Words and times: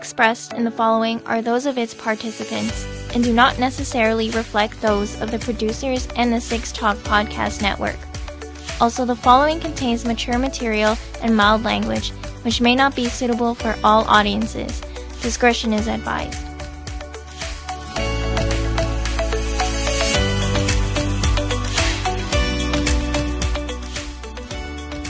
expressed 0.00 0.54
in 0.54 0.64
the 0.64 0.70
following 0.70 1.20
are 1.26 1.42
those 1.42 1.66
of 1.66 1.76
its 1.76 1.92
participants 1.92 2.86
and 3.14 3.22
do 3.22 3.34
not 3.34 3.58
necessarily 3.58 4.30
reflect 4.30 4.80
those 4.80 5.20
of 5.20 5.30
the 5.30 5.38
producers 5.40 6.08
and 6.16 6.32
the 6.32 6.40
Six 6.40 6.72
Talk 6.72 6.96
Podcast 6.98 7.60
Network. 7.60 7.98
Also, 8.80 9.04
the 9.04 9.14
following 9.14 9.60
contains 9.60 10.06
mature 10.06 10.38
material 10.38 10.96
and 11.20 11.36
mild 11.36 11.64
language, 11.64 12.12
which 12.44 12.62
may 12.62 12.74
not 12.74 12.96
be 12.96 13.10
suitable 13.10 13.54
for 13.54 13.76
all 13.84 14.08
audiences. 14.08 14.80
Discretion 15.20 15.74
is 15.74 15.86
advised. 15.86 16.46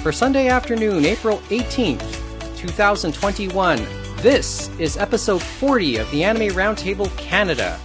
For 0.03 0.11
Sunday 0.11 0.49
afternoon, 0.49 1.05
April 1.05 1.39
18th, 1.51 2.57
2021, 2.57 4.00
this 4.23 4.69
is 4.79 4.99
episode 4.99 5.41
40 5.41 5.97
of 5.97 6.11
the 6.11 6.25
Anime 6.25 6.55
Roundtable 6.55 7.15
Canada. 7.17 7.81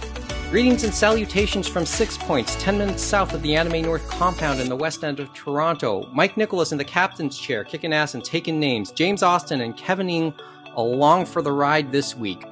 Greetings 0.50 0.84
and 0.84 0.92
salutations 0.92 1.66
from 1.66 1.86
Six 1.86 2.18
Points, 2.18 2.54
10 2.62 2.76
minutes 2.76 3.02
south 3.02 3.32
of 3.32 3.40
the 3.40 3.56
Anime 3.56 3.80
North 3.80 4.06
compound 4.06 4.60
in 4.60 4.68
the 4.68 4.76
west 4.76 5.02
end 5.02 5.18
of 5.18 5.32
Toronto. 5.32 6.06
Mike 6.12 6.36
Nicholas 6.36 6.72
in 6.72 6.78
the 6.78 6.84
captain's 6.84 7.38
chair, 7.38 7.64
kicking 7.64 7.94
ass 7.94 8.12
and 8.12 8.22
taking 8.22 8.60
names. 8.60 8.90
James 8.90 9.22
Austin 9.22 9.62
and 9.62 9.78
Kevin 9.78 10.10
Ing 10.10 10.34
along 10.74 11.24
for 11.24 11.40
the 11.40 11.52
ride 11.52 11.90
this 11.90 12.14
week. 12.14 12.44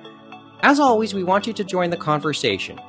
As 0.63 0.81
always, 0.81 1.13
we 1.13 1.23
want 1.23 1.47
you 1.47 1.53
to 1.53 1.63
join 1.63 1.91
the 1.91 1.97
conversation. 1.99 2.81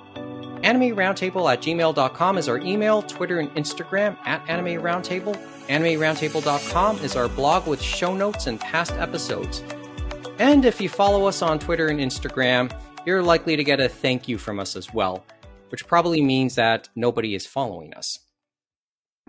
Anime 0.63 0.95
Roundtable 0.95 1.51
at 1.51 1.61
gmail.com 1.61 2.37
is 2.37 2.47
our 2.47 2.59
email, 2.59 3.01
Twitter 3.01 3.39
and 3.39 3.53
Instagram 3.55 4.17
at 4.23 4.49
Anime 4.49 4.81
Roundtable. 4.81 5.35
AnimeRoundtable.com 5.67 6.99
is 6.99 7.15
our 7.15 7.27
blog 7.27 7.67
with 7.67 7.81
show 7.81 8.15
notes 8.15 8.47
and 8.47 8.61
past 8.61 8.93
episodes. 8.93 9.61
And 10.37 10.65
if 10.65 10.81
you 10.81 10.89
follow 10.89 11.27
us 11.27 11.41
on 11.41 11.59
Twitter 11.59 11.87
and 11.87 11.99
Instagram, 11.99 12.69
you're 13.05 13.23
likely 13.23 13.55
to 13.55 13.63
get 13.63 13.79
a 13.79 13.87
thank 13.87 14.27
you 14.27 14.37
from 14.37 14.59
us 14.59 14.75
as 14.75 14.93
well, 14.93 15.25
which 15.69 15.87
probably 15.87 16.21
means 16.21 16.55
that 16.55 16.89
nobody 16.93 17.35
is 17.35 17.47
following 17.47 17.93
us. 17.93 18.19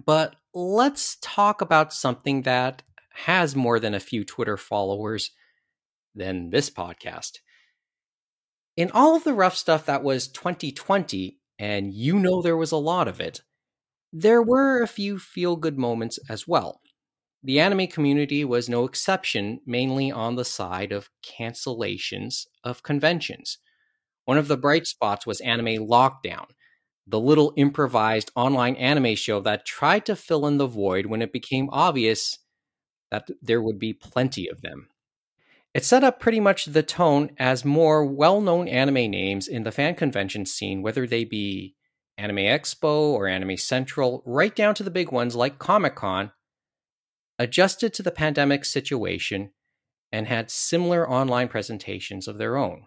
But 0.05 0.34
let's 0.53 1.17
talk 1.23 1.61
about 1.61 1.93
something 1.93 2.43
that 2.43 2.83
has 3.12 3.55
more 3.55 3.79
than 3.79 3.95
a 3.95 4.01
few 4.01 4.25
Twitter 4.25 4.57
followers 4.57 5.31
than 6.17 6.51
this 6.51 6.71
podcast. 6.71 7.39
In 8.77 8.91
all 8.91 9.15
of 9.15 9.23
the 9.23 9.33
rough 9.33 9.57
stuff 9.57 9.87
that 9.87 10.03
was 10.03 10.27
2020, 10.27 11.39
and 11.57 11.95
you 11.95 12.19
know 12.19 12.43
there 12.43 12.57
was 12.57 12.73
a 12.73 12.77
lot 12.77 13.07
of 13.07 13.21
it, 13.21 13.43
there 14.12 14.43
were 14.43 14.83
a 14.83 14.89
few 14.89 15.21
feel 15.21 15.55
good 15.55 15.79
moments 15.79 16.19
as 16.29 16.49
well. 16.49 16.81
The 17.47 17.61
anime 17.61 17.87
community 17.87 18.45
was 18.45 18.69
no 18.69 18.85
exception, 18.85 19.61
mainly 19.65 20.11
on 20.11 20.35
the 20.35 20.45
side 20.45 20.91
of 20.91 21.11
cancellations 21.25 22.49
of 22.65 22.83
conventions. 22.83 23.59
One 24.25 24.37
of 24.37 24.49
the 24.49 24.57
bright 24.57 24.89
spots 24.89 25.29
was 25.29 25.41
Anime 25.41 25.87
Lockdown, 25.87 26.47
the 27.07 27.21
little 27.21 27.53
improvised 27.57 28.33
online 28.35 28.75
anime 28.75 29.15
show 29.15 29.39
that 29.43 29.65
tried 29.65 30.05
to 30.07 30.17
fill 30.17 30.45
in 30.49 30.59
the 30.59 30.67
void 30.67 31.07
when 31.07 31.23
it 31.23 31.33
became 31.33 31.69
obvious 31.71 32.37
that 33.13 33.29
there 33.41 33.63
would 33.63 33.79
be 33.79 33.93
plenty 33.93 34.49
of 34.49 34.63
them. 34.63 34.89
It 35.73 35.85
set 35.85 36.03
up 36.03 36.19
pretty 36.19 36.41
much 36.41 36.65
the 36.65 36.83
tone 36.83 37.31
as 37.39 37.65
more 37.65 38.05
well 38.05 38.41
known 38.41 38.67
anime 38.67 39.09
names 39.09 39.47
in 39.47 39.63
the 39.63 39.71
fan 39.71 39.95
convention 39.95 40.47
scene, 40.47 40.83
whether 40.83 41.07
they 41.07 41.23
be 41.23 41.77
Anime 42.19 42.39
Expo 42.39 43.13
or 43.13 43.29
Anime 43.29 43.57
Central, 43.57 44.25
right 44.27 44.57
down 44.57 44.75
to 44.75 44.83
the 44.83 44.91
big 44.91 45.12
ones 45.12 45.37
like 45.37 45.61
Comic 45.61 45.95
Con, 45.95 46.33
adjusted 47.39 47.93
to 47.95 48.03
the 48.03 48.11
pandemic 48.11 48.65
situation 48.65 49.51
and 50.13 50.27
had 50.27 50.51
similar 50.51 51.09
online 51.09 51.49
presentations 51.49 52.29
of 52.29 52.39
their 52.39 52.57
own. 52.57 52.85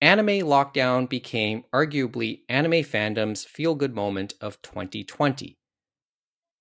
Anime 0.00 0.46
Lockdown 0.46 1.08
became 1.08 1.64
arguably 1.72 2.40
anime 2.48 2.84
fandom's 2.84 3.44
feel 3.44 3.74
good 3.74 3.94
moment 3.94 4.34
of 4.40 4.60
2020. 4.62 5.56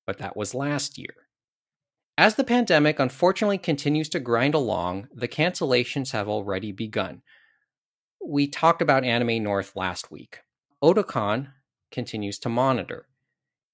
But 0.06 0.18
that 0.20 0.38
was 0.38 0.54
last 0.54 0.98
year. 0.98 1.14
As 2.18 2.36
the 2.36 2.44
pandemic 2.44 3.00
unfortunately 3.00 3.58
continues 3.58 4.08
to 4.10 4.20
grind 4.20 4.54
along, 4.54 5.08
the 5.14 5.28
cancellations 5.28 6.12
have 6.12 6.30
already 6.30 6.72
begun. 6.72 7.22
We 8.26 8.48
talked 8.48 8.82
about 8.82 9.04
Anime 9.04 9.44
North 9.44 9.76
last 9.76 10.12
week. 10.12 10.40
Otakon 10.82 11.52
continues 11.92 12.38
to 12.40 12.50
monitor, 12.50 13.08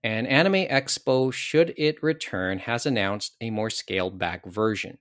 and 0.04 0.28
Anime 0.28 0.68
Expo, 0.68 1.32
should 1.32 1.74
it 1.78 2.02
return, 2.02 2.60
has 2.60 2.86
announced 2.86 3.36
a 3.42 3.50
more 3.50 3.70
scaled 3.70 4.18
back 4.18 4.46
version. 4.46 4.98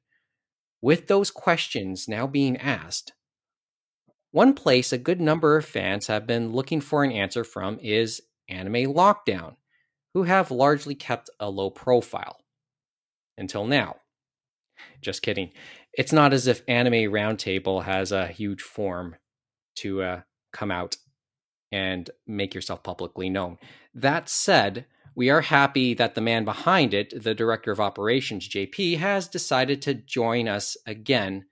With 0.81 1.06
those 1.06 1.31
questions 1.31 2.09
now 2.09 2.26
being 2.26 2.56
asked, 2.56 3.12
one 4.31 4.54
place 4.54 4.92
a 4.92 4.98
good 4.98 5.20
number 5.20 5.56
of 5.56 5.64
fans 5.64 6.06
have 6.09 6.26
been 6.26 6.53
looking 6.53 6.81
for 6.81 7.03
an 7.03 7.12
answer 7.12 7.44
from 7.44 7.78
is 7.81 8.20
Anime 8.48 8.92
Lockdown, 8.92 9.56
who 10.14 10.25
have 10.25 10.50
largely 10.50 10.94
kept 10.94 11.30
a 11.41 11.48
low 11.48 11.70
profile. 11.70 12.38
Until 13.36 13.66
now. 13.66 13.97
Just 15.00 15.22
kidding. 15.22 15.53
It's 15.92 16.12
not 16.12 16.32
as 16.32 16.47
if 16.47 16.62
Anime 16.69 17.10
Roundtable 17.10 17.84
has 17.84 18.12
a 18.12 18.26
huge 18.26 18.62
form 18.62 19.16
to 19.76 20.03
uh, 20.03 20.20
come 20.53 20.70
out 20.70 20.97
and 21.70 22.10
make 22.26 22.54
yourself 22.54 22.82
publicly 22.82 23.28
known. 23.28 23.58
That 23.94 24.28
said, 24.28 24.86
we 25.14 25.30
are 25.30 25.40
happy 25.40 25.94
that 25.94 26.14
the 26.14 26.20
man 26.20 26.44
behind 26.44 26.94
it, 26.94 27.22
the 27.22 27.34
director 27.34 27.72
of 27.72 27.80
operations, 27.80 28.48
JP, 28.48 28.98
has 28.98 29.26
decided 29.28 29.82
to 29.82 29.94
join 29.94 30.46
us 30.48 30.76
again 30.86 31.46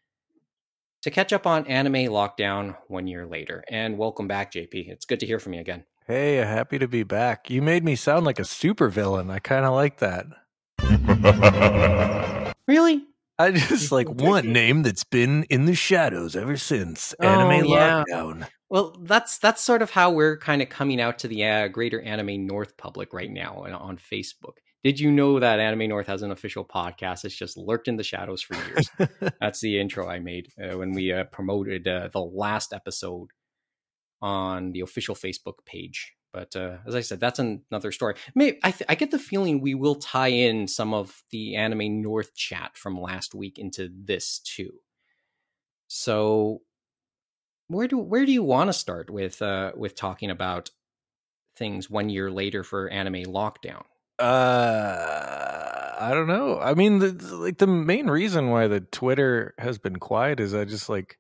to 1.03 1.10
catch 1.10 1.32
up 1.32 1.47
on 1.47 1.66
Anime 1.66 2.10
Lockdown 2.10 2.77
one 2.88 3.06
year 3.06 3.27
later. 3.27 3.65
And 3.69 3.99
welcome 3.99 4.28
back, 4.28 4.53
JP. 4.53 4.88
It's 4.88 5.04
good 5.04 5.21
to 5.21 5.27
hear 5.27 5.38
from 5.38 5.54
you 5.54 5.60
again. 5.60 5.84
Hey, 6.06 6.41
uh, 6.41 6.47
happy 6.47 6.78
to 6.78 6.87
be 6.87 7.03
back. 7.03 7.50
You 7.50 7.62
made 7.62 7.84
me 7.84 7.97
sound 7.97 8.25
like 8.25 8.38
a 8.38 8.43
supervillain. 8.43 9.31
I 9.31 9.41
kind 9.41 9.65
of 9.65 9.75
like 9.75 9.98
that. 9.98 10.27
really? 12.69 13.03
I 13.38 13.50
just 13.50 13.93
like 13.93 14.09
one 14.09 14.53
name 14.53 14.83
that's 14.83 15.04
been 15.04 15.43
in 15.44 15.66
the 15.66 15.75
shadows 15.75 16.37
ever 16.37 16.56
since 16.56 17.15
oh, 17.21 17.27
Anime 17.27 17.66
Oh, 17.66 17.75
yeah. 17.75 18.04
Lockdown. 18.09 18.48
Well, 18.69 18.97
that's 19.00 19.38
that's 19.38 19.62
sort 19.62 19.82
of 19.82 19.91
how 19.91 20.10
we're 20.10 20.38
kind 20.38 20.60
of 20.60 20.69
coming 20.69 21.00
out 21.00 21.21
to 21.21 21.28
the 21.28 21.44
uh, 21.44 21.69
greater 21.69 22.00
Anime 22.00 22.47
North 22.47 22.77
public 22.77 23.12
right 23.12 23.31
now 23.31 23.65
on 23.65 23.97
Facebook. 23.97 24.59
Did 24.82 25.00
you 25.00 25.10
know 25.10 25.41
that 25.41 25.59
Anime 25.59 25.88
North 25.88 26.06
has 26.06 26.22
an 26.22 26.31
official 26.31 26.65
podcast? 26.65 27.25
It's 27.25 27.34
just 27.34 27.56
lurked 27.56 27.88
in 27.88 27.97
the 27.97 28.04
shadows 28.04 28.43
for 28.43 28.54
years. 28.54 28.88
That's 29.41 29.60
the 29.60 29.81
intro 29.81 30.09
I 30.09 30.21
made 30.21 30.53
uh, 30.62 30.78
when 30.78 30.93
we 30.93 31.12
uh, 31.12 31.25
promoted 31.25 31.88
uh, 31.88 32.09
the 32.12 32.21
last 32.21 32.72
episode 32.72 33.31
on 34.22 34.72
the 34.72 34.81
official 34.81 35.15
Facebook 35.15 35.65
page. 35.65 36.12
But 36.33 36.54
uh, 36.54 36.77
as 36.87 36.94
I 36.94 37.00
said, 37.00 37.19
that's 37.19 37.38
an- 37.38 37.62
another 37.71 37.91
story. 37.93 38.15
Maybe, 38.34 38.59
I, 38.62 38.71
th- 38.71 38.87
I 38.88 38.94
get 38.94 39.10
the 39.10 39.19
feeling 39.19 39.60
we 39.60 39.75
will 39.75 39.94
tie 39.94 40.28
in 40.28 40.69
some 40.69 40.93
of 40.93 41.22
the 41.31 41.56
Anime 41.56 42.03
North 42.03 42.34
chat 42.34 42.77
from 42.77 43.00
last 43.00 43.34
week 43.34 43.59
into 43.59 43.91
this 43.93 44.41
too. 44.41 44.71
So, 45.88 46.60
where 47.69 47.88
do 47.88 47.99
where 47.99 48.27
do 48.27 48.32
you 48.32 48.43
want 48.43 48.69
to 48.69 48.72
start 48.72 49.10
with 49.10 49.43
uh, 49.43 49.72
with 49.77 49.94
talking 49.94 50.31
about 50.31 50.71
things 51.56 51.91
one 51.91 52.09
year 52.09 52.31
later 52.31 52.62
for 52.62 52.88
Anime 52.88 53.25
Lockdown? 53.25 53.82
Uh, 54.19 55.94
I 55.99 56.12
don't 56.15 56.27
know. 56.27 56.59
I 56.60 56.75
mean, 56.75 56.99
the, 56.99 57.12
like 57.37 57.59
the 57.59 57.66
main 57.66 58.09
reason 58.09 58.50
why 58.50 58.66
the 58.69 58.81
Twitter 58.81 59.54
has 59.59 59.78
been 59.78 59.97
quiet 59.97 60.41
is 60.41 60.54
I 60.54 60.65
just 60.65 60.88
like 60.88 61.19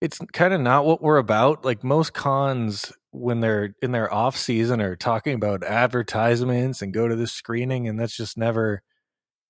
it's 0.00 0.18
kind 0.32 0.52
of 0.52 0.60
not 0.60 0.84
what 0.84 1.02
we're 1.02 1.18
about. 1.18 1.64
Like 1.64 1.84
most 1.84 2.12
cons, 2.12 2.92
when 3.12 3.40
they're 3.40 3.76
in 3.82 3.92
their 3.92 4.12
off 4.12 4.36
season, 4.36 4.80
are 4.80 4.96
talking 4.96 5.34
about 5.34 5.62
advertisements 5.62 6.82
and 6.82 6.92
go 6.92 7.06
to 7.06 7.14
this 7.14 7.32
screening, 7.32 7.88
and 7.88 8.00
that's 8.00 8.16
just 8.16 8.36
never 8.36 8.82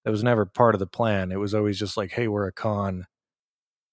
that 0.05 0.10
was 0.10 0.25
never 0.25 0.44
part 0.44 0.75
of 0.75 0.78
the 0.78 0.87
plan. 0.87 1.32
It 1.32 1.38
was 1.38 1.55
always 1.55 1.78
just 1.78 1.96
like, 1.96 2.12
hey, 2.12 2.28
we're 2.28 2.46
a 2.48 2.52
con, 2.52 3.06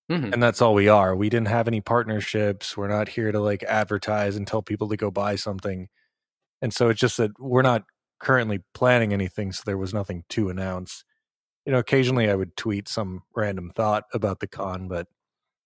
Mhm. 0.09 0.33
and 0.33 0.41
that's 0.41 0.61
all 0.61 0.73
we 0.73 0.88
are. 0.88 1.15
We 1.15 1.29
didn't 1.29 1.50
have 1.50 1.67
any 1.67 1.81
partnerships. 1.81 2.75
We're 2.75 2.88
not 2.88 3.09
here 3.09 3.31
to 3.31 3.39
like 3.39 3.63
advertise 3.63 4.35
and 4.35 4.47
tell 4.47 4.61
people 4.61 4.89
to 4.89 4.97
go 4.97 5.11
buy 5.11 5.35
something. 5.35 5.88
And 6.61 6.73
so 6.73 6.89
it's 6.89 7.00
just 7.00 7.17
that 7.17 7.31
we're 7.39 7.61
not 7.61 7.83
currently 8.19 8.59
planning 8.73 9.13
anything, 9.13 9.51
so 9.51 9.63
there 9.65 9.77
was 9.77 9.94
nothing 9.94 10.23
to 10.29 10.50
announce. 10.50 11.03
You 11.65 11.71
know, 11.73 11.79
occasionally 11.79 12.29
I 12.29 12.35
would 12.35 12.57
tweet 12.57 12.88
some 12.88 13.21
random 13.35 13.69
thought 13.69 14.06
about 14.13 14.39
the 14.39 14.47
con, 14.47 14.88
but 14.88 15.07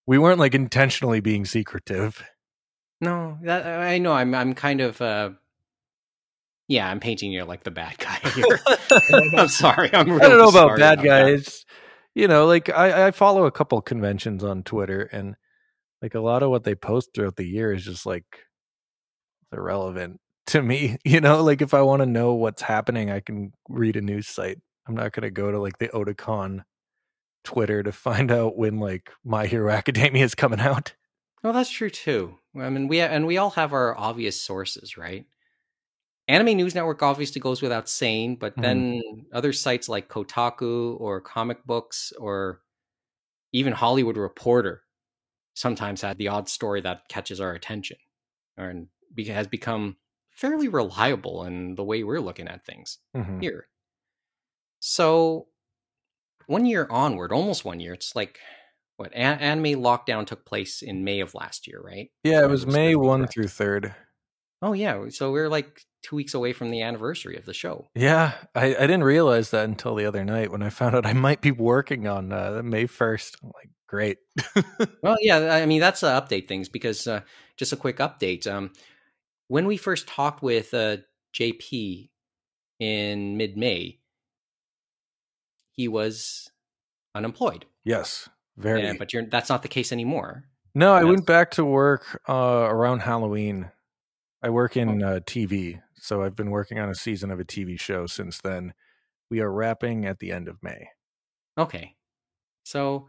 we 0.05 0.17
weren't 0.17 0.39
like 0.39 0.53
intentionally 0.53 1.21
being 1.21 1.45
secretive. 1.45 2.23
No, 3.01 3.37
that 3.43 3.65
I 3.65 3.97
know. 3.97 4.13
I'm 4.13 4.35
I'm 4.35 4.53
kind 4.53 4.81
of 4.81 5.01
uh, 5.01 5.31
yeah. 6.67 6.89
I'm 6.89 6.99
painting 6.99 7.31
you 7.31 7.43
like 7.45 7.63
the 7.63 7.71
bad 7.71 7.97
guy 7.97 8.19
here. 8.35 8.59
I'm 9.37 9.47
sorry. 9.47 9.89
I'm 9.93 10.11
I 10.11 10.19
don't 10.19 10.37
know 10.37 10.49
about 10.49 10.77
bad 10.77 11.01
guys. 11.03 11.65
You 12.15 12.27
know, 12.27 12.45
like 12.45 12.69
I, 12.69 13.07
I 13.07 13.11
follow 13.11 13.45
a 13.45 13.51
couple 13.51 13.81
conventions 13.81 14.43
on 14.43 14.63
Twitter, 14.63 15.03
and 15.11 15.35
like 16.01 16.15
a 16.15 16.19
lot 16.19 16.43
of 16.43 16.49
what 16.49 16.63
they 16.63 16.75
post 16.75 17.09
throughout 17.13 17.37
the 17.37 17.47
year 17.47 17.73
is 17.73 17.85
just 17.85 18.05
like 18.05 18.25
irrelevant 19.51 20.19
to 20.47 20.61
me. 20.61 20.97
You 21.03 21.21
know, 21.21 21.43
like 21.43 21.61
if 21.61 21.73
I 21.73 21.81
want 21.81 22.01
to 22.01 22.05
know 22.05 22.33
what's 22.33 22.61
happening, 22.61 23.09
I 23.09 23.19
can 23.19 23.53
read 23.69 23.95
a 23.95 24.01
news 24.01 24.27
site. 24.27 24.59
I'm 24.87 24.95
not 24.95 25.13
going 25.13 25.23
to 25.23 25.31
go 25.31 25.51
to 25.51 25.59
like 25.59 25.77
the 25.77 25.87
Otakon 25.89 26.63
Twitter 27.43 27.83
to 27.83 27.91
find 27.91 28.31
out 28.31 28.57
when 28.57 28.79
like 28.79 29.11
My 29.23 29.47
Hero 29.47 29.71
Academia 29.71 30.23
is 30.23 30.35
coming 30.35 30.59
out. 30.59 30.93
Well, 31.43 31.53
that's 31.53 31.69
true 31.69 31.89
too. 31.89 32.37
I 32.57 32.69
mean, 32.69 32.87
we 32.87 33.01
and 33.01 33.25
we 33.25 33.37
all 33.37 33.49
have 33.51 33.73
our 33.73 33.97
obvious 33.97 34.39
sources, 34.39 34.95
right? 34.97 35.25
Anime 36.27 36.55
News 36.55 36.73
Network 36.73 37.03
obviously 37.03 37.41
goes 37.41 37.61
without 37.61 37.89
saying, 37.89 38.37
but 38.37 38.53
then 38.55 38.93
mm-hmm. 38.93 39.21
other 39.33 39.51
sites 39.51 39.89
like 39.89 40.07
Kotaku 40.07 40.99
or 40.99 41.19
Comic 41.19 41.65
Books 41.65 42.13
or 42.17 42.61
even 43.51 43.73
Hollywood 43.73 44.15
Reporter 44.15 44.83
sometimes 45.53 46.01
had 46.01 46.17
the 46.17 46.29
odd 46.29 46.47
story 46.47 46.81
that 46.81 47.07
catches 47.09 47.41
our 47.41 47.53
attention 47.53 47.97
and 48.57 48.87
has 49.27 49.47
become 49.47 49.97
fairly 50.29 50.67
reliable 50.67 51.43
in 51.43 51.75
the 51.75 51.83
way 51.83 52.03
we're 52.03 52.19
looking 52.19 52.47
at 52.47 52.65
things 52.65 52.99
mm-hmm. 53.15 53.39
here. 53.39 53.67
So, 54.79 55.47
one 56.47 56.65
year 56.65 56.87
onward, 56.89 57.31
almost 57.31 57.63
one 57.63 57.79
year, 57.79 57.93
it's 57.93 58.15
like 58.15 58.39
what 58.97 59.11
a- 59.11 59.17
anime 59.17 59.81
lockdown 59.81 60.25
took 60.25 60.45
place 60.45 60.81
in 60.81 61.03
May 61.03 61.19
of 61.19 61.35
last 61.35 61.67
year, 61.67 61.81
right? 61.81 62.09
Yeah, 62.23 62.43
it 62.43 62.49
was 62.49 62.65
May 62.65 62.95
1 62.95 63.27
through 63.27 63.45
3rd. 63.45 63.93
Oh, 64.61 64.73
yeah. 64.73 65.09
So, 65.09 65.31
we're 65.31 65.49
like 65.49 65.85
two 66.03 66.15
weeks 66.15 66.33
away 66.33 66.53
from 66.53 66.69
the 66.69 66.81
anniversary 66.81 67.35
of 67.37 67.45
the 67.45 67.53
show. 67.53 67.87
Yeah, 67.95 68.33
I, 68.53 68.75
I 68.75 68.81
didn't 68.81 69.05
realize 69.05 69.49
that 69.51 69.65
until 69.65 69.95
the 69.95 70.05
other 70.05 70.23
night 70.23 70.51
when 70.51 70.61
I 70.61 70.69
found 70.69 70.95
out 70.95 71.05
I 71.05 71.13
might 71.13 71.41
be 71.41 71.51
working 71.51 72.07
on 72.07 72.31
uh, 72.31 72.61
May 72.63 72.85
1st. 72.85 73.37
I'm 73.41 73.51
like, 73.55 73.69
great. 73.87 74.17
well, 75.03 75.15
yeah, 75.21 75.53
I 75.53 75.65
mean, 75.65 75.79
that's 75.79 76.03
uh, 76.03 76.19
update 76.19 76.47
things 76.47 76.67
because 76.67 77.07
uh, 77.07 77.21
just 77.57 77.73
a 77.73 77.77
quick 77.77 77.97
update. 77.97 78.45
Um, 78.47 78.71
when 79.47 79.65
we 79.67 79.77
first 79.77 80.07
talked 80.07 80.41
with 80.41 80.73
uh, 80.73 80.97
JP 81.33 82.09
in 82.79 83.37
mid 83.37 83.55
May, 83.55 83.99
he 85.71 85.87
was 85.87 86.49
unemployed. 87.13 87.65
Yes, 87.83 88.29
very. 88.57 88.81
Yeah, 88.81 88.93
but 88.97 89.11
that's 89.29 89.49
not 89.49 89.61
the 89.61 89.67
case 89.67 89.91
anymore. 89.91 90.45
No, 90.75 90.91
I 90.93 91.03
went 91.03 91.27
back 91.27 91.51
to 91.51 91.65
work 91.65 92.19
uh, 92.27 92.33
around 92.33 93.01
Halloween. 93.01 93.69
I 94.41 94.49
work 94.49 94.75
in 94.75 95.03
oh. 95.03 95.07
uh, 95.07 95.19
TV, 95.19 95.82
so 96.03 96.21
I've 96.21 96.35
been 96.35 96.51
working 96.51 96.79
on 96.79 96.89
a 96.89 96.95
season 96.95 97.31
of 97.31 97.39
a 97.39 97.45
TV 97.45 97.79
show 97.79 98.07
since 98.07 98.37
then. 98.41 98.73
We 99.29 99.39
are 99.39 99.49
wrapping 99.49 100.05
at 100.05 100.19
the 100.19 100.33
end 100.33 100.49
of 100.49 100.61
May. 100.61 100.89
Okay. 101.57 101.95
So 102.63 103.07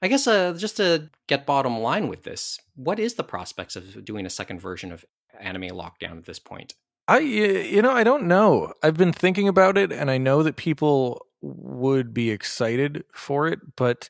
I 0.00 0.08
guess 0.08 0.26
uh, 0.26 0.54
just 0.54 0.78
to 0.78 1.10
get 1.26 1.44
bottom 1.44 1.78
line 1.80 2.08
with 2.08 2.22
this, 2.22 2.58
what 2.74 2.98
is 2.98 3.14
the 3.14 3.22
prospects 3.22 3.76
of 3.76 4.02
doing 4.02 4.24
a 4.24 4.30
second 4.30 4.60
version 4.60 4.92
of 4.92 5.04
Anime 5.38 5.64
Lockdown 5.64 6.16
at 6.16 6.24
this 6.24 6.38
point? 6.38 6.72
I 7.06 7.18
you 7.18 7.82
know 7.82 7.90
I 7.90 8.02
don't 8.02 8.26
know. 8.26 8.72
I've 8.82 8.96
been 8.96 9.12
thinking 9.12 9.46
about 9.46 9.76
it, 9.76 9.92
and 9.92 10.10
I 10.10 10.16
know 10.16 10.42
that 10.42 10.56
people 10.56 11.26
would 11.42 12.14
be 12.14 12.30
excited 12.30 13.04
for 13.12 13.46
it, 13.46 13.58
but 13.76 14.08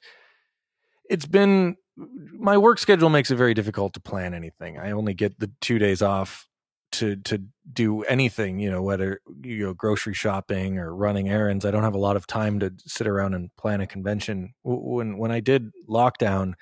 it's 1.10 1.26
been 1.26 1.76
my 1.96 2.56
work 2.56 2.78
schedule 2.78 3.08
makes 3.08 3.32
it 3.32 3.36
very 3.36 3.54
difficult 3.54 3.94
to 3.94 4.00
plan 4.00 4.32
anything. 4.32 4.78
I 4.78 4.92
only 4.92 5.14
get 5.14 5.40
the 5.40 5.50
two 5.60 5.80
days 5.80 6.02
off 6.02 6.48
to 6.92 7.16
to 7.16 7.42
do 7.72 8.02
anything, 8.04 8.58
you 8.58 8.70
know, 8.70 8.82
whether 8.82 9.20
you 9.42 9.66
know 9.66 9.74
grocery 9.74 10.14
shopping 10.14 10.78
or 10.78 10.94
running 10.94 11.28
errands. 11.28 11.64
I 11.64 11.70
don't 11.70 11.82
have 11.82 11.94
a 11.94 11.98
lot 11.98 12.16
of 12.16 12.26
time 12.26 12.60
to 12.60 12.72
sit 12.78 13.06
around 13.06 13.34
and 13.34 13.54
plan 13.56 13.80
a 13.80 13.86
convention. 13.86 14.54
When 14.62 15.18
when 15.18 15.30
I 15.30 15.40
did 15.40 15.70
lockdown, 15.88 16.54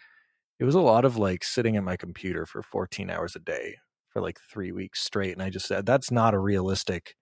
it 0.58 0.64
was 0.64 0.74
a 0.74 0.80
lot 0.80 1.04
of 1.04 1.16
like 1.16 1.44
sitting 1.44 1.76
at 1.76 1.84
my 1.84 1.96
computer 1.96 2.46
for 2.46 2.62
14 2.62 3.10
hours 3.10 3.36
a 3.36 3.40
day 3.40 3.76
for 4.10 4.20
like 4.20 4.40
3 4.50 4.72
weeks 4.72 5.00
straight 5.00 5.32
and 5.34 5.42
I 5.42 5.50
just 5.50 5.66
said 5.66 5.86
that's 5.86 6.10
not 6.10 6.34
a 6.34 6.38
realistic 6.38 7.14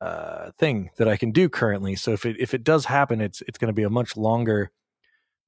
uh, 0.00 0.50
thing 0.58 0.90
that 0.96 1.08
I 1.08 1.16
can 1.16 1.32
do 1.32 1.48
currently. 1.48 1.96
So 1.96 2.12
if 2.12 2.24
it 2.24 2.36
if 2.38 2.54
it 2.54 2.64
does 2.64 2.86
happen, 2.86 3.20
it's 3.20 3.42
it's 3.42 3.58
going 3.58 3.68
to 3.68 3.74
be 3.74 3.82
a 3.82 3.90
much 3.90 4.16
longer 4.16 4.70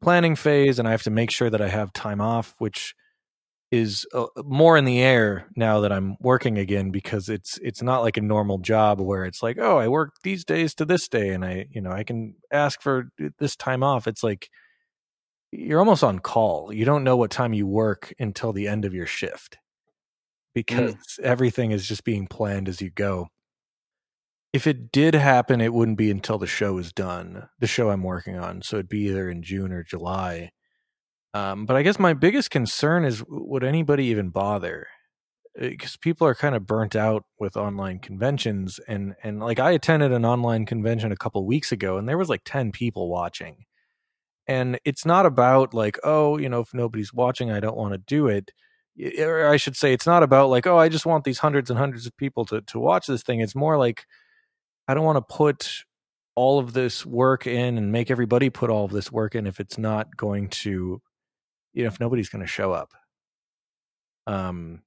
planning 0.02 0.36
phase, 0.36 0.78
and 0.78 0.88
I 0.88 0.90
have 0.92 1.02
to 1.04 1.10
make 1.10 1.30
sure 1.30 1.50
that 1.50 1.60
I 1.60 1.68
have 1.68 1.92
time 1.92 2.20
off, 2.20 2.54
which 2.58 2.94
is 3.70 4.06
uh, 4.12 4.26
more 4.44 4.76
in 4.76 4.84
the 4.84 5.00
air 5.00 5.46
now 5.56 5.80
that 5.80 5.92
I'm 5.92 6.16
working 6.20 6.58
again 6.58 6.90
because 6.90 7.28
it's 7.28 7.58
it's 7.58 7.82
not 7.82 8.00
like 8.00 8.16
a 8.16 8.22
normal 8.22 8.58
job 8.58 9.00
where 9.00 9.24
it's 9.24 9.42
like 9.42 9.58
oh 9.60 9.78
I 9.78 9.88
work 9.88 10.14
these 10.24 10.44
days 10.44 10.74
to 10.76 10.84
this 10.84 11.08
day 11.08 11.30
and 11.30 11.44
I 11.44 11.66
you 11.70 11.80
know 11.80 11.92
I 11.92 12.02
can 12.02 12.34
ask 12.52 12.82
for 12.82 13.10
this 13.38 13.56
time 13.56 13.82
off. 13.82 14.06
It's 14.06 14.24
like 14.24 14.50
you're 15.52 15.80
almost 15.80 16.04
on 16.04 16.18
call. 16.18 16.72
You 16.72 16.84
don't 16.84 17.04
know 17.04 17.16
what 17.16 17.30
time 17.30 17.52
you 17.52 17.66
work 17.66 18.12
until 18.18 18.52
the 18.52 18.68
end 18.68 18.84
of 18.84 18.94
your 18.94 19.06
shift 19.06 19.58
because 20.54 20.94
mm. 20.94 21.20
everything 21.22 21.70
is 21.70 21.86
just 21.86 22.04
being 22.04 22.26
planned 22.26 22.68
as 22.68 22.80
you 22.80 22.90
go 22.90 23.28
if 24.52 24.66
it 24.66 24.90
did 24.90 25.14
happen, 25.14 25.60
it 25.60 25.72
wouldn't 25.72 25.98
be 25.98 26.10
until 26.10 26.38
the 26.38 26.46
show 26.46 26.78
is 26.78 26.92
done, 26.92 27.48
the 27.60 27.66
show 27.66 27.90
I'm 27.90 28.02
working 28.02 28.36
on. 28.36 28.62
So 28.62 28.76
it'd 28.76 28.88
be 28.88 29.06
either 29.08 29.30
in 29.30 29.42
June 29.42 29.72
or 29.72 29.84
July. 29.84 30.50
Um, 31.34 31.66
but 31.66 31.76
I 31.76 31.82
guess 31.82 31.98
my 31.98 32.14
biggest 32.14 32.50
concern 32.50 33.04
is 33.04 33.22
would 33.28 33.64
anybody 33.64 34.06
even 34.06 34.30
bother? 34.30 34.88
Because 35.58 35.94
uh, 35.94 35.98
people 36.00 36.26
are 36.26 36.34
kind 36.34 36.54
of 36.54 36.66
burnt 36.66 36.96
out 36.96 37.24
with 37.38 37.56
online 37.56 37.98
conventions, 38.00 38.80
and 38.88 39.14
and 39.22 39.40
like 39.40 39.58
I 39.58 39.72
attended 39.72 40.12
an 40.12 40.24
online 40.24 40.66
convention 40.66 41.12
a 41.12 41.16
couple 41.16 41.44
weeks 41.46 41.72
ago, 41.72 41.98
and 41.98 42.08
there 42.08 42.18
was 42.18 42.28
like 42.28 42.42
ten 42.44 42.72
people 42.72 43.08
watching, 43.08 43.64
and 44.46 44.78
it's 44.84 45.04
not 45.06 45.26
about 45.26 45.74
like 45.74 45.98
oh 46.04 46.38
you 46.38 46.48
know 46.48 46.60
if 46.60 46.74
nobody's 46.74 47.12
watching 47.12 47.50
I 47.50 47.60
don't 47.60 47.76
want 47.76 47.94
to 47.94 47.98
do 47.98 48.26
it. 48.28 48.52
Or 49.18 49.46
I 49.48 49.56
should 49.56 49.76
say 49.76 49.92
it's 49.92 50.06
not 50.06 50.22
about 50.22 50.50
like 50.50 50.66
oh 50.66 50.78
I 50.78 50.88
just 50.88 51.06
want 51.06 51.24
these 51.24 51.38
hundreds 51.38 51.70
and 51.70 51.78
hundreds 51.78 52.06
of 52.06 52.16
people 52.16 52.44
to 52.46 52.60
to 52.62 52.78
watch 52.78 53.06
this 53.06 53.22
thing. 53.22 53.40
It's 53.40 53.54
more 53.54 53.78
like 53.78 54.06
I 54.88 54.94
don't 54.94 55.04
want 55.04 55.16
to 55.18 55.34
put 55.34 55.84
all 56.34 56.58
of 56.58 56.72
this 56.72 57.04
work 57.04 57.46
in 57.46 57.78
and 57.78 57.92
make 57.92 58.10
everybody 58.10 58.50
put 58.50 58.70
all 58.70 58.84
of 58.84 58.90
this 58.92 59.12
work 59.12 59.34
in 59.34 59.46
if 59.46 59.60
it's 59.60 59.78
not 59.78 60.16
going 60.16 60.48
to, 60.48 61.00
you 61.72 61.82
know, 61.82 61.88
if 61.88 62.00
nobody's 62.00 62.28
going 62.28 62.44
to 62.44 62.50
show 62.50 62.72
up. 62.72 62.92
Um, 64.26 64.82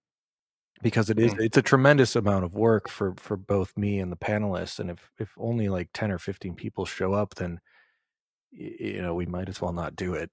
because 0.84 1.10
it 1.10 1.18
is 1.18 1.34
it's 1.40 1.58
a 1.58 1.62
tremendous 1.62 2.16
amount 2.16 2.44
of 2.44 2.54
work 2.54 2.90
for 2.90 3.16
for 3.18 3.38
both 3.38 3.76
me 3.78 4.00
and 4.00 4.12
the 4.12 4.18
panelists 4.18 4.80
and 4.80 4.92
if 4.92 5.10
if 5.18 5.34
only 5.38 5.70
like 5.70 5.90
10 5.94 6.12
or 6.12 6.20
15 6.20 6.56
people 6.56 6.86
show 6.86 7.14
up 7.14 7.36
then 7.36 7.60
you 8.52 9.02
know 9.02 9.16
we 9.16 9.26
might 9.26 9.48
as 9.48 9.62
well 9.62 9.72
not 9.72 9.96
do 9.96 10.14
it 10.14 10.30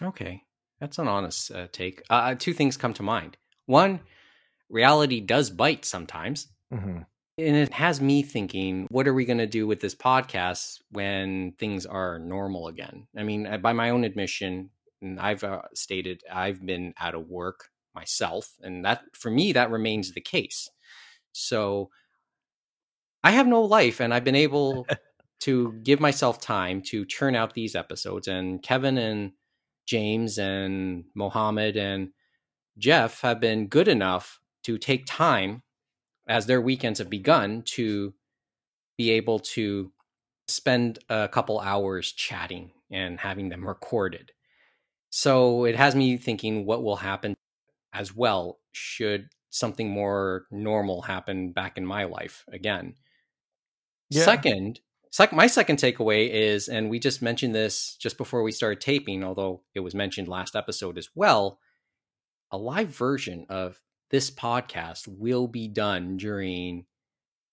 okay 0.00 0.42
that's 0.80 0.98
an 0.98 1.08
honest 1.08 1.50
uh, 1.50 1.66
take 1.72 2.00
uh, 2.08 2.14
uh, 2.14 2.34
two 2.38 2.54
things 2.54 2.76
come 2.76 2.94
to 2.94 3.02
mind 3.02 3.36
one 3.66 4.00
reality 4.70 5.20
does 5.20 5.50
bite 5.50 5.84
sometimes 5.84 6.46
mm-hmm. 6.72 7.00
And 7.36 7.56
it 7.56 7.72
has 7.72 8.00
me 8.00 8.22
thinking, 8.22 8.86
what 8.90 9.08
are 9.08 9.14
we 9.14 9.24
going 9.24 9.38
to 9.38 9.46
do 9.46 9.66
with 9.66 9.80
this 9.80 9.94
podcast 9.94 10.80
when 10.90 11.50
things 11.58 11.84
are 11.84 12.20
normal 12.20 12.68
again? 12.68 13.08
I 13.16 13.24
mean, 13.24 13.48
uh, 13.48 13.56
by 13.56 13.72
my 13.72 13.90
own 13.90 14.04
admission, 14.04 14.70
I've 15.20 15.44
uh, 15.44 15.62
stated 15.74 16.22
I've 16.32 16.64
been 16.64 16.94
out 16.98 17.14
of 17.14 17.28
work 17.28 17.70
myself, 17.94 18.54
and 18.62 18.84
that 18.84 19.02
for 19.12 19.30
me 19.30 19.52
that 19.52 19.70
remains 19.70 20.12
the 20.12 20.20
case. 20.20 20.68
So 21.32 21.90
I 23.22 23.32
have 23.32 23.46
no 23.46 23.62
life, 23.62 24.00
and 24.00 24.12
I've 24.12 24.24
been 24.24 24.34
able 24.34 24.86
to 25.40 25.72
give 25.82 26.00
myself 26.00 26.40
time 26.40 26.80
to 26.82 27.04
churn 27.04 27.34
out 27.34 27.54
these 27.54 27.74
episodes. 27.74 28.28
And 28.28 28.62
Kevin 28.62 28.98
and 28.98 29.32
James 29.86 30.38
and 30.38 31.04
Mohammed 31.14 31.76
and 31.76 32.10
Jeff 32.78 33.20
have 33.20 33.40
been 33.40 33.68
good 33.68 33.88
enough 33.88 34.40
to 34.64 34.78
take 34.78 35.04
time 35.06 35.62
as 36.26 36.46
their 36.46 36.60
weekends 36.60 36.98
have 36.98 37.10
begun 37.10 37.62
to 37.62 38.14
be 38.96 39.10
able 39.10 39.38
to 39.38 39.92
spend 40.48 40.98
a 41.08 41.28
couple 41.28 41.60
hours 41.60 42.12
chatting 42.12 42.70
and 42.90 43.20
having 43.20 43.48
them 43.48 43.66
recorded. 43.66 44.32
So 45.16 45.64
it 45.64 45.76
has 45.76 45.94
me 45.94 46.16
thinking 46.16 46.66
what 46.66 46.82
will 46.82 46.96
happen 46.96 47.36
as 47.92 48.12
well 48.16 48.58
should 48.72 49.28
something 49.48 49.88
more 49.88 50.46
normal 50.50 51.02
happen 51.02 51.52
back 51.52 51.78
in 51.78 51.86
my 51.86 52.02
life 52.02 52.44
again. 52.52 52.94
Yeah. 54.10 54.24
Second, 54.24 54.80
sec- 55.12 55.32
my 55.32 55.46
second 55.46 55.76
takeaway 55.76 56.28
is, 56.28 56.66
and 56.66 56.90
we 56.90 56.98
just 56.98 57.22
mentioned 57.22 57.54
this 57.54 57.94
just 57.94 58.18
before 58.18 58.42
we 58.42 58.50
started 58.50 58.80
taping, 58.80 59.22
although 59.22 59.62
it 59.72 59.78
was 59.78 59.94
mentioned 59.94 60.26
last 60.26 60.56
episode 60.56 60.98
as 60.98 61.08
well, 61.14 61.60
a 62.50 62.58
live 62.58 62.88
version 62.88 63.46
of 63.48 63.80
this 64.10 64.32
podcast 64.32 65.06
will 65.06 65.46
be 65.46 65.68
done 65.68 66.16
during 66.16 66.86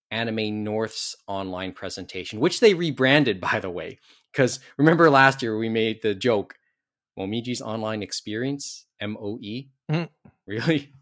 Anime 0.09 0.63
North's 0.63 1.15
online 1.27 1.73
presentation, 1.73 2.39
which 2.39 2.59
they 2.59 2.73
rebranded, 2.73 3.39
by 3.39 3.59
the 3.59 3.69
way. 3.69 3.99
Because 4.31 4.59
remember 4.77 5.11
last 5.11 5.43
year 5.43 5.59
we 5.59 5.69
made 5.69 6.01
the 6.01 6.15
joke, 6.15 6.55
Momiji's 7.27 7.61
online 7.61 8.01
experience, 8.03 8.85
M 8.99 9.17
O 9.19 9.37
E. 9.41 9.69
Mm. 9.91 10.09
Really? 10.47 10.93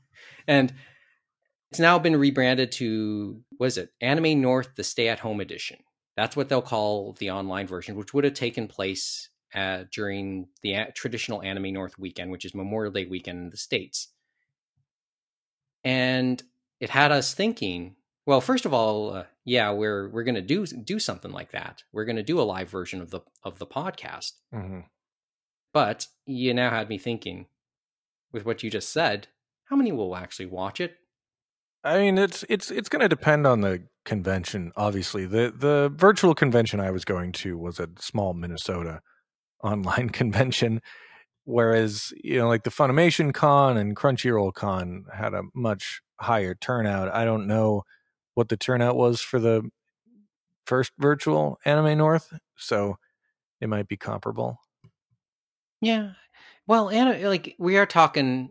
And 0.47 0.73
it's 1.71 1.79
now 1.79 1.97
been 1.99 2.15
rebranded 2.15 2.71
to, 2.73 3.41
what 3.57 3.67
is 3.67 3.77
it? 3.77 3.89
Anime 4.01 4.41
North, 4.41 4.69
the 4.75 4.83
stay 4.83 5.07
at 5.07 5.19
home 5.19 5.39
edition. 5.39 5.77
That's 6.17 6.35
what 6.35 6.49
they'll 6.49 6.61
call 6.61 7.13
the 7.19 7.31
online 7.31 7.67
version, 7.67 7.95
which 7.95 8.13
would 8.13 8.23
have 8.25 8.33
taken 8.33 8.67
place 8.67 9.29
uh, 9.55 9.83
during 9.91 10.47
the 10.61 10.73
a- 10.73 10.91
traditional 10.91 11.41
Anime 11.41 11.73
North 11.73 11.97
weekend, 11.97 12.31
which 12.31 12.45
is 12.45 12.53
Memorial 12.53 12.91
Day 12.91 13.05
weekend 13.05 13.39
in 13.39 13.49
the 13.49 13.57
States. 13.57 14.09
And 15.83 16.41
it 16.79 16.89
had 16.89 17.11
us 17.11 17.33
thinking 17.33 17.95
Well, 18.25 18.41
first 18.41 18.65
of 18.65 18.73
all, 18.73 19.13
uh, 19.13 19.23
yeah, 19.45 19.71
we're 19.71 20.09
we're 20.09 20.23
gonna 20.23 20.41
do 20.41 20.65
do 20.67 20.99
something 20.99 21.31
like 21.31 21.51
that. 21.51 21.83
We're 21.91 22.05
gonna 22.05 22.21
do 22.23 22.39
a 22.39 22.43
live 22.43 22.69
version 22.69 23.01
of 23.01 23.09
the 23.11 23.21
of 23.43 23.57
the 23.59 23.65
podcast. 23.67 24.33
Mhm. 24.53 24.83
But 25.73 26.07
you 26.25 26.53
now 26.53 26.69
had 26.69 26.89
me 26.89 26.97
thinking, 26.97 27.47
with 28.31 28.45
what 28.45 28.63
you 28.63 28.69
just 28.69 28.91
said, 28.91 29.27
how 29.65 29.75
many 29.75 29.91
will 29.91 30.15
actually 30.15 30.47
watch 30.47 30.79
it? 30.79 30.95
I 31.83 31.99
mean, 31.99 32.17
it's 32.17 32.43
it's 32.49 32.71
it's 32.71 32.89
going 32.89 33.01
to 33.01 33.09
depend 33.09 33.47
on 33.47 33.61
the 33.61 33.83
convention. 34.03 34.71
Obviously, 34.75 35.25
the 35.25 35.53
the 35.55 35.91
virtual 35.95 36.35
convention 36.35 36.79
I 36.79 36.91
was 36.91 37.05
going 37.05 37.31
to 37.33 37.57
was 37.57 37.79
a 37.79 37.89
small 37.99 38.33
Minnesota 38.33 39.01
online 39.63 40.09
convention, 40.09 40.81
whereas 41.45 42.11
you 42.23 42.39
know, 42.39 42.47
like 42.47 42.63
the 42.63 42.69
Funimation 42.69 43.33
Con 43.33 43.77
and 43.77 43.95
Crunchyroll 43.95 44.53
Con 44.53 45.05
had 45.13 45.33
a 45.33 45.43
much 45.53 46.01
higher 46.19 46.53
turnout. 46.55 47.13
I 47.13 47.23
don't 47.23 47.47
know 47.47 47.83
what 48.33 48.49
the 48.49 48.57
turnout 48.57 48.95
was 48.95 49.21
for 49.21 49.39
the 49.39 49.69
first 50.65 50.91
virtual 50.97 51.59
Anime 51.65 51.97
North, 51.97 52.33
so 52.57 52.97
it 53.61 53.69
might 53.69 53.88
be 53.88 53.97
comparable. 53.97 54.59
Yeah. 55.81 56.12
Well, 56.67 56.89
and 56.89 57.21
like 57.24 57.55
we 57.57 57.77
are 57.77 57.86
talking 57.86 58.50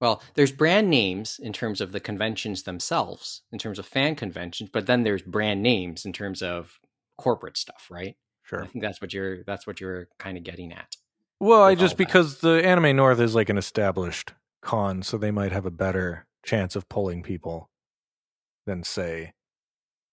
well, 0.00 0.22
there's 0.34 0.52
brand 0.52 0.88
names 0.90 1.40
in 1.42 1.52
terms 1.52 1.80
of 1.80 1.90
the 1.90 1.98
conventions 2.00 2.62
themselves, 2.62 3.42
in 3.50 3.58
terms 3.58 3.80
of 3.80 3.86
fan 3.86 4.14
conventions, 4.14 4.70
but 4.72 4.86
then 4.86 5.02
there's 5.02 5.22
brand 5.22 5.60
names 5.62 6.04
in 6.04 6.12
terms 6.12 6.40
of 6.40 6.78
corporate 7.16 7.56
stuff, 7.56 7.88
right? 7.90 8.16
Sure. 8.44 8.62
I 8.62 8.66
think 8.68 8.82
that's 8.82 9.00
what 9.00 9.12
you're 9.12 9.42
that's 9.44 9.66
what 9.66 9.80
you're 9.80 10.08
kind 10.18 10.38
of 10.38 10.44
getting 10.44 10.72
at. 10.72 10.96
Well, 11.40 11.62
I 11.62 11.74
just 11.74 11.96
because 11.96 12.38
the 12.38 12.64
Anime 12.64 12.96
North 12.96 13.20
is 13.20 13.34
like 13.34 13.48
an 13.48 13.58
established 13.58 14.34
con, 14.62 15.02
so 15.02 15.18
they 15.18 15.30
might 15.30 15.52
have 15.52 15.66
a 15.66 15.70
better 15.70 16.26
chance 16.44 16.76
of 16.76 16.88
pulling 16.88 17.22
people 17.22 17.70
than 18.66 18.84
say. 18.84 19.34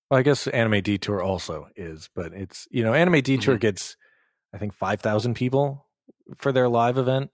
Well, 0.10 0.20
I 0.20 0.24
guess 0.24 0.48
Anime 0.48 0.82
Detour 0.82 1.22
also 1.22 1.68
is, 1.76 2.10
but 2.16 2.34
it's 2.34 2.68
you 2.72 2.84
know 2.84 2.94
Anime 2.94 3.22
Detour 3.22 3.56
Mhm. 3.58 3.62
gets 3.62 3.98
I 4.54 4.58
think 4.58 4.74
five 4.74 5.02
thousand 5.02 5.36
people 5.36 5.85
for 6.38 6.52
their 6.52 6.70
live 6.70 6.98
event. 6.98 7.32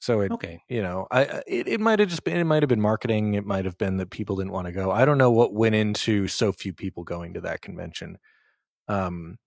So 0.00 0.20
it 0.20 0.32
Okay. 0.32 0.62
you 0.68 0.82
know 0.82 1.06
I 1.10 1.42
it, 1.46 1.68
it 1.68 1.80
might 1.80 1.98
have 1.98 2.08
just 2.08 2.24
been 2.24 2.36
it 2.36 2.44
might 2.44 2.62
have 2.62 2.68
been 2.68 2.80
marketing. 2.80 3.34
It 3.34 3.44
might 3.44 3.64
have 3.66 3.76
been 3.76 3.98
that 3.98 4.10
people 4.10 4.36
didn't 4.36 4.52
want 4.52 4.66
to 4.66 4.72
go. 4.72 4.90
I 4.90 5.04
don't 5.04 5.18
know 5.18 5.30
what 5.30 5.52
went 5.52 5.74
into 5.74 6.26
so 6.28 6.52
few 6.52 6.72
people 6.72 7.04
going 7.04 7.34
to 7.34 7.40
that 7.42 7.60
convention. 7.60 8.18
Um, 8.88 9.38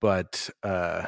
but 0.00 0.50
uh, 0.62 1.06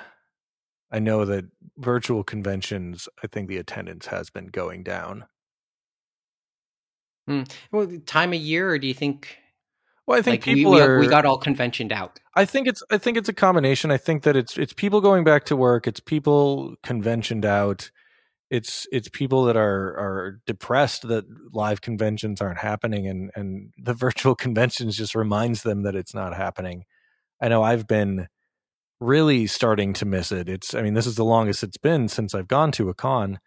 I 0.90 0.98
know 0.98 1.24
that 1.24 1.46
virtual 1.78 2.24
conventions, 2.24 3.08
I 3.22 3.26
think 3.26 3.48
the 3.48 3.58
attendance 3.58 4.06
has 4.06 4.30
been 4.30 4.46
going 4.46 4.82
down. 4.82 5.26
Well, 7.70 7.88
time 8.06 8.32
of 8.32 8.40
year, 8.40 8.70
or 8.70 8.78
do 8.78 8.86
you 8.86 8.94
think 8.94 9.38
Well, 10.06 10.18
I 10.18 10.22
think 10.22 10.42
like 10.42 10.46
we, 10.46 10.54
people 10.56 10.72
we, 10.72 10.80
are. 10.80 10.98
we 10.98 11.06
got 11.06 11.24
all 11.24 11.38
conventioned 11.38 11.92
out? 11.92 12.20
I 12.34 12.44
think 12.44 12.68
it's. 12.68 12.82
I 12.90 12.98
think 12.98 13.16
it's 13.16 13.28
a 13.28 13.34
combination. 13.34 13.90
I 13.90 13.96
think 13.96 14.22
that 14.24 14.36
it's. 14.36 14.58
It's 14.58 14.72
people 14.72 15.00
going 15.00 15.24
back 15.24 15.44
to 15.46 15.56
work. 15.56 15.86
It's 15.86 16.00
people 16.00 16.76
conventioned 16.82 17.44
out. 17.44 17.90
It's. 18.50 18.86
It's 18.92 19.08
people 19.08 19.44
that 19.44 19.56
are 19.56 19.96
are 19.96 20.40
depressed 20.46 21.08
that 21.08 21.24
live 21.52 21.80
conventions 21.80 22.42
aren't 22.42 22.58
happening, 22.58 23.06
and 23.06 23.30
and 23.34 23.72
the 23.78 23.94
virtual 23.94 24.34
conventions 24.34 24.96
just 24.96 25.14
reminds 25.14 25.62
them 25.62 25.84
that 25.84 25.94
it's 25.94 26.14
not 26.14 26.36
happening. 26.36 26.84
I 27.40 27.48
know 27.48 27.62
I've 27.62 27.86
been 27.86 28.28
really 29.00 29.46
starting 29.46 29.94
to 29.94 30.04
miss 30.04 30.32
it. 30.32 30.50
It's. 30.50 30.74
I 30.74 30.82
mean, 30.82 30.94
this 30.94 31.06
is 31.06 31.14
the 31.14 31.24
longest 31.24 31.62
it's 31.62 31.78
been 31.78 32.08
since 32.08 32.34
I've 32.34 32.48
gone 32.48 32.72
to 32.72 32.90
a 32.90 32.94
con, 32.94 33.38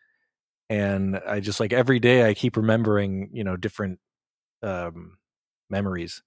and 0.72 1.20
I 1.28 1.40
just 1.40 1.60
like 1.60 1.72
every 1.72 2.00
day 2.00 2.28
I 2.28 2.34
keep 2.34 2.58
remembering, 2.58 3.30
you 3.32 3.44
know, 3.44 3.58
different 3.58 4.00
um, 4.64 5.18
memories 5.70 6.24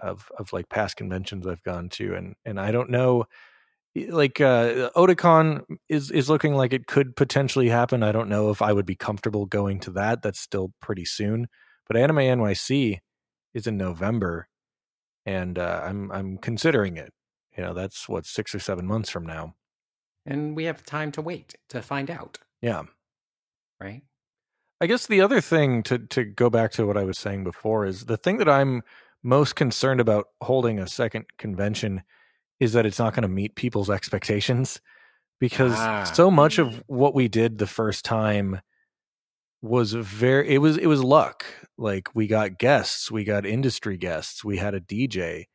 of 0.00 0.30
of 0.38 0.52
like 0.52 0.68
past 0.68 0.96
conventions 0.96 1.46
I've 1.46 1.62
gone 1.62 1.88
to, 1.90 2.14
and 2.14 2.34
and 2.44 2.58
I 2.60 2.70
don't 2.72 2.90
know, 2.90 3.24
like 3.94 4.40
uh, 4.40 4.90
Otakon 4.96 5.62
is 5.88 6.10
is 6.10 6.30
looking 6.30 6.54
like 6.54 6.72
it 6.72 6.86
could 6.86 7.16
potentially 7.16 7.68
happen. 7.68 8.02
I 8.02 8.12
don't 8.12 8.28
know 8.28 8.50
if 8.50 8.62
I 8.62 8.72
would 8.72 8.86
be 8.86 8.96
comfortable 8.96 9.46
going 9.46 9.80
to 9.80 9.90
that. 9.92 10.22
That's 10.22 10.40
still 10.40 10.72
pretty 10.80 11.04
soon, 11.04 11.48
but 11.88 11.96
Anime 11.96 12.16
NYC 12.18 12.98
is 13.54 13.66
in 13.66 13.76
November, 13.76 14.48
and 15.26 15.58
uh, 15.58 15.82
I'm 15.84 16.10
I'm 16.10 16.38
considering 16.38 16.96
it. 16.96 17.12
You 17.56 17.64
know, 17.64 17.74
that's 17.74 18.08
what 18.08 18.24
six 18.24 18.54
or 18.54 18.58
seven 18.58 18.86
months 18.86 19.10
from 19.10 19.26
now. 19.26 19.54
And 20.24 20.56
we 20.56 20.64
have 20.64 20.84
time 20.84 21.12
to 21.12 21.20
wait 21.22 21.56
to 21.70 21.82
find 21.82 22.08
out, 22.10 22.38
Yeah. 22.60 22.84
right? 23.80 24.02
I 24.80 24.86
guess 24.86 25.06
the 25.06 25.20
other 25.20 25.40
thing 25.40 25.82
to 25.84 25.98
to 25.98 26.24
go 26.24 26.48
back 26.50 26.72
to 26.72 26.86
what 26.86 26.96
I 26.96 27.04
was 27.04 27.18
saying 27.18 27.44
before 27.44 27.84
is 27.86 28.06
the 28.06 28.16
thing 28.16 28.38
that 28.38 28.48
I'm 28.48 28.82
most 29.22 29.54
concerned 29.56 30.00
about 30.00 30.26
holding 30.42 30.78
a 30.78 30.86
second 30.88 31.26
convention 31.38 32.02
is 32.60 32.72
that 32.72 32.86
it's 32.86 32.98
not 32.98 33.14
going 33.14 33.22
to 33.22 33.28
meet 33.28 33.54
people's 33.56 33.90
expectations. 33.90 34.80
Because 35.40 35.72
Ah. 35.76 36.04
so 36.04 36.30
much 36.30 36.58
of 36.58 36.82
what 36.86 37.14
we 37.14 37.26
did 37.26 37.58
the 37.58 37.66
first 37.66 38.04
time 38.04 38.60
was 39.60 39.92
very 39.92 40.48
it 40.54 40.58
was 40.58 40.76
it 40.76 40.86
was 40.86 41.02
luck. 41.02 41.44
Like 41.78 42.14
we 42.14 42.26
got 42.26 42.58
guests 42.58 43.10
we 43.10 43.24
got 43.24 43.46
industry 43.46 43.96
guests 43.96 44.44
we 44.44 44.56
had 44.58 44.74
a 44.74 44.80
DJ 44.80 45.46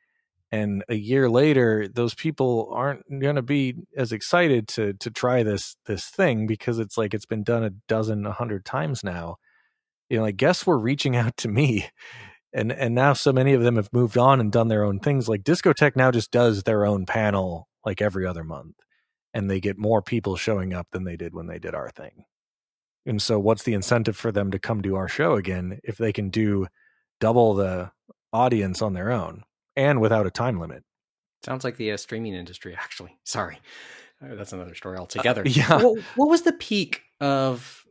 and 0.51 0.83
a 0.89 0.95
year 0.95 1.29
later 1.29 1.87
those 1.93 2.13
people 2.15 2.69
aren't 2.73 3.03
going 3.19 3.35
to 3.35 3.41
be 3.41 3.75
as 3.97 4.11
excited 4.11 4.67
to 4.69 4.93
to 4.93 5.11
try 5.11 5.43
this 5.43 5.75
this 5.85 6.05
thing 6.07 6.47
because 6.47 6.79
it's 6.79 6.97
like 6.97 7.13
it's 7.13 7.25
been 7.25 7.43
done 7.43 7.63
a 7.63 7.69
dozen 7.87 8.25
a 8.25 8.31
hundred 8.33 8.65
times 8.65 9.03
now. 9.03 9.37
You 10.09 10.17
know 10.17 10.23
like 10.23 10.37
guests 10.37 10.65
were 10.65 10.79
reaching 10.79 11.15
out 11.17 11.35
to 11.37 11.47
me 11.49 11.87
and 12.57 12.71
and 12.71 12.93
now 12.95 13.13
so 13.13 13.31
many 13.31 13.53
of 13.53 13.61
them 13.61 13.75
have 13.77 13.89
moved 13.93 14.17
on 14.17 14.39
and 14.41 14.51
done 14.51 14.67
their 14.67 14.83
own 14.83 14.99
things 14.99 15.29
like 15.29 15.43
Discotek 15.43 15.95
now 15.95 16.11
just 16.11 16.31
does 16.31 16.63
their 16.63 16.85
own 16.85 17.05
panel 17.05 17.67
like 17.85 18.01
every 18.01 18.25
other 18.25 18.43
month 18.43 18.75
and 19.33 19.49
they 19.49 19.59
get 19.59 19.77
more 19.77 20.01
people 20.01 20.35
showing 20.35 20.73
up 20.73 20.87
than 20.91 21.03
they 21.03 21.15
did 21.15 21.33
when 21.33 21.47
they 21.47 21.59
did 21.59 21.73
our 21.75 21.89
thing 21.89 22.25
and 23.05 23.21
so 23.21 23.39
what's 23.39 23.63
the 23.63 23.73
incentive 23.73 24.17
for 24.17 24.31
them 24.31 24.51
to 24.51 24.59
come 24.59 24.81
to 24.81 24.95
our 24.95 25.07
show 25.07 25.35
again 25.35 25.79
if 25.83 25.97
they 25.97 26.11
can 26.11 26.29
do 26.29 26.67
double 27.19 27.53
the 27.53 27.91
audience 28.33 28.81
on 28.81 28.93
their 28.93 29.11
own 29.11 29.43
and 29.75 30.01
without 30.01 30.25
a 30.27 30.31
time 30.31 30.59
limit 30.59 30.83
Sounds 31.45 31.63
like 31.63 31.77
the 31.77 31.91
uh, 31.91 31.97
streaming 31.97 32.33
industry, 32.33 32.75
actually. 32.75 33.15
Sorry, 33.23 33.59
Uh, 34.21 34.33
that's 34.33 34.53
another 34.53 34.73
story 34.73 34.97
altogether. 34.97 35.43
yeah 35.45 35.81
what, 35.81 35.99
what 36.15 36.29
was 36.29 36.41
the 36.41 36.51
peak 36.53 37.03
of 37.21 37.85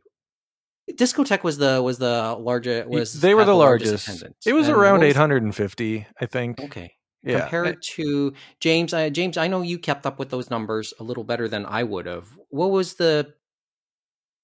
Discotek? 0.91 1.43
Was 1.43 1.57
the 1.57 1.81
was 1.83 1.97
the 1.97 2.35
largest? 2.39 2.87
Was 2.89 3.19
they 3.21 3.33
were 3.33 3.41
had 3.41 3.47
the 3.47 3.53
largest, 3.55 4.07
attendance? 4.07 4.45
it 4.45 4.53
was 4.53 4.67
And 4.67 4.77
around 4.77 4.99
was- 5.01 5.09
850 5.09 6.07
i 6.21 6.25
think 6.25 6.59
Okay. 6.61 6.93
yeah 7.23 7.41
Compared 7.41 7.81
to 7.83 8.33
James, 8.59 8.93
I, 8.93 9.09
James, 9.09 9.37
I 9.37 9.47
know 9.47 9.61
you 9.61 9.79
kept 9.79 10.05
up 10.05 10.17
with 10.19 10.29
those 10.29 10.49
numbers 10.49 10.93
a 10.99 11.03
little 11.03 11.23
better 11.23 11.47
than 11.47 11.65
I 11.65 11.83
would 11.83 12.05
have. 12.05 12.27
What 12.49 12.71
was 12.71 12.95
the 12.95 13.33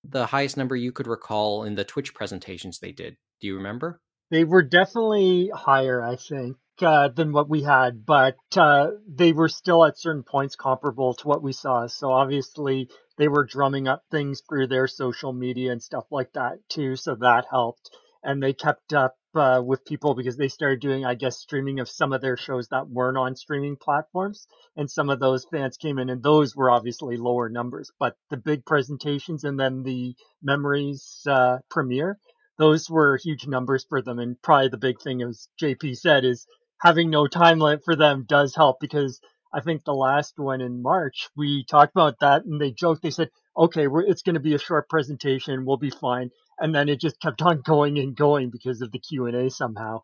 the 0.03 0.25
highest 0.25 0.57
number 0.57 0.75
you 0.75 0.91
could 0.91 1.07
recall 1.07 1.63
in 1.63 1.75
the 1.75 1.85
Twitch 1.85 2.13
presentations 2.13 2.79
they 2.79 2.91
did? 2.91 3.15
Do 3.39 3.47
you 3.47 3.55
remember? 3.55 4.01
They 4.31 4.43
were 4.43 4.63
definitely 4.63 5.49
higher, 5.53 6.01
I 6.03 6.15
think, 6.17 6.57
uh, 6.81 7.07
than 7.09 7.31
what 7.31 7.49
we 7.49 7.61
had, 7.63 8.05
but 8.05 8.35
uh, 8.57 8.87
they 9.07 9.31
were 9.31 9.47
still 9.49 9.85
at 9.85 9.97
certain 9.97 10.23
points 10.23 10.55
comparable 10.55 11.13
to 11.15 11.27
what 11.27 11.41
we 11.43 11.53
saw. 11.53 11.87
So 11.87 12.11
obviously, 12.11 12.89
they 13.17 13.27
were 13.27 13.45
drumming 13.45 13.87
up 13.87 14.03
things 14.11 14.41
through 14.47 14.67
their 14.67 14.87
social 14.87 15.33
media 15.33 15.71
and 15.71 15.81
stuff 15.81 16.05
like 16.11 16.31
that 16.33 16.57
too. 16.69 16.95
So 16.95 17.15
that 17.15 17.45
helped, 17.49 17.89
and 18.23 18.41
they 18.41 18.53
kept 18.53 18.93
up 18.93 19.15
uh, 19.35 19.61
with 19.65 19.85
people 19.85 20.13
because 20.15 20.37
they 20.37 20.47
started 20.47 20.79
doing, 20.79 21.05
I 21.05 21.15
guess, 21.15 21.37
streaming 21.37 21.79
of 21.79 21.89
some 21.89 22.13
of 22.13 22.21
their 22.21 22.37
shows 22.37 22.67
that 22.69 22.89
weren't 22.89 23.17
on 23.17 23.35
streaming 23.35 23.77
platforms, 23.77 24.47
and 24.75 24.89
some 24.89 25.09
of 25.09 25.19
those 25.19 25.45
fans 25.51 25.77
came 25.77 25.99
in, 25.99 26.09
and 26.09 26.21
those 26.21 26.55
were 26.55 26.71
obviously 26.71 27.17
lower 27.17 27.49
numbers. 27.49 27.91
But 27.99 28.15
the 28.29 28.37
big 28.37 28.65
presentations 28.65 29.43
and 29.43 29.59
then 29.59 29.83
the 29.83 30.15
memories 30.41 31.21
uh, 31.27 31.59
premiere 31.69 32.19
those 32.57 32.89
were 32.89 33.17
huge 33.17 33.47
numbers 33.47 33.85
for 33.87 34.01
them. 34.01 34.19
And 34.19 34.41
probably 34.41 34.69
the 34.69 34.77
big 34.77 35.01
thing, 35.01 35.21
as 35.21 35.47
JP 35.61 35.97
said, 35.97 36.23
is 36.25 36.45
having 36.81 37.09
no 37.09 37.27
time 37.27 37.59
limit 37.59 37.83
for 37.83 37.95
them 37.95 38.25
does 38.27 38.55
help 38.55 38.77
because 38.79 39.19
I 39.53 39.61
think 39.61 39.83
the 39.83 39.93
last 39.93 40.33
one 40.37 40.61
in 40.61 40.81
March, 40.81 41.29
we 41.37 41.65
talked 41.69 41.93
about 41.95 42.19
that 42.21 42.45
and 42.45 42.59
they 42.59 42.71
joked, 42.71 43.03
they 43.03 43.11
said, 43.11 43.29
okay, 43.57 43.87
we're, 43.87 44.01
it's 44.03 44.21
going 44.23 44.35
to 44.35 44.39
be 44.41 44.55
a 44.55 44.59
short 44.59 44.89
presentation. 44.89 45.65
We'll 45.65 45.77
be 45.77 45.91
fine. 45.91 46.31
And 46.59 46.73
then 46.73 46.89
it 46.89 46.99
just 46.99 47.19
kept 47.21 47.41
on 47.41 47.61
going 47.65 47.99
and 47.99 48.15
going 48.15 48.49
because 48.49 48.81
of 48.81 48.91
the 48.91 48.99
Q 48.99 49.27
and 49.27 49.35
A 49.35 49.49
somehow. 49.49 50.01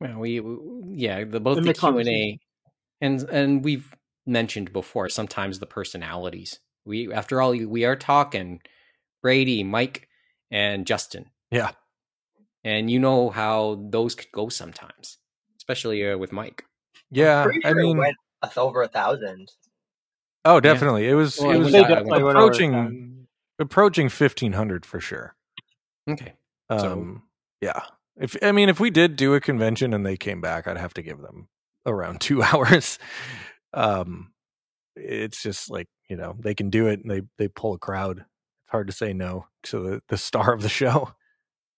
Well, 0.00 0.18
we, 0.18 0.40
we- 0.40 0.58
yeah, 0.96 1.24
the 1.24 1.40
both 1.40 1.58
In 1.58 1.64
the 1.64 1.72
the 1.72 1.78
Q 1.78 1.98
and 1.98 2.08
A 2.08 2.40
and 3.00 3.22
and 3.30 3.64
we've 3.64 3.92
mentioned 4.26 4.72
before 4.72 5.08
sometimes 5.08 5.58
the 5.58 5.66
personalities. 5.66 6.60
We 6.84 7.12
after 7.12 7.40
all 7.42 7.50
we 7.52 7.84
are 7.84 7.96
talking 7.96 8.60
Brady, 9.22 9.64
Mike, 9.64 10.08
and 10.50 10.86
Justin. 10.86 11.26
Yeah. 11.50 11.70
And 12.64 12.90
you 12.90 13.00
know 13.00 13.30
how 13.30 13.80
those 13.90 14.14
could 14.14 14.30
go 14.32 14.48
sometimes, 14.48 15.18
especially 15.58 16.08
uh, 16.08 16.16
with 16.18 16.32
Mike. 16.32 16.64
yeah 17.10 17.46
i 17.64 17.70
sure 17.70 17.74
mean 17.74 17.98
went 17.98 18.16
us 18.42 18.56
over 18.56 18.82
a 18.82 18.88
thousand. 18.88 19.50
oh 20.44 20.60
definitely 20.60 21.08
it 21.08 21.14
was 21.14 21.38
Well, 21.38 21.50
it 21.52 21.58
was 21.58 21.72
went- 21.72 21.88
they 21.88 21.94
definitely 21.94 22.22
went 22.22 22.24
went 22.24 22.36
over 22.38 22.46
approaching 22.48 23.26
approaching 23.58 24.04
1500 24.06 24.84
for 24.86 25.00
sure 25.00 25.34
Okay. 26.10 26.34
So- 26.70 26.92
um 26.92 27.22
yeah 27.60 27.82
If 28.16 28.36
I 28.42 28.52
mean, 28.52 28.68
if 28.68 28.78
we 28.80 28.90
did 28.90 29.16
do 29.16 29.34
a 29.34 29.40
convention 29.40 29.94
and 29.94 30.04
they 30.04 30.16
came 30.16 30.40
back, 30.40 30.66
I'd 30.66 30.76
have 30.76 30.92
to 30.94 31.02
give 31.02 31.20
them 31.20 31.48
around 31.86 32.20
two 32.28 32.42
hours. 32.42 32.98
Um, 33.72 34.32
it's 34.96 35.42
just 35.42 35.70
like 35.70 35.88
you 36.10 36.16
know 36.16 36.36
they 36.38 36.54
can 36.54 36.68
do 36.70 36.88
it 36.88 37.00
and 37.00 37.10
they 37.10 37.22
they 37.38 37.48
pull 37.48 37.72
a 37.72 37.78
crowd. 37.78 38.18
It's 38.18 38.70
hard 38.70 38.88
to 38.88 38.92
say 38.92 39.12
no 39.14 39.46
to 39.64 39.80
the 39.80 40.02
the 40.08 40.18
star 40.18 40.52
of 40.52 40.60
the 40.62 40.68
show. 40.68 41.14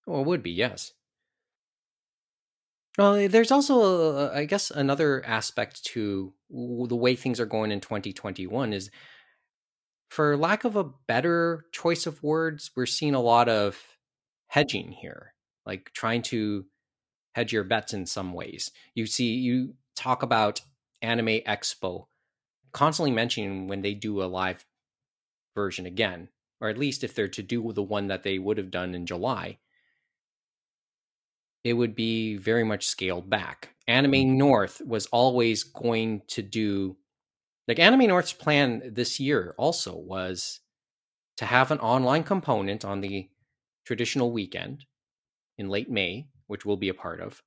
Well, 0.06 0.22
it 0.22 0.26
would 0.26 0.42
be 0.42 0.50
yes. 0.50 0.92
Well, 2.98 3.14
eh, 3.16 3.28
there's 3.28 3.50
also, 3.50 4.30
I 4.32 4.44
guess, 4.44 4.70
another 4.70 5.24
aspect 5.26 5.84
to 5.86 6.32
the 6.50 6.96
way 6.96 7.16
things 7.16 7.40
are 7.40 7.46
going 7.46 7.72
in 7.72 7.80
2021 7.80 8.72
is, 8.72 8.90
for 10.10 10.36
lack 10.36 10.64
of 10.64 10.76
a 10.76 10.84
better 11.08 11.64
choice 11.72 12.06
of 12.06 12.22
words, 12.22 12.70
we're 12.76 12.86
seeing 12.86 13.14
a 13.14 13.20
lot 13.20 13.48
of 13.48 13.82
hedging 14.48 14.92
here, 14.92 15.34
like 15.66 15.90
trying 15.92 16.22
to 16.22 16.66
hedge 17.34 17.52
your 17.52 17.64
bets 17.64 17.92
in 17.92 18.06
some 18.06 18.32
ways. 18.32 18.70
You 18.94 19.06
see, 19.06 19.34
you 19.34 19.74
talk 19.96 20.22
about 20.22 20.60
Anime 21.02 21.40
Expo, 21.46 22.06
constantly 22.72 23.10
mentioning 23.10 23.66
when 23.66 23.82
they 23.82 23.94
do 23.94 24.22
a 24.22 24.26
live 24.26 24.64
version 25.56 25.86
again, 25.86 26.28
or 26.60 26.68
at 26.68 26.78
least 26.78 27.02
if 27.02 27.14
they're 27.14 27.28
to 27.28 27.42
do 27.42 27.72
the 27.72 27.82
one 27.82 28.06
that 28.06 28.22
they 28.22 28.38
would 28.38 28.58
have 28.58 28.70
done 28.70 28.94
in 28.94 29.06
July 29.06 29.58
it 31.64 31.72
would 31.72 31.94
be 31.94 32.36
very 32.36 32.62
much 32.62 32.86
scaled 32.86 33.28
back. 33.28 33.70
Anime 33.88 34.12
mm-hmm. 34.12 34.38
North 34.38 34.82
was 34.84 35.06
always 35.06 35.64
going 35.64 36.22
to 36.28 36.42
do 36.42 36.96
like 37.66 37.78
Anime 37.78 38.06
North's 38.06 38.34
plan 38.34 38.82
this 38.92 39.18
year 39.18 39.54
also 39.56 39.96
was 39.96 40.60
to 41.38 41.46
have 41.46 41.70
an 41.70 41.78
online 41.78 42.22
component 42.22 42.84
on 42.84 43.00
the 43.00 43.30
traditional 43.86 44.30
weekend 44.30 44.84
in 45.56 45.70
late 45.70 45.90
May, 45.90 46.28
which 46.46 46.66
we'll 46.66 46.76
be 46.76 46.90
a 46.90 46.94
part 46.94 47.20
of. 47.20 47.42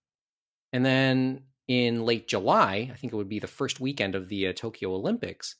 And 0.73 0.83
then 0.83 1.43
in 1.67 2.03
late 2.03 2.27
July, 2.27 2.89
I 2.91 2.95
think 2.95 3.13
it 3.13 3.15
would 3.15 3.29
be 3.29 3.39
the 3.39 3.47
first 3.47 3.79
weekend 3.79 4.15
of 4.15 4.27
the 4.27 4.47
uh, 4.47 4.53
Tokyo 4.53 4.95
Olympics, 4.95 5.55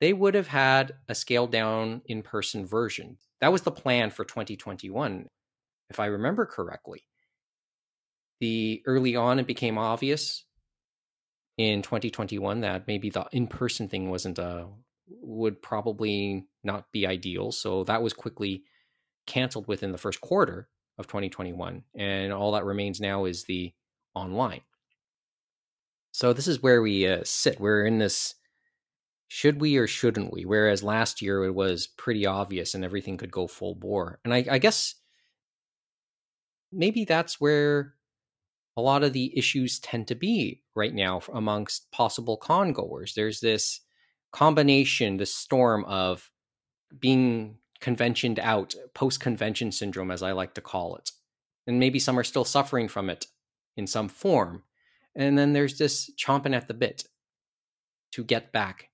they 0.00 0.12
would 0.12 0.34
have 0.34 0.48
had 0.48 0.96
a 1.08 1.14
scaled 1.14 1.52
down 1.52 2.02
in 2.06 2.22
person 2.22 2.66
version. 2.66 3.18
That 3.40 3.52
was 3.52 3.62
the 3.62 3.70
plan 3.70 4.10
for 4.10 4.24
2021, 4.24 5.28
if 5.90 6.00
I 6.00 6.06
remember 6.06 6.44
correctly 6.44 7.04
the 8.40 8.82
early 8.86 9.16
on 9.16 9.38
it 9.38 9.46
became 9.46 9.78
obvious 9.78 10.44
in 11.58 11.82
2021 11.82 12.60
that 12.60 12.86
maybe 12.86 13.10
the 13.10 13.26
in-person 13.32 13.88
thing 13.88 14.10
wasn't 14.10 14.38
uh 14.38 14.66
would 15.08 15.62
probably 15.62 16.46
not 16.64 16.90
be 16.92 17.06
ideal. 17.06 17.52
So 17.52 17.84
that 17.84 18.02
was 18.02 18.12
quickly 18.12 18.64
canceled 19.26 19.68
within 19.68 19.92
the 19.92 19.98
first 19.98 20.20
quarter 20.20 20.68
of 20.98 21.06
2021 21.06 21.82
and 21.94 22.32
all 22.32 22.52
that 22.52 22.64
remains 22.64 23.00
now 23.00 23.24
is 23.24 23.44
the 23.44 23.72
online. 24.14 24.62
So 26.12 26.32
this 26.32 26.48
is 26.48 26.62
where 26.62 26.80
we 26.80 27.06
uh, 27.06 27.20
sit. 27.24 27.60
We're 27.60 27.84
in 27.86 27.98
this 27.98 28.34
should 29.28 29.60
we 29.60 29.76
or 29.76 29.86
shouldn't 29.86 30.32
we? 30.32 30.44
Whereas 30.44 30.82
last 30.82 31.20
year 31.20 31.44
it 31.44 31.54
was 31.54 31.88
pretty 31.88 32.26
obvious 32.26 32.74
and 32.74 32.84
everything 32.84 33.16
could 33.16 33.32
go 33.32 33.46
full 33.46 33.74
bore. 33.74 34.20
And 34.24 34.32
i, 34.32 34.44
I 34.50 34.58
guess 34.58 34.94
maybe 36.72 37.04
that's 37.04 37.40
where 37.40 37.95
a 38.76 38.82
lot 38.82 39.02
of 39.02 39.12
the 39.12 39.36
issues 39.36 39.78
tend 39.78 40.08
to 40.08 40.14
be 40.14 40.62
right 40.74 40.94
now 40.94 41.20
amongst 41.32 41.90
possible 41.92 42.36
con 42.36 42.72
goers. 42.72 43.14
There's 43.14 43.40
this 43.40 43.80
combination, 44.32 45.16
this 45.16 45.34
storm 45.34 45.84
of 45.86 46.30
being 46.98 47.58
conventioned 47.80 48.38
out, 48.38 48.74
post 48.94 49.20
convention 49.20 49.72
syndrome, 49.72 50.10
as 50.10 50.22
I 50.22 50.32
like 50.32 50.54
to 50.54 50.60
call 50.60 50.96
it. 50.96 51.10
And 51.66 51.80
maybe 51.80 51.98
some 51.98 52.18
are 52.18 52.24
still 52.24 52.44
suffering 52.44 52.88
from 52.88 53.10
it 53.10 53.26
in 53.76 53.86
some 53.86 54.08
form. 54.08 54.62
And 55.14 55.38
then 55.38 55.52
there's 55.52 55.78
this 55.78 56.10
chomping 56.18 56.54
at 56.54 56.68
the 56.68 56.74
bit 56.74 57.04
to 58.12 58.24
get 58.24 58.52
back 58.52 58.90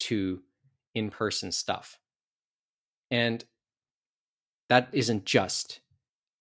to 0.00 0.42
in 0.94 1.10
person 1.10 1.52
stuff. 1.52 1.98
And 3.10 3.44
that 4.68 4.88
isn't 4.92 5.24
just 5.24 5.80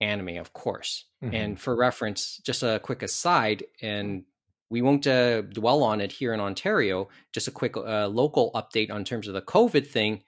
anime, 0.03 0.37
of 0.37 0.53
course. 0.53 1.05
Mm-hmm. 1.23 1.35
And 1.35 1.59
for 1.59 1.75
reference, 1.75 2.41
just 2.43 2.63
a 2.63 2.79
quick 2.83 3.01
aside, 3.01 3.63
and 3.81 4.23
we 4.69 4.81
won't 4.81 5.07
uh, 5.07 5.41
dwell 5.41 5.83
on 5.83 6.01
it 6.01 6.11
here 6.11 6.33
in 6.33 6.39
Ontario. 6.39 7.09
Just 7.31 7.47
a 7.47 7.51
quick 7.51 7.77
uh, 7.77 8.07
local 8.07 8.51
update 8.53 8.91
on 8.91 9.03
terms 9.03 9.27
of 9.27 9.33
the 9.33 9.41
COVID 9.41 9.87
thing. 9.87 10.23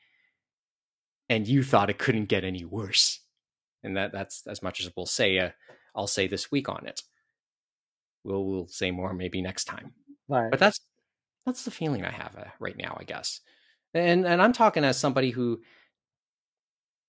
And 1.29 1.47
you 1.47 1.63
thought 1.63 1.89
it 1.89 1.97
couldn't 1.97 2.25
get 2.25 2.43
any 2.43 2.63
worse, 2.63 3.19
and 3.83 3.97
that 3.97 4.11
that's 4.11 4.45
as 4.45 4.61
much 4.61 4.79
as 4.79 4.91
we'll 4.95 5.07
say. 5.07 5.39
Uh, 5.39 5.49
I'll 5.95 6.07
say 6.07 6.27
this 6.27 6.51
week 6.51 6.69
on 6.69 6.85
it. 6.85 7.01
We'll 8.23 8.45
we'll 8.45 8.67
say 8.67 8.91
more 8.91 9.13
maybe 9.13 9.41
next 9.41 9.65
time. 9.65 9.93
Right. 10.27 10.51
But 10.51 10.59
that's 10.59 10.79
that's 11.45 11.63
the 11.63 11.71
feeling 11.71 12.05
I 12.05 12.11
have 12.11 12.35
uh, 12.37 12.49
right 12.59 12.77
now, 12.77 12.95
I 12.99 13.05
guess. 13.05 13.41
And 13.95 14.25
and 14.27 14.39
I'm 14.39 14.53
talking 14.53 14.83
as 14.83 14.99
somebody 14.99 15.31
who 15.31 15.61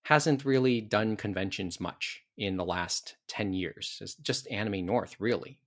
hasn't 0.07 0.45
really 0.45 0.81
done 0.81 1.17
conventions 1.17 1.81
much 1.81 2.23
in 2.39 2.57
the 2.57 2.65
last 2.65 3.17
10 3.27 3.53
years. 3.53 3.99
It's 4.01 4.15
just 4.15 4.49
Anime 4.53 4.87
North, 4.87 5.17
really. 5.19 5.59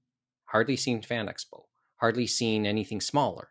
Hardly 0.45 0.77
seen 0.77 1.01
Fan 1.01 1.27
Expo, 1.27 1.63
hardly 1.97 2.25
seen 2.25 2.65
anything 2.65 3.01
smaller. 3.01 3.49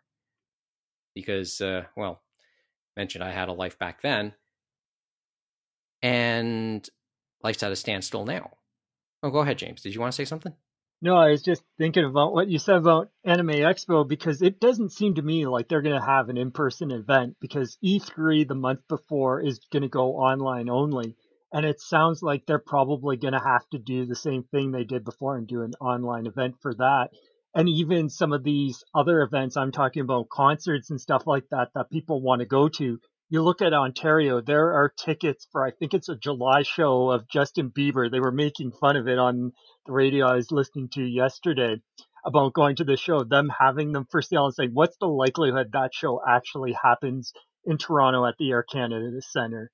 Because, 1.13 1.61
uh, 1.61 1.83
well, 1.95 2.23
mentioned 2.97 3.23
I 3.23 3.31
had 3.31 3.49
a 3.49 3.53
life 3.53 3.77
back 3.77 4.01
then, 4.01 4.33
and 6.01 6.89
life's 7.43 7.61
at 7.61 7.71
a 7.71 7.75
standstill 7.75 8.25
now. 8.25 8.57
Oh, 9.21 9.29
go 9.29 9.39
ahead, 9.39 9.59
James. 9.59 9.81
Did 9.83 9.93
you 9.93 10.01
want 10.01 10.11
to 10.11 10.15
say 10.15 10.25
something? 10.25 10.53
No, 11.01 11.15
I 11.15 11.29
was 11.29 11.41
just 11.41 11.63
thinking 11.77 12.03
about 12.03 12.33
what 12.33 12.49
you 12.49 12.59
said 12.59 12.75
about 12.75 13.09
Anime 13.23 13.49
Expo 13.49 14.05
because 14.07 14.41
it 14.41 14.59
doesn't 14.59 14.91
seem 14.91 15.15
to 15.15 15.21
me 15.21 15.45
like 15.45 15.69
they're 15.69 15.81
going 15.81 15.99
to 15.99 16.05
have 16.05 16.27
an 16.29 16.37
in 16.37 16.51
person 16.51 16.91
event 16.91 17.37
because 17.39 17.77
E3 17.83 18.47
the 18.47 18.55
month 18.55 18.81
before 18.89 19.39
is 19.41 19.59
going 19.71 19.83
to 19.83 19.89
go 19.89 20.15
online 20.17 20.69
only. 20.69 21.15
And 21.53 21.65
it 21.65 21.79
sounds 21.79 22.21
like 22.21 22.45
they're 22.45 22.59
probably 22.59 23.15
going 23.17 23.33
to 23.33 23.39
have 23.39 23.67
to 23.69 23.79
do 23.79 24.05
the 24.05 24.15
same 24.15 24.43
thing 24.43 24.71
they 24.71 24.83
did 24.83 25.05
before 25.05 25.37
and 25.37 25.47
do 25.47 25.61
an 25.61 25.73
online 25.79 26.27
event 26.27 26.55
for 26.61 26.73
that. 26.75 27.11
And 27.55 27.69
even 27.69 28.09
some 28.09 28.33
of 28.33 28.43
these 28.43 28.83
other 28.93 29.21
events, 29.21 29.57
I'm 29.57 29.71
talking 29.71 30.01
about 30.01 30.29
concerts 30.29 30.91
and 30.91 30.99
stuff 30.99 31.25
like 31.25 31.45
that, 31.51 31.69
that 31.75 31.89
people 31.89 32.21
want 32.21 32.41
to 32.41 32.45
go 32.45 32.67
to. 32.69 32.99
You 33.31 33.43
look 33.43 33.61
at 33.61 33.73
Ontario, 33.73 34.41
there 34.41 34.73
are 34.73 34.89
tickets 34.89 35.47
for, 35.51 35.63
I 35.63 35.69
think 35.69 35.93
it's 35.93 36.09
a 36.09 36.15
July 36.15 36.63
show 36.63 37.11
of 37.11 37.29
Justin 37.29 37.69
Bieber. 37.69 38.09
They 38.09 38.19
were 38.19 38.31
making 38.31 38.71
fun 38.71 38.95
of 38.95 39.07
it 39.07 39.19
on 39.19 39.51
the 39.85 39.91
radio 39.91 40.25
I 40.25 40.35
was 40.35 40.51
listening 40.51 40.89
to 40.93 41.03
yesterday 41.03 41.75
about 42.25 42.53
going 42.53 42.75
to 42.77 42.83
the 42.83 42.97
show, 42.97 43.23
them 43.23 43.51
having 43.59 43.91
them 43.91 44.07
for 44.09 44.23
sale 44.23 44.45
and 44.45 44.53
saying, 44.53 44.71
what's 44.73 44.97
the 44.99 45.05
likelihood 45.05 45.69
that 45.73 45.93
show 45.93 46.19
actually 46.27 46.73
happens 46.73 47.31
in 47.65 47.77
Toronto 47.77 48.25
at 48.25 48.33
the 48.39 48.49
Air 48.49 48.63
Canada 48.63 49.21
Centre? 49.21 49.69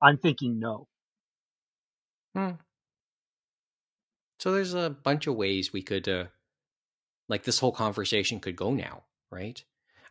I'm 0.00 0.16
thinking 0.16 0.58
no. 0.58 0.88
Hmm. 2.34 2.52
So 4.38 4.52
there's 4.52 4.74
a 4.74 4.90
bunch 4.90 5.26
of 5.26 5.36
ways 5.36 5.74
we 5.74 5.82
could, 5.82 6.08
uh, 6.08 6.24
like 7.28 7.44
this 7.44 7.58
whole 7.58 7.72
conversation 7.72 8.40
could 8.40 8.56
go 8.56 8.72
now, 8.72 9.04
right? 9.30 9.62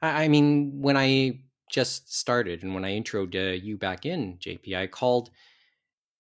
I, 0.02 0.26
I 0.26 0.28
mean, 0.28 0.82
when 0.82 0.96
I 0.96 1.40
just 1.70 2.16
started 2.16 2.64
and 2.64 2.74
when 2.74 2.86
I 2.86 3.00
introed 3.00 3.36
uh, 3.36 3.54
you 3.54 3.78
back 3.78 4.06
in, 4.06 4.38
JP, 4.38 4.76
I 4.76 4.88
called 4.88 5.30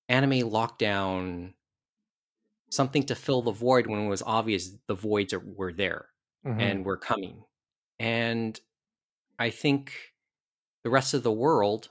anime 0.09 0.49
lockdown 0.49 1.53
something 2.69 3.03
to 3.03 3.15
fill 3.15 3.41
the 3.41 3.51
void 3.51 3.87
when 3.87 4.05
it 4.05 4.09
was 4.09 4.23
obvious 4.25 4.71
the 4.87 4.95
voids 4.95 5.31
are, 5.31 5.39
were 5.39 5.71
there 5.71 6.07
mm-hmm. 6.45 6.59
and 6.59 6.85
were 6.85 6.97
coming. 6.97 7.43
And 7.99 8.59
I 9.37 9.51
think 9.51 9.93
the 10.83 10.89
rest 10.89 11.13
of 11.13 11.23
the 11.23 11.31
world, 11.31 11.89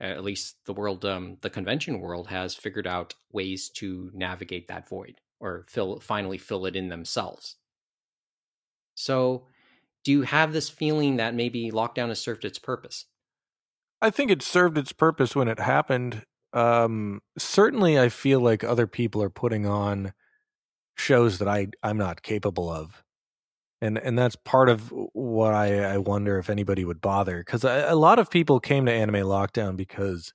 at 0.00 0.24
least 0.24 0.56
the 0.64 0.72
world, 0.72 1.04
um, 1.04 1.36
the 1.42 1.50
convention 1.50 2.00
world, 2.00 2.28
has 2.28 2.54
figured 2.54 2.86
out 2.86 3.14
ways 3.32 3.68
to 3.76 4.10
navigate 4.14 4.68
that 4.68 4.88
void 4.88 5.20
or 5.40 5.66
fill, 5.68 6.00
finally 6.00 6.38
fill 6.38 6.66
it 6.66 6.74
in 6.74 6.88
themselves. 6.88 7.56
So, 8.94 9.46
do 10.08 10.12
you 10.12 10.22
have 10.22 10.54
this 10.54 10.70
feeling 10.70 11.18
that 11.18 11.34
maybe 11.34 11.70
lockdown 11.70 12.08
has 12.08 12.18
served 12.18 12.46
its 12.46 12.58
purpose? 12.58 13.04
I 14.00 14.08
think 14.08 14.30
it 14.30 14.40
served 14.40 14.78
its 14.78 14.90
purpose 14.90 15.36
when 15.36 15.48
it 15.48 15.60
happened. 15.60 16.24
Um 16.54 17.20
certainly 17.36 17.98
i 17.98 18.08
feel 18.08 18.40
like 18.40 18.64
other 18.64 18.86
people 18.86 19.22
are 19.22 19.28
putting 19.28 19.66
on 19.66 20.14
shows 20.96 21.40
that 21.40 21.46
i 21.46 21.66
i'm 21.82 21.98
not 21.98 22.22
capable 22.22 22.70
of. 22.70 23.04
And 23.82 23.98
and 23.98 24.18
that's 24.18 24.34
part 24.34 24.70
of 24.70 24.90
what 25.12 25.52
i 25.52 25.84
i 25.84 25.98
wonder 25.98 26.38
if 26.38 26.48
anybody 26.48 26.86
would 26.86 27.02
bother 27.02 27.40
because 27.44 27.62
a, 27.62 27.88
a 27.90 27.94
lot 27.94 28.18
of 28.18 28.30
people 28.30 28.60
came 28.60 28.86
to 28.86 28.92
anime 28.92 29.26
lockdown 29.26 29.76
because 29.76 30.32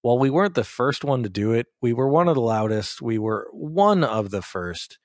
while 0.00 0.18
we 0.18 0.30
weren't 0.30 0.56
the 0.56 0.64
first 0.64 1.04
one 1.04 1.22
to 1.22 1.28
do 1.28 1.52
it 1.52 1.68
we 1.80 1.92
were 1.92 2.08
one 2.08 2.26
of 2.26 2.34
the 2.34 2.40
loudest 2.40 3.00
we 3.00 3.18
were 3.18 3.48
one 3.52 4.02
of 4.02 4.30
the 4.30 4.42
first. 4.42 4.98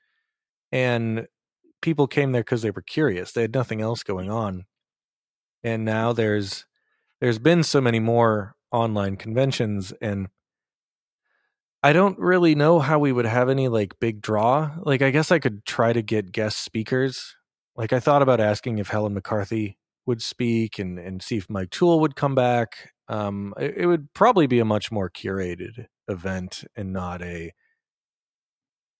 And 0.71 1.27
people 1.81 2.07
came 2.07 2.31
there 2.31 2.41
because 2.41 2.61
they 2.61 2.71
were 2.71 2.81
curious 2.81 3.31
they 3.31 3.41
had 3.41 3.53
nothing 3.53 3.81
else 3.81 4.03
going 4.03 4.29
on 4.29 4.65
and 5.63 5.85
now 5.85 6.13
there's 6.13 6.65
there's 7.21 7.39
been 7.39 7.63
so 7.63 7.81
many 7.81 7.99
more 7.99 8.55
online 8.71 9.15
conventions 9.15 9.93
and 10.01 10.27
I 11.83 11.93
don't 11.93 12.17
really 12.19 12.55
know 12.55 12.79
how 12.79 12.99
we 12.99 13.11
would 13.11 13.25
have 13.25 13.49
any 13.49 13.67
like 13.67 13.99
big 13.99 14.21
draw. 14.21 14.71
Like, 14.81 15.01
I 15.01 15.11
guess 15.11 15.31
I 15.31 15.39
could 15.39 15.65
try 15.65 15.93
to 15.93 16.01
get 16.01 16.31
guest 16.31 16.63
speakers. 16.63 17.35
Like, 17.75 17.93
I 17.93 17.99
thought 17.99 18.21
about 18.21 18.39
asking 18.39 18.79
if 18.79 18.89
Helen 18.89 19.13
McCarthy 19.13 19.77
would 20.05 20.21
speak 20.21 20.79
and 20.79 20.97
and 20.97 21.21
see 21.21 21.37
if 21.37 21.49
Mike 21.49 21.69
Toole 21.69 21.99
would 21.99 22.15
come 22.15 22.35
back. 22.35 22.91
Um, 23.07 23.53
it, 23.59 23.75
it 23.77 23.85
would 23.85 24.11
probably 24.13 24.47
be 24.47 24.59
a 24.59 24.65
much 24.65 24.91
more 24.91 25.09
curated 25.09 25.85
event 26.07 26.65
and 26.75 26.91
not 26.91 27.21
a 27.21 27.53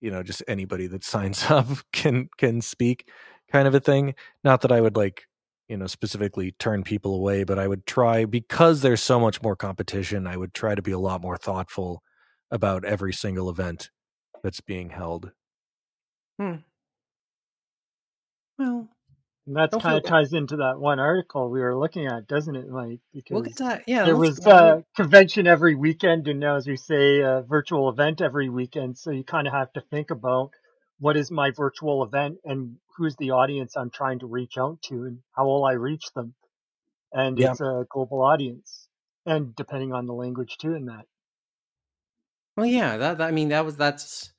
you 0.02 0.12
know 0.12 0.24
just 0.24 0.44
anybody 0.48 0.88
that 0.88 1.04
signs 1.04 1.46
up 1.50 1.68
can 1.94 2.30
can 2.38 2.62
speak 2.62 3.10
kind 3.52 3.68
of 3.68 3.76
a 3.76 3.80
thing 3.80 4.14
not 4.44 4.62
that 4.62 4.72
i 4.72 4.82
would 4.82 4.96
like 4.96 5.24
you 5.68 5.78
know 5.78 5.88
specifically 5.88 6.54
turn 6.60 6.84
people 6.84 7.16
away 7.16 7.44
but 7.44 7.60
i 7.60 7.68
would 7.68 7.86
try 7.86 8.26
because 8.26 8.82
there's 8.82 9.02
so 9.02 9.20
much 9.20 9.42
more 9.42 9.56
competition 9.56 10.28
i 10.28 10.38
would 10.38 10.54
try 10.54 10.76
to 10.76 10.82
be 10.82 10.92
a 10.92 11.00
lot 11.00 11.22
more 11.22 11.38
thoughtful 11.38 12.02
about 12.52 12.86
every 12.86 13.14
single 13.14 13.50
event 13.50 13.90
that's 14.44 14.62
being 14.62 14.90
held 14.90 15.32
Hmm. 16.40 16.58
Well, 18.60 18.90
that 19.56 19.78
kind 19.80 19.98
of 19.98 20.04
bad. 20.04 20.10
ties 20.10 20.34
into 20.34 20.58
that 20.58 20.80
one 20.80 21.00
article 21.00 21.50
we 21.50 21.62
were 21.62 21.78
looking 21.78 22.08
at, 22.08 22.28
doesn't 22.28 22.56
it, 22.56 22.70
Mike? 22.70 23.02
we'll 23.32 23.42
Because 23.44 23.54
get 23.58 23.58
that. 23.58 23.84
Yeah, 23.88 24.06
there 24.06 24.18
was 24.18 24.46
a 24.46 24.84
convention 24.96 25.48
every 25.48 25.76
weekend, 25.76 26.28
and 26.28 26.40
now, 26.40 26.58
as 26.58 26.68
we 26.68 26.78
say, 26.78 27.22
a 27.22 27.44
virtual 27.48 27.90
event 27.90 28.22
every 28.22 28.50
weekend. 28.50 28.98
So 28.98 29.12
you 29.12 29.24
kind 29.24 29.48
of 29.48 29.54
have 29.54 29.74
to 29.74 29.82
think 29.92 30.12
about 30.12 30.52
what 31.00 31.18
is 31.18 31.32
my 31.32 31.52
virtual 31.52 32.04
event 32.04 32.38
and 32.46 32.78
who's 32.98 33.16
the 33.18 33.32
audience 33.32 33.76
I'm 33.78 33.92
trying 33.92 34.20
to 34.20 34.28
reach 34.28 34.58
out 34.60 34.82
to, 34.84 35.06
and 35.06 35.20
how 35.36 35.46
will 35.48 35.66
I 35.66 35.74
reach 35.74 36.06
them? 36.16 36.36
And 37.14 37.40
Yeah. 37.40 37.52
it's 37.52 37.62
a 37.62 37.86
global 37.90 38.22
audience, 38.24 38.88
and 39.26 39.56
depending 39.56 39.94
on 39.94 40.08
the 40.08 40.14
language 40.14 40.58
too, 40.60 40.76
in 40.76 40.86
that. 40.88 41.06
Well, 42.58 42.66
yeah, 42.68 42.98
that, 42.98 43.18
that- 43.20 43.28
I 43.28 43.32
mean 43.32 43.50
that 43.50 43.66
was 43.66 43.78
that's 43.78 44.32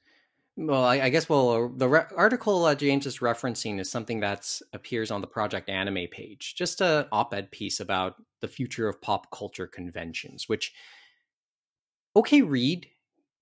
well, 0.58 0.84
I, 0.84 1.02
I 1.02 1.08
guess 1.08 1.28
well 1.28 1.50
uh, 1.50 1.68
the 1.76 1.88
re- 1.88 2.06
article 2.16 2.64
uh, 2.64 2.74
James 2.74 3.06
is 3.06 3.20
referencing 3.20 3.78
is 3.78 3.88
something 3.88 4.18
that's 4.18 4.60
appears 4.72 5.12
on 5.12 5.20
the 5.20 5.26
Project 5.28 5.68
Anime 5.68 6.08
page, 6.10 6.56
just 6.56 6.80
a 6.80 7.06
op-ed 7.12 7.52
piece 7.52 7.78
about 7.78 8.16
the 8.40 8.48
future 8.48 8.88
of 8.88 9.00
pop 9.00 9.30
culture 9.30 9.68
conventions, 9.68 10.48
which 10.48 10.72
okay 12.16 12.42
read, 12.42 12.88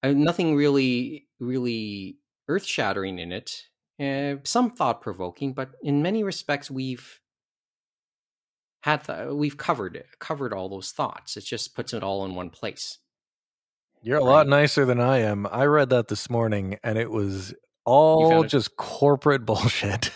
uh, 0.02 0.12
nothing 0.12 0.54
really 0.56 1.26
really 1.40 2.18
earth-shattering 2.48 3.18
in 3.18 3.32
it, 3.32 3.62
uh, 3.98 4.36
some 4.44 4.70
thought-provoking, 4.70 5.54
but 5.54 5.70
in 5.82 6.02
many 6.02 6.22
respects 6.22 6.70
we've 6.70 7.20
had 8.82 9.08
we've 9.30 9.56
covered 9.56 9.96
it, 9.96 10.06
covered 10.20 10.52
all 10.52 10.68
those 10.68 10.92
thoughts. 10.92 11.38
It 11.38 11.44
just 11.44 11.74
puts 11.74 11.94
it 11.94 12.02
all 12.02 12.26
in 12.26 12.34
one 12.34 12.50
place. 12.50 12.98
You're 14.06 14.18
a 14.18 14.24
lot 14.24 14.46
nicer 14.46 14.84
than 14.84 15.00
i 15.00 15.18
am 15.18 15.46
i 15.50 15.64
read 15.64 15.90
that 15.90 16.08
this 16.08 16.30
morning 16.30 16.78
and 16.84 16.96
it 16.96 17.10
was 17.10 17.52
all 17.84 18.42
it- 18.42 18.48
just 18.48 18.76
corporate 18.76 19.44
bullshit 19.46 20.12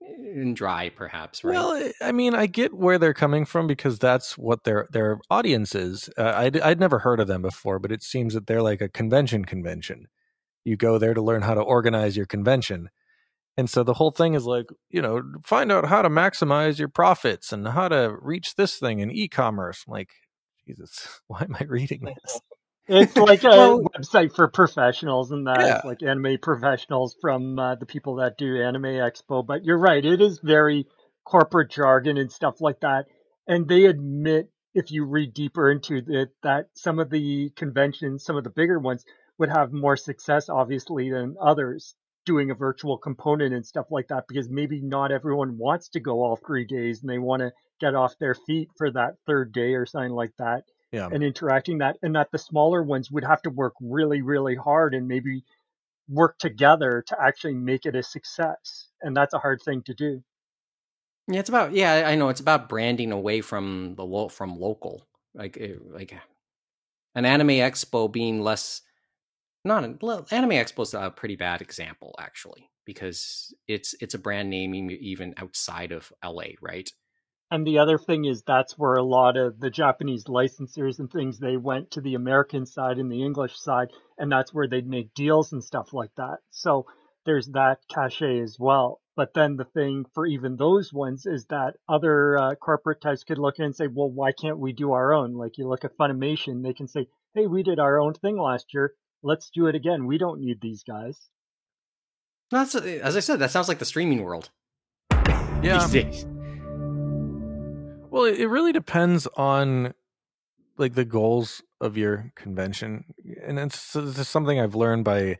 And 0.00 0.54
dry, 0.54 0.90
perhaps, 0.90 1.42
right? 1.44 1.54
Well, 1.54 1.70
I- 1.70 2.08
I 2.08 2.12
mean, 2.12 2.34
I 2.34 2.46
get 2.46 2.74
where 2.74 2.98
they're 2.98 3.14
coming 3.14 3.44
from 3.46 3.66
because 3.66 3.98
that's 3.98 4.36
what 4.36 4.64
their 4.64 4.86
their 4.92 5.18
audience 5.30 5.74
is. 5.74 6.10
Uh, 6.18 6.32
I'd, 6.36 6.60
I'd 6.60 6.78
never 6.80 6.98
heard 6.98 7.20
of 7.20 7.26
them 7.26 7.40
before, 7.42 7.78
but 7.78 7.90
it 7.90 8.02
seems 8.02 8.34
that 8.34 8.46
they're 8.46 8.60
like 8.62 8.82
a 8.82 8.88
convention 8.90 9.44
convention. 9.46 10.06
You 10.64 10.76
go 10.76 10.98
there 10.98 11.14
to 11.14 11.22
learn 11.22 11.40
how 11.42 11.54
to 11.54 11.62
organize 11.62 12.16
your 12.16 12.26
convention. 12.26 12.90
And 13.56 13.70
so 13.70 13.82
the 13.82 13.94
whole 13.94 14.10
thing 14.10 14.34
is 14.34 14.44
like, 14.44 14.66
you 14.90 15.00
know, 15.00 15.22
find 15.44 15.72
out 15.72 15.86
how 15.86 16.02
to 16.02 16.10
maximize 16.10 16.78
your 16.78 16.88
profits 16.88 17.50
and 17.52 17.66
how 17.68 17.88
to 17.88 18.16
reach 18.20 18.56
this 18.56 18.78
thing 18.78 18.98
in 18.98 19.10
e-commerce. 19.10 19.84
I'm 19.86 19.92
like, 19.92 20.10
Jesus, 20.66 21.20
why 21.28 21.42
am 21.42 21.56
I 21.58 21.64
reading 21.64 22.02
this? 22.24 22.40
It's 22.88 23.16
like 23.16 23.42
a 23.44 23.48
Well- 23.48 23.80
website 23.82 24.34
for 24.34 24.48
professionals, 24.48 25.32
and 25.32 25.46
that 25.46 25.60
Yeah. 25.60 25.80
like 25.84 26.02
anime 26.02 26.38
professionals 26.38 27.16
from 27.20 27.58
uh, 27.58 27.74
the 27.74 27.86
people 27.86 28.16
that 28.16 28.38
do 28.38 28.62
Anime 28.62 28.84
Expo. 28.84 29.44
But 29.44 29.64
you're 29.64 29.78
right, 29.78 30.04
it 30.04 30.20
is 30.20 30.38
very 30.38 30.86
corporate 31.24 31.70
jargon 31.70 32.16
and 32.16 32.30
stuff 32.30 32.60
like 32.60 32.80
that. 32.80 33.06
And 33.48 33.66
they 33.68 33.86
admit, 33.86 34.50
if 34.74 34.90
you 34.92 35.04
read 35.04 35.34
deeper 35.34 35.70
into 35.70 36.02
it, 36.06 36.30
that 36.42 36.68
some 36.74 36.98
of 36.98 37.10
the 37.10 37.50
conventions, 37.56 38.24
some 38.24 38.36
of 38.36 38.44
the 38.44 38.50
bigger 38.50 38.78
ones, 38.78 39.04
would 39.38 39.48
have 39.50 39.72
more 39.72 39.96
success, 39.96 40.48
obviously, 40.48 41.10
than 41.10 41.36
others 41.40 41.94
doing 42.24 42.50
a 42.50 42.54
virtual 42.54 42.98
component 42.98 43.54
and 43.54 43.64
stuff 43.66 43.86
like 43.90 44.08
that, 44.08 44.26
because 44.28 44.48
maybe 44.48 44.80
not 44.80 45.12
everyone 45.12 45.58
wants 45.58 45.88
to 45.90 46.00
go 46.00 46.22
all 46.22 46.36
three 46.36 46.64
days 46.64 47.00
and 47.00 47.10
they 47.10 47.18
want 47.18 47.40
to 47.40 47.52
get 47.80 47.94
off 47.94 48.18
their 48.18 48.34
feet 48.34 48.68
for 48.76 48.90
that 48.90 49.14
third 49.26 49.52
day 49.52 49.74
or 49.74 49.86
something 49.86 50.12
like 50.12 50.32
that 50.38 50.64
Yeah. 50.96 51.08
and 51.10 51.22
interacting 51.22 51.78
that 51.78 51.96
and 52.02 52.16
that 52.16 52.30
the 52.32 52.38
smaller 52.38 52.82
ones 52.82 53.10
would 53.10 53.24
have 53.24 53.42
to 53.42 53.50
work 53.50 53.74
really 53.80 54.22
really 54.22 54.56
hard 54.56 54.94
and 54.94 55.06
maybe 55.06 55.44
work 56.08 56.38
together 56.38 57.04
to 57.06 57.20
actually 57.20 57.54
make 57.54 57.86
it 57.86 57.96
a 57.96 58.02
success 58.02 58.88
and 59.02 59.16
that's 59.16 59.34
a 59.34 59.38
hard 59.38 59.60
thing 59.62 59.82
to 59.82 59.94
do 59.94 60.22
Yeah, 61.28 61.40
it's 61.40 61.48
about 61.48 61.72
yeah, 61.72 62.04
I 62.06 62.14
know 62.14 62.28
it's 62.28 62.40
about 62.40 62.68
branding 62.68 63.12
away 63.12 63.40
from 63.40 63.94
the 63.96 64.04
lo- 64.04 64.28
from 64.28 64.58
local. 64.58 65.06
Like 65.34 65.58
eh, 65.60 65.74
like 65.90 66.16
an 67.14 67.24
anime 67.24 67.48
expo 67.48 68.10
being 68.10 68.40
less 68.42 68.82
not 69.64 69.84
an 69.84 69.98
anime 70.30 70.50
expo 70.50 70.82
is 70.82 70.94
a 70.94 71.10
pretty 71.10 71.36
bad 71.36 71.62
example 71.62 72.14
actually 72.20 72.70
because 72.84 73.54
it's 73.68 73.94
it's 74.00 74.14
a 74.14 74.18
brand 74.18 74.50
name 74.50 74.74
even 74.90 75.34
outside 75.38 75.92
of 75.92 76.12
LA, 76.22 76.54
right? 76.62 76.90
And 77.50 77.66
the 77.66 77.78
other 77.78 77.98
thing 77.98 78.24
is 78.24 78.42
that's 78.42 78.78
where 78.78 78.94
a 78.94 79.02
lot 79.02 79.36
of 79.36 79.58
the 79.60 79.70
japanese 79.70 80.24
licensors 80.24 80.98
and 80.98 81.10
things 81.10 81.38
they 81.38 81.56
went 81.56 81.90
to 81.90 82.00
the 82.00 82.14
american 82.14 82.66
side 82.66 82.98
and 82.98 83.10
the 83.10 83.24
english 83.24 83.56
side 83.58 83.88
and 84.18 84.30
that's 84.30 84.52
where 84.52 84.68
they'd 84.68 84.88
make 84.88 85.14
deals 85.14 85.52
and 85.52 85.62
stuff 85.62 85.92
like 85.92 86.14
that. 86.16 86.38
So 86.50 86.86
there's 87.24 87.48
that 87.48 87.78
cachet 87.92 88.40
as 88.40 88.56
well. 88.58 89.00
But 89.16 89.32
then 89.34 89.56
the 89.56 89.64
thing 89.64 90.04
for 90.14 90.26
even 90.26 90.56
those 90.56 90.92
ones 90.92 91.24
is 91.26 91.46
that 91.46 91.74
other 91.88 92.38
uh, 92.38 92.54
corporate 92.54 93.00
types 93.00 93.24
could 93.24 93.38
look 93.38 93.58
in 93.58 93.66
and 93.66 93.76
say 93.76 93.86
well 93.86 94.10
why 94.10 94.32
can't 94.32 94.58
we 94.58 94.72
do 94.72 94.92
our 94.92 95.12
own? 95.12 95.34
Like 95.34 95.58
you 95.58 95.68
look 95.68 95.84
at 95.84 95.96
funimation 95.96 96.62
they 96.62 96.74
can 96.74 96.88
say 96.88 97.08
hey 97.34 97.46
we 97.46 97.62
did 97.62 97.78
our 97.78 98.00
own 98.00 98.14
thing 98.14 98.38
last 98.38 98.66
year. 98.72 98.94
Let's 99.22 99.50
do 99.50 99.66
it 99.66 99.74
again. 99.74 100.06
We 100.06 100.18
don't 100.18 100.40
need 100.40 100.60
these 100.60 100.82
guys. 100.82 101.18
That's 102.50 102.74
as 102.74 103.16
I 103.16 103.20
said, 103.20 103.40
that 103.40 103.50
sounds 103.50 103.68
like 103.68 103.78
the 103.78 103.84
streaming 103.84 104.22
world. 104.22 104.50
Yeah. 105.62 105.88
Well, 108.16 108.24
it 108.24 108.40
it 108.40 108.46
really 108.46 108.72
depends 108.72 109.26
on 109.36 109.92
like 110.78 110.94
the 110.94 111.04
goals 111.04 111.62
of 111.82 111.98
your 111.98 112.32
convention, 112.34 113.04
and 113.44 113.58
it's, 113.58 113.94
it's 113.94 114.26
something 114.26 114.58
I've 114.58 114.74
learned 114.74 115.04
by 115.04 115.36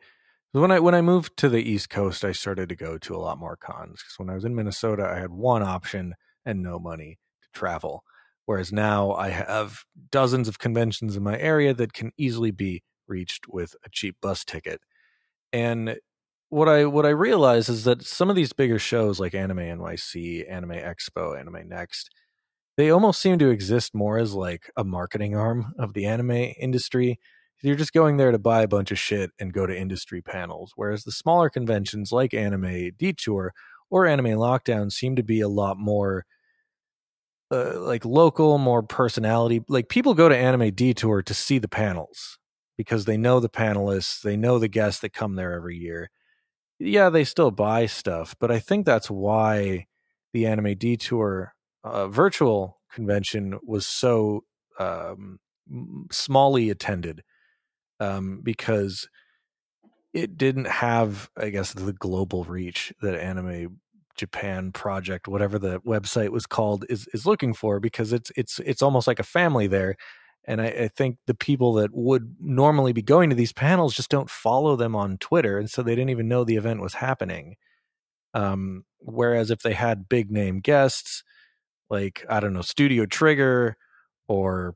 when 0.52 0.70
I 0.70 0.80
when 0.80 0.94
I 0.94 1.00
moved 1.00 1.38
to 1.38 1.48
the 1.48 1.62
East 1.62 1.88
Coast. 1.88 2.22
I 2.22 2.32
started 2.32 2.68
to 2.68 2.76
go 2.76 2.98
to 2.98 3.16
a 3.16 3.16
lot 3.16 3.38
more 3.38 3.56
cons 3.56 4.02
because 4.02 4.18
when 4.18 4.28
I 4.28 4.34
was 4.34 4.44
in 4.44 4.54
Minnesota, 4.54 5.10
I 5.10 5.18
had 5.18 5.30
one 5.30 5.62
option 5.62 6.16
and 6.44 6.62
no 6.62 6.78
money 6.78 7.18
to 7.44 7.48
travel, 7.58 8.04
whereas 8.44 8.74
now 8.74 9.12
I 9.12 9.30
have 9.30 9.84
dozens 10.10 10.46
of 10.46 10.58
conventions 10.58 11.16
in 11.16 11.22
my 11.22 11.38
area 11.38 11.72
that 11.72 11.94
can 11.94 12.12
easily 12.18 12.50
be 12.50 12.82
reached 13.08 13.48
with 13.48 13.74
a 13.86 13.88
cheap 13.88 14.16
bus 14.20 14.44
ticket. 14.44 14.82
And 15.50 15.96
what 16.50 16.68
I 16.68 16.84
what 16.84 17.06
I 17.06 17.10
realize 17.10 17.70
is 17.70 17.84
that 17.84 18.02
some 18.02 18.28
of 18.28 18.36
these 18.36 18.52
bigger 18.52 18.78
shows 18.78 19.18
like 19.18 19.34
Anime 19.34 19.60
NYC, 19.60 20.44
Anime 20.50 20.72
Expo, 20.72 21.40
Anime 21.40 21.66
Next, 21.66 22.10
they 22.76 22.90
almost 22.90 23.20
seem 23.20 23.38
to 23.38 23.50
exist 23.50 23.94
more 23.94 24.18
as 24.18 24.34
like 24.34 24.70
a 24.76 24.84
marketing 24.84 25.34
arm 25.34 25.72
of 25.78 25.94
the 25.94 26.06
anime 26.06 26.52
industry. 26.60 27.18
You're 27.62 27.74
just 27.74 27.94
going 27.94 28.18
there 28.18 28.32
to 28.32 28.38
buy 28.38 28.62
a 28.62 28.68
bunch 28.68 28.90
of 28.90 28.98
shit 28.98 29.30
and 29.40 29.52
go 29.52 29.66
to 29.66 29.76
industry 29.76 30.20
panels, 30.20 30.72
whereas 30.76 31.04
the 31.04 31.12
smaller 31.12 31.48
conventions 31.48 32.12
like 32.12 32.34
Anime 32.34 32.90
Detour 32.98 33.54
or 33.90 34.06
Anime 34.06 34.36
Lockdown 34.38 34.92
seem 34.92 35.16
to 35.16 35.22
be 35.22 35.40
a 35.40 35.48
lot 35.48 35.78
more 35.78 36.26
uh, 37.50 37.80
like 37.80 38.04
local, 38.04 38.58
more 38.58 38.82
personality. 38.82 39.62
Like 39.68 39.88
people 39.88 40.14
go 40.14 40.28
to 40.28 40.36
Anime 40.36 40.70
Detour 40.74 41.22
to 41.22 41.34
see 41.34 41.58
the 41.58 41.68
panels 41.68 42.38
because 42.76 43.06
they 43.06 43.16
know 43.16 43.40
the 43.40 43.48
panelists, 43.48 44.20
they 44.20 44.36
know 44.36 44.58
the 44.58 44.68
guests 44.68 45.00
that 45.00 45.12
come 45.14 45.36
there 45.36 45.54
every 45.54 45.76
year. 45.76 46.10
Yeah, 46.78 47.08
they 47.08 47.24
still 47.24 47.50
buy 47.50 47.86
stuff, 47.86 48.36
but 48.38 48.50
I 48.50 48.58
think 48.58 48.84
that's 48.84 49.10
why 49.10 49.86
the 50.34 50.46
Anime 50.46 50.76
Detour 50.76 51.54
uh, 51.86 52.08
virtual 52.08 52.78
convention 52.92 53.58
was 53.64 53.86
so 53.86 54.44
um, 54.78 55.38
attended 56.70 57.22
um, 58.00 58.40
because 58.42 59.08
it 60.12 60.36
didn't 60.36 60.66
have, 60.66 61.30
I 61.36 61.50
guess, 61.50 61.72
the 61.72 61.92
global 61.92 62.44
reach 62.44 62.92
that 63.02 63.14
Anime 63.14 63.78
Japan 64.16 64.72
Project, 64.72 65.28
whatever 65.28 65.58
the 65.58 65.80
website 65.80 66.30
was 66.30 66.46
called, 66.46 66.86
is 66.88 67.06
is 67.12 67.26
looking 67.26 67.52
for. 67.52 67.80
Because 67.80 68.12
it's 68.12 68.32
it's 68.36 68.58
it's 68.60 68.82
almost 68.82 69.06
like 69.06 69.18
a 69.18 69.24
family 69.24 69.66
there, 69.66 69.96
and 70.46 70.60
I, 70.62 70.66
I 70.66 70.88
think 70.88 71.18
the 71.26 71.34
people 71.34 71.74
that 71.74 71.90
would 71.92 72.36
normally 72.40 72.94
be 72.94 73.02
going 73.02 73.28
to 73.30 73.36
these 73.36 73.52
panels 73.52 73.94
just 73.94 74.10
don't 74.10 74.30
follow 74.30 74.74
them 74.74 74.96
on 74.96 75.18
Twitter, 75.18 75.58
and 75.58 75.70
so 75.70 75.82
they 75.82 75.94
didn't 75.94 76.10
even 76.10 76.28
know 76.28 76.44
the 76.44 76.56
event 76.56 76.80
was 76.80 76.94
happening. 76.94 77.56
Um, 78.32 78.84
whereas 79.00 79.50
if 79.50 79.60
they 79.60 79.74
had 79.74 80.08
big 80.08 80.30
name 80.30 80.60
guests 80.60 81.22
like 81.90 82.24
I 82.28 82.40
don't 82.40 82.52
know 82.52 82.62
Studio 82.62 83.06
Trigger 83.06 83.76
or 84.28 84.74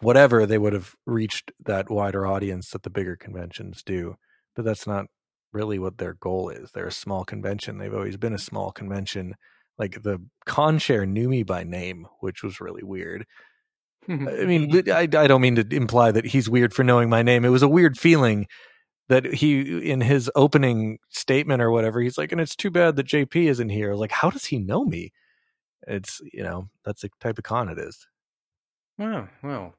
whatever, 0.00 0.46
they 0.46 0.58
would 0.58 0.72
have 0.72 0.94
reached 1.06 1.52
that 1.64 1.90
wider 1.90 2.26
audience 2.26 2.70
that 2.70 2.82
the 2.82 2.90
bigger 2.90 3.16
conventions 3.16 3.82
do. 3.82 4.16
But 4.54 4.64
that's 4.64 4.86
not 4.86 5.06
really 5.52 5.78
what 5.78 5.98
their 5.98 6.14
goal 6.14 6.50
is. 6.50 6.70
They're 6.72 6.88
a 6.88 6.92
small 6.92 7.24
convention. 7.24 7.78
They've 7.78 7.94
always 7.94 8.16
been 8.16 8.34
a 8.34 8.38
small 8.38 8.72
convention. 8.72 9.34
Like 9.78 10.02
the 10.02 10.18
con 10.46 10.78
share 10.78 11.06
knew 11.06 11.28
me 11.28 11.42
by 11.42 11.64
name, 11.64 12.06
which 12.20 12.42
was 12.42 12.60
really 12.60 12.82
weird. 12.82 13.26
I 14.08 14.14
mean, 14.14 14.88
I, 14.90 15.02
I 15.02 15.26
don't 15.26 15.40
mean 15.40 15.56
to 15.56 15.66
imply 15.70 16.10
that 16.12 16.26
he's 16.26 16.48
weird 16.48 16.72
for 16.74 16.82
knowing 16.82 17.08
my 17.08 17.22
name. 17.22 17.44
It 17.44 17.50
was 17.50 17.62
a 17.62 17.68
weird 17.68 17.98
feeling 17.98 18.46
that 19.08 19.26
he, 19.34 19.90
in 19.90 20.00
his 20.00 20.30
opening 20.34 20.98
statement 21.08 21.62
or 21.62 21.70
whatever, 21.70 22.00
he's 22.00 22.18
like, 22.18 22.32
and 22.32 22.40
it's 22.40 22.56
too 22.56 22.70
bad 22.70 22.96
that 22.96 23.06
JP 23.06 23.48
isn't 23.48 23.68
here. 23.70 23.94
Like, 23.94 24.12
how 24.12 24.30
does 24.30 24.46
he 24.46 24.58
know 24.58 24.84
me? 24.84 25.12
It's, 25.86 26.20
you 26.32 26.42
know, 26.42 26.68
that's 26.84 27.02
the 27.02 27.10
type 27.20 27.38
of 27.38 27.44
con 27.44 27.68
it 27.68 27.78
is. 27.78 28.06
Oh, 28.98 29.28
well. 29.42 29.74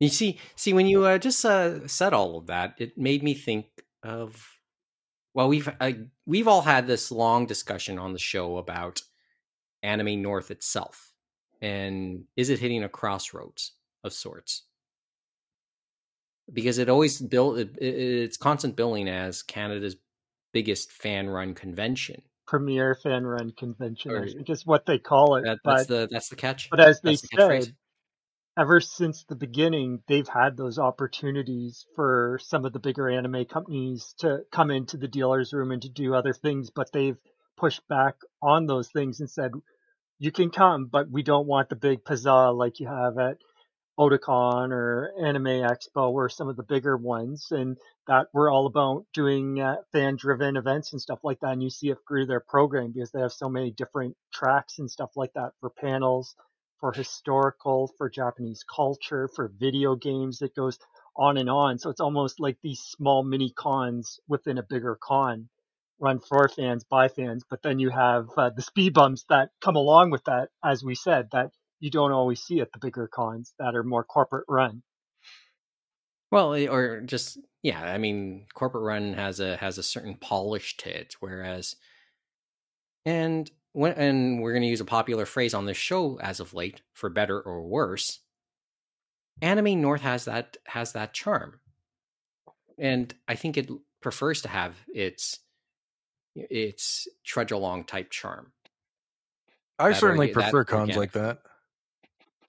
You 0.00 0.08
see, 0.08 0.38
see, 0.54 0.72
when 0.72 0.86
you 0.86 1.04
uh, 1.04 1.18
just 1.18 1.44
uh, 1.44 1.86
said 1.88 2.12
all 2.12 2.38
of 2.38 2.46
that, 2.46 2.74
it 2.78 2.96
made 2.96 3.22
me 3.22 3.34
think 3.34 3.66
of. 4.02 4.48
Well, 5.34 5.48
we've 5.48 5.68
uh, 5.80 5.92
we've 6.24 6.48
all 6.48 6.62
had 6.62 6.86
this 6.86 7.10
long 7.10 7.46
discussion 7.46 7.98
on 7.98 8.12
the 8.12 8.18
show 8.18 8.58
about 8.58 9.02
Anime 9.82 10.22
North 10.22 10.50
itself, 10.50 11.12
and 11.60 12.24
is 12.36 12.48
it 12.50 12.60
hitting 12.60 12.84
a 12.84 12.88
crossroads 12.88 13.72
of 14.04 14.12
sorts? 14.12 14.62
Because 16.52 16.78
it 16.78 16.88
always 16.88 17.20
built 17.20 17.58
it, 17.58 17.76
it's 17.78 18.36
constant 18.36 18.76
billing 18.76 19.08
as 19.08 19.42
Canada's 19.42 19.96
biggest 20.52 20.92
fan 20.92 21.28
run 21.28 21.54
convention, 21.54 22.22
Premier 22.48 22.94
fan 22.94 23.26
run 23.26 23.52
convention, 23.52 24.16
I 24.16 24.26
think 24.26 24.48
is 24.48 24.64
what 24.64 24.86
they 24.86 24.98
call 24.98 25.36
it. 25.36 25.44
That, 25.44 25.58
but, 25.62 25.76
that's 25.76 25.86
the 25.86 26.08
that's 26.10 26.28
the 26.30 26.36
catch. 26.36 26.70
but 26.70 26.80
as 26.80 27.00
they 27.02 27.16
the 27.16 27.60
said, 27.62 27.76
ever 28.58 28.80
since 28.80 29.24
the 29.24 29.36
beginning, 29.36 30.02
they've 30.08 30.26
had 30.26 30.56
those 30.56 30.78
opportunities 30.78 31.84
for 31.94 32.40
some 32.42 32.64
of 32.64 32.72
the 32.72 32.78
bigger 32.78 33.10
anime 33.10 33.44
companies 33.44 34.14
to 34.20 34.40
come 34.50 34.70
into 34.70 34.96
the 34.96 35.08
dealer's 35.08 35.52
room 35.52 35.72
and 35.72 35.82
to 35.82 35.90
do 35.90 36.14
other 36.14 36.32
things, 36.32 36.70
but 36.70 36.90
they've 36.90 37.18
pushed 37.58 37.86
back 37.86 38.14
on 38.42 38.66
those 38.66 38.88
things 38.88 39.20
and 39.20 39.28
said, 39.28 39.52
you 40.18 40.32
can 40.32 40.50
come, 40.50 40.86
but 40.86 41.10
we 41.10 41.22
don't 41.22 41.46
want 41.46 41.68
the 41.68 41.76
big 41.76 42.02
pizzazz 42.02 42.56
like 42.56 42.80
you 42.80 42.88
have 42.88 43.18
at 43.18 43.36
Otakon 43.98 44.70
or 44.72 45.12
Anime 45.22 45.44
Expo 45.66 46.10
or 46.10 46.28
some 46.28 46.48
of 46.48 46.56
the 46.56 46.62
bigger 46.62 46.96
ones. 46.96 47.48
And 47.50 47.76
that 48.06 48.28
we're 48.32 48.50
all 48.50 48.66
about 48.66 49.06
doing 49.12 49.60
uh, 49.60 49.76
fan 49.92 50.16
driven 50.16 50.56
events 50.56 50.92
and 50.92 51.00
stuff 51.00 51.20
like 51.24 51.40
that. 51.40 51.52
And 51.52 51.62
you 51.62 51.70
see 51.70 51.90
it 51.90 51.98
through 52.06 52.26
their 52.26 52.40
program 52.40 52.92
because 52.92 53.10
they 53.10 53.20
have 53.20 53.32
so 53.32 53.48
many 53.48 53.70
different 53.70 54.16
tracks 54.32 54.78
and 54.78 54.90
stuff 54.90 55.10
like 55.16 55.32
that 55.34 55.52
for 55.60 55.70
panels, 55.70 56.34
for 56.80 56.92
historical, 56.92 57.92
for 57.98 58.08
Japanese 58.08 58.64
culture, 58.64 59.28
for 59.34 59.52
video 59.58 59.96
games. 59.96 60.42
It 60.42 60.54
goes 60.54 60.78
on 61.16 61.36
and 61.36 61.50
on. 61.50 61.78
So 61.78 61.90
it's 61.90 62.00
almost 62.00 62.40
like 62.40 62.58
these 62.62 62.80
small 62.80 63.24
mini 63.24 63.50
cons 63.50 64.20
within 64.28 64.58
a 64.58 64.62
bigger 64.62 64.96
con 65.00 65.48
run 66.00 66.20
for 66.20 66.48
fans 66.48 66.84
by 66.84 67.08
fans. 67.08 67.44
But 67.48 67.62
then 67.62 67.78
you 67.78 67.90
have 67.90 68.28
uh, 68.36 68.50
the 68.50 68.62
speed 68.62 68.94
bumps 68.94 69.24
that 69.28 69.50
come 69.60 69.76
along 69.76 70.10
with 70.10 70.24
that, 70.24 70.50
as 70.64 70.84
we 70.84 70.94
said, 70.94 71.28
that 71.32 71.50
you 71.80 71.90
don't 71.90 72.12
always 72.12 72.40
see 72.42 72.60
at 72.60 72.72
the 72.72 72.78
bigger 72.78 73.08
cons 73.08 73.54
that 73.58 73.74
are 73.74 73.84
more 73.84 74.04
corporate 74.04 74.44
run. 74.48 74.82
Well, 76.30 76.54
eh, 76.54 76.66
or 76.68 77.00
just 77.00 77.38
yeah, 77.62 77.82
I 77.82 77.98
mean, 77.98 78.46
corporate 78.54 78.84
run 78.84 79.14
has 79.14 79.40
a 79.40 79.56
has 79.56 79.78
a 79.78 79.82
certain 79.82 80.16
polish 80.16 80.76
to 80.78 81.00
it, 81.00 81.14
whereas, 81.20 81.76
and 83.04 83.50
when 83.72 83.92
and 83.94 84.40
we're 84.42 84.52
going 84.52 84.62
to 84.62 84.68
use 84.68 84.80
a 84.80 84.84
popular 84.84 85.26
phrase 85.26 85.54
on 85.54 85.66
this 85.66 85.76
show 85.76 86.18
as 86.20 86.40
of 86.40 86.54
late, 86.54 86.82
for 86.92 87.08
better 87.10 87.40
or 87.40 87.62
worse. 87.66 88.20
Anime 89.40 89.80
North 89.80 90.02
has 90.02 90.24
that 90.26 90.56
has 90.66 90.92
that 90.92 91.12
charm, 91.12 91.60
and 92.78 93.14
I 93.26 93.34
think 93.34 93.56
it 93.56 93.70
prefers 94.00 94.42
to 94.42 94.48
have 94.48 94.76
its 94.88 95.40
its 96.34 97.08
trudge 97.24 97.52
along 97.52 97.84
type 97.84 98.10
charm. 98.10 98.52
I 99.78 99.92
That 99.92 99.94
certainly 99.94 100.28
orga- 100.28 100.34
that 100.38 100.56
prefer 100.56 100.64
cons 100.64 100.96
organic. 100.96 100.96
like 100.96 101.12
that. 101.12 101.42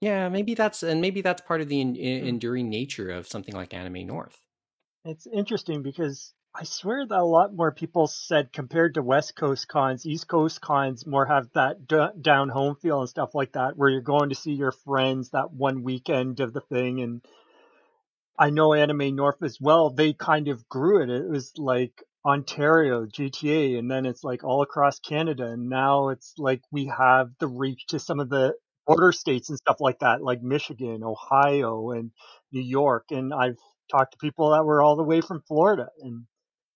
Yeah, 0.00 0.28
maybe 0.28 0.54
that's 0.54 0.82
and 0.82 1.00
maybe 1.00 1.20
that's 1.20 1.42
part 1.42 1.60
of 1.60 1.68
the 1.68 1.80
en- 1.80 1.94
Hmm. 1.94 2.26
enduring 2.26 2.68
nature 2.70 3.10
of 3.10 3.26
something 3.28 3.54
like 3.54 3.74
Anime 3.74 4.06
North. 4.06 4.40
It's 5.04 5.26
interesting 5.26 5.82
because 5.82 6.32
I 6.54 6.64
swear 6.64 7.06
that 7.06 7.18
a 7.18 7.24
lot 7.24 7.54
more 7.54 7.70
people 7.70 8.06
said 8.06 8.52
compared 8.52 8.94
to 8.94 9.02
West 9.02 9.36
Coast 9.36 9.68
cons, 9.68 10.06
East 10.06 10.26
Coast 10.26 10.60
cons 10.60 11.06
more 11.06 11.26
have 11.26 11.50
that 11.52 11.86
d- 11.86 12.08
down 12.20 12.48
home 12.48 12.76
feel 12.76 13.00
and 13.00 13.08
stuff 13.08 13.34
like 13.34 13.52
that, 13.52 13.76
where 13.76 13.90
you're 13.90 14.00
going 14.00 14.30
to 14.30 14.34
see 14.34 14.52
your 14.52 14.72
friends 14.72 15.30
that 15.30 15.52
one 15.52 15.82
weekend 15.82 16.40
of 16.40 16.52
the 16.52 16.60
thing. 16.62 17.00
And 17.02 17.24
I 18.38 18.50
know 18.50 18.72
Anime 18.74 19.14
North 19.14 19.42
as 19.42 19.60
well. 19.60 19.90
They 19.90 20.12
kind 20.14 20.48
of 20.48 20.68
grew 20.68 21.02
it. 21.02 21.10
It 21.10 21.28
was 21.28 21.52
like 21.58 22.02
Ontario, 22.24 23.06
GTA, 23.06 23.78
and 23.78 23.90
then 23.90 24.06
it's 24.06 24.24
like 24.24 24.42
all 24.44 24.62
across 24.62 24.98
Canada. 24.98 25.44
And 25.46 25.68
now 25.68 26.08
it's 26.08 26.34
like 26.38 26.62
we 26.72 26.86
have 26.86 27.30
the 27.38 27.48
reach 27.48 27.86
to 27.88 27.98
some 27.98 28.18
of 28.18 28.28
the 28.30 28.54
border 28.90 29.12
states 29.12 29.48
and 29.48 29.58
stuff 29.58 29.76
like 29.80 29.98
that, 30.00 30.22
like 30.22 30.42
Michigan, 30.42 31.02
Ohio, 31.02 31.90
and 31.90 32.10
New 32.52 32.62
York. 32.62 33.04
And 33.10 33.32
I've 33.32 33.58
talked 33.90 34.12
to 34.12 34.18
people 34.18 34.50
that 34.50 34.64
were 34.64 34.82
all 34.82 34.96
the 34.96 35.02
way 35.02 35.20
from 35.20 35.42
Florida 35.46 35.88
and 36.00 36.24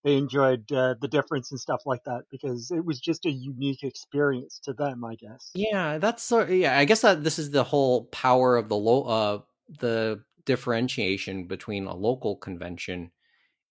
they 0.04 0.16
enjoyed 0.16 0.70
uh, 0.70 0.94
the 1.00 1.08
difference 1.08 1.50
and 1.50 1.58
stuff 1.58 1.80
like 1.86 2.04
that 2.04 2.24
because 2.30 2.70
it 2.70 2.84
was 2.84 3.00
just 3.00 3.24
a 3.24 3.30
unique 3.30 3.82
experience 3.82 4.60
to 4.64 4.74
them, 4.74 5.02
I 5.02 5.14
guess. 5.14 5.50
Yeah, 5.54 5.98
that's 5.98 6.22
sort 6.22 6.50
yeah. 6.50 6.78
I 6.78 6.84
guess 6.84 7.00
that 7.00 7.24
this 7.24 7.38
is 7.38 7.50
the 7.50 7.64
whole 7.64 8.04
power 8.06 8.56
of 8.56 8.68
the 8.68 8.76
low 8.76 9.02
uh 9.04 9.38
the 9.80 10.22
differentiation 10.44 11.46
between 11.46 11.86
a 11.86 11.94
local 11.94 12.36
convention 12.36 13.12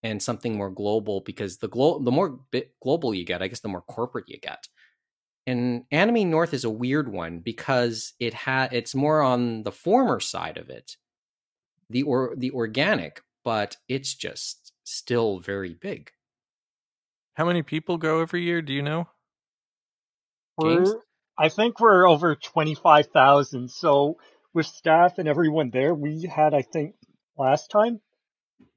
and 0.01 0.21
something 0.21 0.58
more 0.58 0.71
global 0.71 1.21
because 1.21 1.58
the 1.58 1.67
glo- 1.67 1.99
the 1.99 2.12
more 2.12 2.39
global 2.82 3.13
you 3.13 3.25
get, 3.25 3.43
I 3.43 3.47
guess 3.47 3.60
the 3.60 3.69
more 3.69 3.82
corporate 3.82 4.25
you 4.27 4.39
get. 4.39 4.67
And 5.45 5.84
Anime 5.91 6.29
North 6.29 6.53
is 6.53 6.63
a 6.63 6.69
weird 6.69 7.12
one 7.12 7.39
because 7.39 8.13
it 8.19 8.34
ha 8.34 8.69
it's 8.71 8.95
more 8.95 9.21
on 9.21 9.63
the 9.63 9.71
former 9.71 10.19
side 10.19 10.58
of 10.58 10.69
it, 10.69 10.95
the 11.89 12.03
or 12.03 12.34
the 12.38 12.51
organic, 12.51 13.21
but 13.43 13.75
it's 13.89 14.13
just 14.13 14.71
still 14.84 15.39
very 15.39 15.73
big. 15.73 16.12
How 17.34 17.45
many 17.45 17.62
people 17.62 17.97
go 17.97 18.21
every 18.21 18.43
year? 18.43 18.62
Do 18.62 18.73
you 18.73 18.82
know? 18.82 19.08
James? 20.62 20.89
We're, 20.89 20.99
I 21.38 21.49
think 21.49 21.79
we're 21.79 22.08
over 22.08 22.36
25,000. 22.36 23.69
So 23.69 24.17
with 24.53 24.67
staff 24.67 25.17
and 25.17 25.27
everyone 25.27 25.71
there, 25.71 25.93
we 25.93 26.23
had, 26.23 26.53
I 26.53 26.62
think, 26.62 26.95
last 27.38 27.71
time 27.71 28.01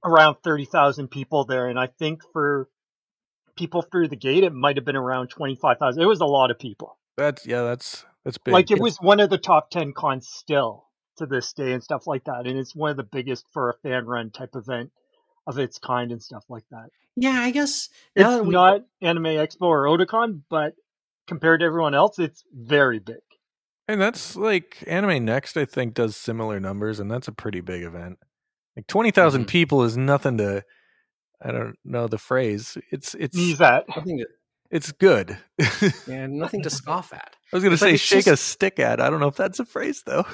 around 0.04 0.36
30,000 0.42 1.08
people 1.08 1.44
there. 1.44 1.68
And 1.68 1.78
I 1.78 1.88
think 1.98 2.22
for 2.32 2.68
people 3.56 3.82
through 3.82 4.08
the 4.08 4.16
gate, 4.16 4.44
it 4.44 4.52
might 4.52 4.76
have 4.76 4.84
been 4.84 4.96
around 4.96 5.28
25,000. 5.28 6.00
It 6.02 6.06
was 6.06 6.20
a 6.20 6.24
lot 6.26 6.50
of 6.50 6.58
people. 6.58 6.98
That's 7.16 7.46
yeah, 7.46 7.62
that's 7.62 8.04
that's 8.24 8.38
big. 8.38 8.52
Like 8.52 8.70
it 8.70 8.80
was 8.80 8.98
one 8.98 9.20
of 9.20 9.30
the 9.30 9.38
top 9.38 9.70
10 9.70 9.92
cons 9.94 10.28
still 10.28 10.84
to 11.16 11.26
this 11.26 11.52
day 11.54 11.72
and 11.72 11.82
stuff 11.82 12.06
like 12.06 12.24
that. 12.24 12.46
And 12.46 12.58
it's 12.58 12.74
one 12.76 12.90
of 12.90 12.96
the 12.98 13.02
biggest 13.04 13.46
for 13.52 13.70
a 13.70 13.74
fan 13.82 14.04
run 14.06 14.30
type 14.30 14.50
event 14.54 14.90
of 15.46 15.58
its 15.58 15.78
kind 15.78 16.12
and 16.12 16.22
stuff 16.22 16.44
like 16.48 16.64
that. 16.70 16.88
Yeah, 17.16 17.40
I 17.40 17.50
guess 17.50 17.88
It's 18.14 18.42
we- 18.44 18.50
not 18.50 18.82
Anime 19.00 19.24
Expo 19.24 19.62
or 19.62 19.84
Otakon, 19.84 20.42
but 20.50 20.74
compared 21.26 21.60
to 21.60 21.66
everyone 21.66 21.94
else, 21.94 22.18
it's 22.18 22.44
very 22.52 22.98
big. 22.98 23.16
and 23.88 24.00
that's 24.00 24.36
like 24.36 24.82
Anime 24.86 25.24
Next. 25.24 25.56
I 25.56 25.64
think 25.64 25.94
does 25.94 26.16
similar 26.16 26.58
numbers, 26.60 27.00
and 27.00 27.10
that's 27.10 27.28
a 27.28 27.32
pretty 27.32 27.60
big 27.62 27.82
event. 27.84 28.18
Like 28.76 28.86
twenty 28.88 29.12
Mhm. 29.12 29.46
people 29.46 29.82
is 29.84 29.96
nothing 29.96 30.36
to. 30.38 30.64
I 31.42 31.52
don't 31.52 31.76
know 31.84 32.06
the 32.08 32.18
phrase. 32.18 32.78
It's 32.90 33.14
it's 33.14 33.36
Knees 33.36 33.58
that. 33.58 33.84
nothing 33.94 34.18
to, 34.18 34.26
it's 34.70 34.92
good. 34.92 35.38
yeah, 36.06 36.26
nothing 36.26 36.62
to 36.62 36.70
scoff 36.70 37.12
at. 37.12 37.36
I 37.52 37.56
was 37.56 37.62
gonna 37.62 37.76
But 37.76 37.80
say 37.80 37.94
it's 37.94 38.02
shake 38.02 38.26
a 38.26 38.36
stick 38.36 38.78
at. 38.78 39.00
I 39.00 39.10
don't 39.10 39.20
know 39.20 39.28
if 39.28 39.36
that's 39.36 39.60
a 39.60 39.64
phrase 39.64 40.02
though. 40.06 40.24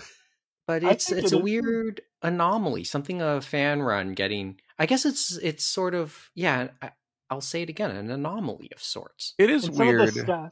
But 0.67 0.85
it's 0.85 1.11
it's 1.11 1.33
it 1.33 1.33
a 1.33 1.39
is. 1.39 1.43
weird 1.43 2.01
anomaly, 2.23 2.85
something 2.85 3.21
a 3.21 3.41
fan 3.41 3.83
run 3.83 4.15
getting. 4.15 4.61
I 4.79 4.87
guess 4.87 5.05
it's 5.05 5.37
it's 5.39 5.65
sort 5.65 5.95
of 5.95 6.31
yeah. 6.35 6.69
I, 6.81 6.93
I'll 7.31 7.41
say 7.41 7.63
it 7.63 7.71
again, 7.71 7.91
an 7.91 8.11
anomaly 8.11 8.71
of 8.75 8.83
sorts. 8.83 9.35
It 9.39 9.51
is 9.51 9.65
And 9.65 9.75
some 9.75 9.87
weird. 9.87 10.01
of 10.03 10.15
the 10.15 10.21
staff, 10.21 10.51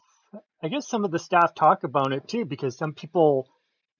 I 0.62 0.68
guess 0.68 0.88
some 0.88 1.04
of 1.04 1.10
the 1.10 1.18
staff 1.18 1.54
talk 1.54 1.84
about 1.84 2.12
it 2.12 2.26
too, 2.26 2.44
because 2.46 2.76
some 2.76 2.94
people 2.94 3.48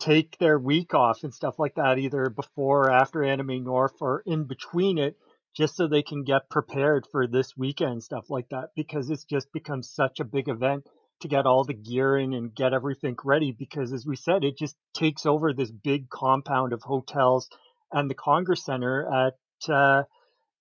take 0.00 0.38
their 0.38 0.58
week 0.58 0.94
off 0.94 1.22
and 1.22 1.32
stuff 1.34 1.58
like 1.58 1.74
that, 1.74 1.98
either 1.98 2.30
before 2.30 2.86
or 2.86 2.90
after 2.90 3.22
Anime 3.22 3.64
North 3.64 3.94
or 4.00 4.22
in 4.26 4.44
between 4.44 4.96
it, 4.98 5.16
just 5.56 5.76
so 5.76 5.86
they 5.86 6.02
can 6.02 6.24
get 6.24 6.48
prepared 6.50 7.06
for 7.10 7.26
this 7.26 7.56
weekend, 7.56 8.02
stuff 8.02 8.30
like 8.30 8.48
that, 8.50 8.70
because 8.76 9.10
it's 9.10 9.24
just 9.24 9.52
become 9.52 9.82
such 9.82 10.20
a 10.20 10.24
big 10.24 10.48
event 10.48 10.86
to 11.20 11.28
get 11.28 11.46
all 11.46 11.64
the 11.64 11.74
gear 11.74 12.16
in 12.16 12.32
and 12.32 12.54
get 12.54 12.72
everything 12.72 13.16
ready. 13.24 13.52
Because 13.52 13.92
as 13.92 14.06
we 14.06 14.16
said, 14.16 14.44
it 14.44 14.56
just 14.56 14.76
takes 14.94 15.26
over 15.26 15.52
this 15.52 15.70
big 15.70 16.08
compound 16.08 16.72
of 16.72 16.82
hotels 16.82 17.48
and 17.92 18.08
the 18.08 18.14
Congress 18.14 18.64
Center 18.64 19.06
at 19.12 19.72
uh, 19.72 20.04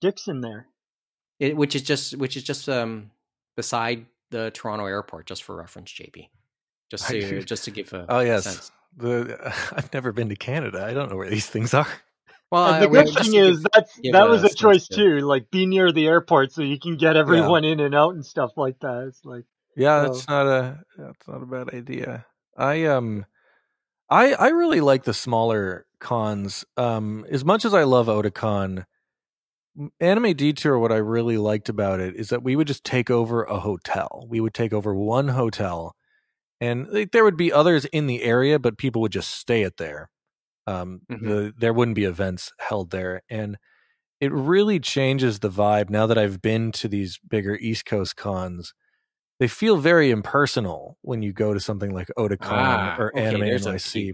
Dixon 0.02 0.42
there. 0.42 0.68
It, 1.40 1.56
which 1.56 1.76
is 1.76 1.84
just 1.84 2.18
which 2.18 2.36
is 2.36 2.44
just 2.44 2.68
um 2.68 3.12
beside 3.56 4.06
the 4.30 4.52
Toronto 4.52 4.86
airport, 4.86 5.26
just 5.26 5.44
for 5.44 5.56
reference, 5.56 5.92
JP. 5.92 6.28
Just 6.92 7.08
to 7.08 7.44
just 7.44 7.64
to 7.66 7.72
give 7.72 7.94
a 7.94 8.06
Oh 8.10 8.20
yes, 8.20 8.44
sense. 8.44 8.72
the 8.98 9.54
I've 9.72 9.94
never 9.94 10.12
been 10.12 10.28
to 10.30 10.36
Canada. 10.36 10.84
I 10.84 10.94
don't 10.94 11.10
know 11.10 11.16
where 11.16 11.30
these 11.30 11.48
things 11.48 11.74
are. 11.74 11.88
Well, 12.52 12.80
the 12.80 12.88
good 12.88 13.10
thing 13.10 13.34
is 13.36 13.64
that's 13.74 14.00
that 14.12 14.30
was 14.30 14.44
a 14.44 14.50
choice 14.54 14.88
too. 14.88 15.20
Like 15.20 15.52
be 15.52 15.66
near 15.66 15.92
the 15.92 16.08
airport 16.08 16.52
so 16.52 16.62
you 16.64 16.80
can 16.80 16.98
get 16.98 17.16
everyone 17.16 17.64
in 17.64 17.80
and 17.80 17.94
out 17.96 18.16
and 18.16 18.26
stuff 18.26 18.52
like 18.58 18.80
that. 18.80 19.06
It's 19.08 19.24
like 19.24 19.46
Yeah, 19.76 20.06
So- 20.06 20.14
that's 20.14 20.28
not 20.28 20.48
a 20.48 20.80
that's 20.98 21.28
not 21.28 21.44
a 21.44 21.46
bad 21.46 21.74
idea. 21.74 22.26
I 22.58 22.86
um 22.86 23.26
I 24.10 24.34
I 24.34 24.48
really 24.50 24.82
like 24.82 25.04
the 25.04 25.14
smaller 25.14 25.86
cons. 26.00 26.66
Um 26.78 27.26
as 27.30 27.46
much 27.46 27.66
as 27.66 27.74
I 27.74 27.84
love 27.84 28.08
Otakon, 28.08 28.86
Anime 30.00 30.34
Detour 30.34 30.80
what 30.80 30.92
I 30.92 30.98
really 30.98 31.38
liked 31.38 31.70
about 31.70 32.00
it 32.00 32.16
is 32.16 32.30
that 32.30 32.44
we 32.44 32.56
would 32.56 32.68
just 32.68 32.84
take 32.84 33.10
over 33.12 33.44
a 33.44 33.60
hotel. 33.60 34.26
We 34.30 34.40
would 34.40 34.54
take 34.56 34.74
over 34.74 34.96
one 34.96 35.30
hotel 35.30 35.96
and 36.62 36.88
like, 36.90 37.12
there 37.12 37.24
would 37.24 37.38
be 37.38 37.54
others 37.54 37.86
in 37.86 38.08
the 38.08 38.24
area 38.24 38.58
but 38.60 38.78
people 38.80 39.02
would 39.04 39.12
just 39.12 39.30
stay 39.32 39.64
at 39.64 39.78
there. 39.78 40.10
Um 40.70 41.02
Mhm. 41.10 41.28
the 41.28 41.54
there 41.58 41.74
wouldn't 41.74 41.96
be 41.96 42.06
events 42.06 42.52
held 42.60 42.92
there 42.92 43.22
and 43.30 43.58
it 44.22 44.32
really 44.34 44.80
changes 44.80 45.40
the 45.40 45.50
vibe 45.50 45.90
now 45.90 46.06
that 46.08 46.18
I've 46.18 46.42
been 46.42 46.72
to 46.74 46.88
these 46.90 47.20
bigger 47.36 47.56
East 47.70 47.86
Coast 47.86 48.16
cons 48.18 48.74
they 49.40 49.48
feel 49.48 49.78
very 49.78 50.12
impersonal 50.12 50.98
when 51.02 51.22
you 51.24 51.34
go 51.34 51.54
to 51.54 51.60
something 51.60 51.94
like 51.94 52.10
Otakon 52.18 52.48
Ah, 52.48 52.96
or 52.98 53.12
okay, 53.16 53.26
Anime 53.26 53.44
a 53.44 53.46
NYC. 53.46 54.14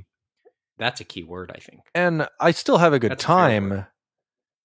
That's 0.77 1.01
a 1.01 1.05
key 1.05 1.23
word, 1.23 1.51
I 1.55 1.59
think. 1.59 1.81
And 1.93 2.27
I 2.39 2.51
still 2.51 2.77
have 2.77 2.93
a 2.93 2.99
good 2.99 3.11
That's 3.11 3.23
time, 3.23 3.69
word. 3.69 3.87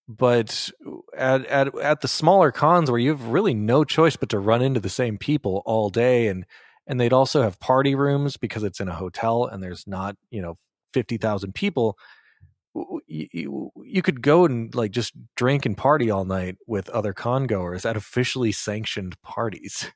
but 0.09 0.71
at 1.17 1.47
at 1.47 1.79
at 1.79 2.01
the 2.01 2.09
smaller 2.09 2.51
cons 2.53 2.91
where 2.91 2.99
you 3.01 3.11
have 3.11 3.27
really 3.29 3.55
no 3.55 3.85
choice 3.85 4.17
but 4.17 4.29
to 4.31 4.39
run 4.39 4.63
into 4.63 4.81
the 4.81 4.89
same 4.89 5.19
people 5.19 5.63
all 5.67 5.89
day 5.91 6.29
and 6.29 6.45
and 6.87 7.01
they'd 7.01 7.13
also 7.13 7.43
have 7.43 7.61
party 7.61 7.95
rooms 7.95 8.37
because 8.37 8.65
it's 8.65 8.81
in 8.81 8.89
a 8.89 8.95
hotel 8.95 9.45
and 9.47 9.63
there's 9.63 9.87
not, 9.87 10.17
you 10.31 10.43
know, 10.43 10.57
50,000 10.93 11.55
people. 11.55 11.97
You, 13.07 13.29
you, 13.33 13.71
you 13.85 14.03
could 14.03 14.23
go 14.23 14.45
and 14.45 14.73
like 14.75 14.93
just 14.93 15.13
drink 15.37 15.67
and 15.67 15.77
party 15.77 16.11
all 16.11 16.25
night 16.25 16.57
with 16.67 16.89
other 16.91 17.13
con 17.13 17.47
goers 17.47 17.85
at 17.85 17.97
officially 17.97 18.53
sanctioned 18.53 19.21
parties. 19.23 19.91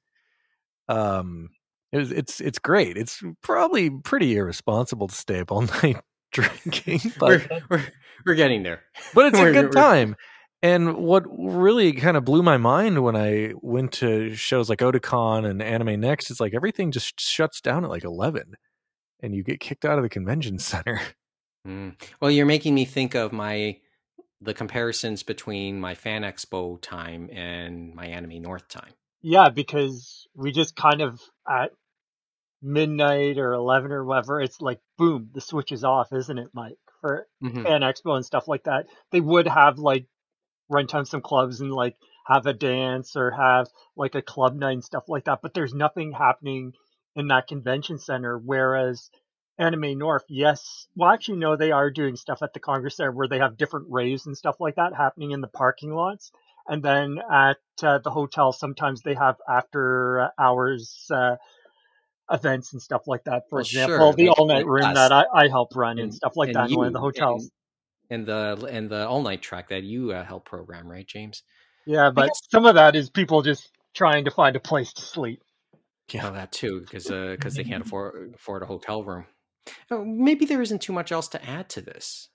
Um, 0.89 1.51
it 1.93 1.99
was, 1.99 2.11
it's 2.11 2.41
it's 2.41 2.59
great. 2.59 2.97
It's 2.97 3.23
probably 3.41 3.89
pretty 3.89 4.37
irresponsible 4.37 5.07
to 5.07 5.15
stay 5.15 5.39
up 5.39 5.53
all 5.53 5.63
night 5.83 5.99
drinking, 6.33 7.01
but 7.19 7.49
we're, 7.49 7.61
we're 7.71 7.85
we're 8.27 8.35
getting 8.35 8.65
there. 8.65 8.83
but 9.15 9.27
it's 9.27 9.39
a 9.41 9.53
good 9.53 9.73
time. 9.73 10.17
And 10.61 10.97
what 10.97 11.25
really 11.29 11.93
kind 11.93 12.17
of 12.17 12.25
blew 12.25 12.43
my 12.43 12.57
mind 12.57 13.05
when 13.05 13.15
I 13.15 13.53
went 13.61 13.93
to 13.93 14.35
shows 14.35 14.71
like 14.71 14.79
Otakon 14.79 15.49
and 15.49 15.63
Anime 15.63 16.01
Next 16.01 16.31
is 16.31 16.41
like 16.41 16.55
everything 16.55 16.91
just 16.91 17.21
shuts 17.21 17.61
down 17.61 17.85
at 17.85 17.91
like 17.91 18.03
eleven, 18.03 18.55
and 19.25 19.35
you 19.35 19.43
get 19.43 19.59
kicked 19.61 19.85
out 19.85 19.99
of 19.99 20.03
the 20.03 20.09
convention 20.09 20.59
center. 20.71 21.01
Mm. 21.67 21.95
Well, 22.21 22.31
you're 22.31 22.47
making 22.47 22.75
me 22.75 22.85
think 22.85 23.15
of 23.15 23.33
my 23.33 23.79
the 24.41 24.53
comparisons 24.55 25.23
between 25.23 25.81
my 25.81 25.95
fan 25.95 26.23
expo 26.23 26.79
time 26.81 27.31
and 27.33 27.95
my 27.95 28.07
anime 28.07 28.43
north 28.43 28.69
time. 28.69 28.93
yeah, 29.23 29.49
because 29.49 30.29
we 30.35 30.53
just 30.53 30.77
kind 30.77 31.01
of 31.01 31.21
at 31.49 31.71
midnight 32.63 33.39
or 33.39 33.53
eleven 33.55 33.93
or 33.93 34.05
whatever, 34.05 34.41
it's 34.41 34.61
like 34.61 34.81
boom, 34.99 35.31
the 35.35 35.41
switch 35.41 35.73
is 35.73 35.85
off, 35.85 36.13
isn't 36.13 36.39
it, 36.39 36.49
Mike? 36.53 36.77
For 37.01 37.27
Mhm. 37.43 37.63
Fan 37.63 37.81
Expo 37.83 38.17
and 38.17 38.25
stuff 38.25 38.49
like 38.49 38.65
that. 38.65 38.87
They 39.11 39.21
would 39.21 39.47
have 39.47 39.79
like 39.79 40.07
run 40.69 40.87
down 40.87 41.05
some 41.07 41.21
clubs 41.23 41.61
and 41.61 41.73
like 41.73 41.97
have 42.27 42.47
a 42.47 42.53
dance 42.55 43.17
or 43.17 43.31
have 43.31 43.69
like 43.97 44.15
a 44.15 44.23
club 44.23 44.55
night 44.57 44.73
and 44.73 44.85
stuff 44.85 45.05
like 45.09 45.25
that. 45.25 45.41
But 45.43 45.53
there's 45.55 45.75
nothing 45.75 46.13
happening 46.13 46.73
in 47.17 47.29
that 47.29 47.47
convention 47.49 47.99
center. 47.99 48.39
Whereas 48.39 49.11
Anime 49.59 49.99
North, 49.99 50.25
yes, 50.29 50.89
well, 50.97 51.11
actually, 51.11 51.39
no, 51.39 51.57
they 51.57 51.71
are 51.71 51.91
doing 51.91 52.17
stuff 52.17 52.43
at 52.43 52.53
the 52.55 52.61
Congress 52.61 52.97
Center 52.97 53.13
where 53.13 53.29
they 53.29 53.39
have 53.39 53.57
different 53.57 53.87
raves 53.91 54.27
and 54.27 54.37
stuff 54.37 54.57
like 54.61 54.77
that 54.77 54.95
happening 54.97 55.31
in 55.33 55.41
the 55.41 55.49
parking 55.49 55.93
lots. 55.95 56.33
And 56.67 56.83
then 56.83 57.19
at 57.31 57.59
uh, 57.83 57.99
the 57.99 58.11
hotel, 58.11 58.53
sometimes 58.53 59.03
they 59.03 59.15
have 59.15 59.37
after 59.49 60.31
hours 60.39 61.07
uh, 61.11 61.37
events 62.31 62.73
and 62.73 62.81
stuff 62.83 63.03
like 63.07 63.25
that. 63.25 63.45
For 63.51 63.57
Well, 63.57 63.61
example, 63.61 63.97
sure, 63.99 64.13
the 64.15 64.29
all 64.31 64.47
night 64.47 64.67
room 64.67 64.85
us. 64.85 64.95
that 64.95 65.13
I, 65.13 65.25
I 65.33 65.49
help 65.49 65.77
run 65.77 65.99
and, 65.99 66.01
And- 66.01 66.15
stuff 66.15 66.33
like 66.37 66.49
and 66.49 66.57
that 66.57 66.71
in 66.71 66.77
one 66.77 66.87
of 66.89 66.93
the 66.95 66.99
you, 66.99 67.05
hotels. 67.05 67.51
and, 68.11 68.29
and 68.29 68.59
the 68.61 68.67
and 68.67 68.91
the 68.91 69.07
all 69.07 69.23
night 69.23 69.43
track 69.43 69.69
that 69.69 69.83
you 69.83 70.13
uh, 70.13 70.25
help 70.25 70.47
program, 70.47 70.89
right, 70.91 71.07
James? 71.07 71.43
Yeah, 71.87 72.11
but 72.11 72.29
guess- 72.29 72.41
some 72.51 72.67
of 72.67 72.77
that 72.77 72.97
is 72.97 73.11
people 73.11 73.43
just 73.43 73.69
trying 73.95 74.25
to 74.25 74.31
find 74.31 74.57
a 74.57 74.61
place 74.61 74.93
to 74.95 75.03
sleep. 75.03 75.43
Yeah. 76.13 76.29
Oh, 76.29 76.33
that 76.33 76.53
too, 76.53 76.81
because 76.81 77.09
because 77.09 77.55
they 77.57 77.65
can't 77.65 77.83
afford 77.87 78.35
afford 78.35 78.63
a 78.63 78.67
hotel 78.67 79.03
room. 79.05 79.27
Oh, 79.91 80.05
maybe 80.05 80.45
there 80.45 80.63
isn't 80.63 80.83
too 80.83 80.93
much 80.93 81.11
else 81.13 81.29
to 81.29 81.45
add 81.45 81.69
to 81.71 81.81
this. 81.81 82.29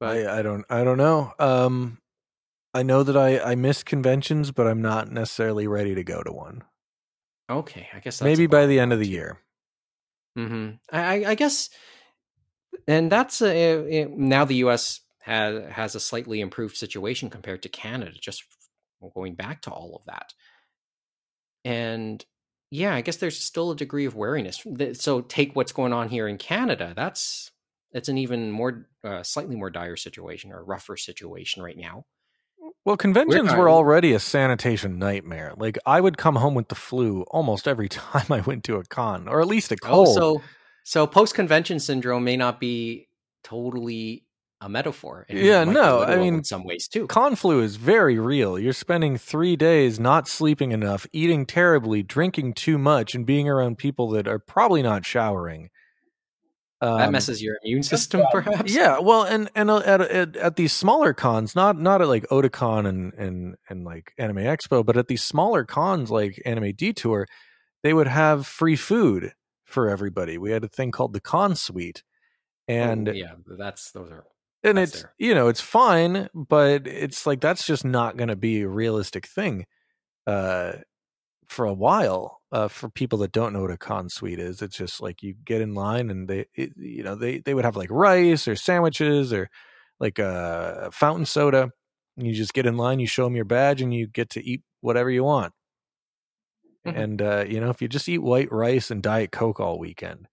But 0.00 0.26
I, 0.26 0.40
I 0.40 0.42
don't 0.42 0.64
I 0.68 0.84
don't 0.84 0.98
know. 0.98 1.32
Um, 1.38 1.98
I 2.74 2.82
know 2.82 3.02
that 3.04 3.16
I 3.16 3.38
I 3.38 3.54
miss 3.54 3.82
conventions, 3.82 4.50
but 4.50 4.66
I'm 4.66 4.82
not 4.82 5.10
necessarily 5.10 5.66
ready 5.66 5.94
to 5.94 6.04
go 6.04 6.22
to 6.22 6.32
one. 6.32 6.64
okay, 7.48 7.88
I 7.92 8.00
guess 8.00 8.18
that's 8.18 8.28
Maybe 8.28 8.46
by 8.46 8.66
the 8.66 8.80
end 8.80 8.92
of 8.92 8.98
the 8.98 9.08
year. 9.08 9.38
hmm 10.36 10.70
I, 10.92 11.24
I- 11.24 11.34
guess, 11.34 11.70
and 12.86 13.10
that's 13.10 13.40
uh, 13.40 13.46
uh, 13.46 14.06
now 14.10 14.44
the 14.44 14.56
U.S. 14.56 15.00
has 15.20 15.70
has 15.70 15.94
a 15.94 16.00
slightly 16.00 16.40
improved 16.40 16.76
situation 16.76 17.30
compared 17.30 17.62
to 17.62 17.68
Canada. 17.68 18.12
Just 18.20 18.44
going 19.14 19.34
back 19.34 19.62
to 19.62 19.70
all 19.70 19.94
of 19.96 20.04
that, 20.06 20.34
and 21.64 22.24
yeah, 22.74 22.92
I 22.92 23.02
guess 23.02 23.18
there's 23.18 23.38
still 23.38 23.70
a 23.70 23.76
degree 23.76 24.04
of 24.04 24.16
wariness. 24.16 24.66
So 24.94 25.20
take 25.20 25.54
what's 25.54 25.70
going 25.70 25.92
on 25.92 26.08
here 26.08 26.26
in 26.26 26.38
Canada. 26.38 26.92
That's 26.96 27.52
it's 27.92 28.08
an 28.08 28.18
even 28.18 28.50
more 28.50 28.88
uh, 29.04 29.22
slightly 29.22 29.54
more 29.54 29.70
dire 29.70 29.94
situation 29.94 30.50
or 30.50 30.64
rougher 30.64 30.96
situation 30.96 31.62
right 31.62 31.76
now. 31.78 32.04
Well, 32.84 32.96
conventions 32.96 33.44
not- 33.44 33.58
were 33.58 33.70
already 33.70 34.12
a 34.12 34.18
sanitation 34.18 34.98
nightmare. 34.98 35.52
Like 35.56 35.78
I 35.86 36.00
would 36.00 36.18
come 36.18 36.34
home 36.34 36.54
with 36.54 36.66
the 36.66 36.74
flu 36.74 37.22
almost 37.30 37.68
every 37.68 37.88
time 37.90 38.26
I 38.28 38.40
went 38.40 38.64
to 38.64 38.76
a 38.76 38.84
con, 38.84 39.28
or 39.28 39.40
at 39.40 39.46
least 39.46 39.70
a 39.70 39.76
cold. 39.76 40.08
Oh, 40.08 40.12
so 40.12 40.42
so 40.82 41.06
post 41.06 41.34
convention 41.34 41.78
syndrome 41.78 42.24
may 42.24 42.36
not 42.36 42.58
be 42.58 43.06
totally 43.44 44.23
a 44.64 44.68
metaphor. 44.68 45.26
Yeah, 45.28 45.64
no, 45.64 46.02
I 46.02 46.16
mean, 46.16 46.34
in 46.34 46.44
some 46.44 46.64
ways 46.64 46.88
too. 46.88 47.06
Con 47.06 47.36
flu 47.36 47.60
is 47.60 47.76
very 47.76 48.18
real. 48.18 48.58
You're 48.58 48.72
spending 48.72 49.18
three 49.18 49.56
days 49.56 50.00
not 50.00 50.26
sleeping 50.26 50.72
enough, 50.72 51.06
eating 51.12 51.46
terribly, 51.46 52.02
drinking 52.02 52.54
too 52.54 52.78
much, 52.78 53.14
and 53.14 53.26
being 53.26 53.48
around 53.48 53.78
people 53.78 54.08
that 54.10 54.26
are 54.26 54.38
probably 54.38 54.82
not 54.82 55.04
showering. 55.04 55.70
that 56.96 57.06
Um, 57.06 57.12
messes 57.12 57.42
your 57.42 57.56
immune 57.64 57.82
system, 57.82 58.22
perhaps. 58.32 58.72
Yeah, 58.72 58.98
well, 58.98 59.22
and 59.22 59.50
and 59.54 59.70
uh, 59.70 59.78
at, 59.80 60.00
at 60.00 60.36
at 60.36 60.56
these 60.56 60.72
smaller 60.72 61.14
cons, 61.14 61.54
not 61.54 61.78
not 61.78 62.02
at 62.02 62.08
like 62.08 62.26
Otakon 62.28 62.86
and 62.86 63.12
and 63.14 63.56
and 63.68 63.84
like 63.84 64.12
Anime 64.18 64.38
Expo, 64.38 64.84
but 64.84 64.96
at 64.96 65.08
these 65.08 65.22
smaller 65.22 65.64
cons 65.64 66.10
like 66.10 66.40
Anime 66.44 66.72
Detour, 66.74 67.26
they 67.82 67.94
would 67.94 68.08
have 68.08 68.46
free 68.46 68.76
food 68.76 69.32
for 69.64 69.88
everybody. 69.88 70.38
We 70.38 70.50
had 70.50 70.64
a 70.64 70.68
thing 70.68 70.90
called 70.92 71.12
the 71.14 71.20
Con 71.20 71.54
Suite, 71.56 72.02
and 72.68 73.08
Oh, 73.08 73.12
yeah, 73.12 73.34
that's 73.58 73.92
those 73.92 74.10
are 74.10 74.24
and 74.64 74.78
That's 74.78 74.90
it's 74.90 75.04
there. 75.04 75.14
you 75.18 75.34
know 75.34 75.48
it's 75.48 75.60
fine 75.62 76.28
but 76.34 76.86
it's 76.88 77.26
like 77.26 77.40
that's 77.40 77.66
just 77.66 77.84
not 77.84 78.16
going 78.18 78.28
to 78.28 78.36
be 78.36 78.62
a 78.62 78.68
realistic 78.68 79.26
thing 79.28 79.66
uh 80.26 80.74
for 81.48 81.66
a 81.66 81.74
while 81.74 82.40
uh 82.52 82.68
for 82.68 82.88
people 82.90 83.18
that 83.20 83.32
don't 83.32 83.52
know 83.52 83.62
what 83.62 83.70
a 83.70 83.78
con 83.78 84.08
suite 84.08 84.38
is 84.40 84.62
it's 84.62 84.76
just 84.76 85.00
like 85.02 85.22
you 85.22 85.34
get 85.44 85.60
in 85.62 85.74
line 85.74 86.10
and 86.10 86.28
they 86.28 86.46
it, 86.54 86.72
you 86.76 87.02
know 87.02 87.14
they 87.16 87.38
they 87.40 87.54
would 87.54 87.64
have 87.64 87.76
like 87.76 87.90
rice 87.90 88.48
or 88.48 88.56
sandwiches 88.56 89.32
or 89.32 89.48
like 90.00 90.18
a 90.18 90.90
fountain 90.92 91.26
soda 91.26 91.70
and 92.16 92.26
you 92.26 92.34
just 92.34 92.54
get 92.54 92.66
in 92.66 92.76
line 92.76 93.00
you 93.00 93.06
show 93.06 93.24
them 93.24 93.36
your 93.36 93.44
badge 93.46 93.82
and 93.82 93.94
you 93.94 94.06
get 94.06 94.30
to 94.30 94.44
eat 94.46 94.62
whatever 94.80 95.10
you 95.10 95.24
want 95.24 95.52
Mhm. 96.84 97.04
and 97.10 97.22
uh 97.22 97.44
you 97.46 97.60
know 97.60 97.70
if 97.70 97.80
you 97.82 97.88
just 97.88 98.08
eat 98.08 98.18
white 98.18 98.50
rice 98.52 98.90
and 98.90 99.02
diet 99.02 99.32
coke 99.32 99.60
all 99.60 99.78
weekend 99.78 100.28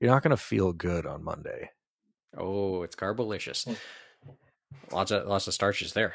you're 0.00 0.10
not 0.10 0.22
going 0.22 0.30
to 0.30 0.36
feel 0.36 0.72
good 0.72 1.06
on 1.06 1.22
monday 1.24 1.70
oh, 2.38 2.82
it's 2.82 2.96
carbolicious. 2.96 3.64
Hmm. 3.64 3.74
Lots 4.92 5.10
of 5.10 5.26
lots 5.26 5.46
of 5.46 5.54
starches 5.54 5.92
there. 5.92 6.14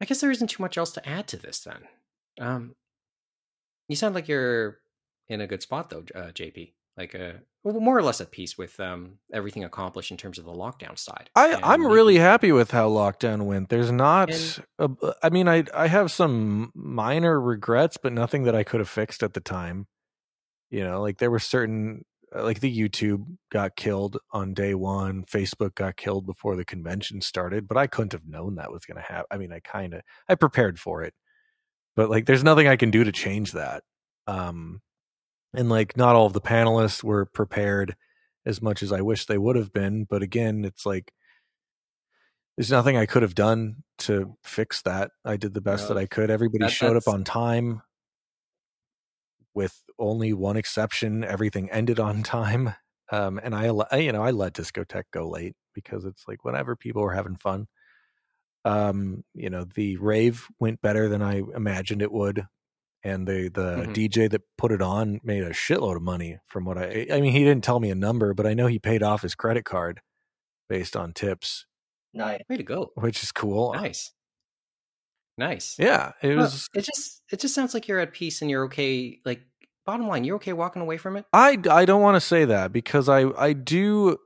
I 0.00 0.04
guess 0.04 0.20
there 0.20 0.30
isn't 0.30 0.48
too 0.48 0.62
much 0.62 0.76
else 0.78 0.92
to 0.92 1.08
add 1.08 1.26
to 1.28 1.36
this 1.36 1.60
then. 1.60 1.80
Um, 2.40 2.74
you 3.88 3.96
sound 3.96 4.14
like 4.14 4.28
you're 4.28 4.78
in 5.28 5.40
a 5.40 5.46
good 5.46 5.62
spot 5.62 5.90
though, 5.90 6.04
uh, 6.14 6.28
JP. 6.32 6.72
Like 6.96 7.14
uh, 7.14 7.32
well, 7.62 7.78
more 7.80 7.96
or 7.98 8.02
less 8.02 8.20
at 8.20 8.30
peace 8.30 8.56
with 8.56 8.78
um 8.80 9.18
everything 9.32 9.64
accomplished 9.64 10.10
in 10.10 10.16
terms 10.16 10.38
of 10.38 10.44
the 10.44 10.52
lockdown 10.52 10.98
side. 10.98 11.28
I, 11.34 11.54
And 11.54 11.64
I'm 11.64 11.82
maybe- 11.82 11.92
really 11.94 12.16
happy 12.18 12.52
with 12.52 12.70
how 12.70 12.88
lockdown 12.88 13.42
went. 13.46 13.68
There's 13.68 13.92
not, 13.92 14.30
And- 14.78 14.96
a, 15.02 15.12
I 15.22 15.28
mean, 15.30 15.46
I 15.48 15.64
I 15.74 15.88
have 15.88 16.10
some 16.10 16.72
minor 16.74 17.40
regrets, 17.40 17.96
but 17.96 18.12
nothing 18.12 18.44
that 18.44 18.54
I 18.54 18.64
could 18.64 18.80
have 18.80 18.88
fixed 18.88 19.22
at 19.22 19.34
the 19.34 19.40
time. 19.40 19.86
You 20.70 20.84
know, 20.84 21.00
like 21.02 21.18
there 21.18 21.30
were 21.30 21.38
certain, 21.38 22.04
uh, 22.15 22.15
like 22.42 22.60
the 22.60 22.76
YouTube 22.78 23.36
got 23.50 23.76
killed 23.76 24.18
on 24.32 24.54
day 24.54 24.74
one, 24.74 25.24
Facebook 25.24 25.74
got 25.74 25.96
killed 25.96 26.26
before 26.26 26.56
the 26.56 26.64
convention 26.64 27.20
started, 27.20 27.66
but 27.68 27.76
I 27.76 27.86
couldn't 27.86 28.12
have 28.12 28.26
known 28.26 28.56
that 28.56 28.72
was 28.72 28.84
going 28.84 28.96
to 28.96 29.02
happen. 29.02 29.26
I 29.30 29.36
mean, 29.38 29.52
I 29.52 29.60
kind 29.60 29.94
of, 29.94 30.02
I 30.28 30.34
prepared 30.34 30.78
for 30.78 31.02
it, 31.02 31.14
but 31.94 32.10
like, 32.10 32.26
there's 32.26 32.44
nothing 32.44 32.68
I 32.68 32.76
can 32.76 32.90
do 32.90 33.04
to 33.04 33.12
change 33.12 33.52
that. 33.52 33.82
Um, 34.26 34.80
and 35.54 35.68
like, 35.68 35.96
not 35.96 36.16
all 36.16 36.26
of 36.26 36.32
the 36.32 36.40
panelists 36.40 37.02
were 37.02 37.26
prepared 37.26 37.96
as 38.44 38.60
much 38.60 38.82
as 38.82 38.92
I 38.92 39.00
wish 39.00 39.26
they 39.26 39.38
would 39.38 39.56
have 39.56 39.72
been. 39.72 40.04
But 40.04 40.22
again, 40.22 40.64
it's 40.64 40.84
like 40.86 41.12
there's 42.56 42.70
nothing 42.70 42.96
I 42.96 43.06
could 43.06 43.22
have 43.22 43.34
done 43.34 43.82
to 43.98 44.36
fix 44.42 44.82
that. 44.82 45.10
I 45.24 45.36
did 45.36 45.54
the 45.54 45.60
best 45.60 45.88
No, 45.88 45.94
that 45.94 46.00
I 46.00 46.06
could. 46.06 46.30
Everybody 46.30 46.64
that- 46.64 46.72
showed 46.72 46.96
up 46.96 47.08
on 47.08 47.24
time 47.24 47.82
with 49.54 49.82
only 49.98 50.32
one 50.32 50.56
exception. 50.56 51.24
Everything 51.24 51.70
ended 51.70 52.00
on 52.00 52.22
time. 52.24 52.74
Um, 53.12 53.38
and 53.42 53.54
I, 53.54 53.66
you 53.98 54.12
know, 54.12 54.22
I 54.22 54.30
let 54.32 54.54
Discotek 54.54 55.04
go 55.12 55.28
late 55.28 55.54
because 55.74 56.04
it's 56.04 56.24
like 56.28 56.44
whenever 56.44 56.76
people 56.76 57.02
were 57.02 57.14
having 57.14 57.36
fun. 57.36 57.66
Um, 58.64 59.24
you 59.34 59.48
know, 59.50 59.64
the 59.64 59.96
rave 59.96 60.46
went 60.58 60.80
better 60.80 61.08
than 61.08 61.22
I 61.22 61.42
imagined 61.54 62.02
it 62.02 62.12
would. 62.12 62.46
And 63.04 63.28
the 63.28 63.50
the 63.52 63.88
Mhm. 63.88 63.92
DJ 63.92 64.28
that 64.28 64.42
put 64.58 64.72
it 64.72 64.82
on 64.82 65.20
made 65.24 65.42
a 65.44 65.50
shitload 65.50 65.96
of 65.96 66.02
money 66.02 66.38
from 66.48 66.64
what 66.66 66.78
I 66.78 67.06
I 67.12 67.20
mean 67.20 67.32
he 67.32 67.44
didn't 67.44 67.64
tell 67.64 67.80
me 67.80 67.90
a 67.90 67.96
number, 67.96 68.34
but 68.34 68.46
I 68.46 68.54
know 68.54 68.66
he 68.68 68.78
paid 68.80 69.02
off 69.02 69.22
his 69.22 69.34
credit 69.36 69.64
card 69.64 70.00
based 70.68 70.96
on 70.96 71.12
tips, 71.14 71.66
Nice. 72.12 72.42
Way 72.48 72.56
to 72.56 72.62
go. 72.64 72.94
which 72.94 73.22
is 73.22 73.32
cool. 73.32 73.72
Nice. 73.72 74.12
Nice. 75.38 75.78
Yeah, 75.78 76.12
it 76.22 76.34
Well, 76.34 76.44
was 76.44 76.68
it 76.74 76.82
just 76.84 77.22
it 77.32 77.40
just 77.40 77.54
sounds 77.54 77.74
like 77.74 77.88
you're 77.88 77.98
at 78.00 78.12
peace 78.12 78.40
and 78.42 78.50
you're 78.50 78.64
okay. 78.66 79.20
Like 79.24 79.46
bottom 79.86 80.06
line, 80.08 80.24
you're 80.24 80.36
okay 80.36 80.52
walking 80.52 80.82
away 80.82 80.98
from 80.98 81.16
it. 81.16 81.24
I 81.32 81.58
I 81.70 81.84
don't 81.84 82.02
want 82.02 82.16
to 82.16 82.20
say 82.20 82.44
that 82.44 82.72
because 82.72 83.08
I 83.08 83.30
I 83.30 83.52
do 83.52 84.18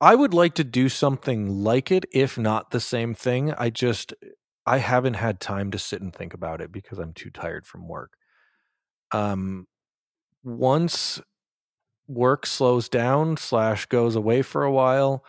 I 0.00 0.14
would 0.14 0.34
like 0.34 0.54
to 0.54 0.64
do 0.64 0.88
something 0.88 1.62
like 1.62 1.92
it 1.92 2.06
if 2.12 2.36
not 2.36 2.70
the 2.70 2.80
same 2.80 3.14
thing. 3.14 3.52
I 3.52 3.70
just 3.70 4.14
I 4.66 4.78
haven't 4.78 5.14
had 5.14 5.40
time 5.40 5.70
to 5.72 5.78
sit 5.78 6.02
and 6.02 6.14
think 6.14 6.34
about 6.34 6.60
it 6.60 6.72
because 6.72 6.98
I'm 6.98 7.12
too 7.12 7.30
tired 7.30 7.66
from 7.66 7.86
work. 7.88 8.14
Um 9.12 9.66
once 10.42 11.20
work 12.08 12.46
slows 12.46 12.88
down 12.88 13.36
slash 13.36 13.86
goes 13.86 14.16
away 14.16 14.42
for 14.42 14.64
a 14.64 14.72
while, 14.72 15.24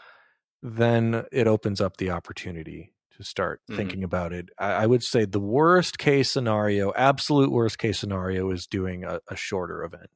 then 0.62 1.26
it 1.32 1.48
opens 1.48 1.82
up 1.82 1.98
the 1.98 2.10
opportunity 2.10 2.93
to 3.18 3.24
start 3.24 3.62
Mhm. 3.70 3.76
thinking 3.76 4.04
about 4.04 4.34
it. 4.34 4.50
I, 4.58 4.72
I 4.72 4.86
would 4.86 5.04
say 5.04 5.26
the 5.26 5.40
worst 5.40 5.98
case 5.98 6.30
scenario, 6.32 6.94
absolute 6.96 7.52
worst 7.52 7.78
case 7.78 8.00
scenario, 8.00 8.50
is 8.52 8.68
doing 8.68 9.04
a, 9.04 9.20
a 9.30 9.36
shorter 9.36 9.84
event. 9.84 10.10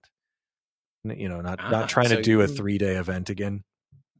You 1.03 1.29
know, 1.29 1.41
not 1.41 1.59
Ah, 1.61 1.71
not 1.71 1.89
trying 1.89 2.09
so 2.09 2.15
to 2.17 2.21
do 2.21 2.41
a 2.41 2.47
three 2.47 2.77
day 2.77 2.95
event 2.95 3.29
again. 3.29 3.63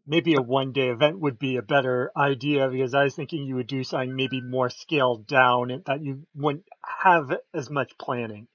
Maybe 0.06 0.36
a 0.36 0.42
one 0.42 0.72
day 0.72 0.88
event 0.90 1.20
would 1.20 1.38
be 1.38 1.58
a 1.58 1.62
better 1.62 2.12
idea 2.16 2.70
because 2.70 2.94
I 2.94 3.04
was 3.04 3.16
thinking 3.16 3.44
you 3.44 3.56
would 3.56 3.68
do 3.68 3.84
something 3.84 4.16
maybe 4.16 4.40
more 4.40 4.70
scaled 4.70 5.28
down 5.28 5.70
and 5.70 5.84
that 5.86 6.02
you 6.02 6.26
wouldn't 6.34 6.64
have 7.04 7.34
as 7.54 7.70
much 7.70 7.92
planning. 7.98 8.48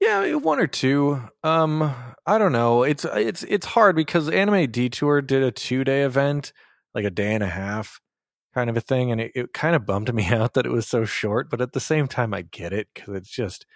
Yeah, 0.00 0.34
one 0.34 0.58
or 0.60 0.66
two. 0.66 1.22
Um, 1.42 1.94
I 2.26 2.36
don't 2.36 2.52
know. 2.52 2.82
It's 2.82 3.06
it's 3.06 3.44
it's 3.44 3.64
hard 3.64 3.96
because 3.96 4.28
Anime 4.28 4.70
Detour 4.70 5.22
did 5.22 5.42
a 5.42 5.50
two 5.50 5.84
day 5.84 6.02
event, 6.02 6.52
like 6.94 7.06
a 7.06 7.10
day 7.10 7.32
and 7.32 7.42
a 7.42 7.48
half, 7.48 8.00
kind 8.54 8.70
of 8.70 8.76
a 8.76 8.80
thing, 8.80 9.10
and 9.10 9.20
it, 9.20 9.32
it 9.34 9.52
kind 9.52 9.76
of 9.76 9.86
bummed 9.86 10.12
me 10.14 10.26
out 10.32 10.54
that 10.54 10.66
it 10.66 10.72
was 10.72 10.86
so 10.86 11.04
short. 11.04 11.50
But 11.50 11.60
at 11.60 11.72
the 11.72 11.80
same 11.80 12.08
time, 12.08 12.32
I 12.32 12.42
get 12.42 12.72
it 12.72 12.88
because 12.94 13.14
it's 13.16 13.30
just 13.30 13.66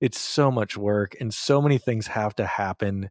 it's 0.00 0.20
so 0.20 0.50
much 0.50 0.76
work 0.76 1.16
and 1.20 1.32
so 1.32 1.62
many 1.62 1.78
things 1.78 2.08
have 2.08 2.34
to 2.36 2.46
happen. 2.46 3.10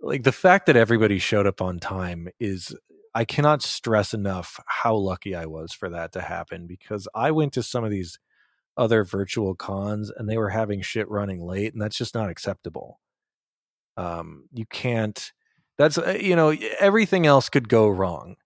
Like 0.00 0.22
the 0.22 0.32
fact 0.32 0.66
that 0.66 0.76
everybody 0.76 1.18
showed 1.18 1.46
up 1.46 1.60
on 1.60 1.80
time 1.80 2.28
is 2.38 2.76
I 3.14 3.24
cannot 3.24 3.62
stress 3.62 4.14
enough 4.14 4.60
how 4.66 4.94
lucky 4.94 5.34
I 5.34 5.46
was 5.46 5.72
for 5.72 5.88
that 5.88 6.12
to 6.12 6.20
happen 6.20 6.66
because 6.66 7.08
I 7.14 7.30
went 7.30 7.54
to 7.54 7.62
some 7.62 7.82
of 7.82 7.90
these 7.90 8.18
other 8.76 9.04
virtual 9.04 9.54
cons 9.54 10.12
and 10.14 10.28
they 10.28 10.36
were 10.36 10.50
having 10.50 10.82
shit 10.82 11.08
running 11.08 11.42
late 11.42 11.72
and 11.72 11.80
that's 11.80 11.96
just 11.96 12.14
not 12.14 12.28
acceptable 12.28 13.00
um 13.96 14.44
you 14.52 14.66
can't 14.66 15.32
that's 15.78 15.96
uh, 15.96 16.18
you 16.20 16.36
know 16.36 16.54
everything 16.78 17.26
else 17.26 17.48
could 17.48 17.68
go 17.68 17.88
wrong 17.88 18.36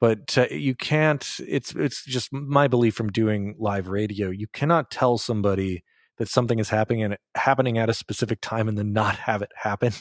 but 0.00 0.36
uh, 0.38 0.46
you 0.50 0.74
can't 0.74 1.36
it's 1.46 1.74
it's 1.74 2.04
just 2.04 2.32
my 2.32 2.66
belief 2.68 2.94
from 2.94 3.10
doing 3.10 3.54
live 3.58 3.88
radio 3.88 4.30
you 4.30 4.46
cannot 4.52 4.90
tell 4.90 5.18
somebody 5.18 5.82
that 6.18 6.28
something 6.28 6.58
is 6.58 6.68
happening 6.70 7.02
and 7.02 7.16
happening 7.34 7.78
at 7.78 7.88
a 7.88 7.94
specific 7.94 8.40
time 8.40 8.68
and 8.68 8.76
then 8.78 8.92
not 8.92 9.16
have 9.28 9.42
it 9.42 9.52
happen 9.56 9.92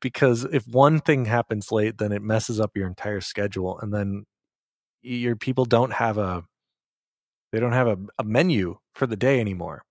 because 0.00 0.44
if 0.44 0.64
one 0.66 1.00
thing 1.00 1.24
happens 1.26 1.70
late 1.72 1.98
then 1.98 2.12
it 2.12 2.22
messes 2.22 2.60
up 2.60 2.72
your 2.76 2.86
entire 2.86 3.20
schedule 3.20 3.78
and 3.80 3.92
then 3.94 4.24
your 5.02 5.36
people 5.36 5.64
don't 5.64 5.92
have 5.94 6.18
a 6.18 6.44
they 7.52 7.60
don't 7.60 7.72
have 7.72 7.88
a, 7.88 7.98
a 8.18 8.24
menu 8.24 8.78
for 8.94 9.06
the 9.06 9.16
day 9.16 9.40
anymore 9.40 9.84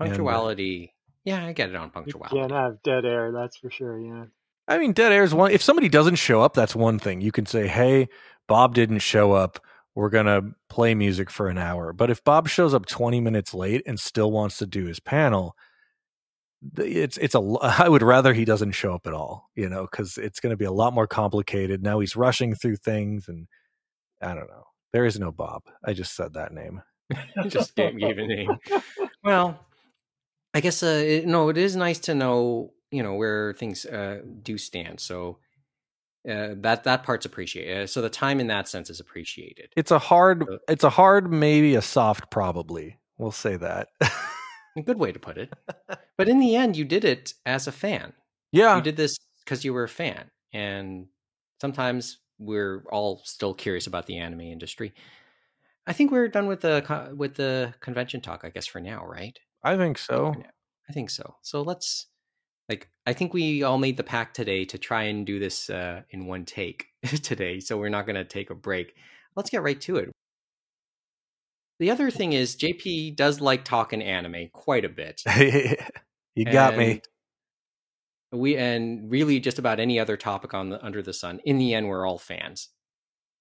And, 0.00 0.08
uh, 0.08 0.16
Punctuality. 0.16 0.94
yeah, 1.24 1.44
I 1.46 1.52
get 1.52 1.70
it 1.70 1.76
on 1.76 1.86
You 1.86 1.90
punctuality. 1.90 2.36
can't 2.36 2.52
have 2.52 2.82
dead 2.82 3.04
air, 3.04 3.32
that's 3.32 3.56
for 3.58 3.70
sure. 3.70 3.98
Yeah. 4.00 4.24
I 4.68 4.78
mean, 4.78 4.92
dead 4.92 5.12
air 5.12 5.24
is 5.24 5.34
one. 5.34 5.50
If 5.50 5.62
somebody 5.62 5.88
doesn't 5.88 6.16
show 6.16 6.40
up, 6.42 6.54
that's 6.54 6.74
one 6.74 6.98
thing. 6.98 7.20
You 7.20 7.32
can 7.32 7.46
say, 7.46 7.66
"Hey, 7.66 8.08
Bob 8.48 8.74
didn't 8.74 9.00
show 9.00 9.32
up. 9.32 9.58
We're 9.94 10.10
gonna 10.10 10.52
play 10.68 10.94
music 10.94 11.30
for 11.30 11.48
an 11.48 11.58
hour." 11.58 11.92
But 11.92 12.10
if 12.10 12.22
Bob 12.24 12.48
shows 12.48 12.72
up 12.74 12.86
twenty 12.86 13.20
minutes 13.20 13.54
late 13.54 13.82
and 13.86 13.98
still 13.98 14.30
wants 14.30 14.58
to 14.58 14.66
do 14.66 14.86
his 14.86 15.00
panel, 15.00 15.56
th- 16.76 16.96
it's 16.96 17.16
it's 17.18 17.34
a. 17.34 17.38
l- 17.38 17.58
I 17.62 17.88
would 17.88 18.02
rather 18.02 18.32
he 18.32 18.44
doesn't 18.44 18.72
show 18.72 18.94
up 18.94 19.06
at 19.06 19.14
all. 19.14 19.50
You 19.56 19.68
know, 19.68 19.82
because 19.82 20.16
it's 20.16 20.40
going 20.40 20.52
to 20.52 20.56
be 20.56 20.64
a 20.64 20.72
lot 20.72 20.94
more 20.94 21.06
complicated. 21.08 21.82
Now 21.82 21.98
he's 22.00 22.16
rushing 22.16 22.54
through 22.54 22.76
things, 22.76 23.28
and 23.28 23.48
I 24.20 24.34
don't 24.34 24.48
know. 24.48 24.64
There 24.92 25.06
is 25.06 25.18
no 25.18 25.32
Bob. 25.32 25.62
I 25.84 25.92
just 25.92 26.14
said 26.14 26.34
that 26.34 26.52
name. 26.52 26.82
just 27.48 27.74
gave, 27.74 27.98
gave 27.98 28.18
a 28.18 28.26
name. 28.26 28.56
Well, 29.24 29.64
I 30.52 30.58
guess 30.60 30.82
uh, 30.82 30.86
it, 31.06 31.26
no, 31.26 31.48
it 31.48 31.56
is 31.56 31.76
nice 31.76 32.00
to 32.00 32.14
know 32.14 32.72
you 32.92 33.02
know 33.02 33.14
where 33.14 33.52
things 33.54 33.84
uh, 33.86 34.20
do 34.42 34.56
stand. 34.58 35.00
So 35.00 35.38
uh, 36.28 36.54
that 36.58 36.84
that 36.84 37.02
part's 37.02 37.26
appreciated. 37.26 37.82
Uh, 37.82 37.86
so 37.86 38.00
the 38.02 38.10
time 38.10 38.38
in 38.40 38.46
that 38.48 38.68
sense 38.68 38.90
is 38.90 39.00
appreciated. 39.00 39.72
It's 39.76 39.90
a 39.90 39.98
hard. 39.98 40.42
Uh, 40.48 40.58
It's 40.68 40.84
a 40.84 40.90
hard, 40.90 41.32
maybe 41.32 41.74
a 41.74 41.82
soft, 41.82 42.30
probably. 42.30 42.98
We'll 43.18 43.32
say 43.32 43.56
that. 43.56 43.88
A 44.76 44.82
good 44.82 44.98
way 44.98 45.12
to 45.12 45.18
put 45.18 45.38
it. 45.38 45.52
But 46.18 46.28
in 46.28 46.38
the 46.38 46.54
end, 46.56 46.76
you 46.76 46.84
did 46.84 47.04
it 47.04 47.34
as 47.46 47.66
a 47.66 47.72
fan. 47.72 48.12
yeah. 48.52 48.76
You 48.76 48.82
did 48.82 48.96
this 48.96 49.16
because 49.44 49.64
you 49.64 49.72
were 49.72 49.84
a 49.84 49.88
fan, 49.88 50.30
and 50.52 51.06
sometimes 51.60 52.18
we're 52.38 52.84
all 52.92 53.22
still 53.24 53.54
curious 53.54 53.86
about 53.86 54.06
the 54.06 54.18
anime 54.18 54.42
industry. 54.42 54.92
I 55.86 55.92
think 55.94 56.12
we're 56.12 56.28
done 56.28 56.46
with 56.46 56.60
the 56.60 57.12
with 57.16 57.34
the 57.34 57.74
convention 57.80 58.20
talk. 58.20 58.44
I 58.44 58.50
guess 58.50 58.66
for 58.66 58.80
now, 58.80 59.04
right? 59.04 59.36
I 59.64 59.76
think 59.76 59.98
so. 59.98 60.34
I 60.88 60.92
think 60.92 61.10
so. 61.10 61.36
So 61.42 61.62
let's 61.62 62.06
like 62.68 62.88
I 63.06 63.12
think 63.12 63.34
we 63.34 63.62
all 63.62 63.78
made 63.78 63.96
the 63.96 64.04
pact 64.04 64.36
today 64.36 64.64
to 64.66 64.78
try 64.78 65.04
and 65.04 65.26
do 65.26 65.38
this 65.38 65.68
uh, 65.70 66.02
in 66.10 66.26
one 66.26 66.44
take 66.44 66.86
today. 67.22 67.60
So 67.60 67.78
we're 67.78 67.88
not 67.88 68.06
going 68.06 68.16
to 68.16 68.24
take 68.24 68.50
a 68.50 68.54
break. 68.54 68.94
Let's 69.36 69.50
get 69.50 69.62
right 69.62 69.80
to 69.82 69.96
it. 69.96 70.10
The 71.78 71.90
other 71.90 72.10
thing 72.10 72.32
is 72.32 72.54
JP 72.54 73.16
does 73.16 73.40
like 73.40 73.64
talking 73.64 74.02
anime 74.02 74.48
quite 74.52 74.84
a 74.84 74.88
bit. 74.88 75.22
you 76.36 76.44
got 76.44 76.76
me. 76.76 77.00
We 78.30 78.56
and 78.56 79.10
really 79.10 79.40
just 79.40 79.58
about 79.58 79.80
any 79.80 79.98
other 79.98 80.16
topic 80.16 80.54
on 80.54 80.70
the 80.70 80.82
under 80.84 81.02
the 81.02 81.12
sun. 81.12 81.40
In 81.44 81.58
the 81.58 81.74
end, 81.74 81.88
we're 81.88 82.06
all 82.06 82.18
fans. 82.18 82.68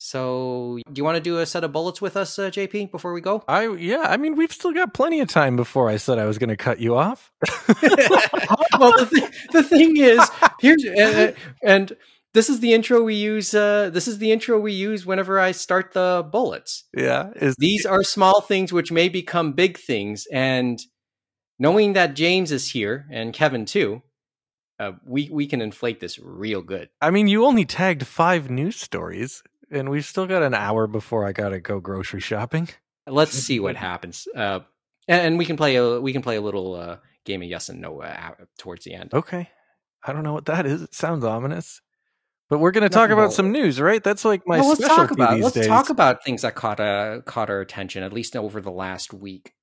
So, 0.04 0.80
do 0.92 1.00
you 1.00 1.04
want 1.04 1.18
to 1.18 1.22
do 1.22 1.38
a 1.38 1.46
set 1.46 1.64
of 1.64 1.72
bullets 1.72 2.02
with 2.02 2.18
us, 2.18 2.40
uh, 2.40 2.50
JP, 2.50 2.90
before 2.90 3.14
we 3.14 3.22
go? 3.22 3.44
I 3.48 3.68
yeah, 3.68 4.02
I 4.08 4.18
mean 4.18 4.36
we've 4.36 4.52
still 4.52 4.74
got 4.74 4.96
plenty 4.96 5.20
of 5.20 5.30
time 5.30 5.56
before 5.56 5.92
I 5.92 5.98
said 5.98 6.18
I 6.18 6.26
was 6.26 6.40
going 6.40 6.50
to 6.50 6.58
cut 6.58 6.80
you 6.80 6.96
off. 6.96 7.32
well, 7.48 8.98
the, 8.98 9.08
th- 9.14 9.48
the 9.52 9.62
thing 9.62 9.98
is, 9.98 10.20
here's 10.60 10.84
uh, 10.84 11.34
and 11.64 11.96
this 12.34 12.50
is 12.50 12.62
the 12.62 12.74
intro 12.74 13.04
we 13.04 13.14
use. 13.14 13.54
Uh, 13.54 13.92
this 13.94 14.08
is 14.08 14.18
the 14.18 14.32
intro 14.32 14.60
we 14.60 14.74
use 14.74 15.06
whenever 15.06 15.40
I 15.40 15.52
start 15.52 15.94
the 15.94 16.28
bullets. 16.32 16.86
yeah, 16.98 17.30
is 17.36 17.54
These 17.60 17.86
are 17.86 18.02
small 18.02 18.42
things 18.42 18.74
which 18.74 18.92
may 18.92 19.08
become 19.08 19.54
big 19.54 19.78
things, 19.78 20.26
and 20.34 20.80
knowing 21.60 21.94
that 21.94 22.16
James 22.16 22.52
is 22.52 22.72
here 22.72 23.06
and 23.12 23.36
Kevin 23.36 23.66
too, 23.66 24.02
uh, 24.80 24.94
we 25.06 25.30
we 25.32 25.46
can 25.46 25.62
inflate 25.62 26.00
this 26.00 26.18
real 26.18 26.64
good. 26.64 26.90
I 27.00 27.12
mean 27.12 27.28
you 27.28 27.46
only 27.46 27.66
tagged 27.66 28.08
5 28.08 28.50
news 28.50 28.78
stories 28.78 29.44
and 29.72 29.90
we've 29.90 30.06
still 30.06 30.28
got 30.28 30.44
an 30.44 30.54
hour 30.54 30.88
before 30.88 31.26
I 31.26 31.32
got 31.32 31.50
to 31.50 31.60
go 31.60 31.80
grocery 31.80 32.20
shopping. 32.20 32.70
Let's 33.08 33.32
see 33.32 33.60
what 33.60 33.76
happens. 33.78 34.28
Uh, 34.36 34.60
and, 35.08 35.22
and 35.22 35.38
we 35.38 35.46
can 35.46 35.58
play 35.58 35.76
a 35.76 36.00
we 36.00 36.14
can 36.14 36.22
play 36.22 36.36
a 36.36 36.42
little 36.42 36.76
uh, 36.76 36.98
game 37.26 37.42
of 37.42 37.48
yes 37.48 37.70
and 37.70 37.82
no 37.82 38.02
uh, 38.02 38.32
towards 38.58 38.86
the 38.86 38.94
end. 38.94 39.14
Okay. 39.14 39.50
I 40.04 40.14
don't 40.14 40.24
know 40.24 40.34
what 40.34 40.46
that 40.46 40.66
is. 40.66 40.82
It 40.82 40.94
sounds 40.94 41.24
ominous. 41.24 41.82
But 42.50 42.60
we're 42.60 42.72
going 42.72 42.84
to 42.84 42.90
talk 42.90 43.12
about 43.12 43.26
about 43.26 43.34
some 43.34 43.54
news, 43.54 43.80
right? 43.80 44.04
That's 44.04 44.26
like 44.26 44.46
my 44.46 44.60
well, 44.60 44.70
let's 44.70 44.84
specialty 44.84 45.08
talk 45.08 45.12
about 45.12 45.36
these 45.36 45.44
let's 45.44 45.56
days. 45.56 45.68
talk 45.68 45.90
about 45.90 46.24
things 46.26 46.42
that 46.42 46.54
caught 46.54 46.82
uh, 46.82 47.22
caught 47.22 47.50
our 47.50 47.62
attention 47.62 48.04
at 48.04 48.12
least 48.12 48.36
over 48.36 48.60
the 48.60 48.72
last 48.72 49.14
week. 49.14 49.54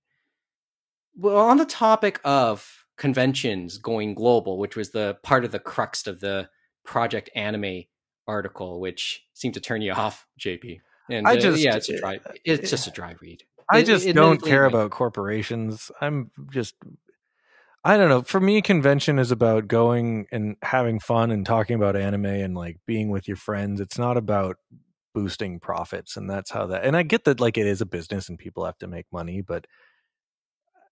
Well, 1.14 1.36
on 1.36 1.58
the 1.58 1.66
topic 1.66 2.18
of 2.24 2.86
conventions 2.96 3.76
going 3.76 4.14
global, 4.14 4.58
which 4.58 4.74
was 4.74 4.90
the 4.90 5.18
part 5.22 5.44
of 5.44 5.52
the 5.52 5.58
crux 5.58 6.06
of 6.06 6.20
the 6.20 6.48
Project 6.84 7.28
Anime 7.34 7.84
article, 8.28 8.78
which 8.80 9.24
seemed 9.34 9.54
to 9.54 9.60
turn 9.60 9.82
you 9.82 9.92
off, 10.04 10.26
JP. 10.38 10.80
And 11.10 11.26
I 11.26 11.32
uh, 11.32 11.36
just- 11.36 11.60
yeah, 11.62 11.76
it's 11.76 11.88
a 11.88 11.98
dry 11.98 12.20
it's 12.44 12.70
just 12.70 12.86
a 12.86 12.90
dry 12.90 13.16
read. 13.20 13.42
I 13.70 13.78
It- 13.80 13.86
just 13.86 14.06
it- 14.06 14.12
don't 14.12 14.40
care 14.42 14.64
about 14.64 14.90
corporations. 14.92 15.90
I'm 16.00 16.30
just 16.52 16.74
I 17.84 17.96
don't 17.96 18.08
know. 18.10 18.22
For 18.22 18.40
me 18.40 18.60
convention 18.60 19.18
is 19.18 19.30
about 19.30 19.66
going 19.68 20.26
and 20.30 20.56
having 20.62 21.00
fun 21.00 21.30
and 21.30 21.46
talking 21.46 21.76
about 21.76 21.96
anime 21.96 22.26
and 22.26 22.54
like 22.54 22.78
being 22.86 23.08
with 23.08 23.26
your 23.28 23.36
friends. 23.36 23.80
It's 23.80 23.98
not 23.98 24.16
about 24.16 24.56
boosting 25.14 25.58
profits 25.58 26.16
and 26.16 26.30
that's 26.30 26.50
how 26.50 26.66
that 26.66 26.84
and 26.84 26.96
i 26.96 27.02
get 27.02 27.24
that 27.24 27.40
like 27.40 27.56
it 27.58 27.66
is 27.66 27.80
a 27.80 27.86
business 27.86 28.28
and 28.28 28.38
people 28.38 28.64
have 28.64 28.78
to 28.78 28.86
make 28.86 29.06
money 29.10 29.40
but 29.40 29.66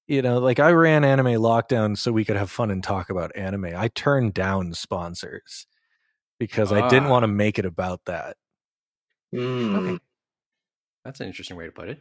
you 0.09 0.21
know 0.23 0.39
like 0.39 0.59
i 0.59 0.71
ran 0.71 1.05
anime 1.05 1.27
lockdown 1.41 1.97
so 1.97 2.11
we 2.11 2.25
could 2.25 2.35
have 2.35 2.51
fun 2.51 2.71
and 2.71 2.83
talk 2.83 3.09
about 3.11 3.31
anime 3.37 3.67
i 3.77 3.87
turned 3.89 4.35
down 4.35 4.73
sponsors 4.73 5.67
because 6.39 6.73
i 6.73 6.87
didn't 6.89 7.07
Ah. 7.07 7.11
want 7.11 7.23
to 7.25 7.29
make 7.29 7.59
it 7.59 7.65
about 7.67 8.05
that 8.07 8.37
Mm. 9.35 9.77
Okay. 9.77 9.99
That's 11.05 11.21
an 11.21 11.27
interesting 11.27 11.57
way 11.57 11.67
to 11.67 11.73
put 11.73 11.89
it. 11.89 12.01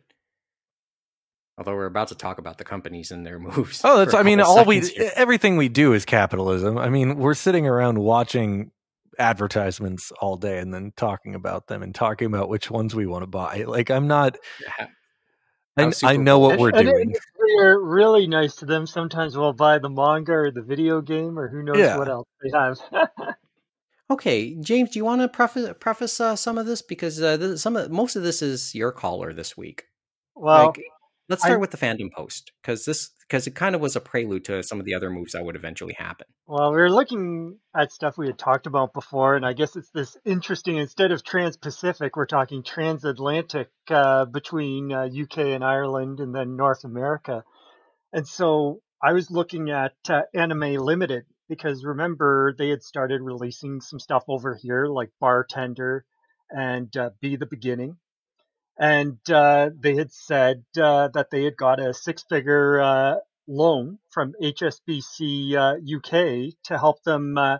Although 1.57 1.73
we're 1.73 1.85
about 1.87 2.09
to 2.09 2.15
talk 2.15 2.37
about 2.37 2.57
the 2.59 2.63
companies 2.63 3.11
and 3.11 3.25
their 3.25 3.39
moves. 3.47 3.81
oh 3.83 3.97
that's 3.97 4.13
I 4.13 4.23
mean 4.23 4.39
all 4.41 4.63
we 4.63 4.81
here. 4.81 5.11
everything 5.15 5.57
we 5.57 5.67
do 5.69 5.93
is 5.93 6.05
capitalism 6.05 6.77
i 6.77 6.89
mean 6.89 7.17
we're 7.17 7.33
sitting 7.33 7.65
around 7.67 7.97
watching 7.97 8.71
advertisements 9.17 10.11
all 10.21 10.37
day 10.37 10.59
and 10.59 10.73
then 10.73 10.91
talking 10.97 11.33
about 11.35 11.67
them 11.67 11.81
and 11.81 11.95
talking 11.95 12.27
about 12.27 12.47
which 12.49 12.69
ones 12.69 12.93
we 12.93 13.05
want 13.07 13.23
to 13.23 13.27
buy 13.27 13.63
like 13.63 13.89
i'm 13.89 14.07
not 14.07 14.37
Yeah. 14.61 14.87
I, 15.77 15.91
I 16.03 16.17
know 16.17 16.39
what 16.39 16.59
we're 16.59 16.69
And- 16.69 16.79
and 16.79 16.89
doing 16.89 17.11
if 17.11 17.23
we're 17.37 17.79
really 17.83 18.27
nice 18.27 18.55
to 18.57 18.65
them. 18.65 18.87
Sometimes 18.87 19.35
we'll 19.35 19.51
buy 19.51 19.77
the 19.77 19.89
manga 19.89 20.31
or 20.33 20.51
the 20.51 20.61
video 20.61 21.01
game 21.01 21.37
or 21.37 21.49
who 21.49 21.63
knows 21.63 21.77
Yeah. 21.77 21.97
what 21.97 22.07
else 22.07 22.27
they 22.41 22.49
have. 22.57 22.79
Okay, 24.09 24.55
James, 24.61 24.91
do 24.91 24.99
you 24.99 25.05
want 25.05 25.21
to 25.21 25.27
preface 25.27 25.73
preface 25.79 26.19
uh, 26.19 26.35
some 26.35 26.57
of 26.57 26.65
this 26.65 26.81
because 26.81 27.21
uh, 27.21 27.37
this, 27.37 27.61
some 27.61 27.75
of 27.75 27.89
most 27.89 28.15
of 28.15 28.23
this 28.23 28.41
is 28.41 28.75
your 28.75 28.91
caller 28.91 29.33
this 29.33 29.57
week. 29.57 29.85
well, 30.35 30.67
like, 30.67 30.81
let's 31.27 31.41
start 31.41 31.57
I- 31.57 31.61
with 31.61 31.71
the 31.71 31.77
fandom 31.77 32.11
post 32.11 32.51
because 32.61 32.85
this 32.85 33.09
because 33.27 33.47
it 33.47 33.55
kind 33.55 33.73
of 33.73 33.81
was 33.81 33.95
a 33.95 33.99
prelude 33.99 34.45
to 34.45 34.61
some 34.61 34.79
of 34.79 34.85
the 34.85 34.93
other 34.93 35.09
moves 35.09 35.31
that 35.31 35.43
would 35.43 35.55
eventually 35.55 35.95
happen. 35.97 36.27
Well, 36.45 36.69
we 36.69 36.77
were 36.77 36.91
looking 36.91 37.57
at 37.75 37.91
stuff 37.91 38.19
we 38.19 38.27
had 38.27 38.37
talked 38.37 38.67
about 38.67 38.93
before, 38.93 39.35
and 39.35 39.43
I 39.43 39.53
guess 39.53 39.75
it's 39.75 39.89
this 39.89 40.15
interesting. 40.23 40.77
Instead 40.77 41.11
of 41.11 41.23
trans-Pacific, 41.23 42.15
we're 42.15 42.27
talking 42.27 42.61
transatlantic 42.61 43.69
uh, 43.89 44.25
between 44.25 44.91
uh, 44.91 45.07
UK 45.07 45.39
and 45.39 45.63
Ireland, 45.63 46.19
and 46.19 46.35
then 46.35 46.55
North 46.55 46.83
America. 46.83 47.43
And 48.13 48.27
so 48.27 48.81
I 49.01 49.13
was 49.13 49.31
looking 49.31 49.71
at 49.71 49.95
uh, 50.07 50.21
Anime 50.35 50.75
Limited 50.75 51.25
because 51.47 51.83
remember 51.83 52.53
they 52.57 52.69
had 52.69 52.83
started 52.83 53.21
releasing 53.21 53.81
some 53.81 53.99
stuff 53.99 54.23
over 54.27 54.55
here, 54.55 54.87
like 54.87 55.11
Bartender 55.19 56.05
and 56.49 56.95
uh, 56.97 57.11
Be 57.21 57.35
the 57.35 57.45
Beginning. 57.45 57.97
And 58.77 59.17
uh, 59.29 59.69
they 59.79 59.95
had 59.95 60.11
said 60.11 60.65
uh, 60.77 61.07
that 61.13 61.29
they 61.31 61.43
had 61.43 61.55
got 61.55 61.79
a 61.79 61.93
six-figure 61.93 62.81
uh, 62.81 63.15
loan 63.47 63.99
from 64.09 64.33
HSBC 64.41 65.53
uh, 65.55 65.75
UK 65.97 66.53
to 66.63 66.77
help 66.77 67.01
them 67.03 67.37
uh, 67.37 67.57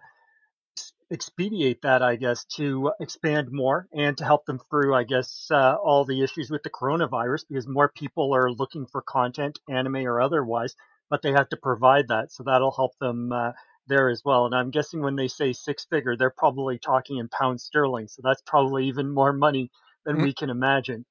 expedite 1.12 1.82
that, 1.84 2.02
I 2.02 2.16
guess, 2.16 2.46
to 2.56 2.92
expand 3.00 3.50
more 3.52 3.88
and 3.94 4.18
to 4.18 4.26
help 4.26 4.46
them 4.46 4.60
through, 4.70 4.94
I 4.94 5.04
guess, 5.04 5.48
uh, 5.52 5.76
all 5.76 6.06
the 6.06 6.22
issues 6.24 6.50
with 6.50 6.64
the 6.64 6.70
coronavirus 6.70 7.46
because 7.48 7.68
more 7.68 7.90
people 7.90 8.36
are 8.36 8.52
looking 8.52 8.86
for 8.86 9.02
content, 9.02 9.60
anime 9.70 10.08
or 10.08 10.20
otherwise, 10.22 10.76
but 11.10 11.22
they 11.22 11.32
have 11.32 11.50
to 11.50 11.58
provide 11.58 12.10
that. 12.10 12.32
So 12.32 12.44
that'll 12.44 12.72
help 12.72 12.98
them 13.00 13.32
uh, 13.32 13.52
there 13.88 14.10
as 14.10 14.22
well. 14.26 14.46
And 14.46 14.56
I'm 14.56 14.72
guessing 14.72 15.02
when 15.02 15.16
they 15.16 15.28
say 15.28 15.54
six 15.54 15.86
figure, 15.86 16.16
they're 16.18 16.34
probably 16.36 16.80
talking 16.80 17.18
in 17.18 17.28
pounds 17.30 17.64
sterling. 17.64 18.08
So 18.08 18.22
that's 18.24 18.42
probably 18.46 18.88
even 18.88 19.14
more 19.14 19.34
money 19.34 19.70
than 20.06 20.18
Mm. 20.18 20.24
we 20.24 20.34
can 20.34 20.50
imagine. 20.50 21.06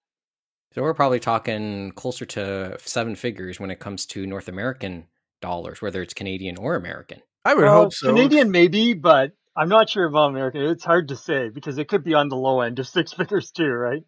So 0.75 0.83
we're 0.83 0.95
probably 0.95 1.21
talking 1.21 1.93
closer 1.93 2.25
to 2.27 2.77
seven 2.81 3.15
figures 3.15 3.61
when 3.61 3.71
it 3.71 3.79
comes 3.79 4.07
to 4.07 4.27
North 4.27 4.49
American 4.49 5.07
dollars, 5.41 5.81
whether 5.81 6.03
it's 6.03 6.15
Canadian 6.15 6.57
or 6.59 6.75
American. 6.75 7.21
i 7.45 7.55
would 7.55 7.63
Well, 7.65 7.83
hope 7.85 7.93
so 7.93 8.09
Canadian 8.09 8.51
maybe, 8.51 8.95
but 8.95 9.33
I'm 9.57 9.69
not 9.69 9.89
sure 9.89 10.05
about 10.07 10.31
American. 10.31 10.63
It's 10.63 10.85
hard 10.85 11.09
to 11.09 11.17
say 11.17 11.49
because 11.51 11.79
it 11.79 11.87
could 11.89 12.03
be 12.03 12.15
on 12.15 12.29
the 12.29 12.37
low 12.37 12.61
end 12.61 12.79
of 12.81 12.89
six 12.97 13.13
figures 13.13 13.51
too, 13.53 13.69
right? 13.69 14.03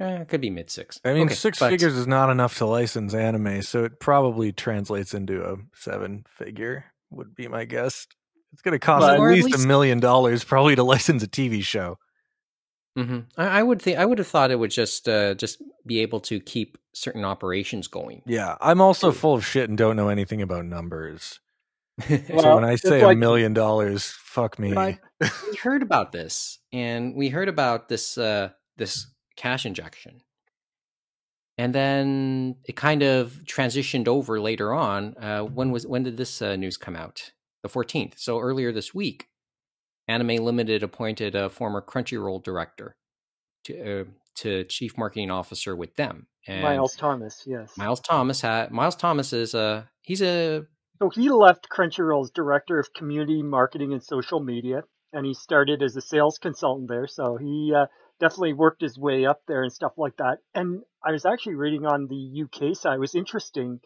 Eh, 0.00 0.20
it 0.22 0.28
could 0.28 0.40
be 0.40 0.48
mid 0.48 0.70
six. 0.70 0.98
I 1.04 1.12
mean, 1.12 1.26
Okay, 1.26 1.34
six 1.34 1.58
but- 1.58 1.68
figures 1.70 1.94
is 1.94 2.06
not 2.06 2.30
enough 2.30 2.56
to 2.58 2.66
license 2.66 3.12
anime, 3.12 3.60
so 3.60 3.84
it 3.84 4.00
probably 4.00 4.50
translates 4.52 5.12
into 5.12 5.42
a 5.44 5.56
seven 5.74 6.24
figure, 6.38 6.86
would 7.12 7.34
be 7.34 7.48
my 7.48 7.64
guess. 7.64 8.06
It's 8.52 8.62
going 8.62 8.72
to 8.72 8.78
cost 8.78 9.02
But- 9.02 9.14
at 9.14 9.18
Or 9.20 9.30
at 9.30 9.34
least 9.34 9.54
a 9.64 9.66
million 9.66 10.00
dollars 10.00 10.44
probably 10.44 10.76
to 10.76 10.82
license 10.94 11.22
a 11.22 11.28
TV 11.28 11.62
show. 11.62 11.98
hmm 12.96 13.20
I, 13.36 13.60
I 13.60 13.62
would 13.62 13.80
think 13.80 13.98
I 13.98 14.04
would 14.04 14.18
have 14.18 14.26
thought 14.26 14.50
it 14.50 14.58
would 14.58 14.70
just 14.70 15.08
uh, 15.08 15.34
just 15.34 15.62
be 15.86 16.00
able 16.00 16.20
to 16.20 16.38
keep 16.40 16.76
certain 16.94 17.24
operations 17.24 17.88
going. 17.88 18.22
Yeah, 18.26 18.56
I'm 18.60 18.80
also 18.82 19.12
full 19.12 19.34
of 19.34 19.46
shit 19.46 19.68
and 19.70 19.78
don't 19.78 19.96
know 19.96 20.08
anything 20.08 20.42
about 20.42 20.66
numbers. 20.66 21.40
so 22.08 22.18
Well, 22.30 22.54
when 22.56 22.64
I 22.64 22.76
say 22.76 23.00
a 23.02 23.14
million 23.14 23.54
dollars, 23.54 24.06
fuck 24.22 24.58
me. 24.58 24.72
But 24.74 24.98
we 25.20 25.56
heard 25.62 25.82
about 25.82 26.12
this, 26.12 26.58
and 26.72 27.14
we 27.14 27.28
heard 27.30 27.48
about 27.48 27.88
this 27.88 28.18
uh, 28.18 28.50
this 28.76 29.06
cash 29.36 29.64
injection, 29.66 30.20
and 31.62 31.72
then 31.72 32.56
it 32.64 32.74
kind 32.74 33.04
of 33.04 33.40
transitioned 33.44 34.08
over 34.08 34.40
later 34.40 34.74
on. 34.74 35.14
Uh, 35.16 35.42
when 35.42 35.70
was 35.70 35.86
when 35.86 36.02
did 36.02 36.16
this 36.16 36.42
uh, 36.42 36.56
news 36.56 36.76
come 36.76 36.96
out? 36.96 37.30
The 37.62 37.68
fourteenth. 37.68 38.14
So 38.18 38.40
earlier 38.40 38.72
this 38.72 38.92
week, 38.92 39.28
Anime 40.08 40.44
Limited 40.44 40.82
appointed 40.82 41.36
a 41.36 41.48
former 41.48 41.80
Crunchyroll 41.80 42.42
director 42.42 42.96
to 43.66 44.00
uh, 44.00 44.04
to 44.38 44.64
chief 44.64 44.98
marketing 44.98 45.30
officer 45.30 45.76
with 45.76 45.94
them. 45.94 46.26
And 46.48 46.62
Miles 46.62 46.96
Thomas, 46.96 47.44
yes. 47.46 47.76
Miles 47.76 48.00
Thomas 48.00 48.40
had 48.40 48.72
Miles 48.72 48.96
Thomas 48.96 49.32
is 49.32 49.54
a 49.54 49.88
he's 50.02 50.20
a 50.20 50.66
So 51.00 51.10
he 51.10 51.30
left 51.30 51.68
Crunchyroll's 51.68 52.32
director 52.32 52.80
of 52.80 52.92
community 52.92 53.40
marketing 53.40 53.92
and 53.92 54.02
social 54.02 54.40
media, 54.40 54.82
and 55.12 55.24
he 55.24 55.32
started 55.32 55.80
as 55.80 55.94
a 55.94 56.00
sales 56.00 56.38
consultant 56.38 56.88
there. 56.88 57.06
So 57.06 57.36
he 57.36 57.72
uh, 57.72 57.86
definitely 58.22 58.52
worked 58.52 58.80
his 58.80 58.96
way 58.96 59.26
up 59.26 59.42
there 59.48 59.64
and 59.64 59.72
stuff 59.72 59.94
like 59.96 60.16
that. 60.18 60.38
And 60.54 60.82
I 61.04 61.10
was 61.10 61.26
actually 61.26 61.56
reading 61.56 61.84
on 61.84 62.06
the 62.06 62.44
UK 62.44 62.76
side. 62.76 62.94
It 62.94 63.00
was 63.00 63.16
interesting. 63.16 63.80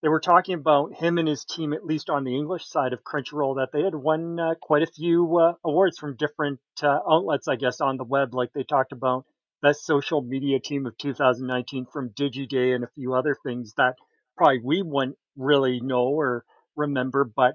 They 0.00 0.08
were 0.08 0.20
talking 0.20 0.54
about 0.54 0.94
him 0.94 1.18
and 1.18 1.28
his 1.28 1.44
team, 1.44 1.74
at 1.74 1.84
least 1.84 2.08
on 2.08 2.24
the 2.24 2.34
English 2.34 2.66
side 2.66 2.94
of 2.94 3.04
Crunchyroll, 3.04 3.56
that 3.56 3.68
they 3.70 3.82
had 3.82 3.94
won 3.94 4.40
uh, 4.40 4.54
quite 4.58 4.82
a 4.82 4.86
few 4.86 5.36
uh, 5.36 5.52
awards 5.62 5.98
from 5.98 6.16
different 6.16 6.60
uh, 6.82 6.98
outlets, 7.10 7.46
I 7.46 7.56
guess, 7.56 7.82
on 7.82 7.98
the 7.98 8.04
web. 8.04 8.32
Like 8.32 8.54
they 8.54 8.62
talked 8.62 8.92
about 8.92 9.26
best 9.60 9.84
social 9.84 10.22
media 10.22 10.60
team 10.60 10.86
of 10.86 10.96
2019 10.96 11.88
from 11.92 12.10
DigiDay 12.10 12.74
and 12.74 12.84
a 12.84 12.90
few 12.94 13.12
other 13.12 13.36
things 13.44 13.74
that 13.76 13.96
probably 14.38 14.60
we 14.64 14.80
wouldn't 14.80 15.18
really 15.36 15.80
know 15.80 16.06
or 16.06 16.44
remember, 16.74 17.24
but 17.24 17.54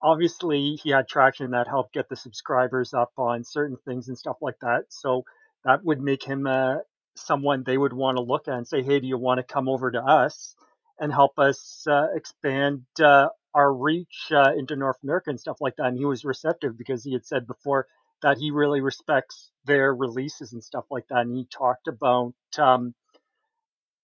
obviously 0.00 0.78
he 0.80 0.90
had 0.90 1.08
traction 1.08 1.50
that 1.50 1.66
helped 1.66 1.94
get 1.94 2.08
the 2.08 2.16
subscribers 2.16 2.94
up 2.94 3.10
on 3.16 3.42
certain 3.42 3.76
things 3.84 4.06
and 4.06 4.16
stuff 4.16 4.36
like 4.40 4.58
that. 4.60 4.84
So 4.90 5.24
that 5.64 5.84
would 5.84 6.00
make 6.00 6.24
him 6.24 6.46
uh, 6.46 6.76
someone 7.16 7.62
they 7.64 7.78
would 7.78 7.92
want 7.92 8.16
to 8.16 8.22
look 8.22 8.48
at 8.48 8.54
and 8.54 8.66
say, 8.68 8.82
hey, 8.82 9.00
do 9.00 9.06
you 9.06 9.18
want 9.18 9.38
to 9.38 9.52
come 9.54 9.68
over 9.68 9.90
to 9.90 10.00
us 10.00 10.54
and 10.98 11.12
help 11.12 11.38
us 11.38 11.84
uh, 11.90 12.06
expand 12.14 12.82
uh, 13.02 13.28
our 13.54 13.72
reach 13.72 14.28
uh, 14.32 14.52
into 14.56 14.76
North 14.76 14.98
America 15.02 15.30
and 15.30 15.40
stuff 15.40 15.58
like 15.60 15.76
that? 15.76 15.86
And 15.86 15.98
he 15.98 16.04
was 16.04 16.24
receptive 16.24 16.78
because 16.78 17.04
he 17.04 17.12
had 17.12 17.26
said 17.26 17.46
before 17.46 17.86
that 18.22 18.38
he 18.38 18.50
really 18.50 18.80
respects 18.80 19.50
their 19.64 19.94
releases 19.94 20.52
and 20.52 20.62
stuff 20.62 20.84
like 20.90 21.06
that. 21.10 21.20
And 21.20 21.36
he 21.36 21.46
talked 21.46 21.88
about 21.88 22.34
um, 22.58 22.94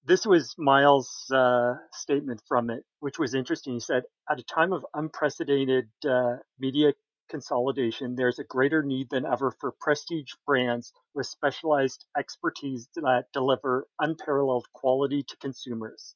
this 0.06 0.26
was 0.26 0.54
Miles' 0.58 1.30
uh, 1.32 1.74
statement 1.92 2.42
from 2.48 2.70
it, 2.70 2.84
which 3.00 3.18
was 3.18 3.34
interesting. 3.34 3.74
He 3.74 3.80
said, 3.80 4.04
At 4.30 4.38
a 4.40 4.44
time 4.44 4.72
of 4.72 4.84
unprecedented 4.94 5.88
uh, 6.08 6.36
media 6.58 6.92
consolidation, 7.30 8.16
there's 8.16 8.38
a 8.38 8.44
greater 8.44 8.82
need 8.82 9.08
than 9.10 9.26
ever 9.26 9.52
for 9.60 9.72
prestige 9.80 10.32
brands 10.46 10.92
with 11.14 11.26
specialized 11.26 12.04
expertise 12.18 12.88
that 12.96 13.26
deliver 13.32 13.86
unparalleled 14.00 14.66
quality 14.72 15.24
to 15.24 15.36
consumers. 15.38 16.14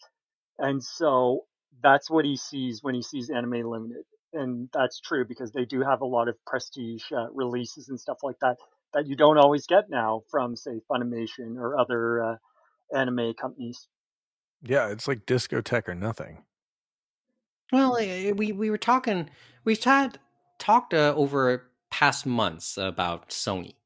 And 0.59 0.83
so 0.83 1.47
that's 1.83 2.11
what 2.11 2.25
he 2.25 2.37
sees 2.37 2.83
when 2.83 2.95
he 2.95 3.03
sees 3.03 3.31
Anime 3.31 3.71
Limited. 3.71 4.05
And 4.33 4.69
that's 4.75 5.01
true 5.01 5.25
because 5.27 5.53
they 5.53 5.65
do 5.65 5.83
have 5.83 6.03
a 6.03 6.07
lot 6.07 6.29
of 6.29 6.37
prestige 6.47 7.05
uh, 7.13 7.31
releases 7.33 7.89
and 7.89 7.99
stuff 8.01 8.19
like 8.23 8.39
that 8.41 8.57
that 8.95 9.07
you 9.07 9.17
don't 9.17 9.39
always 9.39 9.67
get 9.67 9.91
now 9.91 10.23
from, 10.31 10.57
say, 10.57 10.81
Funimation 10.91 11.57
or 11.59 11.79
other 11.79 12.23
uh, 12.25 12.37
anime 12.95 13.35
companies. 13.35 13.89
yeah, 14.63 14.89
it's 14.89 15.09
like 15.09 15.27
Discotek 15.27 15.89
or 15.89 15.95
nothing. 15.95 16.45
Well, 17.73 17.97
eh, 17.99 18.33
we 18.33 18.53
we 18.53 18.71
were 18.71 18.79
talking. 18.79 19.29
We've 19.65 19.83
had 19.83 20.19
talked 20.69 20.93
uh, 20.93 21.15
over 21.17 21.71
past 21.91 22.27
months 22.27 22.77
about 22.77 23.31
Sony, 23.31 23.77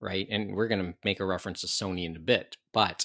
right? 0.00 0.26
And 0.30 0.56
we're 0.56 0.68
going 0.68 0.82
to 0.82 0.94
make 1.04 1.20
a 1.20 1.26
reference 1.26 1.60
to 1.60 1.66
Sony 1.66 2.06
in 2.06 2.16
a 2.16 2.20
bit, 2.20 2.56
but 2.72 3.04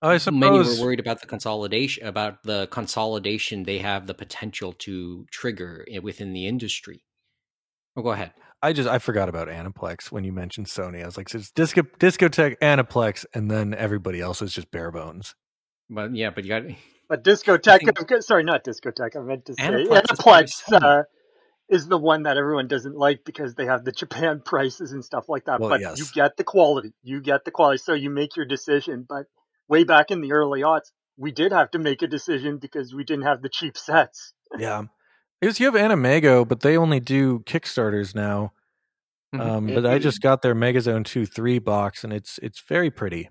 I 0.00 0.18
suppose 0.18 0.38
many 0.38 0.58
were 0.58 0.84
worried 0.84 1.00
about 1.00 1.20
the 1.22 1.26
consolidation. 1.26 2.06
About 2.06 2.44
the 2.44 2.68
consolidation 2.68 3.64
they 3.64 3.78
have 3.78 4.06
the 4.06 4.14
potential 4.14 4.72
to 4.74 5.26
trigger 5.32 5.84
within 6.02 6.32
the 6.32 6.46
industry. 6.46 7.02
Oh, 7.96 8.02
go 8.02 8.10
ahead. 8.10 8.32
I 8.62 8.72
just 8.72 8.88
I 8.88 8.98
forgot 8.98 9.28
about 9.28 9.48
Aniplex 9.48 10.12
when 10.12 10.22
you 10.22 10.32
mentioned 10.32 10.66
Sony. 10.66 11.02
I 11.02 11.06
was 11.06 11.16
like, 11.16 11.30
so 11.30 11.38
it's 11.38 11.50
disco 11.50 11.82
Discotek, 11.82 12.58
Aniplex, 12.60 13.26
and 13.34 13.50
then 13.50 13.74
everybody 13.74 14.20
else 14.20 14.40
is 14.40 14.52
just 14.52 14.70
bare 14.70 14.92
bones. 14.92 15.34
But 15.90 16.14
yeah, 16.14 16.30
but 16.30 16.44
you 16.44 16.50
got 16.50 16.62
But 17.08 17.22
Discotek, 17.22 17.80
think- 17.80 18.22
sorry, 18.22 18.44
not 18.44 18.64
Discotek. 18.64 19.16
I 19.16 19.20
meant 19.20 19.46
to 19.46 19.54
say 19.54 19.64
Aniplex 19.64 20.12
is 20.12 20.18
Aniplex. 20.18 20.72
Uh, 20.72 21.02
is 21.68 21.86
the 21.88 21.98
one 21.98 22.24
that 22.24 22.36
everyone 22.36 22.68
doesn't 22.68 22.96
like 22.96 23.24
because 23.24 23.54
they 23.54 23.66
have 23.66 23.84
the 23.84 23.92
Japan 23.92 24.42
prices 24.44 24.92
and 24.92 25.04
stuff 25.04 25.28
like 25.28 25.46
that. 25.46 25.60
Well, 25.60 25.70
but 25.70 25.80
yes. 25.80 25.98
you 25.98 26.06
get 26.14 26.36
the 26.36 26.44
quality. 26.44 26.92
You 27.02 27.20
get 27.20 27.44
the 27.44 27.50
quality. 27.50 27.78
So 27.78 27.94
you 27.94 28.10
make 28.10 28.36
your 28.36 28.46
decision. 28.46 29.06
But 29.08 29.26
way 29.68 29.84
back 29.84 30.10
in 30.10 30.20
the 30.20 30.32
early 30.32 30.60
aughts, 30.60 30.92
we 31.16 31.32
did 31.32 31.52
have 31.52 31.70
to 31.72 31.78
make 31.78 32.02
a 32.02 32.06
decision 32.06 32.58
because 32.58 32.94
we 32.94 33.04
didn't 33.04 33.24
have 33.24 33.42
the 33.42 33.48
cheap 33.48 33.76
sets. 33.78 34.34
Yeah. 34.58 34.84
Because 35.40 35.58
you 35.60 35.66
have 35.66 35.74
AnimEigo, 35.74 36.46
but 36.46 36.60
they 36.60 36.76
only 36.76 37.00
do 37.00 37.40
Kickstarters 37.40 38.14
now. 38.14 38.52
Mhm. 39.34 39.40
Um, 39.40 39.66
but 39.66 39.86
I 39.86 39.98
just 39.98 40.20
got 40.20 40.42
their 40.42 40.54
Megazone 40.54 41.04
2 41.04 41.26
3 41.26 41.58
box 41.58 42.04
and 42.04 42.12
it's 42.12 42.38
it's 42.38 42.62
very 42.68 42.90
pretty. 42.90 43.30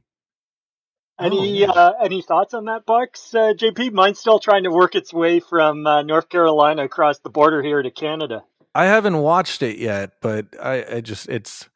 Any 1.24 1.60
yeah. 1.60 1.72
uh, 1.72 1.94
any 2.02 2.22
thoughts 2.22 2.54
on 2.54 2.66
that 2.66 2.86
box, 2.86 3.34
uh, 3.34 3.54
JP? 3.54 3.94
Mine's 3.94 4.20
still 4.20 4.40
trying 4.40 4.64
to 4.64 4.72
work 4.72 4.96
its 4.96 5.14
way 5.14 5.40
from 5.40 5.88
uh, 5.88 6.02
North 6.02 6.30
Carolina 6.30 6.84
across 6.84 7.20
the 7.20 7.30
border 7.30 7.64
here 7.64 7.82
to 7.82 7.92
Canada. 7.92 8.44
I 8.76 8.86
haven't 8.86 9.18
watched 9.18 9.62
it 9.62 9.78
yet, 9.78 10.14
but 10.22 10.48
I, 10.62 10.96
I 10.96 11.02
just 11.02 11.30
it's 11.30 11.70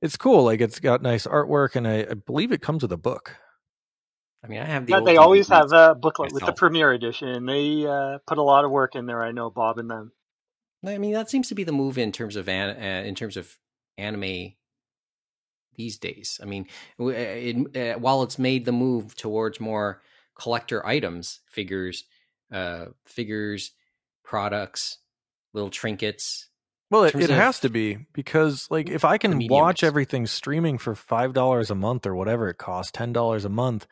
it's 0.00 0.16
cool. 0.16 0.44
Like 0.44 0.60
it's 0.60 0.80
got 0.80 1.02
nice 1.02 1.26
artwork 1.26 1.76
and 1.76 1.86
I, 1.86 2.06
I 2.10 2.14
believe 2.14 2.52
it 2.52 2.62
comes 2.62 2.82
with 2.82 2.92
a 2.92 2.96
book. 2.96 3.36
I 4.44 4.46
mean, 4.46 4.60
I 4.60 4.66
have 4.66 4.86
the. 4.86 4.92
Yeah, 4.92 4.98
old 4.98 5.08
they 5.08 5.16
always 5.16 5.48
have 5.48 5.72
a 5.72 5.94
booklet 5.94 6.32
with 6.32 6.44
the 6.44 6.52
premiere 6.52 6.92
edition. 6.92 7.46
They 7.46 7.86
uh, 7.86 8.18
put 8.26 8.38
a 8.38 8.42
lot 8.42 8.64
of 8.64 8.70
work 8.70 8.94
in 8.94 9.06
there. 9.06 9.22
I 9.22 9.32
know 9.32 9.50
Bob 9.50 9.78
and 9.78 9.90
them. 9.90 10.12
I 10.86 10.98
mean, 10.98 11.12
that 11.12 11.30
seems 11.30 11.48
to 11.48 11.54
be 11.54 11.64
the 11.64 11.72
move 11.72 11.96
in 11.96 12.12
terms 12.12 12.36
of 12.36 12.46
an, 12.48 12.76
uh, 12.76 13.06
in 13.06 13.14
terms 13.14 13.38
of 13.38 13.56
anime 13.96 14.52
these 15.76 15.98
days. 15.98 16.38
I 16.42 16.46
mean, 16.46 16.66
w- 16.98 17.16
uh, 17.16 17.20
it, 17.20 17.94
uh, 17.96 17.98
while 17.98 18.22
it's 18.22 18.38
made 18.38 18.64
the 18.64 18.72
move 18.72 19.16
towards 19.16 19.60
more 19.60 20.02
collector 20.38 20.84
items, 20.86 21.40
figures, 21.46 22.04
uh, 22.52 22.86
figures, 23.06 23.72
products, 24.24 24.98
little 25.52 25.70
trinkets. 25.70 26.48
Well, 26.90 27.04
it, 27.04 27.14
it 27.14 27.30
has 27.30 27.60
to 27.60 27.70
be 27.70 27.98
because 28.12 28.68
like 28.70 28.88
if 28.88 29.04
I 29.04 29.18
can 29.18 29.48
watch 29.48 29.82
is. 29.82 29.86
everything 29.86 30.26
streaming 30.26 30.78
for 30.78 30.94
five 30.94 31.32
dollars 31.32 31.70
a 31.70 31.74
month 31.74 32.06
or 32.06 32.14
whatever 32.14 32.48
it 32.48 32.58
costs, 32.58 32.92
ten 32.92 33.12
dollars 33.12 33.44
a 33.44 33.48
month, 33.48 33.86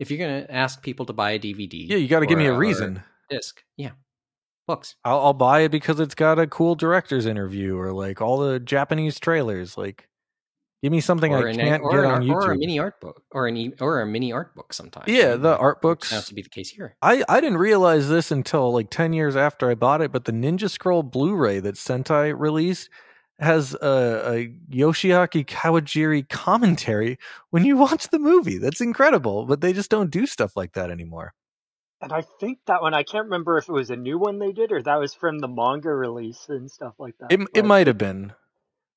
If 0.00 0.10
you're 0.10 0.18
going 0.18 0.44
to 0.44 0.52
ask 0.52 0.82
people 0.82 1.06
to 1.06 1.12
buy 1.12 1.32
a 1.32 1.38
DVD, 1.38 1.88
yeah, 1.88 1.96
you 1.96 2.08
got 2.08 2.20
to 2.20 2.26
give 2.26 2.38
me 2.38 2.46
a 2.46 2.56
reason. 2.56 3.02
disc, 3.28 3.62
yeah, 3.76 3.90
books. 4.66 4.96
I'll, 5.04 5.20
I'll 5.20 5.34
buy 5.34 5.60
it 5.60 5.68
because 5.70 6.00
it's 6.00 6.14
got 6.14 6.38
a 6.38 6.46
cool 6.46 6.74
director's 6.74 7.26
interview 7.26 7.76
or 7.76 7.92
like 7.92 8.20
all 8.20 8.38
the 8.38 8.58
Japanese 8.58 9.20
trailers. 9.20 9.76
Like, 9.78 10.08
give 10.82 10.92
me 10.92 11.00
something 11.00 11.32
or 11.32 11.46
I 11.46 11.50
an- 11.50 11.56
can't 11.56 11.82
or 11.82 11.90
get 11.90 12.00
an 12.00 12.04
on 12.10 12.30
art- 12.30 12.44
or 12.48 12.52
a 12.52 12.54
YouTube. 12.56 12.58
mini 12.58 12.78
art 12.78 13.00
book, 13.00 13.22
or 13.30 13.46
an 13.46 13.56
e- 13.56 13.74
or 13.80 14.00
a 14.00 14.06
mini 14.06 14.32
art 14.32 14.54
book. 14.54 14.72
Sometimes, 14.72 15.06
Yeah, 15.08 15.36
the 15.36 15.56
art 15.56 15.80
books. 15.80 16.10
sounds 16.10 16.26
to 16.26 16.34
be 16.34 16.42
the 16.42 16.48
case 16.48 16.70
here. 16.70 16.96
I, 17.02 17.24
I 17.28 17.40
didn't 17.40 17.58
realize 17.58 18.08
this 18.08 18.30
until 18.30 18.72
like 18.72 18.90
10 18.90 19.12
years 19.12 19.36
after 19.36 19.70
I 19.70 19.74
bought 19.74 20.00
it, 20.00 20.12
but 20.12 20.24
the 20.24 20.32
Ninja 20.32 20.68
Scroll 20.68 21.02
Blu 21.02 21.34
ray 21.34 21.60
that 21.60 21.76
Sentai 21.76 22.34
released 22.38 22.90
has 23.38 23.74
a, 23.74 24.22
a 24.26 24.54
Yoshiaki 24.70 25.44
Kawajiri 25.46 26.28
commentary 26.28 27.18
when 27.50 27.64
you 27.64 27.76
watch 27.76 28.08
the 28.08 28.18
movie. 28.18 28.58
That's 28.58 28.80
incredible, 28.80 29.46
but 29.46 29.60
they 29.60 29.72
just 29.72 29.90
don't 29.90 30.10
do 30.10 30.26
stuff 30.26 30.56
like 30.56 30.72
that 30.74 30.90
anymore. 30.90 31.34
And 32.00 32.12
I 32.12 32.22
think 32.40 32.58
that 32.66 32.82
one, 32.82 32.94
I 32.94 33.04
can't 33.04 33.24
remember 33.26 33.58
if 33.58 33.68
it 33.68 33.72
was 33.72 33.90
a 33.90 33.96
new 33.96 34.18
one 34.18 34.38
they 34.40 34.50
did 34.52 34.72
or 34.72 34.82
that 34.82 34.96
was 34.98 35.14
from 35.14 35.38
the 35.38 35.46
manga 35.48 35.88
release 35.94 36.46
and 36.48 36.68
stuff 36.70 36.94
like 36.98 37.14
that. 37.18 37.30
It, 37.32 37.40
it 37.54 37.64
might 37.64 37.86
have 37.86 37.98
been. 37.98 38.32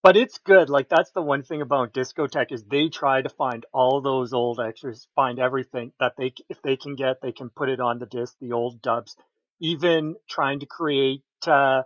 But 0.05 0.17
it's 0.17 0.37
good. 0.37 0.69
Like 0.69 0.87
that's 0.87 1.09
the 1.13 1.23
one 1.23 1.41
thing 1.41 1.63
about 1.63 1.91
Discotek 1.93 2.51
is 2.51 2.63
they 2.63 2.89
try 2.89 3.23
to 3.23 3.29
find 3.29 3.65
all 3.73 4.01
those 4.01 4.33
old 4.33 4.59
extras, 4.59 5.07
find 5.15 5.39
everything 5.39 5.93
that 5.99 6.13
they 6.15 6.33
if 6.47 6.61
they 6.61 6.77
can 6.77 6.95
get, 6.95 7.21
they 7.21 7.31
can 7.31 7.49
put 7.49 7.69
it 7.69 7.79
on 7.79 7.97
the 7.97 8.05
disc, 8.05 8.35
the 8.39 8.51
old 8.51 8.83
dubs. 8.83 9.17
Even 9.59 10.15
trying 10.29 10.59
to 10.59 10.67
create 10.67 11.23
uh, 11.47 11.81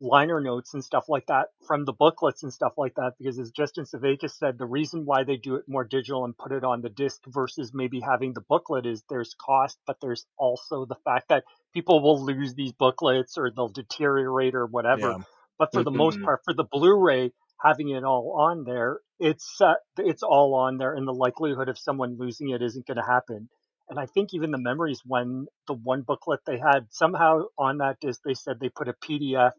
liner 0.00 0.40
notes 0.40 0.74
and 0.74 0.84
stuff 0.84 1.08
like 1.08 1.26
that 1.26 1.50
from 1.68 1.84
the 1.84 1.92
booklets 1.92 2.42
and 2.42 2.52
stuff 2.52 2.72
like 2.76 2.96
that. 2.96 3.12
Because 3.20 3.38
as 3.38 3.52
Justin 3.52 3.84
Sevakis 3.84 4.32
said, 4.32 4.58
the 4.58 4.66
reason 4.66 5.06
why 5.06 5.22
they 5.22 5.36
do 5.36 5.54
it 5.54 5.68
more 5.68 5.84
digital 5.84 6.24
and 6.24 6.36
put 6.36 6.50
it 6.50 6.64
on 6.64 6.82
the 6.82 6.90
disc 6.90 7.20
versus 7.28 7.72
maybe 7.72 8.00
having 8.00 8.32
the 8.32 8.40
booklet 8.40 8.84
is 8.84 9.04
there's 9.08 9.34
cost, 9.34 9.78
but 9.86 10.00
there's 10.02 10.26
also 10.36 10.86
the 10.86 10.98
fact 11.04 11.28
that 11.28 11.44
people 11.72 12.02
will 12.02 12.24
lose 12.24 12.54
these 12.54 12.72
booklets 12.72 13.38
or 13.38 13.50
they'll 13.50 13.68
deteriorate 13.68 14.56
or 14.56 14.66
whatever. 14.66 15.12
Yeah. 15.12 15.24
But 15.58 15.72
for 15.72 15.84
the 15.84 15.92
most 15.92 16.18
Mhm. 16.18 16.24
part, 16.24 16.40
for 16.44 16.54
the 16.54 16.64
Blu-ray, 16.64 17.32
having 17.62 17.90
it 17.90 18.04
all 18.04 18.36
on 18.38 18.64
there, 18.64 19.00
it's 19.20 19.60
uh, 19.60 19.74
it's 19.98 20.22
all 20.22 20.54
on 20.54 20.78
there, 20.78 20.94
and 20.94 21.06
the 21.08 21.12
likelihood 21.14 21.68
of 21.68 21.78
someone 21.78 22.18
losing 22.18 22.50
it 22.50 22.62
isn't 22.62 22.86
going 22.86 22.96
to 22.98 23.04
happen. 23.04 23.48
And 23.88 23.98
I 23.98 24.06
think 24.06 24.34
even 24.34 24.50
the 24.52 24.58
memories 24.58 25.02
when 25.04 25.46
the 25.66 25.74
one 25.74 26.02
booklet 26.02 26.40
they 26.46 26.58
had 26.58 26.88
somehow 26.90 27.44
on 27.58 27.78
that 27.78 27.98
disc, 28.00 28.20
they 28.24 28.34
said 28.34 28.60
they 28.60 28.70
put 28.70 28.88
a 28.88 28.94
PDF 28.94 29.52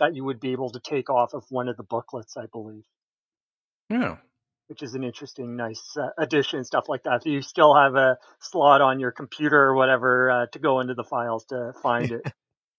that 0.00 0.14
you 0.14 0.24
would 0.24 0.40
be 0.40 0.52
able 0.52 0.70
to 0.70 0.80
take 0.80 1.10
off 1.10 1.34
of 1.34 1.44
one 1.50 1.68
of 1.68 1.76
the 1.76 1.84
booklets, 1.84 2.36
I 2.36 2.46
believe, 2.52 2.84
Yeah. 3.90 4.16
which 4.68 4.82
is 4.82 4.94
an 4.94 5.04
interesting, 5.04 5.56
nice 5.56 5.96
uh, 5.96 6.08
addition, 6.18 6.64
stuff 6.64 6.86
like 6.88 7.04
that. 7.04 7.26
You 7.26 7.42
still 7.42 7.74
have 7.74 7.94
a 7.96 8.18
slot 8.40 8.80
on 8.80 9.00
your 9.00 9.12
computer 9.12 9.60
or 9.60 9.76
whatever 9.76 10.30
uh, 10.30 10.46
to 10.52 10.58
go 10.58 10.80
into 10.80 10.94
the 10.94 11.04
files 11.04 11.44
to 11.46 11.72
find 11.82 12.10
it. 12.12 12.22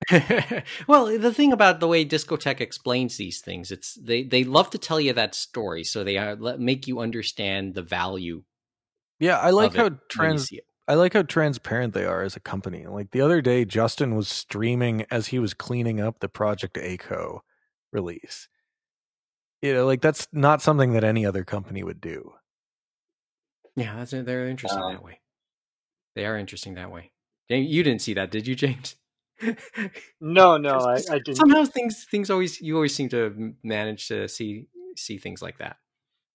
well, 0.87 1.05
the 1.17 1.33
thing 1.33 1.51
about 1.51 1.79
the 1.79 1.87
way 1.87 2.05
Discotek 2.05 2.61
explains 2.61 3.17
these 3.17 3.41
things, 3.41 3.71
it's 3.71 3.95
they 3.95 4.23
they 4.23 4.43
love 4.43 4.69
to 4.71 4.77
tell 4.77 4.99
you 4.99 5.13
that 5.13 5.35
story, 5.35 5.83
so 5.83 6.03
they 6.03 6.17
uh, 6.17 6.35
let- 6.37 6.59
make 6.59 6.87
you 6.87 6.99
understand 6.99 7.73
the 7.73 7.81
value. 7.81 8.43
Yeah, 9.19 9.39
I 9.39 9.49
like 9.49 9.75
how 9.75 9.89
trans. 10.09 10.51
I 10.87 10.93
like 10.93 11.13
how 11.13 11.23
transparent 11.23 11.93
they 11.93 12.05
are 12.05 12.21
as 12.21 12.35
a 12.35 12.39
company. 12.39 12.85
Like 12.85 13.11
the 13.11 13.21
other 13.21 13.41
day, 13.41 13.65
Justin 13.65 14.15
was 14.15 14.29
streaming 14.29 15.05
as 15.11 15.27
he 15.27 15.39
was 15.39 15.53
cleaning 15.53 15.99
up 15.99 16.19
the 16.19 16.29
Project 16.29 16.77
A-Ko 16.77 17.43
release. 17.91 18.47
You 19.61 19.73
know, 19.73 19.85
like 19.85 20.01
that's 20.01 20.27
not 20.31 20.61
something 20.61 20.93
that 20.93 21.03
any 21.03 21.25
other 21.25 21.43
company 21.43 21.83
would 21.83 21.99
do. 21.99 22.33
Yeah, 23.75 23.95
that's 23.97 24.11
they're 24.11 24.47
interesting 24.47 24.81
Uh, 24.81 24.91
that 24.91 25.03
way. 25.03 25.19
They 26.15 26.25
are 26.25 26.37
interesting 26.37 26.75
that 26.75 26.91
way. 26.91 27.11
You 27.49 27.83
didn't 27.83 28.01
see 28.01 28.13
that, 28.13 28.31
did 28.31 28.47
you, 28.47 28.55
James? 28.55 28.95
No, 30.19 30.57
no, 30.57 30.79
I, 30.79 30.95
I 31.11 31.19
didn't. 31.19 31.35
Somehow 31.35 31.63
things 31.65 32.05
things 32.09 32.29
always 32.29 32.59
you 32.61 32.75
always 32.75 32.93
seem 32.95 33.09
to 33.09 33.25
m- 33.25 33.57
manage 33.63 34.07
to 34.07 34.27
see 34.27 34.67
see 34.95 35.17
things 35.17 35.41
like 35.41 35.57
that. 35.59 35.77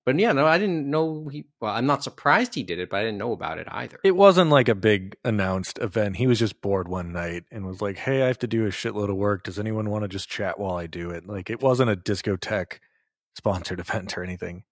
But 0.04 0.18
yeah, 0.18 0.32
no, 0.32 0.46
I 0.46 0.58
didn't 0.58 0.90
know 0.90 1.28
he. 1.30 1.46
Well, 1.60 1.72
I'm 1.72 1.86
not 1.86 2.02
surprised 2.02 2.54
he 2.56 2.62
did 2.64 2.78
it, 2.80 2.90
but 2.90 2.96
I 2.98 3.02
didn't 3.04 3.18
know 3.18 3.32
about 3.32 3.58
it 3.58 3.68
either. 3.70 3.98
It 4.02 4.16
wasn't 4.16 4.50
like 4.50 4.68
a 4.68 4.74
big 4.74 5.16
announced 5.24 5.78
event. 5.78 6.16
He 6.16 6.26
was 6.26 6.38
just 6.40 6.60
bored 6.60 6.88
one 6.88 7.12
night 7.12 7.44
and 7.52 7.64
was 7.64 7.80
like, 7.80 7.98
"Hey, 7.98 8.22
I 8.22 8.26
have 8.26 8.38
to 8.40 8.48
do 8.48 8.66
a 8.66 8.70
shitload 8.70 9.10
of 9.10 9.16
work. 9.16 9.44
Does 9.44 9.58
anyone 9.60 9.90
want 9.90 10.02
to 10.02 10.08
just 10.08 10.28
chat 10.28 10.58
while 10.58 10.74
I 10.76 10.86
do 10.88 11.10
it?" 11.10 11.26
Like 11.26 11.50
it 11.50 11.60
wasn't 11.62 11.90
a 11.90 11.96
Discotek 11.96 12.78
sponsored 13.36 13.78
event 13.86 14.16
or 14.18 14.24
anything. 14.24 14.64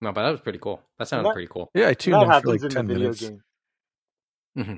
no, 0.00 0.10
but 0.12 0.22
that 0.24 0.30
was 0.32 0.40
pretty 0.40 0.58
cool. 0.58 0.82
That 0.98 1.06
sounded 1.08 1.28
That- 1.28 1.34
pretty 1.34 1.48
cool. 1.50 1.70
Yeah, 1.74 1.88
I 1.88 1.94
tuned 1.94 2.14
that 2.22 2.36
in 2.36 2.42
for 2.42 2.48
like 2.48 2.62
in 2.62 2.70
ten 2.70 2.86
the 2.88 2.94
video 2.94 3.04
minutes. 3.08 3.20
game. 3.20 3.42
Mm-hmm. 4.58 4.76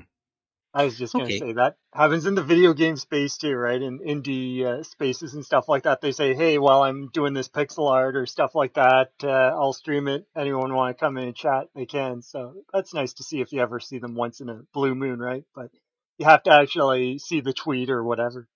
I 0.73 0.85
was 0.85 0.97
just 0.97 1.15
gonna 1.15 1.31
Okay. 1.31 1.39
say 1.39 1.53
that 1.53 1.77
happens 1.93 2.25
in 2.27 2.35
the 2.35 2.43
video 2.43 2.73
game 2.73 2.95
space 2.95 3.37
too, 3.37 3.55
right? 3.55 3.81
In 3.81 3.99
indie 3.99 4.63
uh, 4.63 4.83
spaces 4.83 5.33
and 5.33 5.43
stuff 5.45 5.67
like 5.67 5.83
that, 5.83 6.01
they 6.01 6.11
say, 6.11 6.35
"Hey, 6.35 6.59
while 6.59 6.83
I'm 6.83 7.09
doing 7.09 7.33
this 7.33 7.49
pixel 7.49 7.89
art 7.89 8.15
or 8.15 8.25
stuff 8.27 8.53
like 8.53 8.75
that, 8.75 9.11
uh, 9.23 9.27
I'll 9.27 9.73
stream 9.73 10.07
it. 10.07 10.27
Anyone 10.35 10.73
want 10.73 10.95
to 10.95 10.99
come 10.99 11.17
in 11.17 11.25
and 11.29 11.35
chat? 11.35 11.69
They 11.73 11.87
can." 11.87 12.21
So 12.21 12.63
that's 12.71 12.93
nice 12.93 13.13
to 13.13 13.23
see 13.23 13.41
if 13.41 13.51
you 13.51 13.61
ever 13.61 13.79
see 13.79 13.97
them 13.97 14.13
once 14.15 14.41
in 14.41 14.49
a 14.49 14.61
blue 14.73 14.93
moon, 14.93 15.19
right? 15.19 15.43
But 15.55 15.71
you 16.19 16.25
have 16.25 16.43
to 16.43 16.53
actually 16.53 17.17
see 17.17 17.41
the 17.41 17.53
tweet 17.53 17.89
or 17.89 18.03
whatever. 18.03 18.47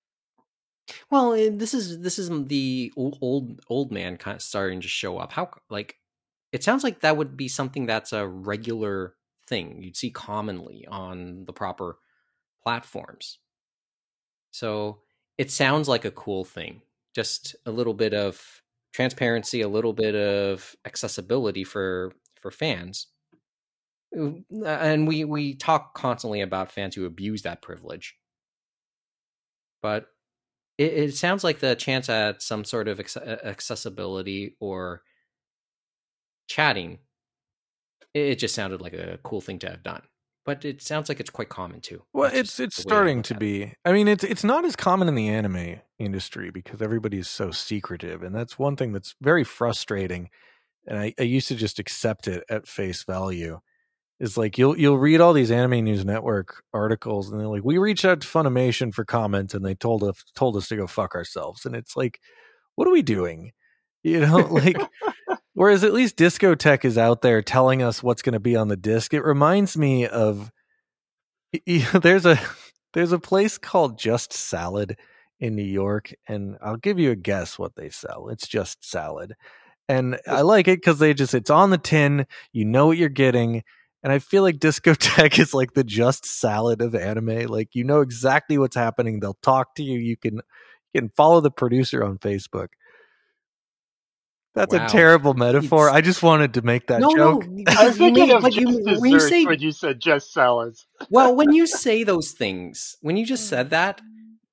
Well, 1.09 1.33
eh, 1.33 1.49
this 1.51 1.73
is 1.73 1.99
this 1.99 2.19
is 2.19 2.29
the 2.47 2.91
old 2.95 3.17
old, 3.21 3.61
old 3.69 3.91
man 3.91 4.17
kind 4.17 4.35
of 4.35 4.41
starting 4.41 4.81
to 4.81 4.87
show 4.87 5.17
up. 5.17 5.31
How 5.31 5.49
like 5.69 5.97
it 6.51 6.63
sounds 6.63 6.83
like 6.83 7.01
that 7.01 7.17
would 7.17 7.37
be 7.37 7.47
something 7.47 7.85
that's 7.85 8.13
a 8.13 8.27
regular 8.27 9.15
thing 9.47 9.81
you'd 9.81 9.97
see 9.97 10.09
commonly 10.11 10.85
on 10.89 11.45
the 11.45 11.53
proper 11.53 11.97
platforms. 12.63 13.39
So 14.51 15.01
it 15.37 15.51
sounds 15.51 15.87
like 15.87 16.05
a 16.05 16.11
cool 16.11 16.45
thing. 16.45 16.81
Just 17.15 17.55
a 17.65 17.71
little 17.71 17.93
bit 17.93 18.13
of 18.13 18.61
transparency, 18.93 19.61
a 19.61 19.67
little 19.67 19.93
bit 19.93 20.15
of 20.15 20.75
accessibility 20.85 21.63
for 21.63 22.13
for 22.41 22.51
fans. 22.51 23.07
Uh, 24.15 24.41
And 24.65 25.07
we 25.07 25.23
we 25.25 25.55
talk 25.55 25.93
constantly 25.95 26.41
about 26.41 26.71
fans 26.71 26.95
who 26.95 27.05
abuse 27.05 27.41
that 27.43 27.61
privilege. 27.61 28.17
But 29.81 30.07
it, 30.77 30.93
it 30.93 31.15
sounds 31.15 31.43
like 31.43 31.59
the 31.59 31.75
chance 31.75 32.09
at 32.09 32.41
some 32.41 32.65
sort 32.65 32.87
of 32.87 32.99
acce- 32.99 33.45
accessibility 33.45 34.57
or 34.59 35.03
chatting. 36.47 36.99
It 38.15 38.35
just 38.35 38.55
sounded 38.55 38.81
like 38.81 38.93
a 38.93 39.19
cool 39.23 39.39
thing 39.41 39.59
to 39.59 39.69
have 39.69 39.83
done. 39.83 40.01
But 40.45 40.65
it 40.65 40.81
sounds 40.81 41.07
like 41.07 41.19
it's 41.21 41.29
quite 41.29 41.49
common 41.49 41.79
too. 41.79 42.03
Well, 42.11 42.29
That's 42.29 42.59
it's 42.59 42.59
it's 42.59 42.77
the 42.77 42.81
way 42.89 42.91
I 42.91 42.95
starting 42.95 43.21
to 43.23 43.35
be. 43.35 43.73
I 43.85 43.93
mean, 43.93 44.07
it's 44.07 44.23
it's 44.23 44.43
not 44.43 44.65
as 44.65 44.75
common 44.75 45.07
in 45.07 45.15
the 45.15 45.29
anime 45.29 45.79
industry 45.99 46.51
because 46.51 46.81
everybody 46.81 47.17
is 47.17 47.29
so 47.29 47.51
secretive, 47.51 48.23
and 48.23 48.35
that's 48.35 48.59
one 48.59 48.75
thing 48.75 48.91
that's 48.91 49.15
very 49.21 49.43
frustrating. 49.45 50.29
And 50.85 50.99
I, 50.99 51.13
I 51.17 51.23
used 51.23 51.47
to 51.47 51.55
just 51.55 51.79
accept 51.79 52.27
it 52.27 52.43
at 52.49 52.67
face 52.67 53.03
value. 53.03 53.59
is 54.19 54.37
like 54.37 54.57
you'll 54.57 54.77
you'll 54.77 54.97
read 54.97 55.21
all 55.21 55.33
these 55.33 55.51
anime 55.51 55.83
news 55.83 56.05
network 56.05 56.63
articles 56.73 57.31
and 57.31 57.39
they're 57.39 57.47
like 57.47 57.63
we 57.63 57.77
reached 57.77 58.05
out 58.05 58.21
to 58.21 58.27
funimation 58.27 58.93
for 58.93 59.05
comment 59.05 59.53
and 59.53 59.65
they 59.65 59.75
told 59.75 60.03
us 60.03 60.23
told 60.35 60.55
us 60.57 60.67
to 60.67 60.75
go 60.75 60.87
fuck 60.87 61.15
ourselves 61.15 61.65
and 61.65 61.75
it's 61.75 61.95
like 61.97 62.19
what 62.75 62.87
are 62.87 62.91
we 62.91 63.01
doing 63.01 63.51
you 64.03 64.19
know 64.19 64.37
like 64.51 64.77
whereas 65.53 65.83
at 65.83 65.93
least 65.93 66.17
discotek 66.17 66.85
is 66.85 66.97
out 66.97 67.21
there 67.21 67.41
telling 67.41 67.81
us 67.81 68.03
what's 68.03 68.21
going 68.21 68.33
to 68.33 68.39
be 68.39 68.55
on 68.55 68.67
the 68.67 68.77
disc 68.77 69.13
it 69.13 69.23
reminds 69.23 69.77
me 69.77 70.07
of 70.07 70.51
there's 71.93 72.25
a 72.25 72.39
there's 72.93 73.11
a 73.11 73.19
place 73.19 73.57
called 73.57 73.97
just 73.97 74.33
salad 74.33 74.97
in 75.39 75.55
new 75.55 75.63
york 75.63 76.13
and 76.27 76.57
i'll 76.61 76.77
give 76.77 76.99
you 76.99 77.11
a 77.11 77.15
guess 77.15 77.59
what 77.59 77.75
they 77.75 77.89
sell 77.89 78.29
it's 78.29 78.47
just 78.47 78.83
salad 78.83 79.33
and 79.89 80.19
i 80.27 80.41
like 80.41 80.67
it 80.67 80.77
because 80.77 80.99
they 80.99 81.13
just 81.13 81.33
it's 81.33 81.49
on 81.49 81.69
the 81.69 81.77
tin 81.77 82.25
you 82.51 82.65
know 82.65 82.87
what 82.87 82.97
you're 82.97 83.09
getting 83.09 83.63
and 84.03 84.11
I 84.11 84.19
feel 84.19 84.43
like 84.43 84.57
Discotek 84.57 85.39
is 85.39 85.53
like 85.53 85.73
the 85.73 85.83
just 85.83 86.25
salad 86.25 86.81
of 86.81 86.93
anime. 86.93 87.45
Like 87.47 87.73
you 87.73 87.83
know 87.83 88.01
exactly 88.01 88.57
what's 88.57 88.75
happening. 88.75 89.19
They'll 89.19 89.37
talk 89.41 89.75
to 89.75 89.83
you. 89.83 89.97
You 89.97 90.17
can 90.17 90.41
you 90.93 91.01
can 91.01 91.09
follow 91.09 91.39
the 91.39 91.51
producer 91.51 92.03
on 92.03 92.17
Facebook. 92.19 92.69
That's 94.55 94.73
wow. 94.73 94.85
a 94.85 94.89
terrible 94.89 95.33
metaphor. 95.33 95.87
It's... 95.87 95.95
I 95.95 96.01
just 96.01 96.21
wanted 96.21 96.53
to 96.55 96.61
make 96.61 96.87
that 96.87 97.01
no, 97.01 97.15
joke. 97.15 97.47
No, 97.47 97.63
I 97.67 97.87
was 97.87 97.97
thinking 97.97 98.31
of 98.31 98.43
just 98.43 98.57
you, 98.57 98.99
when 98.99 99.11
you 99.11 99.19
say 99.19 99.45
when 99.45 99.59
you 99.59 99.71
said 99.71 99.99
just 99.99 100.31
salads. 100.31 100.85
well, 101.09 101.35
when 101.35 101.51
you 101.51 101.65
say 101.83 102.03
those 102.03 102.31
things, 102.31 102.95
when 103.01 103.17
you 103.17 103.25
just 103.25 103.47
said 103.47 103.71
that, 103.71 104.01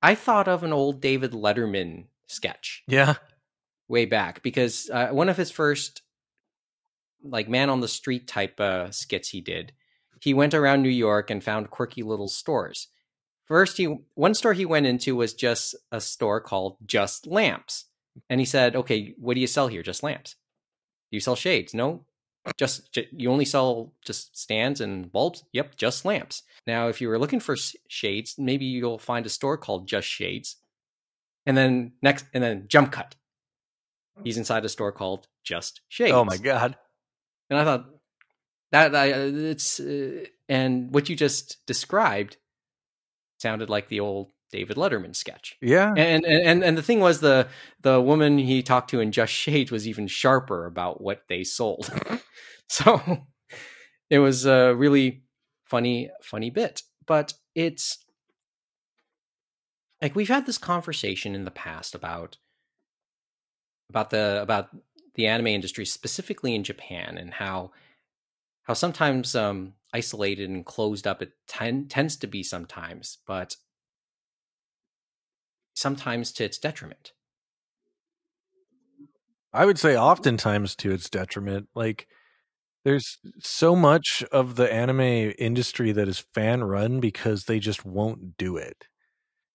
I 0.01 0.15
thought 0.15 0.47
of 0.47 0.63
an 0.63 0.73
old 0.73 1.01
David 1.01 1.31
Letterman 1.31 2.05
sketch. 2.27 2.83
Yeah, 2.87 3.15
way 3.87 4.05
back 4.05 4.41
because 4.41 4.89
uh, 4.91 5.09
one 5.09 5.29
of 5.29 5.37
his 5.37 5.51
first 5.51 6.01
like 7.23 7.49
man 7.49 7.69
on 7.69 7.81
the 7.81 7.87
street 7.87 8.27
type 8.27 8.59
uh, 8.59 8.91
skits 8.91 9.29
he 9.29 9.41
did. 9.41 9.73
He 10.21 10.33
went 10.33 10.53
around 10.53 10.83
New 10.83 10.89
York 10.89 11.31
and 11.31 11.43
found 11.43 11.71
quirky 11.71 12.03
little 12.03 12.27
stores. 12.27 12.87
First, 13.45 13.77
he 13.77 13.97
one 14.13 14.33
store 14.33 14.53
he 14.53 14.65
went 14.65 14.85
into 14.85 15.15
was 15.15 15.33
just 15.33 15.75
a 15.91 15.99
store 15.99 16.39
called 16.39 16.77
Just 16.85 17.27
Lamps, 17.27 17.85
and 18.29 18.39
he 18.39 18.45
said, 18.45 18.75
"Okay, 18.75 19.15
what 19.17 19.35
do 19.35 19.41
you 19.41 19.47
sell 19.47 19.67
here? 19.67 19.83
Just 19.83 20.03
lamps? 20.03 20.35
Do 21.11 21.17
you 21.17 21.21
sell 21.21 21.35
shades? 21.35 21.73
No, 21.73 22.05
just 22.57 22.97
you 23.11 23.31
only 23.31 23.45
sell 23.45 23.93
just 24.03 24.37
stands 24.37 24.81
and 24.81 25.11
bulbs. 25.11 25.43
Yep, 25.53 25.75
just 25.75 26.05
lamps. 26.05 26.43
Now, 26.65 26.87
if 26.87 26.99
you 27.01 27.07
were 27.07 27.19
looking 27.19 27.39
for 27.39 27.55
shades, 27.87 28.35
maybe 28.37 28.65
you'll 28.65 28.99
find 28.99 29.25
a 29.25 29.29
store 29.29 29.57
called 29.57 29.87
Just 29.87 30.07
Shades, 30.07 30.57
and 31.45 31.55
then 31.55 31.93
next, 32.01 32.25
and 32.33 32.43
then 32.43 32.65
Jump 32.67 32.91
Cut. 32.91 33.15
He's 34.23 34.37
inside 34.37 34.65
a 34.65 34.69
store 34.69 34.91
called 34.91 35.27
Just 35.43 35.81
Shades. 35.87 36.13
Oh 36.13 36.25
my 36.25 36.37
god! 36.37 36.77
And 37.49 37.59
I 37.59 37.63
thought 37.63 37.85
that 38.71 38.95
I, 38.95 39.07
it's 39.07 39.79
uh, 39.79 40.25
and 40.49 40.93
what 40.93 41.09
you 41.09 41.15
just 41.15 41.65
described 41.65 42.37
sounded 43.39 43.69
like 43.69 43.87
the 43.87 43.99
old 43.99 44.31
David 44.51 44.77
Letterman 44.77 45.15
sketch. 45.15 45.57
Yeah. 45.61 45.93
And 45.95 46.25
and 46.25 46.63
and 46.63 46.77
the 46.77 46.83
thing 46.83 46.99
was 46.99 47.21
the 47.21 47.47
the 47.81 48.01
woman 48.01 48.37
he 48.37 48.61
talked 48.61 48.89
to 48.91 48.99
in 48.99 49.11
Just 49.11 49.33
Shade 49.33 49.71
was 49.71 49.87
even 49.87 50.07
sharper 50.07 50.65
about 50.65 51.01
what 51.01 51.23
they 51.29 51.43
sold. 51.43 51.91
so 52.69 53.25
it 54.09 54.19
was 54.19 54.45
a 54.45 54.75
really 54.75 55.23
funny 55.65 56.09
funny 56.21 56.49
bit. 56.49 56.83
But 57.05 57.33
it's 57.55 57.97
like 60.01 60.15
we've 60.15 60.27
had 60.27 60.45
this 60.45 60.57
conversation 60.57 61.35
in 61.35 61.45
the 61.45 61.51
past 61.51 61.95
about 61.95 62.37
about 63.89 64.09
the 64.09 64.41
about 64.41 64.69
the 65.15 65.27
anime 65.27 65.47
industry, 65.47 65.85
specifically 65.85 66.55
in 66.55 66.63
Japan, 66.63 67.17
and 67.17 67.33
how 67.33 67.71
how 68.63 68.73
sometimes 68.73 69.35
um, 69.35 69.73
isolated 69.93 70.49
and 70.49 70.65
closed 70.65 71.07
up 71.07 71.21
it 71.21 71.31
ten, 71.47 71.87
tends 71.87 72.15
to 72.17 72.27
be 72.27 72.43
sometimes, 72.43 73.17
but 73.25 73.55
sometimes 75.81 76.31
to 76.33 76.43
its 76.43 76.57
detriment. 76.57 77.13
I 79.53 79.65
would 79.65 79.79
say 79.79 79.97
oftentimes 79.97 80.75
to 80.77 80.91
its 80.91 81.09
detriment. 81.09 81.67
Like 81.75 82.07
there's 82.85 83.17
so 83.39 83.75
much 83.75 84.23
of 84.31 84.55
the 84.55 84.71
anime 84.71 85.33
industry 85.37 85.91
that 85.91 86.07
is 86.07 86.25
fan 86.33 86.63
run 86.63 86.99
because 86.99 87.45
they 87.45 87.59
just 87.59 87.85
won't 87.85 88.37
do 88.37 88.57
it. 88.57 88.85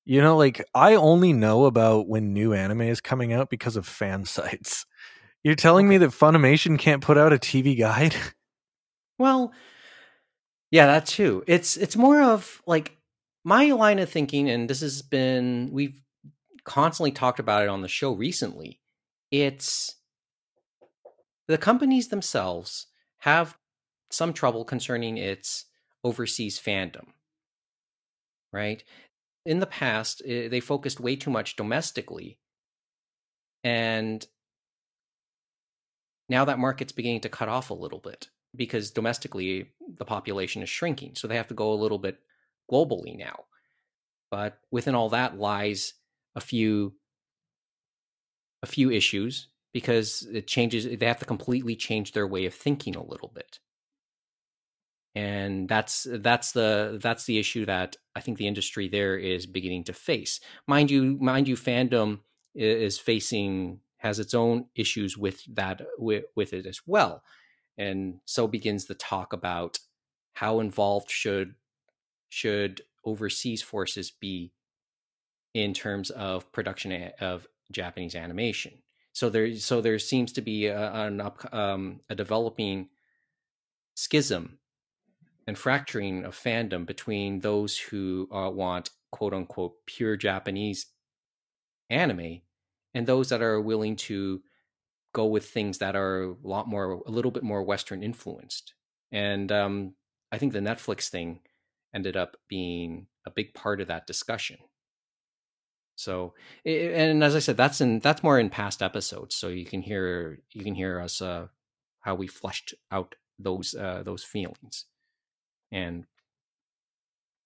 You 0.05 0.21
know, 0.23 0.37
like 0.37 0.65
I 0.75 0.95
only 0.95 1.33
know 1.33 1.65
about 1.65 2.09
when 2.09 2.33
new 2.33 2.53
anime 2.53 2.83
is 2.83 3.01
coming 3.01 3.33
out 3.33 3.51
because 3.51 3.77
of 3.77 3.87
fan 3.87 4.25
sites. 4.27 4.87
You're 5.43 5.55
telling 5.55 5.87
okay. 5.87 5.91
me 5.91 5.99
that 5.99 6.11
Funimation 6.11 6.79
can't 6.79 7.03
put 7.03 7.19
out 7.19 7.33
a 7.33 7.39
TV 7.39 7.79
guide? 7.79 8.15
Well, 9.19 9.55
yeah, 10.71 10.85
that 10.89 11.07
too. 11.07 11.43
It's 11.47 11.79
it's 11.79 11.97
more 11.97 12.21
of 12.21 12.61
like 12.67 12.99
my 13.45 13.71
line 13.73 13.99
of 13.99 14.11
thinking, 14.11 14.51
and 14.51 14.69
this 14.69 14.83
has 14.83 15.01
been 15.01 15.71
we've 15.73 15.99
constantly 16.67 17.13
talked 17.13 17.39
about 17.39 17.63
it 17.63 17.69
on 17.69 17.81
the 17.81 17.89
show 17.89 18.13
recently. 18.13 18.81
It's 19.31 19.97
the 21.49 21.57
companies 21.57 22.09
themselves 22.09 22.87
have 23.19 23.57
some 24.11 24.33
trouble 24.33 24.65
concerning 24.65 25.17
its 25.17 25.67
overseas 26.05 26.61
fandom. 26.61 27.07
Right? 28.53 28.83
In 29.45 29.61
the 29.61 29.67
past, 29.67 30.23
eh, 30.27 30.49
they 30.49 30.61
focused 30.61 31.01
way 31.01 31.17
too 31.17 31.31
much 31.31 31.57
domestically. 31.57 32.39
And 33.63 34.27
now 36.29 36.45
that 36.45 36.59
market's 36.59 36.93
beginning 36.93 37.21
to 37.21 37.29
cut 37.29 37.49
off 37.49 37.71
a 37.71 37.75
little 37.75 38.01
bit 38.01 38.29
because 38.55 38.91
domestically 38.91 39.71
the 39.99 40.05
population 40.05 40.63
is 40.63 40.69
shrinking. 40.69 41.15
So 41.15 41.29
they 41.29 41.37
have 41.37 41.49
to 41.49 41.55
go 41.55 41.73
a 41.73 41.75
little 41.75 41.99
bit 41.99 42.19
globally 42.71 43.17
now. 43.17 43.45
But 44.31 44.59
within 44.73 44.97
all 44.97 45.11
that 45.11 45.39
lies 45.39 45.95
a 46.37 46.41
few 46.41 46.95
a 48.63 48.67
few 48.67 48.91
issues 48.91 49.49
because 49.73 50.27
it 50.33 50.47
changes 50.47 50.85
they 50.99 51.07
have 51.07 51.19
to 51.19 51.25
completely 51.25 51.77
change 51.77 52.13
their 52.13 52.27
way 52.27 52.47
of 52.47 52.55
thinking 52.55 52.97
a 52.97 53.05
little 53.05 53.29
bit. 53.35 53.59
And 55.15 55.69
that's 55.69 56.07
that's 56.11 56.53
the 56.53 56.99
that's 57.03 57.25
the 57.25 57.39
issue 57.39 57.65
that 57.67 57.97
I 58.15 58.21
think 58.21 58.37
the 58.37 58.47
industry 58.47 58.89
there 58.89 59.17
is 59.17 59.47
beginning 59.47 59.85
to 59.85 59.95
face. 59.95 60.41
Mind 60.67 60.91
you, 60.91 61.17
mind 61.19 61.49
you, 61.49 61.57
fandom 61.57 62.21
is 62.55 62.99
facing 62.99 63.81
has 63.99 64.19
its 64.19 64.35
own 64.35 64.67
issues 64.75 65.17
with 65.17 65.43
that 65.55 65.83
with, 65.99 66.25
with 66.35 66.53
it 66.53 66.67
as 66.67 66.81
well 66.87 67.23
and 67.79 68.21
so 68.27 68.49
begins 68.49 68.87
the 68.87 68.95
talk 68.95 69.33
about 69.33 69.79
how 70.35 70.61
involved 70.61 71.11
should 71.11 71.55
should 72.29 72.83
overseas 73.05 73.63
forces 73.63 74.11
be 74.11 74.53
in 75.57 75.73
terms 75.73 76.11
of 76.11 76.51
production 76.53 77.11
of 77.21 77.47
Japanese 77.73 78.15
animation. 78.15 78.73
So 79.13 79.31
there, 79.31 79.55
so 79.57 79.81
there 79.81 79.99
seems 79.99 80.33
to 80.35 80.43
be 80.43 80.67
a, 80.67 80.93
an 80.93 81.21
up, 81.21 81.53
um, 81.55 82.01
a 82.11 82.15
developing 82.15 82.91
schism 83.95 84.59
and 85.47 85.57
fracturing 85.57 86.25
of 86.25 86.37
fandom 86.37 86.85
between 86.85 87.41
those 87.41 87.79
who 87.79 88.29
uh, 88.31 88.51
want 88.51 88.91
quote 89.11 89.33
unquote 89.33 89.75
pure 89.87 90.17
Japanese 90.17 90.87
anime 91.89 92.43
and 92.93 93.07
those 93.07 93.31
that 93.31 93.41
are 93.41 93.61
willing 93.61 93.97
to 93.97 94.43
go 95.15 95.25
with 95.25 95.47
things 95.49 95.79
that 95.79 95.97
are 95.97 96.25
a 96.25 96.35
lot 96.43 96.69
more 96.69 97.01
a 97.07 97.11
little 97.11 97.31
bit 97.31 97.43
more 97.43 97.63
western 97.63 98.03
influenced 98.03 98.75
and 99.13 99.53
um, 99.53 99.95
i 100.33 100.37
think 100.37 100.53
the 100.53 100.59
netflix 100.59 101.09
thing 101.09 101.39
ended 101.95 102.17
up 102.17 102.37
being 102.49 103.07
a 103.25 103.31
big 103.31 103.55
part 103.55 103.81
of 103.81 103.87
that 103.87 104.07
discussion 104.07 104.59
so 105.97 106.35
and 106.65 107.25
as 107.25 107.35
i 107.35 107.39
said 107.39 107.57
that's 107.57 107.81
in 107.81 107.99
that's 107.99 108.23
more 108.23 108.39
in 108.39 108.49
past 108.49 108.83
episodes 108.83 109.35
so 109.35 109.49
you 109.49 109.65
can 109.65 109.83
hear 109.83 110.39
you 110.53 110.63
can 110.63 110.75
hear 110.75 111.01
us 111.01 111.21
uh 111.21 111.47
how 112.01 112.15
we 112.15 112.27
fleshed 112.27 112.75
out 112.93 113.15
those 113.39 113.75
uh 113.75 114.03
those 114.05 114.23
feelings 114.23 114.85
and 115.73 116.07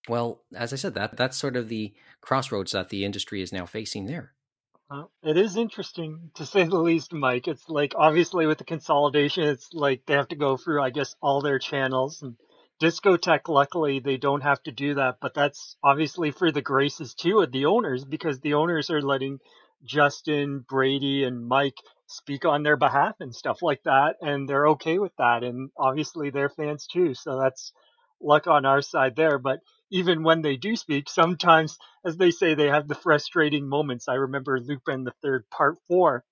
well 0.09 0.43
as 0.55 0.73
i 0.73 0.77
said 0.77 0.95
that 0.95 1.17
that's 1.17 1.37
sort 1.37 1.57
of 1.57 1.69
the 1.69 1.95
crossroads 2.21 2.73
that 2.73 2.91
the 2.91 3.05
industry 3.05 3.41
is 3.41 3.53
now 3.53 3.65
facing 3.65 4.07
there 4.07 4.33
well, 4.91 5.13
it 5.23 5.37
is 5.37 5.57
interesting 5.57 6.33
to 6.35 6.45
say 6.45 6.65
the 6.65 6.77
least, 6.77 7.13
Mike. 7.13 7.47
It's 7.47 7.69
like 7.69 7.95
obviously 7.97 8.47
with 8.47 8.59
the 8.59 8.65
consolidation, 8.65 9.45
it's 9.45 9.73
like 9.73 10.05
they 10.05 10.15
have 10.15 10.27
to 10.29 10.37
go 10.37 10.57
through, 10.57 10.83
I 10.83 10.91
guess, 10.91 11.15
all 11.23 11.41
their 11.41 11.61
channels. 11.61 12.23
And 12.23 12.35
Discotek, 12.81 13.49
luckily, 13.49 14.01
they 14.01 14.17
don't 14.17 14.43
have 14.43 14.63
to 14.63 14.73
do 14.73 14.95
that. 14.95 15.19
But 15.21 15.35
that's 15.35 15.77
obviously 15.83 16.31
for 16.31 16.51
the 16.51 16.63
graces 16.63 17.15
too 17.15 17.41
of 17.41 17.53
the 17.53 17.67
owners 17.67 18.05
because 18.05 18.41
the 18.41 18.55
owners 18.55 18.91
are 18.91 19.03
letting 19.03 19.39
Justin, 19.85 20.65
Brady, 20.69 21.25
and 21.25 21.47
Mike 21.47 21.77
speak 22.07 22.45
on 22.45 22.63
their 22.63 22.77
behalf 22.77 23.17
and 23.21 23.35
stuff 23.35 23.63
like 23.63 23.83
that. 23.85 24.17
And 24.23 24.49
they're 24.49 24.69
okay 24.69 24.99
with 24.99 25.13
that. 25.19 25.45
And 25.45 25.71
obviously 25.77 26.31
they're 26.31 26.49
fans 26.49 26.87
too. 26.87 27.15
So 27.15 27.39
that's 27.39 27.73
luck 28.21 28.47
on 28.47 28.65
our 28.65 28.83
side 28.83 29.15
there. 29.15 29.39
But 29.39 29.61
even 29.91 30.23
when 30.23 30.41
they 30.41 30.57
do 30.57 30.75
speak, 30.75 31.09
sometimes, 31.09 31.79
as 32.05 32.17
they 32.17 32.31
say, 32.31 32.55
they 32.55 32.69
have 32.69 32.89
the 32.89 32.95
frustrating 32.95 33.69
moments. 33.69 34.09
I 34.09 34.15
remember 34.15 34.59
Lupin 34.59 35.05
the 35.05 35.13
Third 35.23 35.45
Part 35.51 35.77
Four. 35.89 36.25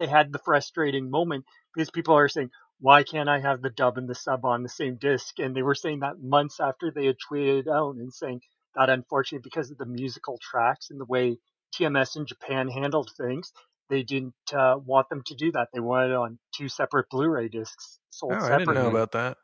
They 0.00 0.06
had 0.06 0.32
the 0.32 0.38
frustrating 0.38 1.10
moment 1.10 1.44
because 1.74 1.90
people 1.90 2.14
are 2.14 2.28
saying, 2.28 2.50
why 2.80 3.02
can't 3.02 3.28
I 3.28 3.40
have 3.40 3.62
the 3.62 3.70
dub 3.70 3.98
and 3.98 4.08
the 4.08 4.14
sub 4.14 4.44
on 4.44 4.62
the 4.62 4.68
same 4.68 4.96
disc? 4.96 5.38
And 5.38 5.54
they 5.54 5.62
were 5.62 5.74
saying 5.74 6.00
that 6.00 6.22
months 6.22 6.60
after 6.60 6.90
they 6.90 7.06
had 7.06 7.16
tweeted 7.30 7.68
out 7.68 7.96
and 7.96 8.12
saying 8.12 8.40
that 8.74 8.90
unfortunately 8.90 9.42
because 9.42 9.70
of 9.70 9.78
the 9.78 9.86
musical 9.86 10.38
tracks 10.42 10.90
and 10.90 11.00
the 11.00 11.04
way 11.04 11.38
TMS 11.78 12.16
in 12.16 12.26
Japan 12.26 12.68
handled 12.68 13.10
things, 13.16 13.52
they 13.90 14.02
didn't 14.02 14.34
uh, 14.52 14.76
want 14.84 15.08
them 15.08 15.22
to 15.26 15.34
do 15.34 15.52
that. 15.52 15.68
They 15.72 15.80
wanted 15.80 16.10
it 16.10 16.16
on 16.16 16.38
two 16.54 16.68
separate 16.68 17.08
Blu-ray 17.10 17.48
discs 17.48 17.98
sold 18.10 18.32
Oh, 18.34 18.44
I 18.44 18.58
didn't 18.58 18.74
know 18.74 18.88
about 18.88 19.12
that. 19.12 19.36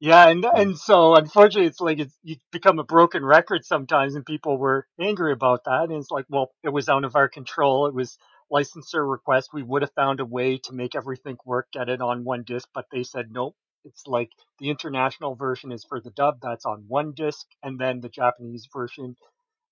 Yeah, 0.00 0.28
and 0.28 0.44
and 0.44 0.78
so 0.78 1.14
unfortunately, 1.14 1.66
it's 1.66 1.80
like 1.80 1.98
it's 1.98 2.16
you 2.22 2.36
become 2.52 2.78
a 2.78 2.84
broken 2.84 3.24
record 3.24 3.64
sometimes, 3.66 4.14
and 4.14 4.24
people 4.24 4.56
were 4.56 4.86
angry 4.98 5.32
about 5.32 5.64
that. 5.64 5.84
And 5.84 5.92
it's 5.92 6.10
like, 6.10 6.24
well, 6.30 6.50
it 6.64 6.70
was 6.70 6.88
out 6.88 7.04
of 7.04 7.16
our 7.16 7.28
control. 7.28 7.86
It 7.86 7.94
was 7.94 8.16
licensor 8.50 9.06
request. 9.06 9.50
We 9.52 9.62
would 9.62 9.82
have 9.82 9.92
found 9.94 10.20
a 10.20 10.24
way 10.24 10.58
to 10.64 10.72
make 10.72 10.94
everything 10.94 11.36
work, 11.44 11.68
get 11.72 11.88
it 11.88 12.00
on 12.00 12.24
one 12.24 12.42
disc, 12.44 12.68
but 12.74 12.86
they 12.92 13.02
said 13.02 13.26
nope. 13.30 13.56
It's 13.84 14.06
like 14.06 14.30
the 14.58 14.68
international 14.68 15.36
version 15.36 15.72
is 15.72 15.84
for 15.88 16.00
the 16.00 16.10
dub, 16.10 16.40
that's 16.42 16.66
on 16.66 16.84
one 16.86 17.12
disc, 17.12 17.46
and 17.62 17.78
then 17.78 18.00
the 18.00 18.10
Japanese 18.10 18.68
version 18.70 19.16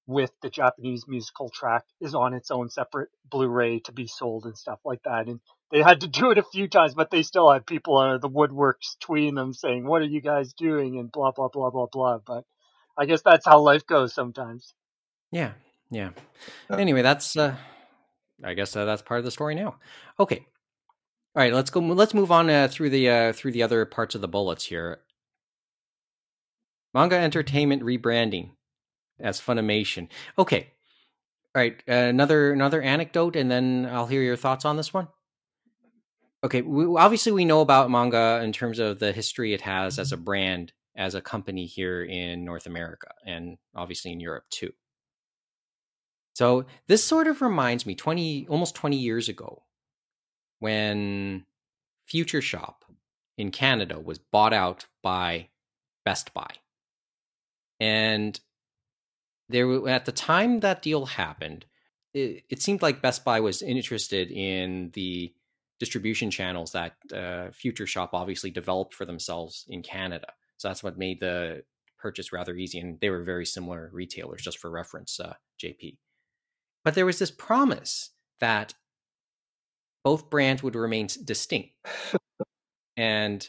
with 0.07 0.31
the 0.41 0.49
Japanese 0.49 1.05
musical 1.07 1.51
track 1.51 1.85
is 2.01 2.15
on 2.15 2.33
its 2.33 2.51
own 2.51 2.71
separate 2.71 3.11
Blu-ray 3.31 3.81
to 3.81 3.93
be 3.93 4.07
sold 4.07 4.47
and 4.47 4.57
stuff 4.57 4.79
like 4.83 5.03
that. 5.05 5.27
And 5.27 5.39
they 5.71 5.83
had 5.83 6.01
to 6.01 6.09
do 6.09 6.31
it 6.31 6.39
a 6.39 6.43
few 6.43 6.67
times, 6.67 6.95
but 6.95 7.11
they 7.11 7.23
still 7.23 7.53
had 7.53 7.67
people 7.67 7.99
out 7.99 8.15
of 8.15 8.23
the 8.23 8.31
woodworks 8.31 8.97
tweeting 9.05 9.35
them 9.35 9.53
saying, 9.53 9.87
"What 9.87 10.01
are 10.01 10.07
you 10.07 10.23
guys 10.23 10.55
doing?" 10.55 10.99
and 10.99 11.13
blah 11.13 11.33
blah 11.33 11.49
blah 11.49 11.69
blah 11.69 11.87
blah. 11.93 12.19
But 12.27 12.45
I 12.97 13.05
guess 13.05 13.21
that's 13.21 13.45
how 13.45 13.61
life 13.61 13.87
goes 13.87 14.15
sometimes. 14.15 14.73
Yeah, 15.31 15.53
yeah. 15.91 16.11
Anyway, 16.71 17.03
that's 17.03 17.37
uh, 17.37 17.57
I 18.45 18.55
guess 18.55 18.75
uh, 18.77 18.85
that's 18.85 19.03
part 19.03 19.19
of 19.19 19.25
the 19.25 19.31
story 19.31 19.55
now. 19.55 19.77
Okay, 20.21 20.47
all 21.35 21.43
right. 21.43 21.53
Let's 21.53 21.71
go. 21.71 21.81
Let's 21.81 22.15
move 22.15 22.33
on 22.33 22.51
uh, 22.51 22.69
through 22.69 22.91
the 22.91 23.09
uh, 23.09 23.33
through 23.33 23.53
the 23.53 23.63
other 23.63 23.85
parts 23.85 24.15
of 24.15 24.21
the 24.21 24.29
bullets 24.29 24.65
here. 24.65 25.01
Manga 26.95 27.17
Entertainment 27.17 27.83
rebranding 27.83 28.51
as 29.21 29.41
Funimation. 29.41 30.09
Okay, 30.39 30.73
all 31.55 31.63
right. 31.63 31.83
Uh, 31.89 31.93
another 31.93 32.53
another 32.53 32.83
anecdote, 32.83 33.37
and 33.37 33.51
then 33.51 33.89
I'll 33.91 34.07
hear 34.07 34.23
your 34.23 34.37
thoughts 34.37 34.65
on 34.65 34.77
this 34.77 34.93
one. 34.93 35.09
Okay, 36.45 36.63
we, 36.63 36.87
obviously 36.97 37.33
we 37.33 37.45
know 37.45 37.61
about 37.61 37.91
manga 37.91 38.41
in 38.43 38.53
terms 38.53 38.79
of 38.79 39.01
the 39.01 39.13
history 39.13 39.55
it 39.55 39.61
has 39.63 39.99
as 39.99 40.13
a 40.13 40.17
brand, 40.17 40.73
as 40.97 41.15
a 41.15 41.21
company 41.21 41.67
here 41.67 42.05
in 42.05 42.45
North 42.45 42.67
America, 42.67 43.09
and 43.27 43.59
obviously 43.75 44.13
in 44.13 44.21
Europe 44.21 44.45
too. 44.51 44.73
So 46.39 46.67
this 46.87 47.05
sort 47.05 47.27
of 47.27 47.43
reminds 47.43 47.85
me 47.85 47.97
20 47.97 48.47
almost 48.49 48.77
20 48.77 48.97
years 48.97 49.29
ago 49.29 49.65
when 50.61 51.45
Future 52.07 52.41
Shop 52.41 52.85
in 53.37 53.51
Canada 53.51 53.99
was 53.99 54.19
bought 54.19 54.53
out 54.53 54.87
by 55.03 55.49
Best 56.05 56.33
Buy. 56.35 56.53
And 57.81 58.39
there 59.49 59.89
at 59.89 60.05
the 60.05 60.13
time 60.13 60.61
that 60.61 60.81
deal 60.81 61.07
happened, 61.07 61.67
it, 62.15 62.45
it 62.49 62.63
seemed 62.63 62.83
like 62.83 63.03
Best 63.03 63.25
Buy 63.25 63.41
was 63.41 63.61
interested 63.61 64.31
in 64.31 64.93
the 64.93 65.35
distribution 65.81 66.31
channels 66.31 66.71
that 66.71 66.95
uh, 67.13 67.51
Future 67.51 67.87
Shop 67.89 68.11
obviously 68.13 68.53
developed 68.53 68.95
for 68.95 69.05
themselves 69.05 69.67
in 69.69 69.83
Canada. 69.83 70.33
So 70.59 70.69
that's 70.69 70.85
what 70.85 70.97
made 70.97 71.19
the 71.19 71.65
purchase 71.99 72.33
rather 72.33 72.55
easy. 72.55 72.79
And 72.79 73.01
they 73.01 73.11
were 73.11 73.25
very 73.25 73.45
similar 73.45 73.91
retailers, 73.93 74.43
just 74.43 74.59
for 74.59 74.71
reference, 74.71 75.19
uh, 75.19 75.35
JP. 75.61 75.97
But 76.89 76.95
there 76.95 77.05
was 77.05 77.19
this 77.19 77.31
promise 77.31 78.13
that 78.41 78.73
both 80.05 80.31
brands 80.31 80.63
would 80.63 80.75
remain 80.75 81.09
distinct. 81.23 81.75
and 82.97 83.47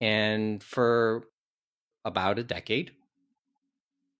and 0.00 0.62
for 0.62 1.24
about 2.04 2.38
a 2.38 2.44
decade, 2.44 2.92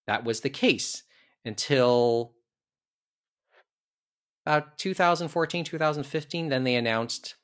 that 0.08 0.24
was 0.24 0.40
the 0.40 0.50
case 0.50 1.04
until 1.44 2.32
about 4.44 4.76
2014, 4.78 5.64
2015. 5.64 6.48
Then 6.48 6.64
they 6.64 6.74
announced, 6.74 7.36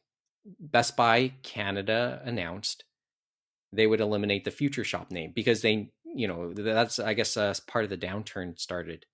Best 0.58 0.96
Buy 0.96 1.34
Canada 1.44 2.20
announced 2.24 2.82
they 3.72 3.86
would 3.86 4.00
eliminate 4.00 4.44
the 4.44 4.50
Future 4.50 4.82
Shop 4.82 5.12
name 5.12 5.30
because 5.32 5.62
they, 5.62 5.92
you 6.04 6.26
know, 6.26 6.52
that's, 6.52 6.98
I 6.98 7.14
guess, 7.14 7.36
uh, 7.36 7.54
part 7.68 7.84
of 7.84 7.90
the 7.90 7.96
downturn 7.96 8.58
started 8.58 9.06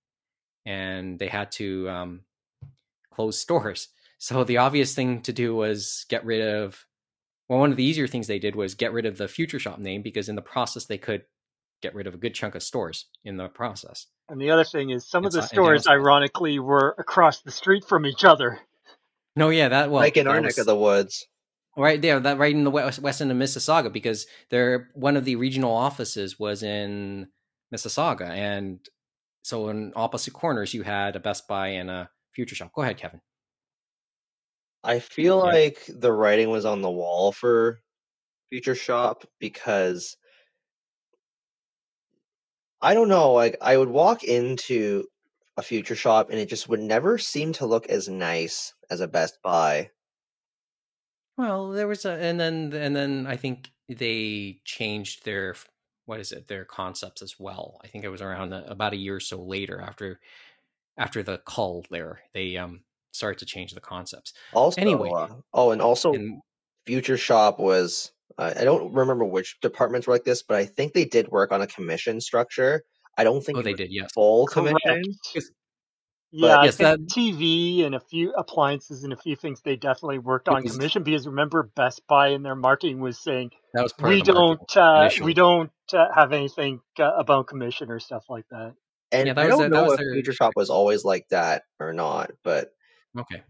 and 0.67 1.17
they 1.17 1.27
had 1.27 1.51
to 1.53 1.89
um, 1.89 2.21
close 3.11 3.39
stores. 3.39 3.87
So 4.19 4.43
the 4.43 4.57
obvious 4.57 4.95
thing 4.95 5.21
to 5.21 5.31
do 5.31 5.55
was 5.55 6.05
get 6.09 6.25
rid 6.25 6.41
of. 6.41 6.87
Well, 7.47 7.59
one 7.59 7.69
of 7.69 7.77
the 7.77 7.83
easier 7.83 8.07
things 8.07 8.25
they 8.25 8.39
did 8.39 8.55
was 8.55 8.73
get 8.73 8.91
rid 8.91 9.05
of 9.05 9.19
the 9.19 9.27
Future 9.27 9.59
Shop 9.59 9.77
name 9.77 10.01
because 10.01 10.27
in 10.27 10.33
the 10.35 10.41
process 10.41 10.85
they 10.85 10.97
could 10.97 11.21
get 11.83 11.93
rid 11.93 12.07
of 12.07 12.15
a 12.15 12.17
good 12.17 12.33
chunk 12.33 12.55
of 12.55 12.63
stores 12.63 13.05
in 13.23 13.37
the 13.37 13.47
process. 13.47 14.07
And 14.27 14.41
the 14.41 14.49
other 14.49 14.63
thing 14.63 14.89
is, 14.89 15.07
some 15.07 15.23
of 15.23 15.33
the 15.33 15.37
It's- 15.37 15.51
stores, 15.51 15.83
downside. 15.83 16.01
ironically, 16.01 16.57
were 16.57 16.95
across 16.97 17.41
the 17.41 17.51
street 17.51 17.83
from 17.87 18.07
each 18.07 18.25
other. 18.25 18.59
No, 19.35 19.49
yeah, 19.49 19.69
that 19.69 19.91
well, 19.91 20.01
like 20.01 20.17
in 20.17 20.25
our 20.27 20.33
that 20.37 20.41
neck 20.41 20.57
of 20.57 20.65
the 20.65 20.75
woods. 20.75 21.27
right 21.77 22.01
there, 22.01 22.19
that 22.19 22.39
right 22.39 22.55
in 22.55 22.63
the 22.63 22.71
west, 22.71 22.97
west 22.97 23.21
end 23.21 23.29
of 23.29 23.37
Mississauga, 23.37 23.93
because 23.93 24.25
they're 24.49 24.89
one 24.95 25.15
of 25.15 25.25
the 25.25 25.35
regional 25.35 25.75
offices 25.75 26.39
was 26.39 26.63
in 26.63 27.27
Mississauga, 27.71 28.29
and 28.29 28.79
so 29.47 29.69
in 29.69 29.93
opposite 29.95 30.33
corners 30.33 30.73
you 30.73 30.83
had 30.83 31.15
a 31.15 31.21
Best 31.21 31.47
Buy 31.47 31.69
and 31.69 31.89
a 31.89 32.09
Future 32.33 32.53
Shop. 32.53 32.71
Go 32.75 32.81
ahead, 32.81 32.97
Kevin. 32.97 33.21
I 34.83 34.99
feel 34.99 35.37
Yeah. 35.37 35.53
like 35.53 35.85
the 35.87 36.11
writing 36.11 36.49
was 36.49 36.65
on 36.65 36.81
the 36.81 36.91
wall 36.91 37.31
for 37.31 37.79
Future 38.49 38.75
Shop 38.75 39.23
because 39.39 40.17
I 42.81 42.93
don't 42.93 43.07
know, 43.07 43.31
like 43.31 43.55
I 43.61 43.77
would 43.77 43.87
walk 43.87 44.25
into 44.25 45.07
a 45.55 45.63
Future 45.63 45.95
Shop 45.95 46.29
and 46.29 46.39
it 46.39 46.49
just 46.49 46.67
would 46.67 46.81
never 46.81 47.17
seem 47.17 47.53
to 47.53 47.65
look 47.65 47.87
as 47.87 48.09
nice 48.09 48.73
as 48.89 48.99
a 48.99 49.07
Best 49.07 49.39
Buy. 49.41 49.91
Well, 51.37 51.69
there 51.69 51.87
was 51.87 52.03
a, 52.03 52.11
and 52.11 52.37
then 52.37 52.73
and 52.73 52.93
then 52.93 53.25
I 53.27 53.37
think 53.37 53.71
they 53.87 54.59
changed 54.65 55.23
their 55.23 55.55
what 56.07 56.19
is 56.19 56.31
it 56.31 56.47
their 56.47 56.65
concepts 56.65 57.21
as 57.21 57.35
well. 57.37 57.79
I 57.83 57.87
think 57.87 58.03
it 58.03 58.09
was 58.09 58.21
around 58.21 58.53
a, 58.53 58.65
about 58.69 58.93
a 58.93 58.97
year 58.97 59.17
or 59.17 59.19
so 59.19 59.41
later 59.43 59.79
after 59.79 60.19
after 60.97 61.21
the 61.21 61.37
cull 61.45 61.85
there 61.91 62.21
they 62.33 62.57
um 62.57 62.81
started 63.11 63.39
to 63.39 63.45
change 63.45 63.73
the 63.73 63.81
concepts. 63.81 64.33
Also, 64.53 64.81
Anyway. 64.81 65.11
uh, 65.13 65.27
oh, 65.53 65.71
and 65.71 65.81
also 65.81 66.13
And 66.13 66.41
Future 66.85 67.17
Shop 67.17 67.59
was 67.59 68.11
uh, 68.37 68.53
I 68.57 68.63
don't 68.63 68.93
remember 68.93 69.25
which 69.25 69.59
departments 69.61 70.07
were 70.07 70.13
like 70.13 70.23
this, 70.23 70.43
but 70.43 70.57
I 70.57 70.65
think 70.65 70.93
they 70.93 71.05
did 71.05 71.27
work 71.27 71.51
on 71.51 71.61
a 71.61 71.67
commission 71.67 72.21
structure. 72.21 72.83
I 73.17 73.23
don't 73.23 73.43
think 73.43 73.57
oh, 73.57 73.61
they 73.61 73.73
did, 73.73 73.91
yes. 73.91 74.11
full 74.13 74.47
commission. 74.47 75.01
Yeah, 76.31 76.57
I 76.57 76.65
yes, 76.65 76.75
think 76.75 76.89
that- 76.89 77.07
TV 77.07 77.85
and 77.85 77.95
a 77.95 77.99
few 77.99 78.33
appliances 78.33 79.03
and 79.03 79.13
a 79.13 79.15
few 79.15 79.35
things 79.35 79.61
they 79.61 79.75
definitely 79.77 80.19
worked 80.19 80.49
on 80.49 80.61
Because- 80.61 80.75
commission 80.77 81.03
because 81.03 81.25
remember 81.25 81.63
Best 81.75 82.05
Buy 82.07 82.29
in 82.29 82.43
their 82.43 82.55
marketing 82.55 82.99
was 82.99 83.17
saying 83.17 83.51
That 83.73 83.83
was 83.83 83.93
part 83.93 84.09
we 84.11 84.19
of 84.19 84.25
the 84.25 84.33
don't 84.33 84.77
uh, 84.77 85.09
we 85.23 85.33
don't 85.33 85.71
uh, 85.93 86.07
have 86.13 86.33
anything 86.33 86.81
uh, 86.99 87.11
about 87.15 87.47
commission 87.47 87.89
or 87.89 87.99
stuff 87.99 88.25
like 88.29 88.45
that. 88.49 88.73
And 89.13 89.27
Yeah, 89.27 89.33
that 89.33 89.41
I 89.41 89.45
was 89.47 89.51
don't 89.51 89.59
their- 89.61 89.69
that 89.69 89.75
know 89.75 89.83
was 89.83 89.93
if 89.93 89.99
their- 89.99 90.13
Future 90.13 90.33
Shop 90.33 90.51
was 90.57 90.69
always 90.69 91.05
like 91.05 91.25
that 91.29 91.63
or 91.79 91.93
not, 91.93 92.31
but 92.43 92.71
Okay. 93.17 93.41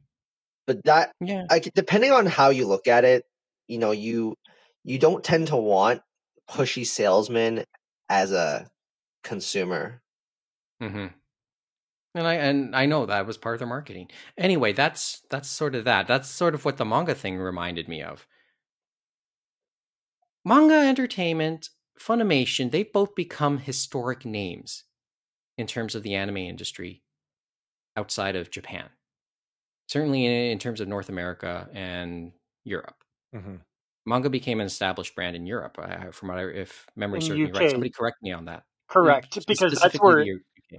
but 0.67 0.83
that 0.85 1.11
Yeah. 1.19 1.45
I 1.49 1.61
c- 1.61 1.71
depending 1.73 2.11
on 2.11 2.27
how 2.27 2.49
you 2.49 2.67
look 2.67 2.87
at 2.87 3.05
it, 3.05 3.25
you 3.67 3.79
know, 3.79 3.91
you 3.91 4.35
you 4.83 4.99
don't 4.99 5.23
tend 5.23 5.47
to 5.47 5.57
want 5.57 6.01
pushy 6.47 6.85
salesmen 6.85 7.65
as 8.07 8.31
a 8.31 8.69
consumer. 9.23 10.01
Mm-hmm. 10.81 11.07
And 12.15 12.25
I 12.27 12.33
and 12.35 12.75
I 12.75 12.85
know 12.85 13.05
that 13.05 13.25
was 13.27 13.37
part 13.37 13.55
of 13.55 13.59
their 13.59 13.67
marketing. 13.67 14.09
Anyway, 14.37 14.73
that's 14.73 15.21
that's 15.29 15.47
sort 15.49 15.75
of 15.75 15.85
that. 15.85 16.07
That's 16.07 16.27
sort 16.27 16.53
of 16.55 16.65
what 16.65 16.77
the 16.77 16.85
manga 16.85 17.13
thing 17.15 17.37
reminded 17.37 17.87
me 17.87 18.01
of. 18.01 18.27
Manga 20.43 20.73
Entertainment, 20.73 21.69
Funimation, 21.99 22.71
they've 22.71 22.91
both 22.91 23.13
become 23.15 23.59
historic 23.59 24.25
names 24.25 24.85
in 25.57 25.67
terms 25.67 25.95
of 25.95 26.03
the 26.03 26.15
anime 26.15 26.37
industry 26.37 27.03
outside 27.97 28.35
of 28.35 28.51
Japan. 28.51 28.89
Certainly 29.87 30.25
in, 30.25 30.33
in 30.33 30.59
terms 30.59 30.81
of 30.81 30.87
North 30.87 31.09
America 31.09 31.69
and 31.73 32.33
Europe. 32.63 33.03
Mhm. 33.33 33.61
Manga 34.05 34.29
became 34.29 34.59
an 34.59 34.65
established 34.65 35.15
brand 35.15 35.35
in 35.35 35.45
Europe. 35.45 35.77
I, 35.79 36.11
from 36.11 36.29
what 36.29 36.39
I, 36.39 36.43
if 36.45 36.87
memory 36.95 37.19
In 37.19 37.21
serves 37.21 37.43
me 37.43 37.51
right, 37.51 37.69
somebody 37.69 37.91
correct 37.91 38.21
me 38.21 38.31
on 38.31 38.45
that. 38.45 38.63
Correct, 38.89 39.39
because 39.45 39.73
that's 39.81 39.97
where 40.01 40.25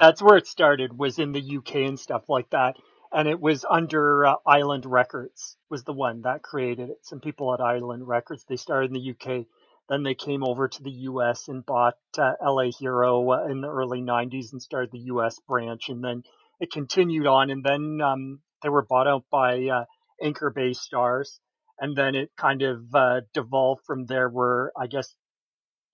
that's 0.01 0.22
where 0.22 0.36
it 0.36 0.47
started 0.47 0.97
was 0.99 1.18
in 1.18 1.32
the 1.32 1.59
UK 1.59 1.76
and 1.76 1.99
stuff 1.99 2.28
like 2.28 2.51
that, 2.51 2.76
and 3.12 3.28
it 3.28 3.41
was 3.41 3.64
under 3.68 4.26
uh, 4.26 4.34
Island 4.47 4.86
Records 4.86 5.57
was 5.70 5.84
the 5.84 5.93
one 5.93 6.22
that 6.22 6.43
created 6.43 6.91
it. 6.91 6.99
Some 7.03 7.20
people 7.20 7.55
at 7.55 7.61
Island 7.61 8.07
Records 8.07 8.45
they 8.49 8.57
started 8.57 8.91
in 8.91 8.95
the 8.95 9.11
UK, 9.12 9.47
then 9.89 10.03
they 10.03 10.14
came 10.14 10.45
over 10.45 10.68
to 10.68 10.82
the 10.82 10.91
US 10.91 11.49
and 11.49 11.64
bought 11.64 11.97
uh, 12.18 12.32
LA 12.45 12.70
Hero 12.78 13.30
uh, 13.32 13.47
in 13.47 13.61
the 13.61 13.68
early 13.70 14.01
'90s 14.03 14.53
and 14.53 14.62
started 14.62 14.91
the 14.93 15.07
US 15.14 15.39
branch, 15.49 15.89
and 15.89 16.05
then 16.05 16.22
it 16.61 16.72
continued 16.72 17.26
on, 17.26 17.51
and 17.51 17.64
then 17.64 18.01
um, 18.03 18.41
they 18.62 18.68
were 18.68 18.86
bought 18.89 19.09
out 19.09 19.24
by 19.30 19.66
uh, 19.68 19.84
Anchor 20.22 20.51
Bay 20.51 20.70
Starz, 20.72 21.39
and 21.80 21.97
then 21.97 22.14
it 22.14 22.30
kind 22.36 22.62
of 22.62 22.82
uh, 22.95 23.20
devolved 23.34 23.82
from 23.86 24.07
there. 24.07 24.28
Where 24.28 24.72
I 24.76 24.86
guess 24.86 25.14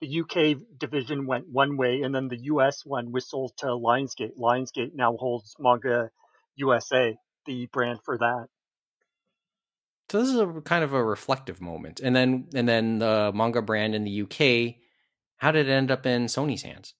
the 0.01 0.21
UK 0.21 0.57
division 0.77 1.25
went 1.25 1.47
one 1.47 1.77
way, 1.77 2.01
and 2.01 2.13
then 2.13 2.27
the 2.27 2.43
US 2.43 2.85
one 2.85 3.11
was 3.11 3.29
sold 3.29 3.53
to 3.57 3.67
Lionsgate. 3.67 4.37
Lionsgate 4.37 4.93
now 4.93 5.15
holds 5.17 5.55
Manga 5.59 6.09
USA, 6.55 7.17
the 7.45 7.67
brand 7.67 7.99
for 8.03 8.17
that. 8.17 8.47
So 10.09 10.19
this 10.19 10.29
is 10.29 10.39
a 10.39 10.61
kind 10.61 10.83
of 10.83 10.93
a 10.93 11.03
reflective 11.03 11.61
moment, 11.61 11.99
and 11.99 12.15
then 12.15 12.47
and 12.53 12.67
then 12.67 12.99
the 12.99 13.31
manga 13.33 13.61
brand 13.61 13.95
in 13.95 14.03
the 14.03 14.21
UK. 14.21 14.75
How 15.37 15.51
did 15.51 15.67
it 15.67 15.71
end 15.71 15.91
up 15.91 16.05
in 16.05 16.25
Sony's 16.25 16.61
hands? 16.61 16.93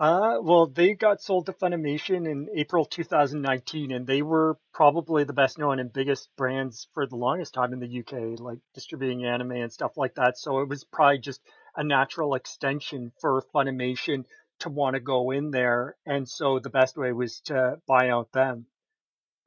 Uh, 0.00 0.38
well, 0.40 0.66
they 0.66 0.94
got 0.94 1.20
sold 1.20 1.46
to 1.46 1.52
Funimation 1.52 2.30
in 2.30 2.48
April 2.56 2.84
2019, 2.84 3.90
and 3.90 4.06
they 4.06 4.22
were 4.22 4.56
probably 4.72 5.24
the 5.24 5.32
best 5.32 5.58
known 5.58 5.80
and 5.80 5.92
biggest 5.92 6.28
brands 6.36 6.86
for 6.94 7.06
the 7.06 7.16
longest 7.16 7.52
time 7.54 7.72
in 7.72 7.80
the 7.80 7.98
UK, 8.00 8.38
like 8.38 8.58
distributing 8.74 9.24
anime 9.24 9.52
and 9.52 9.72
stuff 9.72 9.96
like 9.96 10.14
that. 10.14 10.38
So 10.38 10.60
it 10.60 10.68
was 10.68 10.84
probably 10.84 11.18
just 11.18 11.40
a 11.78 11.84
natural 11.84 12.34
extension 12.34 13.12
for 13.20 13.42
Funimation 13.54 14.24
to 14.60 14.68
want 14.68 14.94
to 14.94 15.00
go 15.00 15.30
in 15.30 15.52
there, 15.52 15.96
and 16.04 16.28
so 16.28 16.58
the 16.58 16.68
best 16.68 16.96
way 16.98 17.12
was 17.12 17.40
to 17.42 17.78
buy 17.86 18.10
out 18.10 18.32
them. 18.32 18.66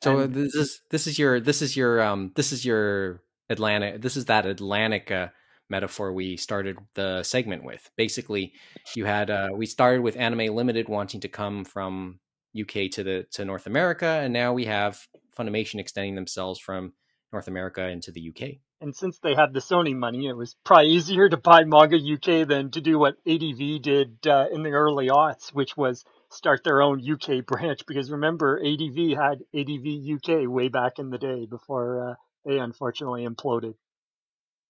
So 0.01 0.19
And 0.19 0.33
this 0.33 0.55
is 0.55 0.81
this 0.89 1.05
is 1.05 1.19
your 1.19 1.39
this 1.39 1.61
is 1.61 1.75
your 1.77 2.01
um 2.01 2.31
this 2.35 2.51
is 2.51 2.65
your 2.65 3.21
Atlantic 3.49 4.01
this 4.01 4.15
is 4.15 4.25
that 4.25 4.45
Atlantic 4.45 5.11
uh, 5.11 5.27
metaphor 5.69 6.13
we 6.13 6.37
started 6.37 6.77
the 6.95 7.21
segment 7.23 7.63
with. 7.63 7.89
Basically, 7.97 8.53
you 8.95 9.05
had 9.05 9.29
uh, 9.29 9.49
we 9.53 9.65
started 9.65 10.01
with 10.01 10.17
Anime 10.17 10.55
Limited 10.55 10.87
wanting 10.89 11.21
to 11.21 11.27
come 11.27 11.65
from 11.65 12.19
UK 12.59 12.89
to 12.93 13.03
the 13.03 13.25
to 13.33 13.45
North 13.45 13.67
America, 13.67 14.07
and 14.07 14.33
now 14.33 14.53
we 14.53 14.65
have 14.65 15.05
Funimation 15.37 15.79
extending 15.79 16.15
themselves 16.15 16.59
from 16.59 16.93
North 17.33 17.47
America 17.47 17.87
into 17.87 18.11
the 18.11 18.29
UK. 18.29 18.59
And 18.81 18.95
since 18.95 19.19
they 19.19 19.35
had 19.35 19.53
the 19.53 19.59
Sony 19.59 19.95
money, 19.95 20.27
it 20.27 20.33
was 20.33 20.55
probably 20.65 20.89
easier 20.97 21.29
to 21.29 21.37
buy 21.37 21.63
Manga 21.63 21.97
UK 21.97 22.47
than 22.47 22.71
to 22.71 22.81
do 22.81 22.97
what 22.99 23.17
ADV 23.25 23.81
did 23.81 24.27
uh, 24.27 24.47
in 24.51 24.63
the 24.63 24.71
early 24.71 25.07
aughts, 25.07 25.53
which 25.53 25.77
was 25.77 26.03
start 26.29 26.63
their 26.63 26.81
own 26.81 26.99
UK 26.99 27.45
branch. 27.45 27.85
Because 27.85 28.11
remember, 28.11 28.59
ADV 28.59 29.17
had 29.17 29.43
ADV 29.53 29.85
UK 30.15 30.49
way 30.49 30.67
back 30.67 30.99
in 30.99 31.11
the 31.11 31.17
day 31.17 31.45
before 31.45 32.11
uh, 32.11 32.15
they 32.45 32.57
unfortunately 32.57 33.25
imploded. 33.25 33.75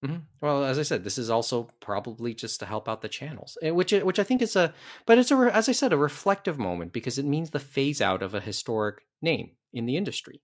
Mhm. 0.03 0.23
Well, 0.41 0.63
as 0.65 0.79
I 0.79 0.83
said, 0.83 1.03
this 1.03 1.19
is 1.19 1.29
also 1.29 1.69
probably 1.79 2.33
just 2.33 2.59
to 2.59 2.65
help 2.65 2.89
out 2.89 3.01
the 3.01 3.09
channels, 3.09 3.57
eh, 3.61 3.69
which 3.69 3.91
which 3.91 4.17
I 4.17 4.23
think 4.23 4.41
is 4.41 4.55
a, 4.55 4.73
but 5.05 5.19
it's 5.19 5.29
a 5.31 5.35
as 5.53 5.69
I 5.69 5.73
said 5.73 5.93
a 5.93 5.97
reflective 5.97 6.57
moment 6.57 6.91
because 6.91 7.19
it 7.19 7.25
means 7.25 7.51
the 7.51 7.59
phase 7.59 8.01
out 8.01 8.23
of 8.23 8.33
a 8.33 8.41
historic 8.41 9.05
name 9.21 9.51
in 9.71 9.85
the 9.85 9.97
industry. 9.97 10.41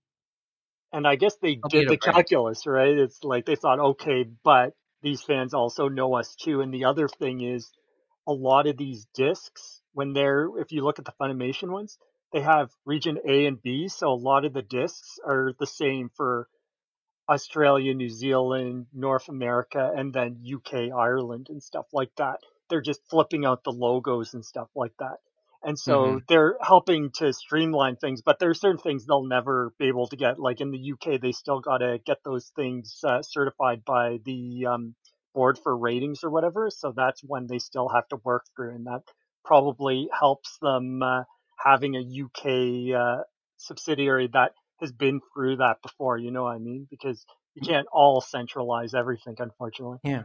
And 0.92 1.06
I 1.06 1.16
guess 1.16 1.36
they 1.36 1.56
Albeit 1.64 1.88
did 1.88 1.88
the 1.88 1.96
calculus, 1.98 2.66
right? 2.66 2.96
It's 2.96 3.22
like 3.22 3.44
they 3.46 3.56
thought, 3.56 3.78
okay, 3.78 4.24
but 4.42 4.74
these 5.02 5.22
fans 5.22 5.54
also 5.54 5.88
know 5.88 6.14
us 6.14 6.34
too. 6.34 6.60
And 6.60 6.72
the 6.72 6.86
other 6.86 7.08
thing 7.08 7.40
is, 7.40 7.70
a 8.26 8.32
lot 8.32 8.66
of 8.66 8.76
these 8.76 9.06
discs, 9.14 9.82
when 9.92 10.12
they're, 10.12 10.48
if 10.58 10.72
you 10.72 10.84
look 10.84 10.98
at 10.98 11.04
the 11.04 11.14
Funimation 11.20 11.70
ones, 11.70 11.98
they 12.32 12.40
have 12.40 12.70
region 12.84 13.18
A 13.26 13.46
and 13.46 13.60
B. 13.60 13.88
So 13.88 14.12
a 14.12 14.14
lot 14.14 14.44
of 14.44 14.52
the 14.52 14.62
discs 14.62 15.18
are 15.24 15.52
the 15.58 15.66
same 15.66 16.10
for 16.14 16.48
Australia, 17.28 17.94
New 17.94 18.08
Zealand, 18.10 18.86
North 18.92 19.28
America, 19.28 19.92
and 19.94 20.12
then 20.12 20.42
UK, 20.54 20.90
Ireland, 20.94 21.48
and 21.50 21.62
stuff 21.62 21.86
like 21.92 22.14
that. 22.16 22.40
They're 22.70 22.80
just 22.82 23.08
flipping 23.08 23.44
out 23.46 23.64
the 23.64 23.72
logos 23.72 24.34
and 24.34 24.44
stuff 24.44 24.68
like 24.74 24.92
that. 24.98 25.18
And 25.62 25.78
so 25.78 26.20
they're 26.28 26.56
helping 26.62 27.10
to 27.16 27.32
streamline 27.32 27.96
things, 27.96 28.22
but 28.22 28.38
there 28.38 28.50
are 28.50 28.54
certain 28.54 28.78
things 28.78 29.04
they'll 29.04 29.26
never 29.26 29.72
be 29.78 29.88
able 29.88 30.06
to 30.08 30.16
get. 30.16 30.38
Like 30.38 30.60
in 30.60 30.70
the 30.70 30.92
UK, 30.92 31.20
they 31.20 31.32
still 31.32 31.60
got 31.60 31.78
to 31.78 31.98
get 32.06 32.18
those 32.24 32.52
things 32.54 33.00
uh, 33.02 33.22
certified 33.22 33.84
by 33.84 34.18
the 34.24 34.66
um, 34.66 34.94
board 35.34 35.58
for 35.58 35.76
ratings 35.76 36.22
or 36.22 36.30
whatever. 36.30 36.70
So 36.70 36.92
that's 36.94 37.22
when 37.24 37.48
they 37.48 37.58
still 37.58 37.88
have 37.88 38.06
to 38.08 38.18
work 38.24 38.44
through, 38.54 38.76
and 38.76 38.86
that 38.86 39.02
probably 39.44 40.08
helps 40.16 40.58
them 40.62 41.02
uh, 41.02 41.24
having 41.58 41.96
a 41.96 42.00
UK 42.00 42.96
uh, 42.96 43.22
subsidiary 43.56 44.28
that 44.32 44.52
has 44.80 44.92
been 44.92 45.20
through 45.34 45.56
that 45.56 45.82
before. 45.82 46.18
You 46.18 46.30
know 46.30 46.44
what 46.44 46.54
I 46.54 46.58
mean? 46.58 46.86
Because 46.88 47.24
you 47.54 47.62
can't 47.62 47.88
all 47.92 48.20
centralize 48.20 48.94
everything, 48.94 49.34
unfortunately. 49.38 49.98
Yeah. 50.04 50.22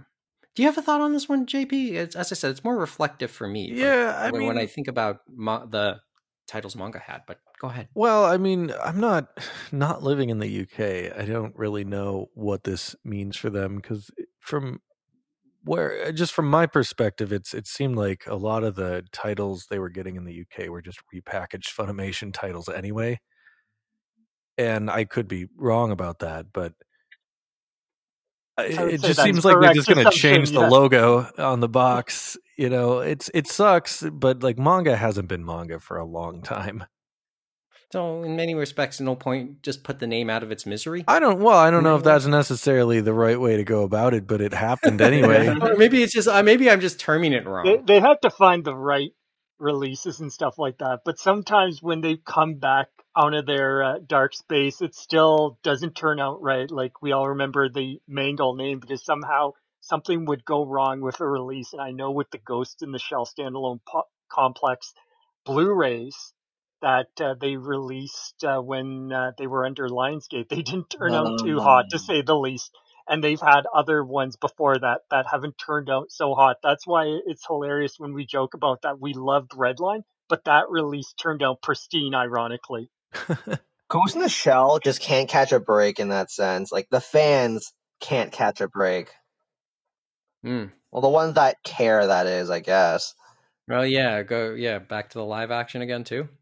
Do 0.55 0.61
you 0.61 0.67
have 0.67 0.77
a 0.77 0.81
thought 0.81 1.01
on 1.01 1.13
this 1.13 1.27
one, 1.27 1.45
JP? 1.45 1.93
It's, 1.93 2.15
as 2.15 2.31
I 2.31 2.35
said, 2.35 2.51
it's 2.51 2.63
more 2.63 2.77
reflective 2.77 3.31
for 3.31 3.47
me. 3.47 3.71
Yeah, 3.73 4.15
I 4.15 4.31
when, 4.31 4.45
when 4.45 4.57
I 4.57 4.67
think 4.67 4.87
about 4.87 5.21
ma- 5.27 5.65
the 5.65 5.99
titles 6.47 6.75
manga 6.75 6.99
had, 6.99 7.21
but 7.25 7.39
go 7.59 7.69
ahead. 7.69 7.87
Well, 7.95 8.25
I 8.25 8.37
mean, 8.37 8.71
I'm 8.83 8.99
not 8.99 9.29
not 9.71 10.03
living 10.03 10.29
in 10.29 10.39
the 10.39 10.61
UK. 10.61 11.17
I 11.17 11.25
don't 11.25 11.55
really 11.55 11.83
know 11.83 12.27
what 12.35 12.63
this 12.65 12.95
means 13.03 13.35
for 13.35 13.49
them 13.49 13.77
because 13.77 14.11
from 14.39 14.79
where 15.63 16.05
uh, 16.07 16.11
just 16.11 16.33
from 16.33 16.49
my 16.49 16.67
perspective, 16.67 17.31
it's 17.33 17.53
it 17.55 17.65
seemed 17.65 17.95
like 17.95 18.23
a 18.27 18.35
lot 18.35 18.63
of 18.63 18.75
the 18.75 19.03
titles 19.11 19.67
they 19.69 19.79
were 19.79 19.89
getting 19.89 20.17
in 20.17 20.25
the 20.25 20.41
UK 20.41 20.67
were 20.69 20.81
just 20.81 20.99
repackaged 21.13 21.73
Funimation 21.73 22.31
titles 22.31 22.69
anyway. 22.69 23.19
And 24.57 24.89
I 24.91 25.05
could 25.05 25.27
be 25.27 25.47
wrong 25.57 25.89
about 25.91 26.19
that, 26.19 26.47
but 26.53 26.73
I- 26.73 26.73
I 26.73 26.73
would 26.73 26.92
it 28.57 29.01
just 29.01 29.17
that's 29.17 29.23
seems 29.23 29.45
like 29.45 29.59
they're 29.59 29.73
just 29.73 29.87
going 29.87 30.03
to 30.03 30.11
change 30.11 30.51
the 30.51 30.61
yeah. 30.61 30.69
logo 30.69 31.29
on 31.37 31.59
the 31.59 31.69
box. 31.69 32.37
You 32.57 32.69
know, 32.69 32.99
it's 32.99 33.29
it 33.33 33.47
sucks, 33.47 34.03
but 34.11 34.43
like 34.43 34.59
manga 34.59 34.95
hasn't 34.95 35.27
been 35.27 35.45
manga 35.45 35.79
for 35.79 35.97
a 35.97 36.05
long 36.05 36.41
time. 36.41 36.85
So, 37.91 38.23
in 38.23 38.35
many 38.35 38.55
respects, 38.55 38.99
no 38.99 39.15
point. 39.15 39.61
Just 39.61 39.83
put 39.83 39.99
the 39.99 40.07
name 40.07 40.27
out 40.27 40.41
of 40.41 40.51
its 40.51 40.65
misery. 40.65 41.03
I 41.07 41.19
don't. 41.19 41.39
Well, 41.39 41.57
I 41.57 41.69
don't 41.69 41.83
know 41.83 41.95
if 41.95 42.03
that's 42.03 42.25
necessarily 42.25 43.01
the 43.01 43.13
right 43.13 43.39
way 43.39 43.57
to 43.57 43.63
go 43.63 43.83
about 43.83 44.15
it, 44.15 44.25
but 44.25 44.41
it 44.41 44.51
happened 44.51 44.99
anyway. 45.13 45.47
or 45.47 45.75
maybe 45.75 46.01
it's 46.01 46.11
just 46.11 46.27
uh, 46.27 46.41
maybe 46.41 46.71
I'm 46.71 46.81
just 46.81 46.99
terming 46.99 47.33
it 47.33 47.45
wrong. 47.45 47.65
They, 47.65 47.77
they 47.95 47.99
have 47.99 48.19
to 48.21 48.31
find 48.31 48.65
the 48.65 48.75
right 48.75 49.11
releases 49.59 50.19
and 50.19 50.33
stuff 50.33 50.55
like 50.57 50.79
that. 50.79 51.01
But 51.05 51.19
sometimes 51.19 51.83
when 51.83 52.01
they 52.01 52.17
come 52.17 52.55
back 52.55 52.87
out 53.17 53.33
of 53.33 53.45
their 53.45 53.83
uh, 53.83 53.99
dark 54.05 54.33
space, 54.35 54.81
it 54.81 54.95
still 54.95 55.59
doesn't 55.63 55.95
turn 55.95 56.19
out 56.19 56.41
right. 56.41 56.69
Like 56.69 57.01
we 57.01 57.11
all 57.13 57.29
remember 57.29 57.69
the 57.69 57.99
Mangle 58.07 58.55
name 58.55 58.79
because 58.79 59.05
somehow 59.05 59.51
something 59.81 60.25
would 60.25 60.45
go 60.45 60.65
wrong 60.65 61.01
with 61.01 61.19
a 61.21 61.27
release. 61.27 61.73
And 61.73 61.81
I 61.81 61.91
know 61.91 62.11
with 62.11 62.31
the 62.31 62.39
Ghost 62.39 62.83
in 62.83 62.91
the 62.91 62.99
Shell 62.99 63.27
standalone 63.27 63.79
po- 63.87 64.07
complex 64.31 64.93
Blu-rays 65.45 66.33
that 66.81 67.07
uh, 67.21 67.35
they 67.39 67.57
released 67.57 68.43
uh, 68.43 68.59
when 68.61 69.11
uh, 69.13 69.31
they 69.37 69.47
were 69.47 69.65
under 69.65 69.89
Lionsgate, 69.89 70.49
they 70.49 70.61
didn't 70.63 70.89
turn 70.89 71.15
out 71.15 71.37
too 71.37 71.59
hot 71.59 71.85
to 71.91 71.99
say 71.99 72.21
the 72.21 72.35
least 72.37 72.71
and 73.07 73.23
they've 73.23 73.41
had 73.41 73.63
other 73.73 74.03
ones 74.03 74.35
before 74.37 74.79
that 74.79 75.01
that 75.11 75.27
haven't 75.29 75.57
turned 75.57 75.89
out 75.89 76.11
so 76.11 76.33
hot. 76.33 76.57
That's 76.63 76.87
why 76.87 77.05
it's 77.27 77.45
hilarious 77.45 77.95
when 77.99 78.13
we 78.13 78.25
joke 78.25 78.53
about 78.53 78.83
that. 78.83 78.99
We 78.99 79.13
loved 79.13 79.51
Redline, 79.51 80.03
but 80.29 80.45
that 80.45 80.69
release 80.69 81.13
turned 81.13 81.43
out 81.43 81.61
pristine, 81.61 82.15
ironically. 82.15 82.89
Ghost 83.89 84.15
in 84.15 84.21
the 84.21 84.29
Shell 84.29 84.79
just 84.83 85.01
can't 85.01 85.29
catch 85.29 85.51
a 85.51 85.59
break 85.59 85.99
in 85.99 86.09
that 86.09 86.31
sense. 86.31 86.71
Like 86.71 86.87
the 86.89 87.01
fans 87.01 87.73
can't 88.01 88.31
catch 88.31 88.61
a 88.61 88.67
break. 88.67 89.09
Hmm. 90.43 90.65
Well, 90.91 91.01
the 91.01 91.09
ones 91.09 91.35
that 91.35 91.57
care, 91.63 92.05
that 92.05 92.27
is, 92.27 92.49
I 92.49 92.59
guess. 92.59 93.13
Well, 93.67 93.85
yeah, 93.85 94.23
go 94.23 94.53
yeah, 94.53 94.79
back 94.79 95.09
to 95.11 95.17
the 95.17 95.25
live 95.25 95.51
action 95.51 95.81
again 95.81 96.03
too. 96.03 96.29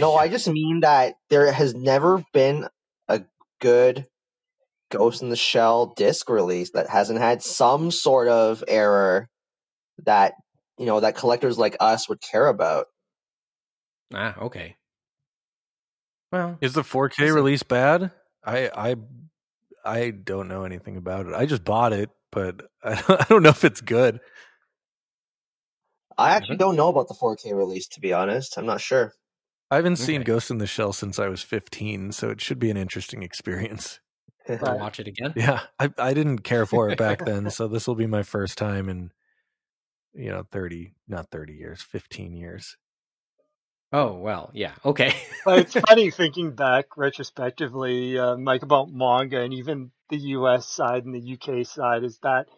No, 0.00 0.16
I 0.16 0.26
just 0.26 0.48
mean 0.48 0.80
that 0.80 1.14
there 1.30 1.52
has 1.52 1.72
never 1.72 2.24
been 2.32 2.66
a 3.06 3.22
good 3.60 4.08
Ghost 4.90 5.22
in 5.22 5.28
the 5.28 5.36
Shell 5.36 5.94
disc 5.96 6.28
release 6.28 6.72
that 6.72 6.88
hasn't 6.88 7.20
had 7.20 7.42
some 7.42 7.92
sort 7.92 8.26
of 8.26 8.64
error 8.66 9.28
that 10.04 10.34
you 10.78 10.86
know 10.86 10.98
that 10.98 11.16
collectors 11.16 11.58
like 11.58 11.76
us 11.78 12.08
would 12.08 12.20
care 12.20 12.48
about. 12.48 12.86
Ah, 14.12 14.34
okay. 14.40 14.76
Well, 16.34 16.58
Is 16.60 16.72
the 16.72 16.82
4K 16.82 17.20
Listen. 17.20 17.34
release 17.36 17.62
bad? 17.62 18.10
I 18.44 18.68
I 18.74 18.96
I 19.84 20.10
don't 20.10 20.48
know 20.48 20.64
anything 20.64 20.96
about 20.96 21.26
it. 21.26 21.32
I 21.32 21.46
just 21.46 21.62
bought 21.64 21.92
it, 21.92 22.10
but 22.32 22.62
I 22.82 23.00
don't, 23.00 23.20
I 23.20 23.24
don't 23.28 23.42
know 23.44 23.50
if 23.50 23.62
it's 23.62 23.80
good. 23.80 24.18
I 26.18 26.30
actually 26.34 26.56
don't 26.56 26.74
know 26.74 26.88
about 26.88 27.06
the 27.06 27.14
4K 27.14 27.54
release 27.54 27.86
to 27.86 28.00
be 28.00 28.12
honest. 28.12 28.58
I'm 28.58 28.66
not 28.66 28.80
sure. 28.80 29.12
I 29.70 29.76
haven't 29.76 29.96
seen 29.96 30.22
Okay. 30.22 30.24
Ghost 30.24 30.50
in 30.50 30.58
the 30.58 30.66
Shell 30.66 30.92
since 30.92 31.20
I 31.20 31.28
was 31.28 31.42
15, 31.42 32.10
so 32.10 32.30
it 32.30 32.40
should 32.40 32.58
be 32.58 32.70
an 32.70 32.76
interesting 32.76 33.22
experience. 33.22 34.00
I'll 34.60 34.76
watch 34.76 34.98
it 34.98 35.06
again. 35.06 35.34
Yeah, 35.36 35.60
I 35.78 35.88
I 35.98 36.14
didn't 36.14 36.40
care 36.40 36.66
for 36.66 36.90
it 36.90 36.98
back 36.98 37.24
then, 37.24 37.48
so 37.50 37.68
this 37.68 37.86
will 37.86 37.94
be 37.94 38.08
my 38.08 38.24
first 38.24 38.58
time 38.58 38.88
in 38.88 39.12
you 40.14 40.30
know 40.30 40.42
30, 40.50 40.94
not 41.06 41.30
30 41.30 41.52
years, 41.52 41.80
15 41.80 42.34
years. 42.34 42.76
Oh 43.96 44.14
well, 44.14 44.50
yeah, 44.52 44.74
okay. 44.84 45.14
But 45.44 45.60
it's 45.60 45.74
funny 45.74 46.10
thinking 46.10 46.50
back 46.56 46.96
retrospectively, 46.96 48.18
uh, 48.18 48.36
Mike, 48.36 48.64
about 48.64 48.90
manga 48.90 49.40
and 49.40 49.54
even 49.54 49.92
the 50.08 50.16
US 50.16 50.66
side 50.66 51.04
and 51.04 51.14
the 51.14 51.34
UK 51.34 51.64
side 51.64 52.02
is 52.02 52.18
that 52.24 52.48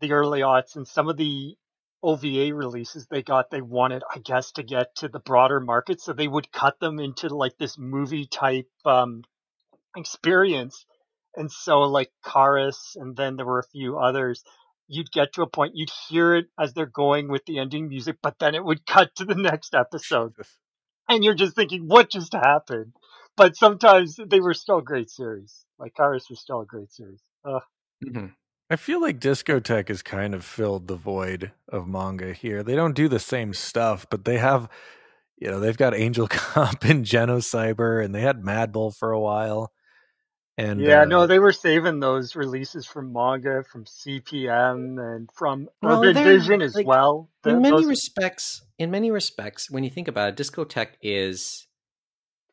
the 0.00 0.10
early 0.10 0.40
aughts 0.40 0.74
and 0.74 0.88
some 0.88 1.08
of 1.08 1.16
the 1.16 1.54
OVA 2.02 2.52
releases 2.52 3.06
they 3.06 3.22
got, 3.22 3.52
they 3.52 3.60
wanted, 3.60 4.02
I 4.12 4.18
guess, 4.18 4.50
to 4.52 4.64
get 4.64 4.96
to 4.96 5.08
the 5.08 5.20
broader 5.20 5.60
market. 5.60 6.00
So 6.00 6.12
they 6.12 6.26
would 6.26 6.50
cut 6.50 6.80
them 6.80 6.98
into 6.98 7.28
like 7.28 7.56
this 7.56 7.78
movie 7.78 8.26
type 8.26 8.66
um, 8.84 9.22
experience. 9.96 10.86
And 11.36 11.52
so 11.52 11.82
like 11.82 12.10
Karas 12.26 12.96
and 12.96 13.16
then 13.16 13.36
there 13.36 13.46
were 13.46 13.60
a 13.60 13.70
few 13.70 14.00
others, 14.00 14.42
you'd 14.88 15.12
get 15.12 15.34
to 15.34 15.42
a 15.42 15.46
point, 15.48 15.76
you'd 15.76 15.92
hear 16.08 16.34
it 16.34 16.46
as 16.58 16.72
they're 16.72 16.86
going 16.86 17.28
with 17.28 17.44
the 17.46 17.60
ending 17.60 17.88
music, 17.88 18.16
but 18.20 18.40
then 18.40 18.56
it 18.56 18.64
would 18.64 18.84
cut 18.86 19.14
to 19.16 19.24
the 19.24 19.36
next 19.36 19.72
episode. 19.72 20.34
And 21.08 21.22
you're 21.24 21.34
just 21.34 21.54
thinking, 21.54 21.86
what 21.86 22.10
just 22.10 22.32
happened? 22.32 22.92
But 23.36 23.56
sometimes 23.56 24.16
they 24.16 24.40
were 24.40 24.54
still 24.54 24.80
great 24.80 25.10
series. 25.10 25.64
Like 25.78 25.94
Karas 25.98 26.30
was 26.30 26.40
still 26.40 26.60
a 26.60 26.66
great 26.66 26.92
series. 26.92 27.20
Ugh. 27.44 27.62
Mhm. 28.04 28.34
I 28.70 28.76
feel 28.76 29.00
like 29.00 29.20
Discotek 29.20 29.88
has 29.88 30.02
kind 30.02 30.34
of 30.34 30.44
filled 30.44 30.88
the 30.88 30.96
void 30.96 31.52
of 31.68 31.86
manga 31.86 32.32
here. 32.32 32.62
They 32.62 32.74
don't 32.74 32.94
do 32.94 33.08
the 33.08 33.18
same 33.18 33.52
stuff, 33.52 34.06
but 34.08 34.24
they 34.24 34.38
have, 34.38 34.68
you 35.36 35.50
know, 35.50 35.60
they've 35.60 35.76
got 35.76 35.94
Angel 35.94 36.26
Cop 36.30 36.82
and 36.84 37.04
Genocyber, 37.04 38.02
and 38.02 38.14
they 38.14 38.22
had 38.22 38.42
Mad 38.44 38.72
Bull 38.72 38.90
for 38.90 39.12
a 39.12 39.20
while. 39.20 39.72
And 40.56 40.80
yeah, 40.80 41.02
uh, 41.02 41.04
no, 41.04 41.26
they 41.26 41.40
were 41.40 41.52
saving 41.52 41.98
those 41.98 42.36
releases 42.36 42.86
from 42.86 43.12
manga, 43.12 43.64
from 43.64 43.86
CPM, 43.86 44.98
and 45.00 45.28
from 45.34 45.68
Well, 45.82 46.04
Urban 46.04 46.22
Vision 46.22 46.62
as 46.62 46.76
like, 46.76 46.86
well. 46.86 47.28
in 47.44 47.60
many 47.60 47.76
those- 47.78 47.86
respects, 47.86 48.62
in 48.78 48.90
many 48.90 49.10
respects, 49.10 49.68
when 49.70 49.82
you 49.82 49.90
think 49.90 50.06
about 50.06 50.28
it, 50.28 50.36
Discotek 50.36 50.90
is 51.02 51.66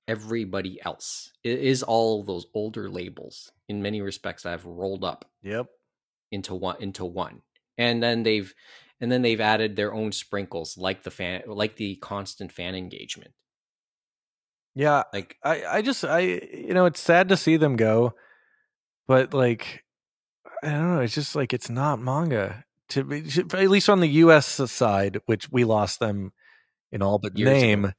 everybody 0.08 0.80
else. 0.84 1.32
It 1.44 1.60
is 1.60 1.84
all 1.84 2.24
those 2.24 2.48
older 2.54 2.90
labels 2.90 3.52
in 3.70 3.82
many 3.82 4.02
respects 4.02 4.44
that 4.44 4.50
have 4.52 4.66
rolled 4.66 5.04
up 5.04 5.26
yep, 5.44 5.68
into 6.32 6.56
one 6.56 6.78
into 6.82 7.06
one. 7.06 7.42
And 7.78 8.02
then 8.02 8.24
they've 8.24 8.54
and 9.00 9.12
then 9.12 9.22
they've 9.22 9.40
added 9.40 9.76
their 9.76 9.94
own 9.94 10.12
sprinkles 10.12 10.78
like 10.78 11.04
the 11.04 11.12
fan 11.12 11.44
like 11.48 11.76
the 11.76 11.96
constant 11.98 12.52
fan 12.52 12.76
engagement. 12.76 13.32
Yeah. 14.76 15.04
Like 15.14 15.38
I, 15.44 15.64
I 15.66 15.82
just, 15.82 16.04
I, 16.06 16.20
you 16.20 16.74
know, 16.74 16.86
it's 16.86 17.00
sad 17.00 17.30
to 17.30 17.38
see 17.38 17.58
them 17.58 17.76
go, 17.76 18.14
but 19.08 19.34
like, 19.34 19.84
I 20.64 20.70
don't 20.70 20.96
know. 20.96 21.02
It's 21.02 21.16
just 21.16 21.36
like 21.36 21.54
it's 21.54 21.70
not 21.70 22.00
manga 22.00 22.64
to 22.90 23.04
be, 23.04 23.24
at 23.54 23.70
least 23.70 23.90
on 23.90 24.00
the 24.00 24.08
U.S. 24.08 24.48
side, 24.72 25.20
which 25.26 25.52
we 25.52 25.64
lost 25.64 26.00
them 26.00 26.32
in 26.92 27.02
all 27.02 27.18
but 27.20 27.38
Years 27.38 27.50
ago. 27.50 27.60
name. 27.60 27.94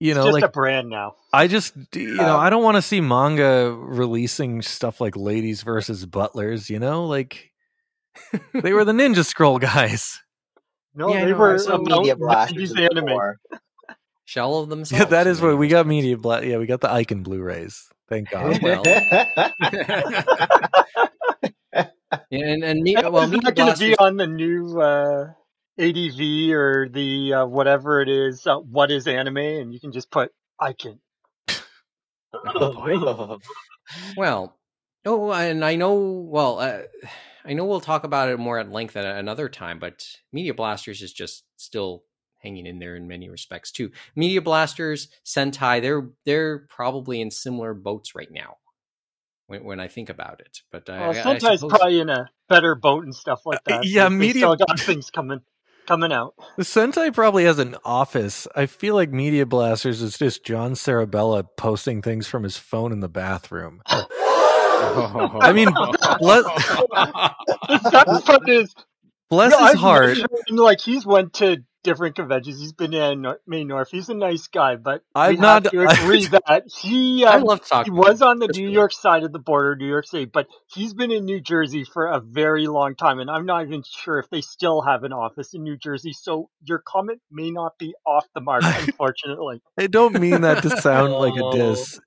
You 0.00 0.10
it's 0.12 0.16
know, 0.16 0.24
just 0.26 0.34
like 0.34 0.44
a 0.44 0.48
brand 0.48 0.88
now. 0.90 1.16
I 1.32 1.48
just, 1.48 1.74
you 1.94 2.14
know, 2.14 2.36
Uh, 2.36 2.38
I 2.38 2.50
don't 2.50 2.62
want 2.62 2.76
to 2.76 2.82
see 2.82 3.00
manga 3.00 3.74
releasing 3.76 4.62
stuff 4.62 5.00
like 5.00 5.16
Ladies 5.16 5.62
versus 5.62 6.06
Butlers. 6.06 6.70
You 6.70 6.78
know, 6.78 7.06
like 7.06 7.50
they 8.54 8.72
were 8.72 8.84
the 8.84 8.92
Ninja 8.92 9.24
Scroll 9.24 9.58
guys. 9.58 10.20
No, 10.94 11.08
Yeah, 11.12 11.24
they 11.24 11.32
know, 11.32 11.36
I 11.36 11.38
were 11.38 11.58
Some 11.58 11.80
about 11.82 11.98
media 12.00 12.16
blasters 12.16 12.72
90s 12.74 12.90
anime. 12.90 13.36
Shell 14.28 14.58
of 14.58 14.68
themselves. 14.68 15.00
Yeah, 15.04 15.08
that 15.08 15.26
is 15.26 15.40
what 15.40 15.56
we 15.56 15.68
got. 15.68 15.86
Media, 15.86 16.16
Bla- 16.16 16.44
yeah, 16.44 16.58
we 16.58 16.66
got 16.66 16.82
the 16.82 16.92
Icon 16.92 17.22
Blu-rays. 17.22 17.88
Thank 18.08 18.30
God. 18.32 18.60
well. 18.62 18.82
And 22.30 22.64
and 22.64 22.80
me, 22.80 22.94
well, 22.96 23.26
Media 23.26 23.42
not 23.42 23.54
going 23.54 23.74
to 23.74 23.78
be 23.78 23.96
on 23.96 24.16
the 24.16 24.26
new 24.26 24.80
uh, 24.80 25.26
ADV 25.78 26.54
or 26.56 26.88
the 26.90 27.34
uh, 27.34 27.46
whatever 27.46 28.00
it 28.00 28.08
is. 28.08 28.46
Uh, 28.46 28.56
what 28.56 28.90
is 28.90 29.06
anime? 29.06 29.36
And 29.36 29.74
you 29.74 29.80
can 29.80 29.92
just 29.92 30.10
put 30.10 30.32
icon. 30.58 31.00
Well, 34.16 34.56
oh, 35.04 35.32
and 35.32 35.64
I 35.64 35.76
know. 35.76 36.26
Well, 36.30 36.58
uh, 36.60 36.80
I 37.44 37.52
know 37.52 37.66
we'll 37.66 37.80
talk 37.80 38.04
about 38.04 38.30
it 38.30 38.38
more 38.38 38.58
at 38.58 38.72
length 38.72 38.96
at 38.96 39.04
another 39.04 39.50
time. 39.50 39.78
But 39.78 40.06
Media 40.32 40.54
Blasters 40.54 41.02
is 41.02 41.12
just 41.12 41.44
still 41.56 42.04
hanging 42.38 42.66
in 42.66 42.78
there 42.78 42.96
in 42.96 43.06
many 43.08 43.28
respects 43.28 43.70
too. 43.72 43.90
Media 44.16 44.40
Blasters, 44.42 45.08
Sentai, 45.24 45.80
they're 45.82 46.08
they're 46.24 46.60
probably 46.68 47.20
in 47.20 47.30
similar 47.30 47.74
boats 47.74 48.14
right 48.14 48.30
now. 48.30 48.56
When, 49.46 49.64
when 49.64 49.80
I 49.80 49.88
think 49.88 50.10
about 50.10 50.40
it, 50.40 50.60
but 50.70 50.88
I, 50.90 51.00
Well, 51.08 51.28
I- 51.28 51.32
I 51.32 51.38
suppose- 51.38 51.64
probably 51.70 52.00
in 52.00 52.10
a 52.10 52.28
better 52.48 52.74
boat 52.74 53.04
and 53.04 53.14
stuff 53.14 53.46
like 53.46 53.60
Uh, 53.66 53.78
that. 53.78 53.84
yeah, 53.86 54.04
Like, 54.04 54.10
they 54.12 54.16
media- 54.16 54.40
still 54.42 54.56
got 54.56 54.78
things 54.80 55.10
coming 55.10 55.40
coming 55.86 56.12
out. 56.12 56.34
The 56.58 56.64
Sentai 56.64 57.14
probably 57.14 57.44
has 57.44 57.58
an 57.58 57.74
office. 57.82 58.46
I 58.54 58.66
feel 58.66 58.94
like 58.94 59.10
Media 59.10 59.46
Blasters 59.46 60.02
is 60.02 60.18
just 60.18 60.44
John 60.44 60.74
Sirabella 60.74 61.44
posting 61.56 62.02
things 62.02 62.26
from 62.26 62.42
his 62.42 62.58
phone 62.58 62.92
in 62.92 63.00
the 63.00 63.08
bathroom. 63.08 63.80
I 63.86 65.52
mean, 65.54 65.68
let- 66.20 66.44
The 66.44 67.90
sad 67.90 68.24
part 68.26 68.48
is, 68.48 68.74
Bless 69.30 69.50
no, 69.52 69.58
his 69.58 69.70
I've 69.74 69.78
heart. 69.78 70.16
met 70.18 70.26
him, 70.48 70.56
like 70.56 70.80
he's 70.80 71.04
went 71.04 71.34
to 71.34 71.58
different 71.84 72.16
conventions. 72.16 72.58
He's 72.60 72.72
been 72.72 72.92
in 72.92 73.22
Nor- 73.22 73.40
Maine 73.46 73.68
North. 73.68 73.88
He's 73.90 74.08
a 74.08 74.14
nice 74.14 74.46
guy, 74.48 74.76
but 74.76 75.02
I'm 75.14 75.30
we 75.34 75.36
not- 75.36 75.64
have 75.64 75.72
to 75.72 75.80
agree 76.02 76.26
that 76.26 76.64
he 76.80 77.24
I 77.24 77.36
um, 77.36 77.44
love 77.44 77.60
he 77.84 77.90
was 77.90 78.20
on 78.22 78.38
the 78.38 78.48
New 78.48 78.62
really. 78.64 78.72
York 78.74 78.92
side 78.92 79.22
of 79.24 79.32
the 79.32 79.38
border, 79.38 79.76
New 79.76 79.86
York 79.86 80.06
City, 80.06 80.24
but 80.24 80.46
he's 80.66 80.92
been 80.94 81.10
in 81.12 81.24
New 81.24 81.40
Jersey 81.40 81.84
for 81.84 82.06
a 82.06 82.20
very 82.20 82.66
long 82.66 82.94
time, 82.94 83.20
and 83.20 83.30
I'm 83.30 83.46
not 83.46 83.66
even 83.66 83.82
sure 83.86 84.18
if 84.18 84.28
they 84.30 84.40
still 84.40 84.82
have 84.82 85.04
an 85.04 85.12
office 85.12 85.54
in 85.54 85.62
New 85.62 85.76
Jersey. 85.76 86.12
So 86.14 86.50
your 86.64 86.82
comment 86.86 87.20
may 87.30 87.50
not 87.50 87.78
be 87.78 87.94
off 88.06 88.26
the 88.34 88.40
mark, 88.40 88.62
unfortunately. 88.66 89.60
I 89.78 89.86
don't 89.88 90.18
mean 90.20 90.40
that 90.42 90.62
to 90.62 90.70
sound 90.80 91.12
like 91.12 91.34
a 91.36 91.44
Oh. 91.44 91.52
diss. 91.52 92.00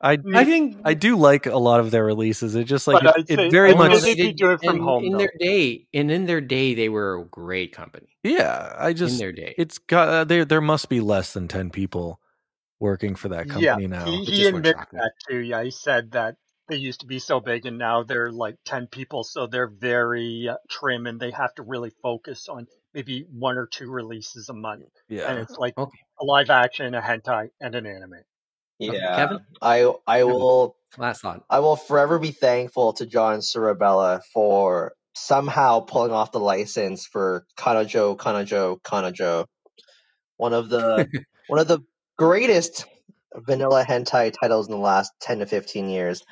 I 0.00 0.18
I 0.34 0.44
think 0.44 0.76
I 0.84 0.94
do 0.94 1.16
like 1.16 1.46
a 1.46 1.56
lot 1.56 1.80
of 1.80 1.90
their 1.90 2.04
releases. 2.04 2.54
It 2.54 2.64
just 2.64 2.86
like 2.86 3.02
it, 3.02 3.40
it 3.40 3.50
very 3.50 3.72
I'd 3.72 3.78
much 3.78 3.98
say 4.00 4.14
they 4.14 4.32
do 4.32 4.50
it 4.50 4.60
from 4.62 4.76
in, 4.76 4.82
home, 4.82 5.04
in 5.04 5.12
though. 5.12 5.18
their 5.18 5.32
day, 5.40 5.86
and 5.94 6.10
in 6.10 6.26
their 6.26 6.40
day, 6.40 6.74
they 6.74 6.88
were 6.88 7.18
a 7.18 7.24
great 7.24 7.72
company. 7.72 8.08
yeah. 8.22 8.74
I 8.78 8.88
in 8.88 8.94
just 8.96 9.18
their 9.18 9.32
day, 9.32 9.54
it's 9.56 9.78
got 9.78 10.08
uh, 10.08 10.24
there 10.24 10.44
there 10.44 10.60
must 10.60 10.88
be 10.88 11.00
less 11.00 11.32
than 11.32 11.48
ten 11.48 11.70
people 11.70 12.20
working 12.78 13.14
for 13.14 13.28
that 13.30 13.48
company 13.48 13.86
yeah, 13.86 13.90
now. 13.90 14.10
he, 14.10 14.24
It 14.24 14.34
he 14.34 14.46
admitted 14.46 14.76
that 14.92 15.12
too. 15.28 15.38
Yeah, 15.38 15.62
he 15.62 15.70
said 15.70 16.12
that 16.12 16.36
they 16.68 16.76
used 16.76 17.00
to 17.00 17.06
be 17.06 17.18
so 17.18 17.40
big, 17.40 17.64
and 17.64 17.78
now 17.78 18.02
they're 18.02 18.30
like 18.32 18.56
ten 18.64 18.86
people, 18.88 19.24
so 19.24 19.46
they're 19.46 19.70
very 19.70 20.48
uh, 20.50 20.56
trim, 20.68 21.06
and 21.06 21.18
they 21.18 21.30
have 21.30 21.54
to 21.54 21.62
really 21.62 21.90
focus 22.02 22.48
on 22.48 22.66
maybe 22.92 23.24
one 23.30 23.56
or 23.56 23.66
two 23.66 23.90
releases 23.90 24.48
a 24.48 24.54
month, 24.54 24.82
Yeah, 25.08 25.30
and 25.30 25.38
it's 25.38 25.56
like 25.56 25.74
Okay. 25.78 25.98
a 26.20 26.24
live 26.24 26.50
action, 26.50 26.94
a 26.94 27.00
hentai, 27.00 27.48
and 27.60 27.74
an 27.74 27.86
anime. 27.86 28.22
Yeah, 28.78 29.16
Kevin? 29.16 29.40
I 29.62 29.92
I 30.06 30.24
will 30.24 30.76
last 30.98 31.22
thought. 31.22 31.44
I 31.48 31.60
will 31.60 31.76
forever 31.76 32.18
be 32.18 32.30
thankful 32.30 32.92
to 32.94 33.06
John 33.06 33.40
Sirabella 33.42 34.20
for 34.32 34.92
somehow 35.14 35.80
pulling 35.80 36.12
off 36.12 36.32
the 36.32 36.40
license 36.40 37.06
for 37.06 37.46
Kanojo, 37.58 38.16
Kanojo, 38.16 38.80
Kanojo. 38.82 39.46
One 40.36 40.52
of 40.52 40.68
the 40.68 41.08
one 41.48 41.58
of 41.58 41.68
the 41.68 41.80
greatest 42.18 42.84
vanilla 43.34 43.84
hentai 43.84 44.32
titles 44.32 44.68
in 44.68 44.72
the 44.72 44.80
last 44.80 45.12
ten 45.20 45.38
to 45.38 45.46
fifteen 45.46 45.88
years. 45.88 46.22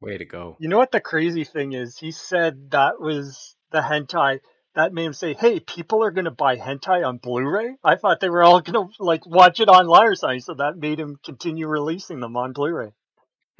Way 0.00 0.18
to 0.18 0.24
go. 0.24 0.56
You 0.60 0.68
know 0.68 0.78
what 0.78 0.92
the 0.92 1.00
crazy 1.00 1.44
thing 1.44 1.72
is? 1.72 1.98
He 1.98 2.12
said 2.12 2.70
that 2.70 3.00
was 3.00 3.56
the 3.70 3.80
hentai 3.80 4.40
that 4.78 4.92
made 4.94 5.06
him 5.06 5.12
say, 5.12 5.34
"Hey, 5.34 5.58
people 5.58 6.04
are 6.04 6.12
going 6.12 6.26
to 6.26 6.30
buy 6.30 6.56
hentai 6.56 7.04
on 7.04 7.18
Blu-ray." 7.18 7.74
I 7.82 7.96
thought 7.96 8.20
they 8.20 8.28
were 8.30 8.44
all 8.44 8.60
going 8.60 8.88
to 8.88 9.02
like 9.02 9.26
watch 9.26 9.58
it 9.58 9.68
online 9.68 10.06
or 10.06 10.14
something, 10.14 10.38
so 10.38 10.54
that 10.54 10.76
made 10.76 11.00
him 11.00 11.18
continue 11.24 11.66
releasing 11.66 12.20
them 12.20 12.36
on 12.36 12.52
Blu-ray. 12.52 12.92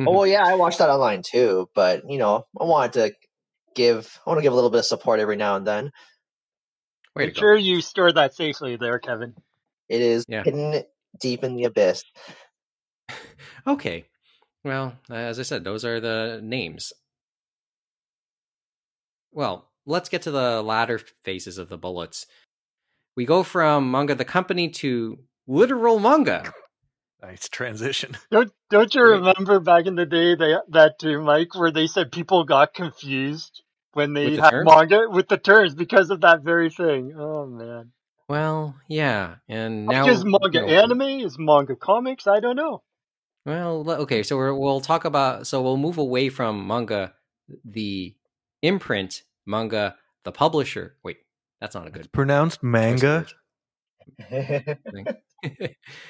Oh 0.07 0.13
well, 0.13 0.27
yeah, 0.29 0.47
I 0.47 0.55
watched 0.55 0.79
that 0.79 0.91
online 0.91 1.23
too, 1.29 1.69
but 1.75 2.09
you 2.09 2.19
know, 2.19 2.47
I 2.59 2.65
wanted 2.65 2.93
to 2.95 3.15
give 3.75 4.17
I 4.25 4.31
want 4.31 4.39
to 4.39 4.43
give 4.43 4.53
a 4.53 4.55
little 4.55 4.71
bit 4.71 4.79
of 4.79 4.87
support 4.87 5.19
every 5.19 5.37
now 5.37 5.57
and 5.57 5.67
then. 5.67 5.91
Way 7.17 7.27
Make 7.27 7.37
sure 7.37 7.57
you 7.57 7.81
store 7.81 8.13
that 8.13 8.35
safely 8.35 8.77
there, 8.77 9.01
Kevin. 9.01 9.35
It 9.89 10.01
is 10.01 10.25
Yeah. 10.29 10.45
hidden 10.45 10.85
deep 11.21 11.43
in 11.43 11.57
the 11.57 11.65
abyss. 11.65 12.05
Okay. 13.67 14.07
Well, 14.65 14.97
as 15.11 15.39
I 15.39 15.43
said, 15.43 15.63
those 15.63 15.85
are 15.85 16.01
the 16.01 16.41
names. 16.43 16.93
Well, 19.33 19.69
let's 19.89 20.09
get 20.09 20.23
to 20.23 20.31
the 20.31 20.63
latter 20.63 20.99
phases 20.99 21.59
of 21.59 21.69
the 21.69 21.79
bullets. 21.79 22.27
We 23.17 23.25
go 23.25 23.43
from 23.43 23.91
manga 23.91 24.15
the 24.15 24.25
company 24.25 24.69
to 24.69 25.19
literal 25.47 25.99
manga. 25.99 26.53
Nice 27.21 27.49
transition. 27.49 28.17
Don't 28.31 28.53
don't 28.71 28.95
you 28.95 29.03
remember 29.03 29.59
back 29.59 29.87
in 29.87 29.97
the 29.97 30.07
day 30.07 30.37
they, 30.37 30.55
that 30.69 31.01
too, 31.01 31.21
Mike, 31.21 31.53
where 31.57 31.73
they 31.73 31.89
said 31.89 32.13
people 32.13 32.45
got 32.45 32.75
confused 32.75 33.65
when 33.93 34.13
they 34.13 34.37
the 34.37 34.43
had 34.43 34.51
terms? 34.51 34.71
manga 34.73 35.09
with 35.11 35.27
the 35.27 35.37
terms 35.37 35.75
because 35.75 36.11
of 36.11 36.21
that 36.21 36.43
very 36.43 36.71
thing. 36.71 37.13
Oh 37.19 37.45
man. 37.45 37.91
Well, 38.29 38.77
yeah, 38.87 39.37
and 39.49 39.87
Now, 39.87 40.07
now 40.07 40.13
is 40.13 40.25
manga 40.25 40.61
you 40.61 40.61
know, 40.61 40.69
anime? 40.69 41.03
Is 41.03 41.37
manga 41.41 41.75
comics? 41.75 42.29
I 42.29 42.39
don't 42.39 42.55
know. 42.55 42.85
Well, 43.45 43.91
okay, 43.91 44.23
so 44.23 44.37
we're, 44.37 44.55
we'll 44.55 44.81
talk 44.81 45.05
about 45.05 45.49
so 45.49 45.61
we'll 45.61 45.77
move 45.77 45.99
away 45.99 46.29
from 46.29 46.69
manga, 46.69 47.15
the 47.65 48.15
imprint, 48.63 49.23
manga, 49.49 49.97
the 50.25 50.31
publisher. 50.33 50.97
Wait, 51.03 51.19
that's 51.61 51.75
not 51.75 51.87
a 51.87 51.91
good 51.91 52.13
Pronounced 52.13 52.63
manga. 52.63 53.27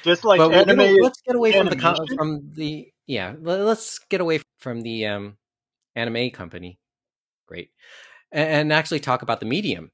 Just 0.02 0.24
like 0.24 0.38
but 0.38 0.52
anime. 0.52 0.76
gonna- 0.76 1.02
let's 1.02 1.20
get 1.22 1.36
away 1.36 1.52
from 1.52 1.66
the 1.68 2.06
from 2.16 2.50
the 2.54 2.88
yeah. 3.06 3.34
Let's 3.40 3.98
get 4.10 4.20
away 4.20 4.40
from 4.58 4.82
the 4.82 5.06
um, 5.06 5.36
anime 5.94 6.30
company. 6.30 6.78
Great, 7.46 7.70
and, 8.32 8.48
and 8.48 8.72
actually 8.72 9.00
talk 9.00 9.22
about 9.22 9.40
the 9.40 9.46
medium. 9.46 9.90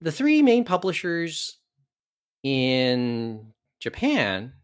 The 0.00 0.12
three 0.12 0.42
main 0.42 0.64
publishers 0.64 1.58
in 2.42 3.52
Japan 3.80 4.54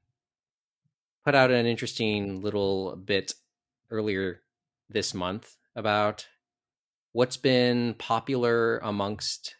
put 1.25 1.35
out 1.35 1.51
an 1.51 1.67
interesting 1.67 2.41
little 2.41 2.97
bit 2.97 3.35
earlier 3.91 4.41
this 4.89 5.13
month 5.13 5.57
about 5.75 6.27
what's 7.17 7.39
been 7.39 7.95
popular 7.95 8.77
amongst 8.79 9.55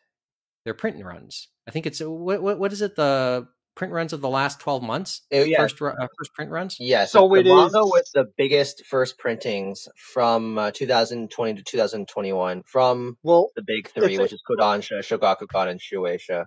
their 0.67 0.75
print 0.75 1.03
runs. 1.03 1.49
I 1.67 1.71
think 1.71 1.87
it's 1.87 2.01
what 2.01 2.43
what, 2.43 2.59
what 2.59 2.73
is 2.73 2.83
it 2.83 2.97
the 2.97 3.49
print 3.75 3.95
runs 3.95 4.13
of 4.13 4.21
the 4.21 4.29
last 4.29 4.61
12 4.61 4.83
months? 4.83 5.23
Uh, 5.33 5.39
yeah. 5.39 5.57
First 5.57 5.81
uh, 5.81 5.93
first 6.19 6.35
print 6.35 6.51
runs? 6.51 6.77
Yeah, 6.79 7.07
So 7.07 7.21
so, 7.21 7.35
it 7.35 7.45
the 7.45 7.55
manga 7.55 7.81
with 7.85 8.09
the 8.13 8.27
biggest 8.37 8.85
first 8.85 9.19
printings 9.19 9.89
from 9.97 10.59
uh, 10.59 10.71
2020 10.71 11.55
to 11.55 11.63
2021 11.63 12.63
from 12.67 13.17
Well, 13.23 13.49
the 13.57 13.63
big 13.63 13.89
three, 13.89 14.05
It's 14.07 14.19
a- 14.19 14.23
which 14.23 14.33
is 14.35 14.43
Kodansha, 14.49 14.99
Shogakukan, 15.01 15.69
and 15.69 15.81
Shueisha. 15.81 16.45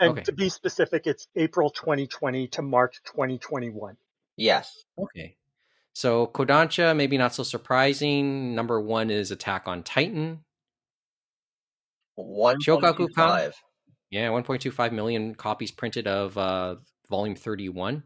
and 0.00 0.12
Okay. 0.12 0.22
to 0.22 0.32
be 0.32 0.48
specific, 0.48 1.06
it's 1.06 1.28
April 1.36 1.68
2020 1.70 2.48
to 2.48 2.62
March 2.62 3.00
2021. 3.04 3.96
Yes. 4.36 4.84
Okay. 4.98 5.36
So 5.92 6.26
Kodansha, 6.28 6.96
maybe 6.96 7.18
not 7.18 7.34
so 7.34 7.42
surprising. 7.42 8.54
Number 8.54 8.80
one 8.80 9.10
is 9.10 9.30
Attack 9.30 9.66
on 9.66 9.82
Titan. 9.82 10.44
Shogakukan? 12.18 13.14
1.25. 13.14 13.52
Yeah, 14.10 14.28
1.25 14.28 14.92
million 14.92 15.34
copies 15.34 15.70
printed 15.70 16.06
of 16.06 16.36
uh, 16.36 16.76
volume 17.08 17.36
31. 17.36 18.02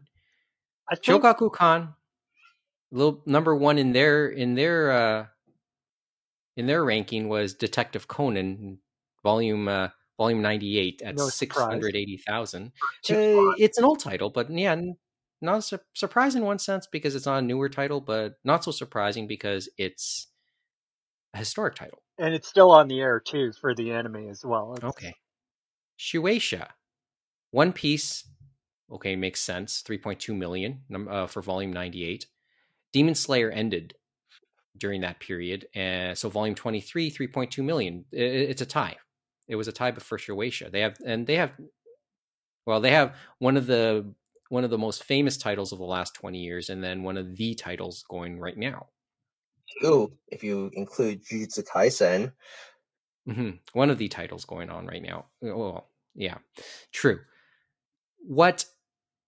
I 0.89 0.95
think 0.95 1.23
Shogakukan, 1.23 1.95
little 2.91 3.23
number 3.25 3.55
one 3.55 3.77
in 3.77 3.91
their 3.91 4.27
in 4.27 4.53
their 4.55 4.91
uh, 4.91 5.25
in 6.57 6.67
their 6.67 6.83
ranking 6.83 7.27
was 7.27 7.55
Detective 7.55 8.07
Conan, 8.07 8.79
volume 9.23 9.67
uh, 9.67 9.89
volume 10.17 10.41
98 10.41 11.01
at 11.03 11.17
No 11.17 11.27
680,000. 11.27 12.67
Uh, 12.67 12.71
it's 13.57 13.77
an 13.77 13.83
old 13.83 13.99
title, 13.99 14.29
but 14.29 14.49
yeah, 14.51 14.75
not 15.41 15.63
su- 15.63 15.79
surprising 15.93 16.41
in 16.41 16.47
one 16.47 16.59
sense 16.59 16.87
because 16.87 17.15
it's 17.15 17.25
not 17.25 17.39
a 17.39 17.41
newer 17.41 17.69
title, 17.69 18.01
but 18.01 18.35
not 18.43 18.63
so 18.63 18.71
surprising 18.71 19.27
because 19.27 19.69
it's 19.77 20.27
a 21.33 21.39
historic 21.39 21.75
title. 21.75 21.99
and 22.17 22.33
it's 22.33 22.47
still 22.47 22.71
on 22.71 22.87
the 22.87 23.01
air 23.01 23.19
too 23.19 23.51
for 23.59 23.75
the 23.75 23.91
anime 23.91 24.29
as 24.29 24.43
well. 24.45 24.73
It's- 24.75 24.89
Okay. 24.89 25.13
Shueisha. 25.99 26.69
One 27.51 27.73
Piece. 27.73 28.27
Okay, 28.91 29.15
makes 29.15 29.41
sense. 29.41 29.81
3.2 29.87 30.35
million 30.35 30.81
uh, 31.09 31.27
for 31.27 31.41
volume 31.41 31.73
98. 31.73 32.27
Demon 32.93 33.15
Slayer 33.15 33.49
ended 33.51 33.95
during 34.77 35.01
that 35.01 35.19
period. 35.19 35.67
And 35.73 36.17
so 36.17 36.29
volume 36.29 36.55
23, 36.55 37.09
3.2 37.09 37.63
million. 37.63 38.05
I- 38.13 38.17
I- 38.17 38.19
it's 38.51 38.61
a 38.61 38.65
tie. 38.65 38.97
It 39.47 39.55
was 39.55 39.67
a 39.67 39.71
tie 39.71 39.91
for 39.93 40.17
Shueisha. 40.17 40.71
They 40.71 40.81
have, 40.81 40.97
and 41.05 41.25
they 41.27 41.35
have, 41.35 41.51
well, 42.65 42.79
they 42.81 42.91
have 42.91 43.15
one 43.39 43.57
of 43.57 43.67
the, 43.67 44.13
one 44.49 44.63
of 44.63 44.69
the 44.69 44.77
most 44.77 45.03
famous 45.03 45.37
titles 45.37 45.71
of 45.71 45.79
the 45.79 45.85
last 45.85 46.13
20 46.15 46.39
years, 46.39 46.69
and 46.69 46.83
then 46.83 47.03
one 47.03 47.17
of 47.17 47.35
the 47.35 47.55
titles 47.55 48.03
going 48.09 48.39
right 48.39 48.57
now. 48.57 48.87
Ooh, 49.83 50.11
if 50.27 50.43
you 50.43 50.71
include 50.73 51.25
Jujutsu 51.25 51.63
Kaisen. 51.65 52.31
hmm 53.27 53.51
One 53.73 53.89
of 53.89 53.97
the 53.97 54.07
titles 54.07 54.45
going 54.45 54.69
on 54.69 54.85
right 54.85 55.01
now. 55.01 55.25
Oh, 55.43 55.83
yeah, 56.13 56.37
true. 56.91 57.19
What? 58.19 58.65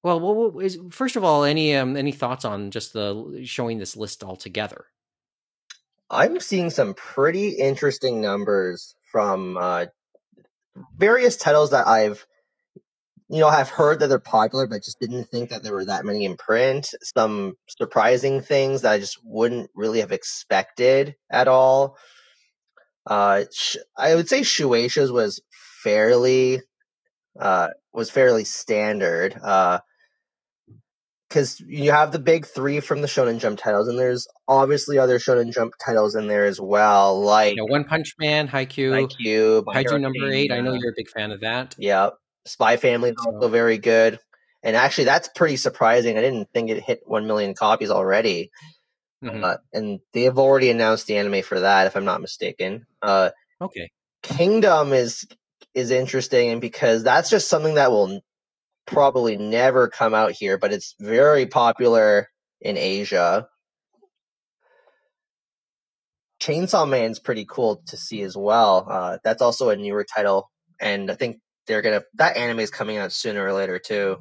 Well, 0.03 0.19
what, 0.19 0.53
what 0.53 0.65
is, 0.65 0.79
first 0.91 1.15
of 1.15 1.23
all, 1.23 1.43
any 1.43 1.75
um, 1.75 1.97
any 1.97 2.11
thoughts 2.11 2.45
on 2.45 2.71
just 2.71 2.93
the 2.93 3.41
showing 3.45 3.77
this 3.77 3.97
list 3.97 4.23
altogether? 4.23 4.85
I'm 6.09 6.39
seeing 6.39 6.69
some 6.69 6.93
pretty 6.93 7.49
interesting 7.49 8.21
numbers 8.21 8.95
from 9.11 9.57
uh, 9.57 9.87
various 10.97 11.35
titles 11.35 11.71
that 11.71 11.87
I've, 11.87 12.25
you 13.29 13.39
know, 13.39 13.47
I've 13.47 13.69
heard 13.69 13.99
that 13.99 14.07
they're 14.07 14.19
popular, 14.19 14.67
but 14.67 14.83
just 14.83 14.99
didn't 14.99 15.25
think 15.25 15.49
that 15.49 15.61
there 15.61 15.73
were 15.73 15.85
that 15.85 16.05
many 16.05 16.23
in 16.23 16.37
print. 16.37 16.93
Some 17.01 17.53
surprising 17.67 18.41
things 18.41 18.81
that 18.81 18.93
I 18.93 18.99
just 18.99 19.19
wouldn't 19.23 19.69
really 19.75 19.99
have 19.99 20.13
expected 20.13 21.15
at 21.29 21.47
all. 21.47 21.97
Uh, 23.05 23.43
I 23.97 24.15
would 24.15 24.29
say 24.29 24.41
Shueisha's 24.41 25.11
was 25.11 25.41
fairly, 25.83 26.61
uh, 27.39 27.69
was 27.93 28.09
fairly 28.09 28.45
standard. 28.45 29.37
Uh, 29.41 29.79
because 31.29 31.59
you 31.59 31.91
have 31.91 32.13
the 32.13 32.19
big 32.19 32.45
three 32.45 32.79
from 32.79 33.01
the 33.01 33.07
Shonen 33.07 33.39
Jump 33.39 33.59
titles, 33.59 33.89
and 33.89 33.99
there's 33.99 34.29
obviously 34.47 34.97
other 34.97 35.19
Shonen 35.19 35.51
Jump 35.51 35.73
titles 35.85 36.15
in 36.15 36.27
there 36.27 36.45
as 36.45 36.59
well, 36.59 37.19
like 37.21 37.57
Yeah, 37.57 37.63
One 37.63 37.83
Punch 37.83 38.15
Man, 38.17 38.47
Haikyuu, 38.47 39.09
Kaiju 39.65 39.75
Hero 39.75 39.97
number 39.97 40.31
eight. 40.31 40.53
I 40.53 40.61
know 40.61 40.73
you're 40.73 40.91
a 40.91 40.95
big 40.95 41.09
fan 41.09 41.31
of 41.31 41.41
that. 41.41 41.75
Yep. 41.77 42.13
Spy 42.47 42.77
Family 42.77 43.09
is 43.11 43.17
also 43.25 43.49
very 43.49 43.77
good. 43.77 44.19
And 44.63 44.75
actually, 44.75 45.05
that's 45.05 45.29
pretty 45.35 45.57
surprising. 45.57 46.17
I 46.17 46.21
didn't 46.21 46.49
think 46.53 46.69
it 46.69 46.83
hit 46.83 47.01
1 47.05 47.27
million 47.27 47.53
copies 47.53 47.91
already. 47.91 48.51
Mhm. 49.23 49.43
Uh, 49.43 49.57
and 49.73 49.99
they 50.13 50.23
have 50.23 50.37
already 50.37 50.69
announced 50.69 51.07
the 51.07 51.17
anime 51.17 51.41
for 51.43 51.59
that, 51.61 51.87
if 51.87 51.95
I'm 51.95 52.05
not 52.05 52.21
mistaken. 52.21 52.85
Uh, 53.01 53.31
Okay. 53.61 53.89
Kingdom 54.23 54.93
is 54.93 55.25
is 55.73 55.89
interesting 55.91 56.59
because 56.59 57.03
that's 57.03 57.29
just 57.29 57.49
something 57.49 57.75
that 57.75 57.91
will 57.91 58.21
probably 58.85 59.37
never 59.37 59.87
come 59.89 60.13
out 60.13 60.31
here, 60.31 60.57
but 60.57 60.73
it's 60.73 60.95
very 60.99 61.45
popular 61.45 62.29
in 62.61 62.77
Asia. 62.77 63.47
Chainsaw 66.41 66.87
Man's 66.87 67.19
pretty 67.19 67.45
cool 67.49 67.81
to 67.87 67.97
see 67.97 68.21
as 68.21 68.37
well. 68.37 68.87
Uh, 68.89 69.17
that's 69.23 69.41
also 69.41 69.69
a 69.69 69.75
newer 69.75 70.03
title, 70.05 70.49
and 70.79 71.09
I 71.11 71.15
think 71.15 71.39
they're 71.67 71.81
gonna 71.81 72.03
that 72.15 72.37
anime 72.37 72.59
is 72.61 72.71
coming 72.71 72.97
out 72.97 73.11
sooner 73.11 73.45
or 73.45 73.53
later 73.53 73.79
too. 73.79 74.17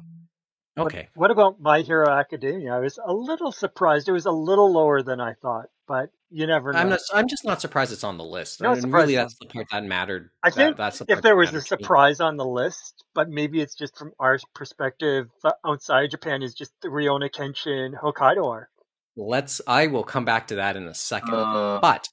Okay. 0.77 1.09
What, 1.15 1.31
about 1.31 1.59
My 1.59 1.81
Hero 1.81 2.07
Academia? 2.07 2.71
I 2.75 2.77
was 2.79 2.99
a 3.03 3.11
little 3.11 3.51
surprised. 3.51 4.07
It 4.07 4.11
was 4.11 4.27
a 4.27 4.31
little 4.31 4.71
lower 4.71 5.01
than 5.01 5.19
I 5.19 5.33
thought, 5.33 5.69
but 5.87 6.11
you 6.29 6.45
never 6.45 6.71
know. 6.71 6.77
I'm 6.77 6.89
not. 6.89 6.99
I'm 7.11 7.27
just 7.27 7.43
not 7.43 7.61
surprised 7.61 7.91
it's 7.91 8.03
on 8.03 8.19
the 8.19 8.23
list. 8.23 8.61
Not 8.61 8.73
and 8.73 8.81
surprised 8.83 9.01
really, 9.07 9.15
that's 9.15 9.35
the 9.39 9.47
part 9.47 9.65
that 9.71 9.83
mattered. 9.85 10.29
I 10.43 10.49
That- 10.51 10.55
think 10.55 10.77
that's 10.77 10.99
the 10.99 11.05
if 11.09 11.23
there 11.23 11.35
was 11.35 11.49
a 11.49 11.53
mattered 11.53 11.65
to 11.69 11.77
me. 11.77 11.81
surprise 11.83 12.19
on 12.19 12.37
the 12.37 12.45
list, 12.45 13.03
but 13.15 13.27
maybe 13.27 13.59
it's 13.59 13.73
just 13.73 13.97
from 13.97 14.11
our 14.19 14.37
perspective 14.53 15.29
uh, 15.43 15.53
outside 15.65 16.11
Japan, 16.11 16.43
is 16.43 16.53
just 16.53 16.73
the 16.83 16.89
Rurouni 16.89 17.31
Kenshin 17.31 17.99
Hokkaido 17.99 18.45
arc. 18.47 18.69
Let's. 19.15 19.61
I 19.65 19.87
will 19.87 20.03
come 20.03 20.25
back 20.25 20.45
to 20.49 20.55
that 20.57 20.75
in 20.77 20.87
a 20.87 20.93
second. 20.93 21.33
Uh, 21.33 21.79
But, 21.81 22.07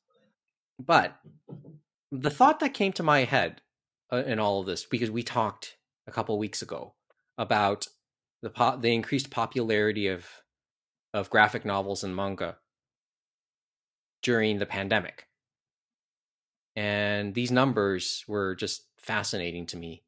but 0.78 1.16
the 2.10 2.30
thought 2.30 2.60
that 2.60 2.72
came 2.72 2.94
to 2.94 3.02
my 3.02 3.24
head 3.24 3.60
uh, 4.12 4.22
in 4.24 4.38
all 4.38 4.60
of 4.60 4.66
this, 4.66 4.84
because 4.84 5.10
we 5.10 5.22
talked 5.22 5.76
a 6.06 6.12
couple 6.12 6.38
weeks 6.38 6.62
ago 6.62 6.94
about 7.38 7.86
the 8.42 8.50
po- 8.50 8.76
the 8.76 8.94
increased 8.94 9.30
popularity 9.30 10.08
of 10.08 10.26
of 11.12 11.30
graphic 11.30 11.64
novels 11.64 12.04
and 12.04 12.14
manga 12.14 12.56
during 14.22 14.58
the 14.58 14.66
pandemic, 14.66 15.28
and 16.76 17.34
these 17.34 17.50
numbers 17.50 18.24
were 18.26 18.54
just 18.54 18.86
fascinating 18.98 19.66
to 19.66 19.76
me. 19.76 20.02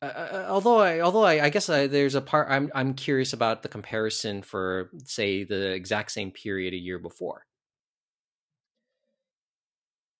Uh, 0.00 0.06
uh, 0.06 0.46
although 0.48 0.78
I, 0.78 1.00
although 1.00 1.24
I, 1.24 1.46
I 1.46 1.50
guess 1.50 1.68
I, 1.68 1.88
there's 1.88 2.14
a 2.14 2.20
part 2.20 2.48
I'm 2.50 2.70
I'm 2.74 2.94
curious 2.94 3.32
about 3.32 3.62
the 3.62 3.68
comparison 3.68 4.42
for 4.42 4.90
say 5.04 5.42
the 5.44 5.72
exact 5.72 6.12
same 6.12 6.30
period 6.30 6.72
a 6.72 6.76
year 6.76 6.98
before. 7.00 7.46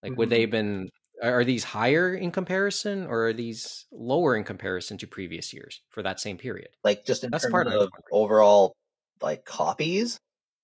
Like, 0.02 0.16
would 0.16 0.30
they 0.30 0.42
have 0.42 0.50
been? 0.50 0.90
Are 1.22 1.40
are 1.40 1.44
these 1.44 1.64
higher 1.64 2.14
in 2.14 2.30
comparison, 2.30 3.06
or 3.06 3.26
are 3.28 3.32
these 3.32 3.86
lower 3.90 4.36
in 4.36 4.44
comparison 4.44 4.98
to 4.98 5.06
previous 5.06 5.52
years 5.52 5.82
for 5.90 6.02
that 6.02 6.20
same 6.20 6.38
period? 6.38 6.68
like 6.84 7.04
just 7.04 7.24
in 7.24 7.32
That's 7.32 7.46
terms 7.46 7.46
part 7.46 7.66
of 7.66 7.74
it. 7.80 7.82
of 7.82 7.90
overall 8.10 8.72
like 9.20 9.44
copies 9.44 10.18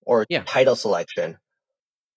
or 0.06 0.26
Yeah. 0.28 0.46
title 0.46 0.76
selection. 0.76 1.38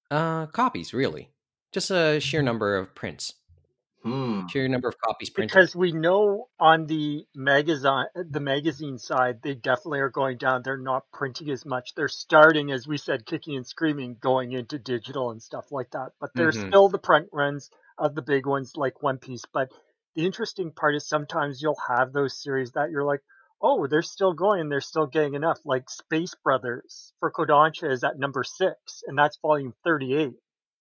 Uh, 0.09 0.45
copies, 0.47 0.93
really, 0.93 1.33
just 1.73 1.91
a 1.91 2.19
sheer 2.21 2.41
number 2.41 2.77
of 2.77 2.95
prints, 2.95 3.33
Hmm. 4.03 4.47
sheer 4.47 4.67
number 4.67 4.87
of 4.87 4.97
copies 4.99 5.29
printed. 5.29 5.61
Because 5.61 5.75
we 5.75 5.91
know 5.93 6.49
on 6.59 6.87
the 6.87 7.27
magazine, 7.35 8.05
the 8.15 8.39
magazine 8.41 8.97
side, 8.99 9.41
they 9.43 9.55
definitely 9.55 9.99
are 10.01 10.09
going 10.09 10.37
down. 10.37 10.63
They're 10.63 10.77
not 10.77 11.11
printing 11.13 11.49
as 11.51 11.65
much. 11.65 11.95
They're 11.95 12.07
starting, 12.09 12.71
as 12.71 12.87
we 12.87 12.97
said, 12.97 13.25
kicking 13.25 13.55
and 13.57 13.67
screaming, 13.67 14.15
going 14.21 14.53
into 14.53 14.79
digital 14.79 15.31
and 15.31 15.41
stuff 15.41 15.71
like 15.71 15.91
that. 15.91 16.13
But 16.19 16.35
there's 16.35 16.57
Mhm. 16.57 16.59
still 16.59 16.89
the 16.89 16.99
print 16.99 17.29
runs 17.33 17.69
of 17.97 18.15
the 18.15 18.21
big 18.21 18.45
ones 18.45 18.73
like 18.75 19.01
One 19.03 19.17
Piece. 19.17 19.45
But 19.51 19.69
the 20.15 20.25
interesting 20.25 20.71
part 20.71 20.95
is 20.95 21.07
sometimes 21.07 21.61
you'll 21.61 21.79
have 21.87 22.11
those 22.13 22.41
series 22.41 22.71
that 22.73 22.91
you're 22.91 23.05
like, 23.05 23.21
oh, 23.61 23.87
they're 23.87 24.01
still 24.01 24.33
going. 24.33 24.69
They're 24.69 24.81
still 24.81 25.07
getting 25.07 25.33
enough. 25.35 25.59
Like 25.65 25.89
Space 25.89 26.35
Brothers 26.43 27.13
for 27.19 27.31
Kodansha 27.31 27.91
is 27.91 28.03
at 28.03 28.19
number 28.19 28.43
six, 28.43 29.03
and 29.07 29.17
that's 29.17 29.37
volume 29.41 29.73
38 29.83 30.33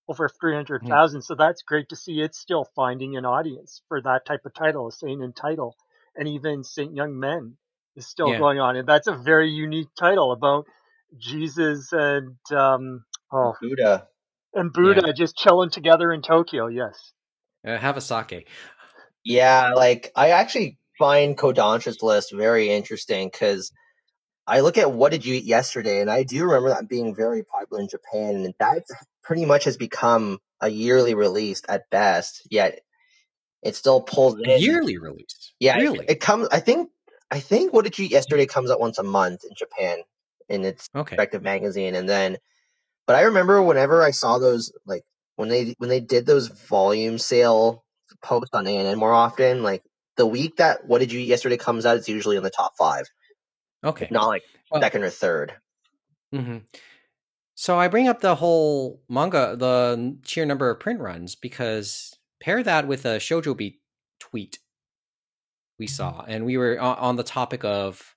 over 0.09 0.29
300,000. 0.29 1.23
So 1.23 1.35
that's 1.35 1.63
great 1.63 1.89
to 1.89 1.97
see 1.97 2.21
it's 2.21 2.39
still 2.39 2.67
finding 2.77 3.17
an 3.17 3.25
audience 3.25 3.83
for 3.89 4.01
that 4.03 4.25
type 4.27 4.43
of 4.45 4.55
title, 4.55 4.89
a 4.89 4.93
seinen 4.93 5.33
title. 5.33 5.77
And 6.15 6.29
even 6.29 6.65
Saint 6.65 6.95
Young 6.95 7.19
Men 7.19 7.57
is 7.97 8.07
still 8.07 8.33
Yeah. 8.33 8.39
going 8.39 8.61
on. 8.61 8.77
And 8.77 8.89
that's 8.89 9.07
a 9.07 9.15
very 9.15 9.51
unique 9.51 9.89
title 9.99 10.33
about 10.33 10.67
Jesus 11.19 11.93
and, 11.93 12.37
um, 12.53 13.05
oh, 13.33 13.55
Buddha. 13.61 14.09
And 14.55 14.73
Buddha 14.73 15.13
just 15.13 15.37
chilling 15.37 15.71
together 15.71 16.13
in 16.13 16.23
Tokyo. 16.23 16.67
Yes. 16.69 17.13
Uh, 17.67 17.77
have 17.77 17.97
a 17.97 18.01
sake. 18.01 18.49
Yeah, 19.25 19.73
like 19.75 20.13
I 20.15 20.31
actually 20.31 20.79
find 20.99 21.37
Kodansha's 21.37 22.03
list 22.03 22.33
very 22.33 22.71
interesting 22.71 23.29
because 23.29 23.73
I 24.47 24.61
look 24.61 24.79
at 24.79 24.93
what 24.93 25.11
did 25.11 25.27
you 25.27 25.35
eat 25.35 25.45
yesterday, 25.45 26.01
and 26.01 26.11
I 26.11 26.23
do 26.23 26.45
remember 26.45 26.69
that 26.69 26.89
being 26.89 27.15
very 27.15 27.43
popular 27.43 27.83
in 27.83 27.89
Japan, 27.89 28.37
and 28.37 28.55
that 28.61 28.85
pretty 29.25 29.45
much 29.45 29.65
has 29.65 29.77
become 29.77 30.39
a 30.61 30.69
yearly 30.69 31.15
release 31.15 31.63
at 31.69 31.91
best. 31.91 32.47
Yet 32.51 32.81
it 33.63 33.75
still 33.75 34.01
pulls 34.01 34.39
in. 34.39 34.61
yearly 34.61 34.99
release. 34.99 35.53
Yeah, 35.59 35.77
it- 35.77 35.83
Really? 35.83 36.07
It, 36.09 36.21
comes. 36.21 36.49
I 36.53 36.61
think. 36.61 36.91
I 37.29 37.41
think 37.41 37.73
what 37.73 37.83
did 37.85 37.99
you 37.99 38.05
eat 38.05 38.13
yesterday 38.13 38.47
comes 38.47 38.71
out 38.71 38.79
once 38.79 38.99
a 38.99 39.03
month 39.03 39.43
in 39.43 39.51
Japan 39.57 39.99
in 40.49 40.65
its 40.65 40.89
okay. 40.95 41.17
respective 41.17 41.43
magazine, 41.43 41.95
and 41.95 42.09
then. 42.09 42.39
But 43.07 43.17
I 43.17 43.23
remember 43.23 43.63
whenever 43.63 44.03
I 44.03 44.11
saw 44.11 44.39
those, 44.39 44.73
like 44.85 45.03
when 45.37 45.49
they 45.49 45.75
when 45.79 45.89
they 45.91 46.01
did 46.01 46.27
those 46.27 46.49
volume 46.49 47.19
sale 47.19 47.85
posts 48.23 48.51
on 48.55 48.67
ANN 48.67 48.99
more 48.99 49.13
often, 49.13 49.63
like 49.63 49.83
the 50.17 50.27
week 50.27 50.57
that 50.57 50.87
what 50.87 50.99
did 50.99 51.13
you 51.13 51.21
eat 51.21 51.29
yesterday 51.29 51.57
comes 51.57 51.87
out, 51.87 51.97
it's 51.97 52.09
usually 52.09 52.37
in 52.37 52.43
the 52.43 52.51
top 52.51 52.73
five, 52.77 53.07
Okay. 53.85 54.09
not 54.11 54.27
like 54.27 54.43
Well- 54.71 54.81
second 54.83 55.05
or 55.05 55.11
third. 55.11 55.55
mm-hmm. 56.35 56.59
So 57.55 57.79
I 57.79 57.89
bring 57.89 58.07
up 58.09 58.21
the 58.21 58.35
whole 58.37 59.03
manga, 59.09 59.57
the 59.57 60.19
sheer 60.25 60.45
number 60.45 60.69
of 60.71 60.79
print 60.81 61.01
runs, 61.01 61.35
because 61.35 62.15
pair 62.41 62.63
that 62.63 62.87
with 62.87 63.05
a 63.07 63.17
Shojo 63.17 63.57
Beat 63.57 63.81
tweet 64.21 64.59
we 65.79 65.87
saw, 65.87 66.25
and 66.27 66.45
we 66.47 66.57
were 66.59 66.79
on 66.81 67.17
the 67.17 67.23
topic 67.23 67.63
of 67.65 68.15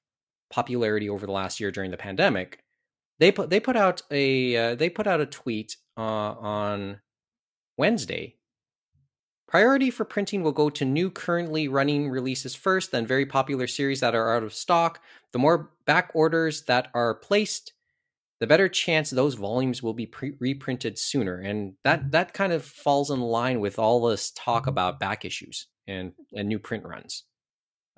popularity 0.49 1.09
over 1.09 1.25
the 1.25 1.31
last 1.31 1.59
year 1.59 1.71
during 1.71 1.91
the 1.91 1.97
pandemic. 1.97 2.63
They 3.19 3.31
put 3.31 3.49
they 3.49 3.59
put 3.59 3.75
out 3.75 4.01
a 4.11 4.55
uh, 4.55 4.75
they 4.75 4.89
put 4.89 5.07
out 5.07 5.21
a 5.21 5.25
tweet 5.25 5.75
uh, 5.97 6.01
on 6.01 7.01
Wednesday. 7.77 8.35
Priority 9.47 9.89
for 9.89 10.05
printing 10.05 10.43
will 10.43 10.51
go 10.51 10.69
to 10.69 10.85
new 10.85 11.09
currently 11.09 11.67
running 11.67 12.09
releases 12.09 12.53
first, 12.53 12.91
then 12.91 13.07
very 13.07 13.25
popular 13.25 13.65
series 13.65 13.99
that 13.99 14.13
are 14.13 14.35
out 14.35 14.43
of 14.43 14.53
stock. 14.53 15.01
The 15.33 15.39
more 15.39 15.71
back 15.85 16.11
orders 16.13 16.63
that 16.63 16.89
are 16.93 17.15
placed, 17.15 17.73
the 18.39 18.45
better 18.47 18.69
chance 18.69 19.09
those 19.09 19.33
volumes 19.33 19.81
will 19.81 19.95
be 19.95 20.05
pre- 20.05 20.35
reprinted 20.39 20.99
sooner. 20.99 21.39
And 21.39 21.73
that 21.83 22.11
that 22.11 22.33
kind 22.33 22.53
of 22.53 22.63
falls 22.63 23.09
in 23.09 23.19
line 23.19 23.59
with 23.59 23.79
all 23.79 24.07
this 24.07 24.31
talk 24.31 24.67
about 24.67 24.99
back 24.99 25.25
issues 25.25 25.67
and 25.87 26.13
and 26.33 26.47
new 26.47 26.59
print 26.59 26.85
runs 26.85 27.25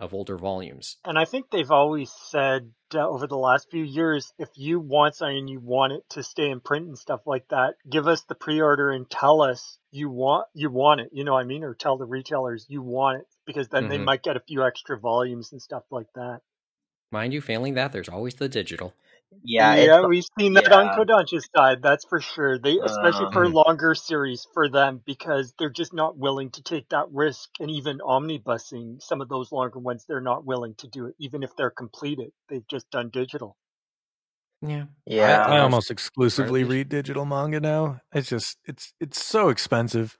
of 0.01 0.13
older 0.15 0.35
volumes. 0.35 0.97
And 1.05 1.17
I 1.17 1.25
think 1.25 1.51
they've 1.51 1.71
always 1.71 2.11
said 2.11 2.71
uh, 2.93 3.07
over 3.07 3.27
the 3.27 3.37
last 3.37 3.69
few 3.69 3.83
years, 3.83 4.33
if 4.39 4.49
you 4.55 4.79
want 4.79 5.15
something 5.15 5.47
you 5.47 5.59
want 5.59 5.93
it 5.93 6.03
to 6.09 6.23
stay 6.23 6.49
in 6.49 6.59
print 6.59 6.87
and 6.87 6.97
stuff 6.97 7.21
like 7.27 7.47
that, 7.49 7.75
give 7.89 8.07
us 8.07 8.23
the 8.23 8.35
pre-order 8.35 8.89
and 8.89 9.09
tell 9.09 9.43
us 9.43 9.77
you 9.91 10.09
want 10.09 10.47
you 10.53 10.71
want 10.71 11.01
it. 11.01 11.09
You 11.13 11.23
know 11.23 11.33
what 11.33 11.41
I 11.41 11.45
mean? 11.45 11.63
Or 11.63 11.75
tell 11.75 11.97
the 11.97 12.05
retailers 12.05 12.65
you 12.67 12.81
want 12.81 13.19
it 13.19 13.27
because 13.45 13.69
then 13.69 13.87
they 13.87 13.99
Mhm. 13.99 14.05
might 14.05 14.23
get 14.23 14.35
a 14.35 14.41
few 14.41 14.65
extra 14.65 14.99
volumes 14.99 15.51
and 15.51 15.61
stuff 15.61 15.83
like 15.91 16.11
that. 16.15 16.41
Mind 17.11 17.33
you, 17.33 17.41
failing 17.41 17.75
that, 17.75 17.91
there's 17.91 18.09
always 18.09 18.35
the 18.35 18.49
digital. 18.49 18.93
Yeah, 19.43 19.75
yeah, 19.75 20.01
it's, 20.01 20.07
we've 20.07 20.25
seen 20.37 20.53
that 20.53 20.71
on. 20.71 20.89
Kodansha's 20.89 21.49
side. 21.55 21.81
That's 21.81 22.05
for 22.05 22.21
sure. 22.21 22.59
They, 22.59 22.79
especially 22.83 23.27
for 23.33 23.45
Um. 23.45 23.53
longer 23.53 23.95
series, 23.95 24.47
for 24.53 24.69
them 24.69 25.01
because 25.05 25.53
they're 25.59 25.69
just 25.71 25.93
not 25.93 26.17
willing 26.17 26.51
to 26.51 26.63
take 26.63 26.89
that 26.89 27.07
risk. 27.11 27.49
And 27.59 27.71
even 27.71 28.01
omnibusing 28.01 28.99
some 29.01 29.21
of 29.21 29.29
those 29.29 29.51
longer 29.51 29.79
ones, 29.79 30.05
they're 30.07 30.21
not 30.21 30.45
willing 30.45 30.75
to 30.79 30.87
do 30.87 31.07
it, 31.07 31.15
even 31.19 31.43
if 31.43 31.55
they're 31.57 31.71
completed. 31.71 32.31
They've 32.49 32.67
just 32.69 32.89
done 32.91 33.09
digital. 33.11 33.57
Yeah. 34.61 34.85
yeah. 35.05 35.45
I 35.45 35.59
Uh, 35.59 35.63
almost 35.63 35.91
exclusively 35.91 36.61
Part 36.61 36.63
of 36.63 36.69
the 36.69 36.77
read 36.77 36.89
digital 36.89 37.25
manga 37.25 37.59
now. 37.59 38.01
It's 38.13 38.29
just 38.29 38.57
it's 38.65 38.93
it's 38.99 39.23
so 39.23 39.49
expensive. 39.49 40.17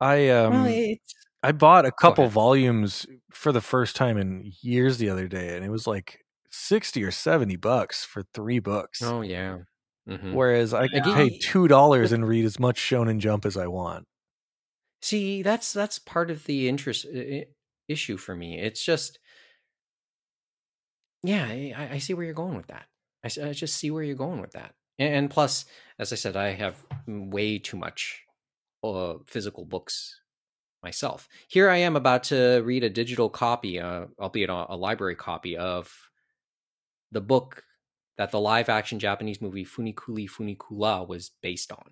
I 0.00 0.28
um 0.30 0.52
well, 0.64 0.96
I 1.42 1.52
bought 1.52 1.86
a 1.86 1.92
couple 1.92 2.28
volumes 2.28 3.06
for 3.32 3.52
the 3.52 3.60
first 3.62 3.96
time 3.96 4.18
in 4.18 4.52
years 4.62 4.98
the 4.98 5.10
other 5.10 5.28
day, 5.28 5.56
and 5.56 5.64
it 5.64 5.70
was 5.70 5.86
like 5.86 6.20
sixty 6.56 7.02
or 7.04 7.10
seventy 7.10 7.56
bucks 7.56 8.04
for 8.04 8.22
three 8.34 8.58
books. 8.58 9.02
oh 9.02 9.20
yeah. 9.22 9.58
hmm 10.08 10.32
Whereas 10.34 10.72
I 10.74 10.88
can 10.88 11.02
Yeah. 11.06 11.14
pay 11.14 11.38
two 11.38 11.68
dollars 11.68 12.12
and 12.12 12.26
read 12.26 12.44
as 12.44 12.58
much 12.58 12.78
Shonen 12.80 13.18
Jump 13.18 13.44
as 13.46 13.56
I 13.56 13.66
want. 13.66 14.06
See, 15.02 15.42
that's 15.42 15.72
that's 15.72 15.98
part 15.98 16.30
of 16.30 16.44
the 16.44 16.68
interest 16.68 17.06
i- 17.14 17.18
i- 17.18 17.46
issue 17.88 18.16
for 18.16 18.34
me. 18.34 18.58
It's 18.58 18.82
just, 18.84 19.18
yeah, 21.22 21.44
I, 21.44 21.74
I- 21.76 21.88
I 21.94 21.98
see 21.98 22.14
where 22.14 22.24
you're 22.24 22.34
going 22.34 22.56
with 22.56 22.68
that. 22.68 22.86
I 23.24 23.28
just 23.52 23.76
see 23.76 23.90
where 23.90 24.04
you're 24.04 24.14
going 24.14 24.40
with 24.40 24.52
that. 24.52 24.74
And, 25.00 25.14
and 25.14 25.30
plus, 25.30 25.64
as 25.98 26.12
I 26.12 26.16
said, 26.16 26.36
I 26.36 26.50
have 26.52 26.76
way 27.08 27.58
too 27.58 27.76
much 27.76 28.22
uh, 28.84 29.14
physical 29.26 29.64
books 29.64 30.20
myself. 30.82 31.28
Here 31.48 31.68
I 31.68 31.78
am 31.78 31.96
about 31.96 32.22
to 32.24 32.62
read 32.64 32.84
a 32.84 32.90
digital 32.90 33.28
copy, 33.28 33.80
uh, 33.80 34.06
albeit 34.20 34.48
a, 34.50 34.66
a 34.72 34.76
library 34.76 35.16
copy 35.16 35.56
of 35.56 35.92
the 37.16 37.20
book 37.34 37.64
that 38.18 38.30
the 38.30 38.40
live 38.40 38.68
action 38.68 38.98
Japanese 38.98 39.40
movie 39.40 39.64
Funiculi 39.64 40.26
Funicula 40.34 41.06
was 41.08 41.30
based 41.42 41.72
on. 41.72 41.86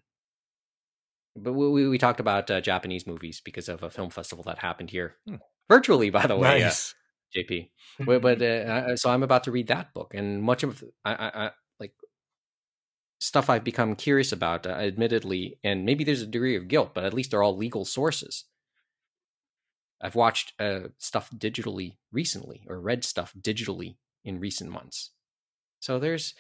But 1.37 1.55
we, 1.55 1.89
we- 1.89 1.99
talked 1.99 2.21
about 2.21 2.51
uh, 2.51 2.61
Japanese 2.61 3.07
movies 3.07 3.41
because 3.45 3.69
of 3.69 3.83
a 3.83 3.91
film 3.91 4.11
festival 4.11 4.45
that 4.45 4.59
happened 4.59 4.91
here 4.91 5.17
Hmm. 5.27 5.37
virtually, 5.69 6.11
by 6.11 6.27
the 6.27 6.37
way, 6.37 6.63
uh. 6.63 6.71
JP. 7.37 7.71
But, 8.07 8.23
but 8.23 8.43
uh, 8.43 8.97
so 8.97 9.11
I'm 9.11 9.23
about 9.25 9.45
to 9.45 9.51
read 9.53 9.69
that 9.69 9.93
book, 9.95 10.15
and 10.15 10.43
much 10.43 10.63
of 10.63 10.85
I, 11.05 11.13
I, 11.15 11.29
I 11.47 11.51
like 11.81 11.95
stuff 13.21 13.49
I've 13.51 13.65
become 13.65 13.97
curious 13.97 14.31
about, 14.33 14.67
uh, 14.67 14.71
admittedly, 14.91 15.59
and 15.65 15.85
maybe 15.85 16.05
there's 16.05 16.23
a 16.23 16.27
degree 16.37 16.57
of 16.57 16.69
guilt, 16.69 16.91
but 16.95 17.05
at 17.05 17.15
least 17.15 17.31
they're 17.31 17.43
all 17.43 17.57
legal 17.57 17.85
sources. 17.85 18.45
I've 20.01 20.15
watched 20.15 20.53
uh, 20.61 20.89
stuff 20.99 21.31
digitally 21.37 21.97
recently, 22.13 22.65
or 22.69 22.79
read 22.81 23.05
stuff 23.05 23.33
digitally 23.41 23.97
in 24.25 24.41
recent 24.41 24.71
months. 24.71 25.11
So 25.81 25.99
there's 25.99 26.35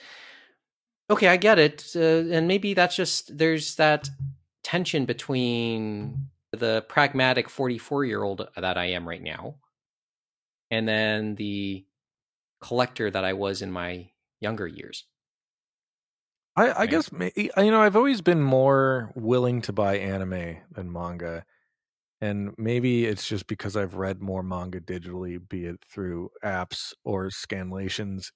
okay, 1.10 1.28
I 1.28 1.36
get 1.36 1.58
it, 1.58 1.92
uh, 1.96 2.00
and 2.34 2.48
maybe 2.48 2.74
that's 2.74 2.96
just 2.96 3.36
there's 3.36 3.76
that 3.76 4.08
tension 4.62 5.04
between 5.04 6.30
the 6.52 6.84
pragmatic 6.88 7.48
44 7.50 8.04
year 8.04 8.22
old 8.22 8.48
that 8.56 8.78
I 8.78 8.86
am 8.86 9.08
right 9.08 9.22
now, 9.22 9.56
and 10.70 10.88
then 10.88 11.34
the 11.36 11.86
collector 12.60 13.10
that 13.10 13.24
I 13.24 13.34
was 13.34 13.62
in 13.62 13.70
my 13.72 14.10
younger 14.40 14.66
years. 14.66 15.04
I, 16.56 16.82
I 16.82 16.86
Right. 16.86 16.86
guess 16.86 17.10
you 17.36 17.50
know 17.56 17.80
I've 17.80 17.96
always 17.96 18.20
been 18.20 18.42
more 18.42 19.12
willing 19.16 19.60
to 19.62 19.72
buy 19.72 19.96
anime 19.98 20.58
than 20.70 20.92
manga, 20.92 21.44
and 22.24 22.52
maybe 22.58 23.06
it's 23.06 23.28
just 23.28 23.46
because 23.46 23.76
I've 23.76 23.94
read 23.94 24.20
more 24.22 24.42
manga 24.42 24.80
digitally, 24.80 25.38
be 25.48 25.66
it 25.66 25.80
through 25.92 26.30
apps 26.44 26.92
or 27.04 27.28
scanlations. 27.28 28.32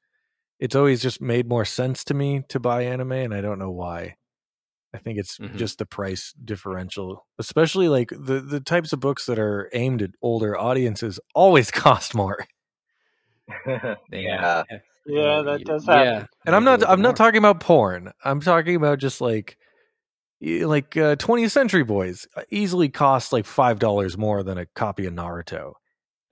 It's 0.61 0.77
always 0.77 1.03
just 1.03 1.21
made 1.21 1.49
more 1.49 1.65
sense 1.65 2.05
to 2.05 2.15
me 2.15 2.43
to 2.51 2.61
buy 2.61 2.83
anime, 2.85 3.13
and 3.13 3.35
I 3.35 3.41
don't 3.41 3.59
know 3.59 3.71
why. 3.71 4.17
I 4.95 4.99
think 4.99 5.19
it's 5.19 5.39
Mhm. 5.39 5.57
just 5.57 5.79
the 5.79 5.87
price 5.87 6.33
differential, 6.45 7.27
especially 7.39 7.89
like 7.89 8.11
the 8.11 8.41
the 8.41 8.61
types 8.61 8.93
of 8.93 9.01
books 9.01 9.27
that 9.27 9.39
are 9.39 9.69
aimed 9.75 10.03
at 10.03 10.11
older 10.23 10.59
audiences 10.59 11.21
always 11.35 11.71
cost 11.85 12.15
more. 12.15 12.39
yeah. 14.13 14.63
Yeah, 15.07 15.43
that 15.43 15.65
does 15.65 15.87
happen. 15.87 16.05
Yeah. 16.07 16.13
happen. 16.15 16.29
And 16.47 16.57
I'm 16.57 16.65
not 16.65 16.89
I'm 16.89 17.03
not 17.03 17.17
talking 17.17 17.39
about 17.39 17.61
porn. 17.61 18.13
I'm 18.25 18.41
talking 18.41 18.77
about 18.77 18.99
just 18.99 19.21
like 19.21 19.57
y- 19.61 19.68
like 20.41 20.97
uh, 20.97 21.17
20th 21.17 21.51
Century 21.51 21.85
Boys 21.85 22.27
uh, 22.37 22.43
easily 22.51 22.89
cost 22.89 23.33
like 23.33 23.45
five 23.47 23.79
dollars 23.79 24.17
more 24.17 24.43
than 24.43 24.59
a 24.59 24.67
copy 24.67 25.07
of 25.07 25.15
Naruto. 25.15 25.73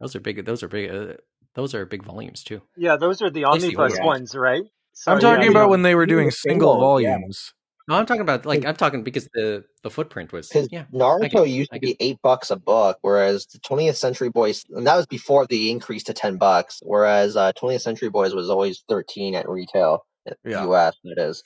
Those 0.01 0.15
are 0.15 0.21
big. 0.21 0.45
Those 0.45 0.63
are 0.63 0.69
big. 0.69 0.91
Uh, 0.91 1.15
those 1.55 1.75
are 1.75 1.87
big 1.87 2.05
volumes 2.05 2.43
too. 2.45 2.63
Yeah, 2.77 2.97
those 2.97 3.23
are 3.23 3.31
the 3.31 3.45
omnibus 3.45 3.99
are. 3.99 4.05
ones, 4.05 4.35
right? 4.35 4.63
So, 4.93 5.13
I'm 5.13 5.21
talking 5.21 5.45
you 5.45 5.51
about 5.51 5.65
know, 5.65 5.69
when 5.69 5.83
they 5.83 5.95
were 5.95 6.07
doing 6.07 6.27
the 6.27 6.33
single 6.33 6.75
singles, 6.75 7.03
yeah. 7.03 7.11
volumes. 7.17 7.53
No, 7.89 7.95
I'm 7.97 8.07
talking 8.07 8.21
about 8.23 8.45
like 8.47 8.65
I'm 8.65 8.75
talking 8.77 9.05
because 9.05 9.29
the 9.33 9.65
the 9.83 9.91
footprint 9.91 10.33
was 10.33 10.49
Because 10.49 10.69
yeah. 10.73 10.85
Naruto 10.93 11.31
get- 11.45 11.49
used 11.49 11.73
to 11.73 11.79
be 11.79 11.97
eight 12.01 12.19
bucks 12.23 12.51
a 12.51 12.57
book, 12.57 12.99
whereas 13.03 13.47
the 13.47 13.59
20th 13.61 13.95
Century 13.97 14.29
Boys, 14.29 14.65
and 14.71 14.87
that 14.87 14.97
was 14.97 15.07
before 15.07 15.47
the 15.47 15.71
increase 15.71 16.03
to 16.05 16.13
10 16.13 16.37
bucks, 16.37 16.81
whereas 16.83 17.37
uh, 17.37 17.53
20th 17.53 17.83
Century 17.83 18.11
Boys 18.11 18.35
was 18.35 18.51
always 18.51 18.83
13 18.89 19.35
at 19.37 19.49
retail, 19.49 20.05
Yeah. 20.45 20.65
US, 20.67 20.97
that 21.05 21.19
is. 21.19 21.45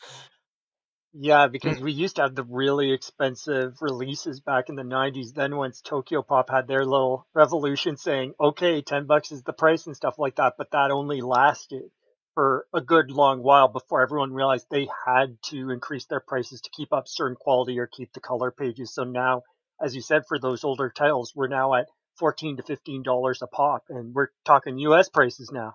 Yeah, 1.13 1.49
because 1.49 1.79
mm. 1.79 1.83
we 1.83 1.93
used 1.93 2.17
to 2.17 2.23
have 2.23 2.35
the 2.35 2.45
really 2.45 2.93
expensive 2.93 3.77
releases 3.81 4.41
back 4.41 4.69
in 4.69 4.77
the 4.77 4.83
90s. 4.83 5.35
Then 5.35 5.57
once 5.57 5.83
Tokyopop 5.83 6.51
had 6.51 6.69
their 6.69 6.85
little 6.85 7.27
revolution 7.35 7.97
saying, 7.97 8.35
okay, 8.39 8.81
10 8.81 9.07
bucks 9.07 9.33
is 9.33 9.43
the 9.43 9.53
price 9.53 9.87
and 9.87 9.97
stuff 9.97 10.19
like 10.19 10.37
that, 10.37 10.55
but 10.57 10.71
that 10.71 10.91
only 10.91 11.21
lasted 11.21 11.91
for 12.35 12.67
a 12.73 12.81
good 12.81 13.11
long 13.11 13.43
while 13.43 13.67
before 13.67 14.03
everyone 14.03 14.33
realized 14.33 14.67
they 14.71 14.89
had 15.05 15.37
to 15.43 15.71
increase 15.71 16.07
their 16.07 16.21
prices 16.21 16.61
to 16.61 16.71
keep 16.71 16.93
up 16.93 17.09
certain 17.09 17.37
quality 17.37 17.79
or 17.81 17.89
keep 17.89 18.13
the 18.13 18.21
color 18.21 18.53
pages. 18.53 18.95
So 18.95 19.03
now, 19.03 19.43
as 19.83 19.97
you 19.97 20.03
said, 20.03 20.23
for 20.29 20.39
those 20.39 20.63
older 20.63 20.91
titles, 20.91 21.33
we're 21.35 21.49
now 21.49 21.75
at 21.75 21.89
14 22.19 22.59
to 22.59 22.63
15 22.63 23.03
dollars 23.03 23.43
a 23.43 23.47
pop 23.49 23.85
and 23.89 24.15
we're 24.15 24.29
talking 24.45 24.79
US 24.79 25.09
prices 25.09 25.51
now. 25.51 25.75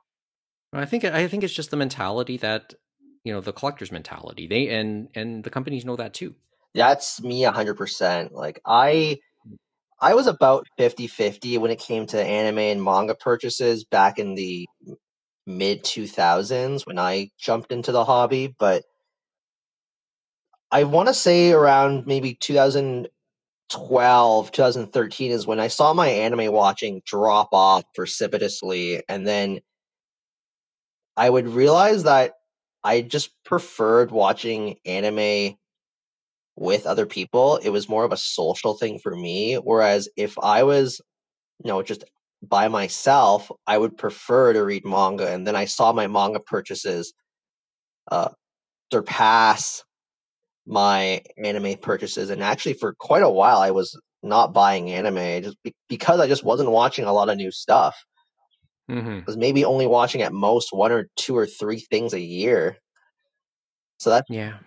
I 0.72 0.86
think 0.86 1.04
I 1.04 1.28
think 1.28 1.44
it's 1.44 1.54
just 1.54 1.72
the 1.72 1.78
mentality 1.78 2.38
that 2.38 2.74
you 3.26 3.34
know 3.34 3.42
the 3.42 3.52
collector's 3.52 3.92
mentality. 3.92 4.48
They 4.48 4.70
and 4.70 5.10
and 5.16 5.44
the 5.44 5.50
companies 5.50 5.84
know 5.84 5.98
that 5.98 6.14
too. 6.14 6.34
That's 6.74 7.22
me 7.22 7.44
100%. 7.44 8.32
Like, 8.32 8.62
I. 8.66 9.20
I 10.02 10.14
was 10.14 10.28
about 10.28 10.68
50-50 10.78 11.58
when 11.58 11.72
it 11.72 11.80
came 11.80 12.06
to 12.08 12.22
anime 12.22 12.60
and 12.60 12.84
manga 12.84 13.16
purchases 13.16 13.86
back 13.86 14.20
in 14.20 14.36
the 14.36 14.68
mid 15.48 15.86
2000s 15.86 16.86
when 16.86 17.00
I 17.00 17.32
jumped 17.40 17.72
into 17.72 17.94
the 17.94 18.04
hobby, 18.04 18.54
but 18.60 18.84
I 20.70 20.84
want 20.84 21.08
to 21.08 21.14
say 21.14 21.54
around 21.54 22.08
maybe 22.08 22.34
2012, 22.34 24.52
2013 24.52 25.32
is 25.32 25.48
when 25.48 25.62
I 25.62 25.70
saw 25.70 25.94
my 25.94 26.10
anime 26.10 26.52
watching 26.52 27.02
drop 27.06 27.54
off 27.54 27.86
precipitously. 27.94 29.02
And 29.08 29.26
then 29.26 29.62
I 31.16 31.30
would 31.30 31.48
realize 31.48 32.04
that 32.04 32.34
I 32.86 33.02
just 33.02 33.32
preferred 33.44 34.12
watching 34.12 34.78
anime 34.86 35.58
with 36.56 36.86
other 36.86 37.08
people. 37.08 37.58
It 37.58 37.72
was 37.72 37.90
more 37.90 38.06
of 38.06 38.12
a 38.12 38.18
social 38.18 38.76
thing 38.76 39.00
for 39.00 39.16
me. 39.16 39.56
Whereas 39.56 40.08
if 40.16 40.38
I 40.38 40.64
was, 40.64 41.02
you 41.64 41.70
know, 41.70 41.82
just 41.82 42.04
by 42.44 42.68
myself, 42.68 43.52
I 43.66 43.80
would 43.80 43.98
prefer 43.98 44.54
to 44.54 44.64
read 44.64 44.86
manga. 44.86 45.34
And 45.34 45.48
then 45.48 45.56
I 45.56 45.66
saw 45.66 45.94
my 45.94 46.06
manga 46.06 46.40
purchases 46.40 47.14
uh, 48.12 48.30
surpass 48.94 49.84
my 50.68 51.24
anime 51.44 51.78
purchases. 51.78 52.30
And 52.30 52.44
actually, 52.44 52.74
for 52.74 52.94
quite 52.94 53.24
a 53.24 53.30
while, 53.30 53.58
I 53.58 53.72
was 53.72 54.00
not 54.22 54.54
buying 54.54 54.92
anime 54.92 55.42
just 55.42 55.58
be- 55.64 55.74
because 55.90 56.20
I 56.20 56.28
just 56.28 56.44
wasn't 56.44 56.70
watching 56.70 57.06
a 57.06 57.14
lot 57.14 57.30
of 57.30 57.38
new 57.38 57.52
stuff. 57.52 57.96
Mm-hmm. 58.90 59.26
Was 59.26 59.38
maybe 59.38 59.66
only 59.66 59.88
watching 59.88 60.22
at 60.22 60.32
most 60.34 60.72
one 60.72 60.92
or 60.92 61.10
two 61.16 61.36
or 61.36 61.48
three 61.48 61.80
things 61.80 62.14
a 62.14 62.20
year. 62.20 62.78
So 63.98 64.12
that's 64.12 64.30
Yeah. 64.30 64.60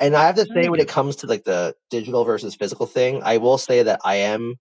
and 0.00 0.16
I 0.16 0.24
have 0.26 0.36
to 0.36 0.46
say 0.46 0.68
when 0.68 0.80
it 0.80 0.88
comes 0.88 1.16
to 1.16 1.26
like 1.26 1.44
the 1.44 1.74
digital 1.90 2.24
versus 2.24 2.54
physical 2.54 2.86
thing, 2.86 3.22
I 3.22 3.36
will 3.38 3.58
say 3.58 3.82
that 3.84 4.00
I 4.04 4.16
am 4.16 4.56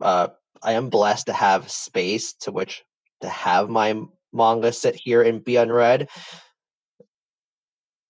uh 0.00 0.28
I 0.62 0.72
am 0.72 0.88
blessed 0.88 1.26
to 1.26 1.32
have 1.32 1.70
space 1.70 2.32
to 2.42 2.52
which 2.52 2.84
to 3.22 3.28
have 3.28 3.68
my 3.68 4.00
manga 4.32 4.72
sit 4.72 4.94
here 4.94 5.22
and 5.22 5.42
be 5.44 5.56
unread. 5.56 6.08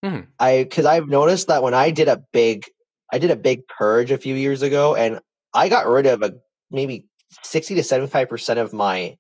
Mhm. 0.05 0.29
I 0.39 0.65
because 0.65 0.87
I've 0.87 1.09
noticed 1.09 1.49
that 1.49 1.63
when 1.63 1.75
I 1.75 1.91
did 1.91 2.09
a 2.09 2.23
big 2.33 2.67
I 3.13 3.19
did 3.19 3.31
a 3.31 3.37
big 3.37 3.67
purge 3.69 4.11
a 4.11 4.19
few 4.19 4.35
years 4.35 4.63
ago 4.63 4.95
and 4.95 5.21
I 5.55 5.69
got 5.69 5.87
rid 5.89 6.07
of 6.07 6.23
a 6.23 6.35
maybe 6.71 7.07
60 7.43 7.75
to 7.77 7.83
75% 7.83 8.59
of 8.59 8.73
my 8.73 9.17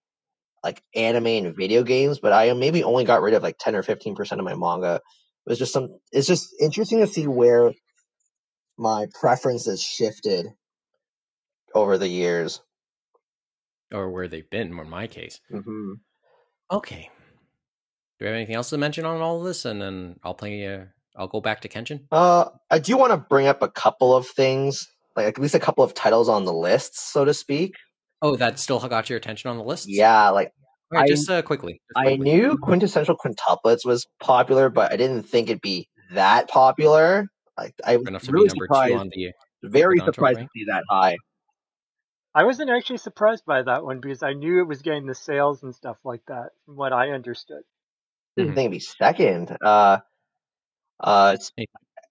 like 0.62 0.82
anime 0.94 1.26
and 1.26 1.56
video 1.56 1.82
games, 1.82 2.18
but 2.18 2.32
I 2.32 2.52
maybe 2.52 2.84
only 2.84 3.04
got 3.04 3.22
rid 3.22 3.34
of 3.34 3.42
like 3.42 3.56
10 3.58 3.74
or 3.74 3.82
15% 3.82 4.32
of 4.32 4.44
my 4.44 4.54
manga. 4.54 4.96
It 4.96 5.50
was 5.50 5.58
just 5.58 5.72
some 5.72 5.98
it's 6.12 6.26
just 6.26 6.54
interesting 6.60 7.00
to 7.00 7.06
see 7.06 7.26
where 7.26 7.72
my 8.78 9.06
preferences 9.18 9.82
shifted 9.82 10.46
over 11.74 11.98
the 11.98 12.08
years. 12.08 12.60
Or 13.92 14.10
where 14.10 14.28
they've 14.28 14.48
been, 14.48 14.78
in 14.78 14.90
my 14.90 15.06
case. 15.06 15.40
hmm 15.50 15.94
Okay. 16.70 17.10
Do 18.18 18.24
we 18.24 18.26
have 18.26 18.36
anything 18.36 18.54
else 18.54 18.70
to 18.70 18.78
mention 18.78 19.04
on 19.04 19.20
all 19.20 19.38
of 19.38 19.44
this? 19.44 19.64
And 19.64 19.80
then 19.80 20.16
I'll 20.22 20.34
play. 20.34 20.66
Uh, 20.66 20.84
I'll 21.16 21.26
go 21.26 21.40
back 21.40 21.62
to 21.62 21.68
Kenshin. 21.68 22.02
Uh, 22.12 22.50
I 22.70 22.78
do 22.78 22.96
want 22.96 23.12
to 23.12 23.16
bring 23.16 23.48
up 23.48 23.62
a 23.62 23.68
couple 23.68 24.14
of 24.14 24.28
things, 24.28 24.86
like 25.16 25.26
at 25.26 25.38
least 25.38 25.54
a 25.54 25.60
couple 25.60 25.82
of 25.82 25.94
titles 25.94 26.28
on 26.28 26.44
the 26.44 26.52
lists, 26.52 27.12
so 27.12 27.24
to 27.24 27.34
speak. 27.34 27.74
Oh, 28.22 28.36
that 28.36 28.58
still 28.58 28.78
got 28.80 29.08
your 29.08 29.16
attention 29.16 29.50
on 29.50 29.56
the 29.56 29.64
list? 29.64 29.88
Yeah, 29.88 30.28
like 30.30 30.52
All 30.92 30.98
right, 30.98 31.04
I- 31.04 31.08
just 31.08 31.28
uh, 31.30 31.42
quickly. 31.42 31.80
just 31.88 31.96
I 31.96 32.16
quickly. 32.16 32.24
knew 32.24 32.58
quintessential 32.58 33.16
quintuplets 33.16 33.84
was 33.84 34.06
popular, 34.20 34.68
but 34.68 34.92
I 34.92 34.96
didn't 34.96 35.22
think 35.24 35.48
it'd 35.48 35.62
be 35.62 35.88
that 36.12 36.48
popular. 36.48 37.26
Like 37.56 37.74
I 37.84 37.96
was 37.96 38.06
enough 38.08 38.22
to 38.24 38.32
really 38.32 38.48
be 38.48 38.58
surprised, 38.60 38.92
two 38.92 38.98
on 38.98 39.08
the. 39.12 39.32
very 39.62 39.96
Quintuple 39.96 40.14
surprised 40.14 40.36
rank? 40.38 40.48
to 40.52 40.58
see 40.58 40.64
that 40.70 40.84
high. 40.88 41.16
I 42.34 42.44
wasn't 42.44 42.70
actually 42.70 42.98
surprised 42.98 43.44
by 43.44 43.62
that 43.62 43.84
one 43.84 44.00
because 44.00 44.22
I 44.22 44.34
knew 44.34 44.60
it 44.60 44.68
was 44.68 44.82
getting 44.82 45.06
the 45.06 45.14
sales 45.14 45.62
and 45.62 45.74
stuff 45.74 45.96
like 46.04 46.22
that, 46.28 46.50
from 46.64 46.76
what 46.76 46.92
I 46.92 47.10
understood. 47.10 47.62
Didn't 48.36 48.52
Mhm. 48.52 48.54
think 48.54 48.64
it'd 48.66 48.72
be 48.72 48.78
second. 48.80 49.56
Uh, 49.64 49.98
uh, 51.00 51.32
it's- 51.34 51.50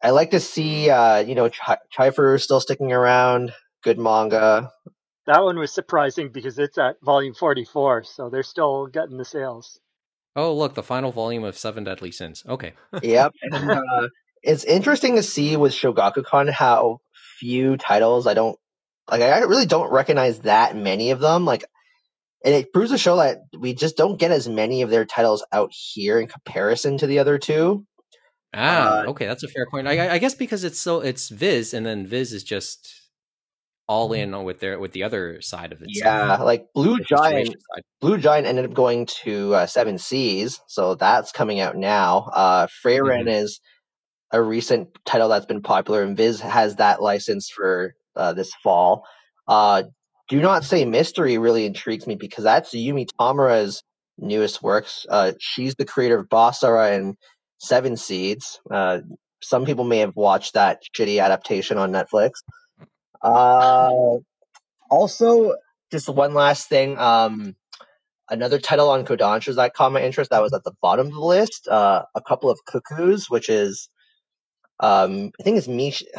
I 0.03 0.09
like 0.11 0.31
to 0.31 0.39
see, 0.39 0.89
uh, 0.89 1.17
you 1.19 1.35
know, 1.35 1.49
Ch- 1.49 1.59
Chifer 1.93 2.37
still 2.41 2.59
sticking 2.59 2.91
around. 2.91 3.53
Good 3.83 3.97
manga. 3.97 4.71
That 5.29 5.43
one 5.43 5.59
was 5.59 5.71
surprising 5.71 6.29
because 6.31 6.57
it's 6.57 6.79
at 6.79 6.95
volume 7.03 7.35
44, 7.35 8.03
so 8.03 8.29
they're 8.31 8.41
still 8.41 8.87
getting 8.87 9.17
the 9.17 9.23
sales. 9.25 9.79
Oh, 10.35 10.55
look, 10.55 10.73
the 10.73 10.81
final 10.81 11.11
volume 11.11 11.43
of 11.43 11.55
Seven 11.55 11.83
Deadly 11.83 12.11
Sins. 12.11 12.43
Okay. 12.49 12.73
Yep. 13.03 13.33
And, 13.43 13.69
uh, 13.69 14.07
it's 14.41 14.63
interesting 14.63 15.17
to 15.17 15.23
see 15.23 15.55
with 15.55 15.71
Shogakukan 15.73 16.49
how 16.49 17.01
few 17.39 17.77
titles 17.77 18.25
I 18.25 18.33
don't 18.33 18.57
like. 19.11 19.21
I 19.21 19.41
really 19.41 19.67
don't 19.67 19.91
recognize 19.91 20.39
that 20.41 20.75
many 20.75 21.11
of 21.11 21.19
them. 21.19 21.45
Like, 21.45 21.63
and 22.43 22.55
it 22.55 22.73
proves 22.73 22.89
to 22.89 22.97
show 22.97 23.17
that 23.17 23.37
we 23.55 23.73
just 23.75 23.97
don't 23.97 24.17
get 24.17 24.31
as 24.31 24.47
many 24.49 24.81
of 24.81 24.89
their 24.89 25.05
titles 25.05 25.45
out 25.51 25.71
here 25.71 26.19
in 26.19 26.27
comparison 26.27 26.97
to 26.97 27.05
the 27.07 27.19
other 27.19 27.37
two. 27.37 27.85
Ah, 28.53 29.01
Uh, 29.01 29.09
okay, 29.09 29.27
that's 29.27 29.43
a 29.43 29.47
fair 29.47 29.67
point. 29.69 29.87
I, 29.87 30.07
I- 30.07 30.13
I 30.13 30.17
guess 30.17 30.33
because 30.33 30.63
it's 30.63 30.79
so 30.79 31.01
it's 31.01 31.29
Viz, 31.29 31.71
and 31.73 31.85
then 31.85 32.07
Viz 32.07 32.33
is 32.33 32.43
just 32.43 32.89
all 33.89 34.13
in 34.13 34.43
with 34.43 34.59
their 34.59 34.79
with 34.79 34.91
the 34.93 35.03
other 35.03 35.41
side 35.41 35.73
of 35.73 35.81
it. 35.81 35.87
Yeah, 35.89 36.37
like 36.37 36.67
Blue 36.75 36.99
Giant. 36.99 37.55
Blue 37.99 38.19
Giant 38.19 38.45
ended 38.45 38.65
up 38.65 38.73
going 38.73 39.07
to 39.23 39.55
uh, 39.55 39.65
Seven 39.65 39.97
Seas, 39.97 40.59
so 40.67 40.93
that's 40.93 41.31
coming 41.31 41.59
out 41.59 41.75
now. 41.75 42.29
Uh, 42.31 42.67
Frieren 42.67 43.27
is 43.27 43.59
a 44.31 44.41
recent 44.41 44.89
title 45.05 45.27
that's 45.27 45.47
been 45.47 45.63
popular, 45.63 46.03
and 46.03 46.15
Viz 46.15 46.39
has 46.39 46.75
that 46.75 47.01
license 47.01 47.49
for 47.49 47.95
uh, 48.15 48.33
this 48.33 48.51
fall. 48.63 49.05
Uh, 49.47 49.83
Do 50.29 50.39
Not 50.39 50.63
Say 50.63 50.85
Mystery 50.85 51.39
really 51.39 51.65
intrigues 51.65 52.05
me 52.05 52.13
because 52.13 52.43
that's 52.43 52.75
Yumi 52.75 53.07
Tamura's 53.19 53.81
newest 54.19 54.61
works. 54.61 55.07
Uh, 55.09 55.31
she's 55.39 55.73
the 55.73 55.85
creator 55.85 56.19
of 56.19 56.29
Basara 56.29 56.95
and 56.95 57.15
Seven 57.57 57.97
Seeds. 57.97 58.59
Uh, 58.69 58.99
some 59.41 59.65
people 59.65 59.83
may 59.83 59.97
have 59.99 60.15
watched 60.15 60.53
that 60.53 60.83
shitty 60.95 61.19
adaptation 61.23 61.79
on 61.79 61.91
Netflix. 61.91 62.33
Uh, 63.21 64.17
also, 64.89 65.55
just 65.91 66.09
one 66.09 66.33
last 66.33 66.69
thing. 66.69 66.97
Um, 66.97 67.55
another 68.29 68.59
title 68.59 68.89
on 68.89 69.05
Kodansha 69.05 69.55
that 69.55 69.73
caught 69.73 69.91
my 69.91 70.01
interest 70.01 70.31
that 70.31 70.41
was 70.41 70.53
at 70.53 70.63
the 70.63 70.73
bottom 70.81 71.07
of 71.07 71.13
the 71.13 71.19
list. 71.19 71.67
Uh, 71.67 72.03
a 72.15 72.21
couple 72.21 72.49
of 72.49 72.59
cuckoos, 72.65 73.29
which 73.29 73.49
is 73.49 73.89
um, 74.79 75.31
I 75.39 75.43
think 75.43 75.57
it's 75.57 75.67
Mish. 75.67 76.03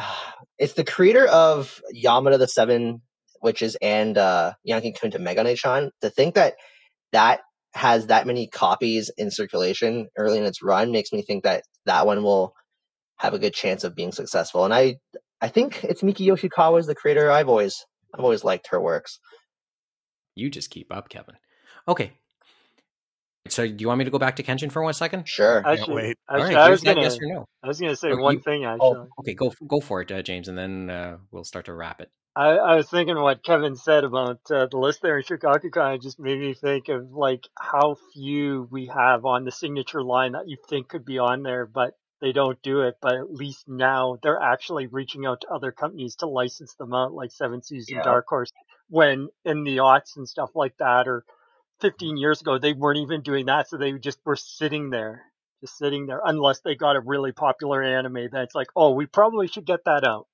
It's 0.59 0.73
the 0.73 0.83
creator 0.83 1.25
of 1.25 1.81
Yamada 1.91 2.37
the 2.37 2.47
Seven 2.47 3.01
Witches 3.41 3.75
and 3.81 4.15
uh, 4.15 4.53
Yankee 4.63 4.91
Kun 4.91 5.09
to 5.09 5.17
Megane-chan. 5.17 5.89
To 6.01 6.09
think 6.11 6.35
that 6.35 6.53
that 7.13 7.39
has 7.73 8.07
that 8.07 8.27
many 8.27 8.45
copies 8.47 9.09
in 9.17 9.31
circulation 9.31 10.09
early 10.15 10.37
in 10.37 10.43
its 10.43 10.61
run 10.61 10.91
makes 10.91 11.11
me 11.11 11.23
think 11.23 11.45
that 11.45 11.63
that 11.87 12.05
one 12.05 12.21
will 12.21 12.53
have 13.17 13.33
a 13.33 13.39
good 13.39 13.55
chance 13.55 13.83
of 13.83 13.95
being 13.95 14.11
successful. 14.11 14.65
And 14.65 14.71
I, 14.71 14.97
I 15.41 15.47
think 15.49 15.83
it's 15.83 16.03
Miki 16.03 16.27
Yoshikawa 16.27 16.79
is 16.79 16.85
the 16.87 16.95
creator. 16.95 17.31
I've 17.31 17.49
always, 17.49 17.85
I've 18.13 18.23
always 18.23 18.43
liked 18.43 18.67
her 18.67 18.79
works. 18.79 19.19
You 20.35 20.49
just 20.49 20.69
keep 20.69 20.93
up, 20.93 21.09
Kevin. 21.09 21.35
Okay. 21.87 22.13
So, 23.47 23.67
do 23.67 23.75
you 23.79 23.87
want 23.87 23.97
me 23.97 24.05
to 24.05 24.11
go 24.11 24.19
back 24.19 24.35
to 24.35 24.43
Kenshin 24.43 24.71
for 24.71 24.83
one 24.83 24.93
second? 24.93 25.27
Sure. 25.27 25.63
Actually, 25.65 25.95
wait. 25.95 26.17
Actually 26.29 26.55
right. 26.55 26.57
I 26.57 26.65
here's 26.67 26.71
was 26.71 26.81
that 26.81 26.93
gonna, 26.93 27.01
yes 27.01 27.17
or 27.19 27.25
no. 27.25 27.45
I 27.63 27.67
was 27.67 27.79
gonna 27.79 27.95
say 27.95 28.11
Oh, 28.11 28.17
one 28.17 28.35
you- 28.35 28.39
thing 28.41 28.65
actually. 28.65 29.07
Okay, 29.19 29.33
go 29.33 29.51
go 29.67 29.79
for 29.79 30.01
it, 30.01 30.11
uh, 30.11 30.21
James, 30.21 30.47
and 30.47 30.57
then 30.57 30.89
uh, 30.91 31.17
we'll 31.31 31.43
start 31.43 31.65
to 31.65 31.73
wrap 31.73 32.01
it. 32.01 32.11
I, 32.35 32.49
I 32.51 32.75
was 32.75 32.87
thinking 32.87 33.19
what 33.19 33.43
Kevin 33.43 33.75
said 33.75 34.03
about 34.05 34.39
uh, 34.49 34.67
the 34.67 34.77
list 34.77 35.01
there 35.01 35.17
in 35.17 35.23
Chicago 35.23 35.67
kind 35.69 35.95
of 35.95 36.01
just 36.01 36.17
made 36.19 36.39
me 36.39 36.53
think 36.53 36.87
of 36.87 37.11
like 37.11 37.45
how 37.59 37.97
few 38.13 38.69
we 38.71 38.85
have 38.85 39.25
on 39.25 39.43
the 39.43 39.51
signature 39.51 40.03
line 40.03 40.31
that 40.33 40.47
you 40.47 40.55
think 40.69 40.87
could 40.87 41.03
be 41.03 41.17
on 41.17 41.41
there, 41.43 41.65
but 41.65 41.95
they 42.21 42.31
don't 42.33 42.61
do 42.63 42.81
it. 42.81 42.97
But 43.01 43.15
at 43.15 43.33
least 43.33 43.67
now 43.67 44.17
they're 44.23 44.39
actually 44.41 44.87
reaching 44.87 45.25
out 45.25 45.41
to 45.41 45.49
other 45.49 45.71
companies 45.71 46.15
to 46.17 46.27
license 46.27 46.75
them 46.75 46.93
out, 46.93 47.13
like 47.13 47.31
Seven 47.31 47.63
Seas 47.63 47.91
and 47.91 47.97
Yeah. 47.97 48.03
Dark 48.03 48.27
Horse. 48.27 48.51
When 48.89 49.29
in 49.45 49.63
the 49.63 49.77
aughts 49.77 50.17
and 50.17 50.27
stuff 50.29 50.51
like 50.55 50.77
that, 50.77 51.07
or 51.07 51.25
15 51.81 52.17
years 52.17 52.41
ago, 52.41 52.59
they 52.59 52.73
weren't 52.73 52.99
even 52.99 53.21
doing 53.21 53.47
that, 53.47 53.69
so 53.69 53.77
they 53.77 53.93
just 53.93 54.19
were 54.25 54.35
sitting 54.35 54.89
there, 54.91 55.23
just 55.61 55.77
sitting 55.77 56.07
there, 56.07 56.21
unless 56.23 56.61
they 56.61 56.75
got 56.75 56.95
a 56.95 57.01
really 57.01 57.31
popular 57.31 57.83
anime 57.83 58.29
that's 58.31 58.55
like, 58.55 58.67
oh, 58.75 58.91
we 58.91 59.05
probably 59.07 59.47
should 59.47 59.65
get 59.65 59.85
that 59.85 60.03
out. 60.05 60.27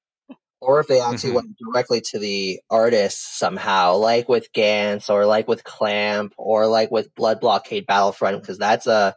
Or 0.60 0.80
if 0.80 0.88
they 0.88 1.00
actually 1.02 1.32
Mhm. 1.32 1.36
went 1.36 1.56
directly 1.58 2.02
to 2.02 2.20
the 2.20 2.60
artist 2.70 3.38
somehow, 3.38 3.98
like 3.98 4.28
with 4.28 4.52
Gantz 4.54 5.10
or 5.10 5.26
like 5.26 5.48
with 5.48 5.64
Clamp 5.64 6.34
or 6.38 6.68
like 6.68 6.90
with 6.92 7.14
Blood 7.16 7.40
Blockade 7.42 7.86
Battlefront, 7.86 8.42
because 8.42 8.58
that's 8.58 8.88
a 8.88 9.16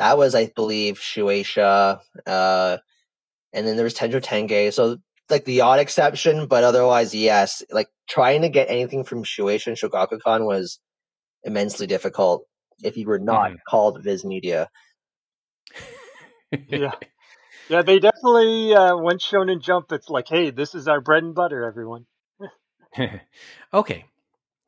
that 0.00 0.18
was 0.18 0.34
I 0.34 0.48
believe 0.48 0.96
Shueisha, 0.98 2.00
uh, 2.26 2.78
and 3.52 3.66
then 3.66 3.76
there 3.76 3.84
was 3.84 3.94
Tenjo 3.94 4.22
Tenge. 4.22 4.72
So 4.74 4.98
like 5.30 5.44
the 5.46 5.62
odd 5.62 5.80
exception, 5.80 6.46
but 6.48 6.64
otherwise 6.64 7.14
yes, 7.14 7.62
like 7.70 7.88
trying 8.08 8.42
to 8.42 8.50
get 8.50 8.70
anything 8.70 9.04
from 9.04 9.24
Shueisha 9.24 9.68
and 9.68 9.76
Shogakukan 9.78 10.46
was 10.46 10.80
immensely 11.44 11.86
difficult 11.86 12.46
if 12.82 12.96
you 12.96 13.06
were 13.08 13.18
not 13.20 13.52
Mhm. 13.52 13.58
called 13.68 14.02
Viz 14.04 14.24
Media. 14.24 14.68
Yeah. 16.68 16.94
Yeah, 17.68 17.82
they 17.82 17.98
definitely 18.00 18.74
uh, 18.74 18.96
once 18.96 19.24
Shonen 19.26 19.60
Jump, 19.62 19.92
it's 19.92 20.10
like, 20.10 20.28
hey, 20.28 20.50
this 20.50 20.74
is 20.74 20.88
our 20.88 21.00
bread 21.00 21.22
and 21.24 21.34
butter, 21.34 21.64
everyone. 21.64 22.06
okay. 23.74 24.06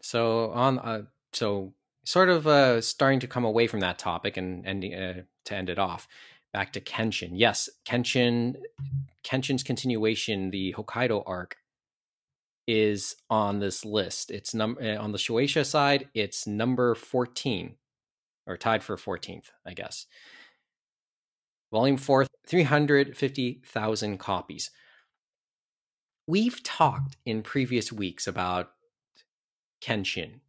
So 0.03 0.51
on 0.53 0.79
uh, 0.79 1.03
so 1.33 1.75
sort 2.05 2.29
of 2.29 2.47
uh, 2.47 2.81
starting 2.81 3.21
to 3.21 3.27
come 3.27 3.45
away 3.45 3.67
from 3.67 3.81
that 3.81 3.99
topic 3.99 4.37
and 4.37 4.67
ending 4.67 4.95
uh, 4.95 5.23
to 5.45 5.55
end 5.55 5.69
it 5.69 5.79
off. 5.79 6.09
Back 6.53 6.73
to 6.75 6.81
Kenshin. 6.81 7.31
Yes, 7.33 7.71
Kenshin. 7.87 8.57
Kenshin's 9.25 9.63
continuation, 9.63 10.51
the 10.51 10.75
Hokkaido 10.77 11.23
arc, 11.27 11.57
is 12.67 13.17
on 13.31 13.59
this 13.59 13.85
list. 13.85 14.31
It's 14.31 14.55
num 14.55 14.77
uh, 14.83 14.97
on 14.97 15.13
the 15.13 15.19
Shueisha 15.19 15.65
side. 15.65 16.09
It's 16.15 16.47
number 16.47 16.95
fourteen, 16.95 17.77
or 18.47 18.57
tied 18.57 18.83
for 18.83 18.97
fourteenth, 18.97 19.51
I 19.65 19.73
guess. 19.73 20.07
Volume 21.73 21.97
four, 21.97 22.27
three 22.47 22.65
hundred 22.65 23.17
fifty 23.17 23.63
thousand 23.65 24.19
copies. 24.19 24.71
We've 26.27 26.63
talked 26.63 27.17
in 27.25 27.43
previous 27.43 27.91
weeks 27.91 28.27
about 28.27 28.73
Kenshin. 29.83 30.41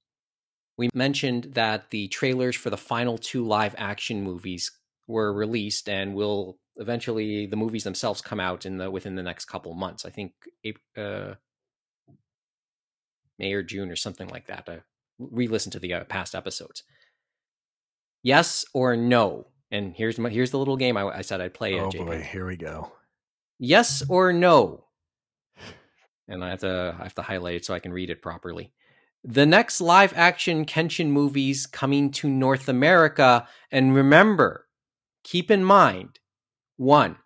We 0.77 0.89
mentioned 0.93 1.51
that 1.53 1.91
the 1.91 2.07
trailers 2.07 2.55
for 2.55 2.69
the 2.69 2.77
final 2.77 3.17
two 3.17 3.45
live 3.45 3.75
action 3.77 4.23
movies 4.23 4.71
were 5.07 5.31
released 5.31 5.87
and 5.87 6.15
will 6.15 6.57
eventually 6.77 7.45
the 7.45 7.55
movies 7.55 7.83
themselves 7.83 8.21
come 8.21 8.39
out 8.39 8.65
in 8.65 8.77
the 8.77 8.89
within 8.89 9.15
the 9.15 9.23
next 9.23 9.45
couple 9.45 9.73
months. 9.75 10.05
I 10.05 10.09
think 10.09 10.33
uh, 10.97 11.35
May 13.37 13.53
or 13.53 13.63
June 13.63 13.91
or 13.91 13.95
something 13.95 14.27
like 14.29 14.47
that. 14.47 14.67
I 14.67 14.79
re-listen 15.19 15.71
to 15.71 15.79
the 15.79 15.93
uh, 15.93 16.03
past 16.05 16.35
episodes. 16.35 16.83
Yes 18.23 18.65
or 18.73 18.95
no? 18.95 19.47
And 19.69 19.93
here's 19.95 20.17
my 20.17 20.29
here's 20.29 20.51
the 20.51 20.59
little 20.59 20.77
game 20.77 20.97
I, 20.97 21.03
I 21.03 21.21
said 21.21 21.41
I'd 21.41 21.53
play. 21.53 21.79
Oh 21.79 21.89
JP. 21.89 22.05
boy, 22.05 22.21
here 22.21 22.45
we 22.45 22.57
go. 22.57 22.91
Yes 23.59 24.03
or 24.07 24.33
no? 24.33 24.85
And 26.27 26.43
I 26.43 26.51
have 26.51 26.59
to 26.59 26.95
I 26.97 27.03
have 27.03 27.15
to 27.15 27.21
highlight 27.21 27.55
it 27.55 27.65
so 27.65 27.73
I 27.73 27.79
can 27.79 27.91
read 27.91 28.09
it 28.09 28.21
properly. 28.21 28.71
The 29.23 29.45
next 29.45 29.79
live 29.79 30.13
action 30.15 30.65
Kenshin 30.65 31.07
movies 31.07 31.65
coming 31.65 32.11
to 32.11 32.29
North 32.29 32.67
America, 32.67 33.47
and 33.71 33.95
remember, 33.95 34.67
keep 35.23 35.49
in 35.49 35.63
mind, 35.63 36.19
one, 36.77 37.17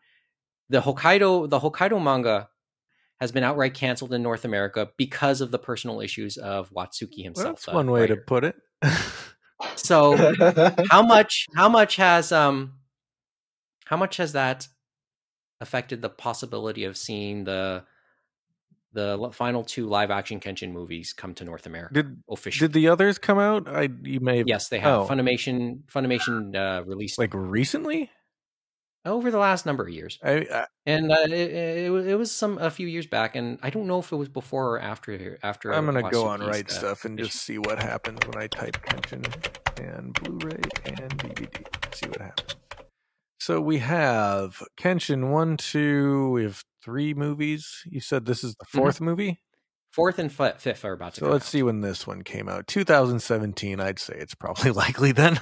the 0.69 0.81
Hokkaido 0.81 1.49
the 1.49 1.59
Hokkaido 1.59 2.01
manga 2.01 2.49
has 3.19 3.31
been 3.31 3.43
outright 3.43 3.73
canceled 3.73 4.13
in 4.13 4.21
North 4.21 4.45
America 4.45 4.89
because 4.95 5.41
of 5.41 5.49
the 5.49 5.57
personal 5.57 6.01
issues 6.01 6.37
of 6.37 6.69
Watsuki 6.69 7.23
himself. 7.23 7.63
That's 7.65 7.75
one 7.75 7.89
way 7.89 8.01
writer. 8.01 8.15
to 8.15 8.21
put 8.21 8.43
it. 8.43 8.55
So 9.75 10.15
how 10.89 11.03
much 11.03 11.47
how 11.55 11.69
much 11.69 11.95
has 11.95 12.31
um 12.31 12.73
how 13.85 13.97
much 13.97 14.17
has 14.17 14.33
that 14.33 14.67
affected 15.61 16.01
the 16.01 16.09
possibility 16.09 16.83
of 16.83 16.97
seeing 16.97 17.43
the 17.43 17.83
the 18.97 19.29
final 19.31 19.63
two 19.63 19.87
live 19.87 20.09
action 20.11 20.39
Kenshin 20.39 20.71
movies 20.71 21.13
come 21.13 21.33
to 21.35 21.45
North 21.45 21.65
America 21.67 21.93
Did 21.93 22.23
officially? 22.29 22.67
did 22.67 22.73
the 22.73 22.87
others 22.89 23.17
come 23.19 23.37
out? 23.39 23.67
I 23.67 23.89
you 24.01 24.19
may 24.19 24.39
have, 24.39 24.47
yes, 24.47 24.69
they 24.69 24.79
have. 24.79 25.01
Oh. 25.01 25.07
Funimation 25.07 25.83
Funimation 25.85 26.55
uh, 26.55 26.83
released 26.83 27.17
like 27.19 27.33
recently. 27.33 28.09
over 29.05 29.29
the 29.31 29.37
last 29.37 29.65
number 29.65 29.83
of 29.83 29.89
years, 29.89 30.17
I, 30.23 30.47
I 30.51 30.65
and 30.85 31.11
uh, 31.11 31.15
it, 31.27 31.31
it, 31.85 31.91
was- 31.91 32.05
it 32.07 32.17
was 32.17 32.31
some 32.31 32.57
a 32.57 32.69
few 32.71 32.87
years 32.87 33.07
back, 33.07 33.35
and 33.35 33.59
I 33.63 33.69
don't 33.69 33.87
know 33.87 33.99
if 33.99 34.11
it 34.11 34.15
was 34.17 34.29
before 34.29 34.71
or 34.75 34.79
after 34.81 35.37
after. 35.43 35.71
I'm 35.73 35.85
gonna 35.85 36.09
go 36.09 36.25
on 36.27 36.41
right 36.41 36.69
uh, 36.69 36.73
stuff 36.73 37.05
and 37.05 37.17
just 37.17 37.35
see 37.35 37.57
what 37.57 37.79
happens 37.81 38.19
when 38.27 38.41
I 38.41 38.47
type 38.47 38.77
Kenshin 38.85 39.23
and 39.79 40.13
Blu-ray 40.13 40.59
and 40.85 41.17
DVD. 41.19 41.95
See 41.95 42.07
what 42.09 42.21
happens. 42.21 42.55
So 43.39 43.61
we 43.61 43.77
have 43.77 44.61
Kenshin 44.81 45.29
one, 45.31 45.55
two. 45.57 46.31
We 46.31 46.43
have 46.43 46.63
three 46.87 47.13
movies. 47.13 47.83
You 47.85 47.99
said 47.99 48.25
this 48.25 48.45
is 48.45 48.55
the 48.55 48.65
4th 48.65 49.01
movie. 49.01 49.41
fourth 49.91 50.19
and 50.19 50.31
fi- 50.31 50.53
fifth 50.53 50.85
are 50.85 50.93
about 50.93 51.15
to. 51.15 51.19
So 51.19 51.29
let's 51.29 51.45
out. 51.45 51.49
see 51.49 51.61
when 51.63 51.81
this 51.81 52.07
one 52.07 52.21
came 52.21 52.47
out. 52.47 52.65
2017. 52.67 53.81
I'd 53.81 53.99
say 53.99 54.15
it's 54.17 54.35
probably 54.35 54.71
likely 54.85 55.11
then. 55.11 55.41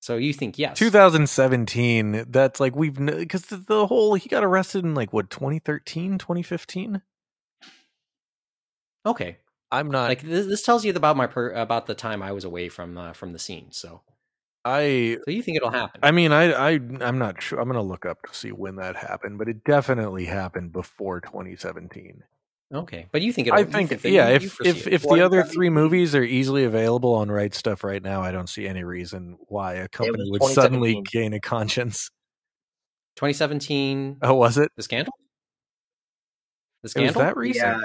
So 0.00 0.16
you 0.16 0.34
think 0.34 0.58
yes? 0.58 0.78
2017. 0.78 2.26
That's 2.28 2.60
like 2.60 2.76
we've 2.76 2.94
because 2.94 3.46
the, 3.46 3.56
the 3.56 3.86
whole 3.86 4.14
he 4.14 4.28
got 4.28 4.44
arrested 4.44 4.84
in 4.84 4.94
like 4.94 5.14
what 5.14 5.30
2013, 5.30 6.18
2015. 6.18 7.00
Okay, 9.06 9.38
I'm 9.72 9.90
not 9.90 10.08
like 10.08 10.20
this, 10.20 10.46
this 10.46 10.62
tells 10.62 10.84
you 10.84 10.92
about 10.92 11.16
my 11.16 11.26
per, 11.26 11.50
about 11.52 11.86
the 11.86 11.94
time 11.94 12.22
I 12.22 12.32
was 12.32 12.44
away 12.44 12.68
from 12.68 12.98
uh, 12.98 13.14
from 13.14 13.32
the 13.32 13.38
scene. 13.38 13.68
So 13.70 14.02
I 14.68 15.18
so 15.24 15.30
you 15.30 15.42
think 15.42 15.56
it'll 15.56 15.70
happen? 15.70 16.00
I 16.02 16.10
mean, 16.10 16.32
I, 16.32 16.52
I, 16.52 16.70
I'm 17.00 17.18
not 17.18 17.40
sure. 17.42 17.58
I'm 17.60 17.66
gonna 17.68 17.82
look 17.82 18.04
up 18.06 18.18
to 18.26 18.34
see 18.34 18.50
when 18.52 18.76
that 18.76 18.96
happened, 18.96 19.38
but 19.38 19.48
it 19.48 19.64
definitely 19.64 20.24
happened 20.26 20.72
before 20.72 21.20
2017. 21.20 22.22
okay, 22.74 23.06
but 23.12 23.22
you 23.22 23.32
think 23.32 23.48
it'll? 23.48 23.58
I 23.58 23.62
you 23.62 23.66
think, 23.66 23.88
that 23.90 24.04
yeah. 24.04 24.28
you- 24.28 24.34
if 24.36 24.42
you 24.42 24.50
if 24.64 24.86
if 24.86 25.02
the 25.02 25.20
other 25.20 25.42
three 25.42 25.70
movies 25.70 26.14
are 26.14 26.22
easily 26.22 26.64
available 26.64 27.14
on 27.14 27.30
Right 27.30 27.52
Stuf 27.52 27.82
right 27.82 28.02
now, 28.02 28.20
I 28.22 28.30
don't 28.30 28.48
see 28.48 28.66
any 28.68 28.84
reason 28.84 29.38
why 29.48 29.74
a 29.74 29.88
company 29.88 30.30
would 30.30 30.42
suddenly 30.42 31.02
gain 31.10 31.32
a 31.32 31.40
conscience. 31.40 32.10
2017, 33.16 34.18
Oh, 34.22 34.34
was 34.34 34.58
it? 34.58 34.70
the 34.76 34.82
scandal, 34.82 35.12
the 36.82 36.86
It 36.94 37.02
was 37.02 37.12
scandal. 37.12 37.22
that 37.22 37.36
recent? 37.36 37.64
yeah, 37.66 37.78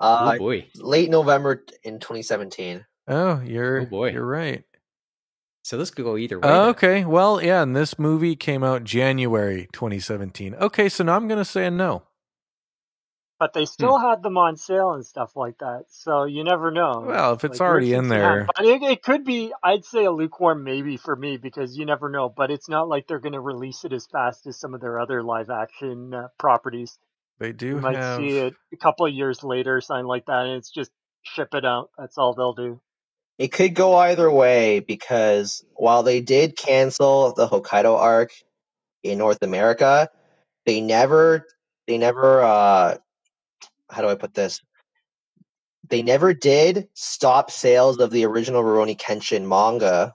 oh 0.00 0.06
uh, 0.14 0.36
boy, 0.38 0.66
late 0.76 1.08
November 1.10 1.64
in 1.84 1.98
2017. 2.00 2.84
Oh, 3.08 3.40
you're 3.40 3.80
Oh, 3.82 3.86
boy. 3.86 4.10
you're 4.10 4.26
right. 4.26 4.64
So 5.62 5.78
this 5.78 5.90
could 5.90 6.04
go 6.04 6.16
either 6.16 6.40
way. 6.40 6.48
Oh, 6.50 6.66
then. 6.66 6.70
okay. 6.70 7.04
Well, 7.04 7.42
yeah, 7.42 7.62
and 7.62 7.76
this 7.76 7.98
movie 7.98 8.36
came 8.36 8.64
out 8.64 8.84
January 8.84 9.68
2017. 9.72 10.54
Okay, 10.56 10.88
so 10.88 11.04
now 11.04 11.16
I'm 11.16 11.28
gonna 11.28 11.44
say 11.44 11.66
a 11.66 11.70
no. 11.70 12.02
But 13.38 13.54
they 13.54 13.66
still 13.66 13.98
had 13.98 14.22
them 14.22 14.38
on 14.38 14.56
sale 14.56 14.92
and 14.92 15.04
stuff 15.06 15.36
like 15.36 15.58
that, 15.58 15.86
so 15.90 16.24
you 16.24 16.44
never 16.44 16.70
know. 16.70 17.06
Well, 17.06 17.34
if 17.34 17.44
it's 17.44 17.60
Like, 17.60 17.60
already 17.60 17.94
in 17.94 18.08
things 18.08 18.10
can 18.10 18.20
happen. 18.20 18.46
there, 18.46 18.52
but 18.56 18.64
it, 18.66 18.82
it 18.82 19.02
could 19.02 19.24
be. 19.24 19.52
I'd 19.62 19.84
say 19.84 20.04
a 20.04 20.12
lukewarm 20.12 20.64
maybe 20.64 20.96
for 20.96 21.16
me 21.16 21.38
because 21.38 21.76
you 21.76 21.86
never 21.86 22.08
know. 22.08 22.28
But 22.30 22.50
it's 22.50 22.68
not 22.68 22.88
like 22.88 23.06
they're 23.08 23.20
going 23.20 23.34
to 23.34 23.40
release 23.40 23.84
it 23.84 23.92
as 23.92 24.06
fast 24.06 24.46
as 24.46 24.58
some 24.58 24.74
of 24.74 24.80
their 24.80 25.00
other 25.00 25.22
live 25.22 25.50
action 25.50 26.14
uh, 26.14 26.28
properties. 26.38 26.98
they 27.38 27.52
You 27.70 27.76
do 27.76 27.80
might 27.80 27.98
have. 27.98 28.18
see 28.18 28.38
it 28.38 28.54
a 28.72 28.76
couple 28.78 29.06
of 29.06 29.14
years 29.14 29.44
later, 29.44 29.80
something 29.80 30.06
like 30.06 30.26
that, 30.26 30.46
and 30.46 30.56
it's 30.58 30.70
just 30.70 30.92
ship 31.22 31.54
it 31.54 31.64
out. 31.64 31.90
That's 31.98 32.18
all 32.18 32.34
they'll 32.34 32.54
do. 32.54 32.80
It 33.38 33.48
could 33.48 33.74
go 33.74 33.94
either 33.96 34.30
way 34.30 34.80
because 34.80 35.64
while 35.74 36.02
they 36.02 36.20
did 36.20 36.56
cancel 36.56 37.32
the 37.34 37.48
Hokkaido 37.48 37.96
arc 37.98 38.30
in 39.02 39.18
North 39.18 39.42
America, 39.42 40.08
they 40.66 40.80
never, 40.80 41.46
they 41.86 41.98
never, 41.98 42.42
uh, 42.42 42.96
how 43.90 44.02
do 44.02 44.08
I 44.08 44.14
put 44.14 44.34
this? 44.34 44.60
They 45.88 46.02
never 46.02 46.32
did 46.32 46.88
stop 46.94 47.50
sales 47.50 47.98
of 47.98 48.10
the 48.10 48.24
original 48.24 48.62
Rurouni 48.62 48.96
Kenshin 48.96 49.46
manga. 49.46 50.14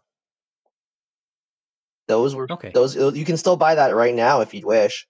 Those 2.07 2.33
were 2.33 2.47
Okay. 2.49 2.71
those. 2.71 2.95
You 2.95 3.25
can 3.25 3.35
still 3.37 3.57
buy 3.57 3.75
that 3.75 3.93
right 3.93 4.15
now 4.15 4.39
if 4.39 4.53
you'd 4.53 4.63
wish. 4.63 5.05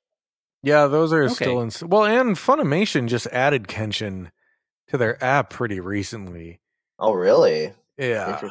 Yeah, 0.63 0.87
those 0.87 1.13
are 1.13 1.25
Okay. 1.25 1.35
still 1.35 1.61
in. 1.61 1.69
Well, 1.87 2.05
and 2.05 2.35
Funimation 2.35 3.07
just 3.07 3.27
added 3.27 3.67
Kenshin 3.67 4.31
to 4.87 4.97
their 4.97 5.23
app 5.23 5.51
pretty 5.51 5.79
recently. 5.79 6.59
Oh, 6.97 7.13
really? 7.13 7.73
Yeah. 7.97 8.41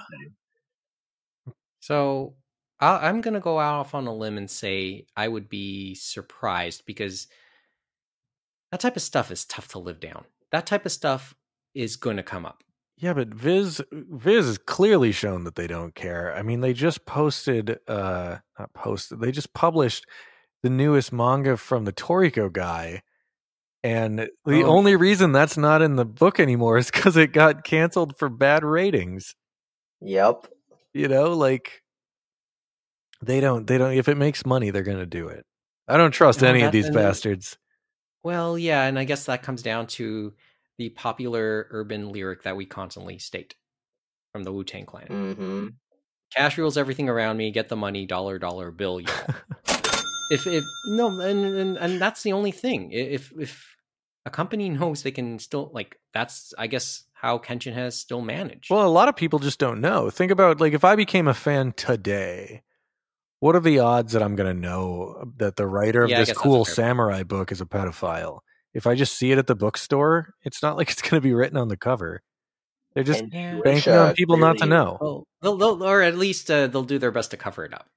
So 1.81 2.35
i 2.81 3.09
I'm 3.09 3.21
going 3.21 3.35
to 3.35 3.41
go 3.41 3.59
off 3.59 3.95
on 3.95 4.07
a 4.07 4.15
limb 4.15 4.39
and 4.39 4.51
say 4.51 5.07
I 5.17 5.29
would 5.29 5.49
be 5.49 5.95
surprised 5.95 6.85
because 6.85 7.29
that 8.73 8.81
type 8.81 8.97
of 8.97 9.03
stuff 9.03 9.31
is 9.31 9.45
tough 9.45 9.69
to 9.69 9.79
live 9.79 10.01
down. 10.01 10.25
That 10.53 10.67
type 10.67 10.85
of 10.85 10.93
stuff 10.93 11.35
is 11.75 11.97
going 11.97 12.17
to 12.17 12.23
come 12.23 12.45
up. 12.45 12.63
Yeah, 12.99 13.13
but 13.13 13.29
Viz 13.29 13.83
Viz 13.93 14.47
has 14.47 14.59
clearly 14.59 15.13
shown 15.13 15.45
that 15.45 15.55
they 15.55 15.67
don't 15.67 15.95
care. 15.95 16.35
I 16.35 16.43
mean, 16.43 16.61
they 16.61 16.73
just 16.73 17.05
posted 17.05 17.79
uh 17.87 18.39
not 18.59 18.73
posted, 18.73 19.21
they 19.21 19.33
just 19.33 19.53
published 19.55 20.07
the 20.63 20.71
newest 20.71 21.13
manga 21.13 21.57
from 21.57 21.85
the 21.85 21.93
Toriko 21.93 22.53
guy. 22.53 23.03
And 23.83 24.19
the 24.19 24.31
Oh. 24.65 24.67
only 24.67 24.97
reason 24.97 25.33
that's 25.33 25.57
not 25.57 25.83
in 25.83 25.97
the 25.97 26.05
book 26.05 26.41
anymore 26.41 26.79
is 26.79 26.91
because 26.91 27.17
it 27.17 27.33
got 27.33 27.65
canceled 27.65 28.17
for 28.19 28.29
bad 28.29 28.65
ratings. 28.65 29.35
Yep. 30.01 30.47
You 30.93 31.09
know, 31.09 31.35
like 31.35 31.83
they 33.23 33.41
don't 33.41 33.67
they 33.67 33.79
don't 33.79 33.93
if 33.93 34.09
it 34.09 34.17
makes 34.17 34.45
money, 34.45 34.71
they're 34.71 34.83
gonna 34.83 35.07
do 35.07 35.29
it. 35.29 35.45
I 35.89 35.97
don't 35.97 36.11
trust 36.11 36.43
No, 36.43 36.49
any 36.49 36.63
of 36.63 36.73
these 36.73 36.91
bastards. 36.91 37.57
Well, 38.23 38.59
yeah, 38.59 38.85
and 38.85 38.99
I 38.99 39.05
guess 39.05 39.27
that 39.27 39.43
comes 39.43 39.63
down 39.63 39.87
to 39.89 40.35
the 40.79 40.89
popular 40.91 41.69
urban 41.71 42.11
lyric 42.11 42.43
that 42.43 42.57
we 42.57 42.67
constantly 42.67 43.19
state 43.19 43.55
from 44.33 44.43
the 44.43 44.53
Wu 44.53 44.65
Tang 44.65 44.85
Clan. 44.87 45.07
hmm 45.07 45.67
Cash 46.35 46.59
rules 46.59 46.77
everything 46.77 47.09
around 47.09 47.37
me. 47.37 47.53
Get 47.53 47.69
the 47.69 47.77
money, 47.77 48.05
dollar, 48.05 48.39
dollar 48.39 48.73
bill. 48.73 49.01
You. 49.01 49.07
If 50.31 50.47
if 50.47 50.65
no, 50.89 51.09
and, 51.21 51.45
and 51.45 51.77
and 51.77 52.01
that's 52.01 52.23
the 52.23 52.33
only 52.33 52.53
thing. 52.53 52.93
If 52.93 53.33
if 53.39 53.77
a 54.25 54.31
company 54.31 54.69
knows 54.71 55.03
they 55.03 55.11
can 55.11 55.39
still 55.39 55.71
like 55.73 55.99
that's 56.13 56.55
I 56.59 56.67
guess 56.67 57.05
how 57.13 57.39
Kenshin 57.39 57.73
has 57.73 57.99
still 57.99 58.21
managed. 58.21 58.71
Well, 58.71 58.87
a 58.87 58.89
lot 58.89 59.09
of 59.09 59.17
people 59.17 59.39
just 59.39 59.59
don't 59.59 59.81
know. 59.81 60.11
Think 60.11 60.31
about 60.31 60.61
like 60.61 60.73
if 60.75 60.85
I 60.85 60.97
became 60.97 61.29
a 61.29 61.35
fan 61.35 61.73
today, 61.73 62.63
what 63.41 63.57
are 63.57 63.61
the 63.61 63.79
odds 63.79 64.13
that 64.13 64.23
I'm 64.23 64.37
going 64.37 64.55
to 64.55 64.61
know 64.61 65.33
that 65.37 65.57
the 65.57 65.67
writer 65.67 66.03
of 66.03 66.11
Yeah, 66.11 66.19
this 66.19 66.29
guess 66.29 66.37
that's 66.37 66.41
a 66.41 66.43
cool 66.43 66.65
fair 66.65 66.75
point. 66.75 66.77
samurai 66.77 67.23
book 67.23 67.53
is 67.53 67.61
a 67.61 67.67
pedophile? 67.67 68.41
If 68.75 68.87
I 68.87 68.95
just 68.95 69.15
see 69.17 69.33
it 69.33 69.39
at 69.39 69.47
the 69.47 69.55
bookstore, 69.55 70.35
it's 70.45 70.63
not 70.63 70.77
like 70.79 70.91
it's 70.91 71.03
going 71.03 71.21
to 71.21 71.21
be 71.21 71.33
written 71.35 71.57
on 71.57 71.69
the 71.69 71.77
cover. 71.77 72.23
They're 72.95 73.05
just 73.05 73.23
And 73.23 73.63
banking 73.63 73.93
on 73.93 74.15
people 74.15 74.39
not 74.39 74.57
to 74.59 74.67
know. 74.67 74.97
Well, 75.01 75.27
they'll, 75.43 75.57
they'll, 75.59 75.85
or 75.85 76.01
at 76.01 76.17
least 76.17 76.51
uh, 76.51 76.67
they'll 76.67 76.83
do 76.83 76.99
their 76.99 77.11
best 77.11 77.31
to 77.33 77.37
cover 77.37 77.65
it 77.65 77.75
up. 77.75 77.91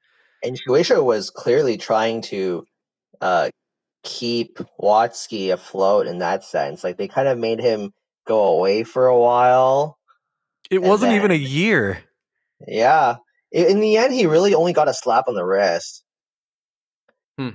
And 0.43 0.57
Shueisha 0.57 1.03
was 1.03 1.29
clearly 1.29 1.77
trying 1.77 2.21
to 2.23 2.65
uh, 3.21 3.49
keep 4.03 4.59
Watsuki 4.81 5.51
afloat 5.51 6.07
in 6.07 6.19
that 6.19 6.43
sense. 6.43 6.83
Like 6.83 6.97
they 6.97 7.07
kind 7.07 7.27
of 7.27 7.37
made 7.37 7.59
him 7.59 7.91
go 8.27 8.57
away 8.57 8.83
for 8.83 9.07
a 9.07 9.17
while. 9.17 9.97
It 10.69 10.81
wasn't 10.81 11.13
even 11.13 11.31
a 11.31 11.35
year. 11.35 12.03
Yeah. 12.67 13.17
In 13.51 13.79
the 13.79 13.97
end, 13.97 14.13
he 14.13 14.27
really 14.27 14.53
only 14.53 14.73
got 14.73 14.87
a 14.87 14.93
slap 14.93 15.27
on 15.27 15.33
the 15.33 15.43
wrist. 15.43 16.03
Hmm. 17.37 17.49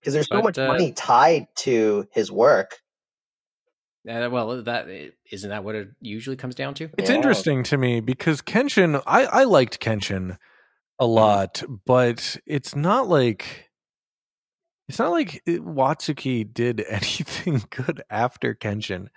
Because 0.00 0.14
there's 0.14 0.28
so 0.28 0.36
But, 0.36 0.44
much 0.44 0.58
uh, 0.58 0.68
money 0.68 0.92
tied 0.92 1.46
to 1.58 2.06
his 2.12 2.30
work. 2.30 2.78
Uh, 4.08 4.28
well, 4.30 4.62
that 4.64 4.88
isn't 5.30 5.50
that 5.50 5.62
what 5.62 5.76
it 5.76 5.88
usually 6.00 6.36
comes 6.36 6.54
down 6.56 6.74
to. 6.74 6.90
It's 6.98 7.08
Yeah. 7.08 7.16
interesting 7.16 7.62
to 7.64 7.78
me 7.78 8.00
because 8.00 8.42
Kenshin, 8.42 9.00
I, 9.06 9.26
I 9.26 9.44
liked 9.44 9.80
Kenshin 9.80 10.36
a 11.02 11.06
lot, 11.06 11.62
but 11.84 12.36
it's 12.46 12.76
not 12.76 13.08
like 13.08 13.68
it's 14.88 14.98
not 14.98 15.10
like 15.10 15.36
eh, 15.46 15.54
it- 15.54 15.64
Watsuki 15.64 16.52
did 16.52 16.84
anything 16.88 17.62
good 17.70 18.02
after 18.10 18.54
Kenshin. 18.54 19.08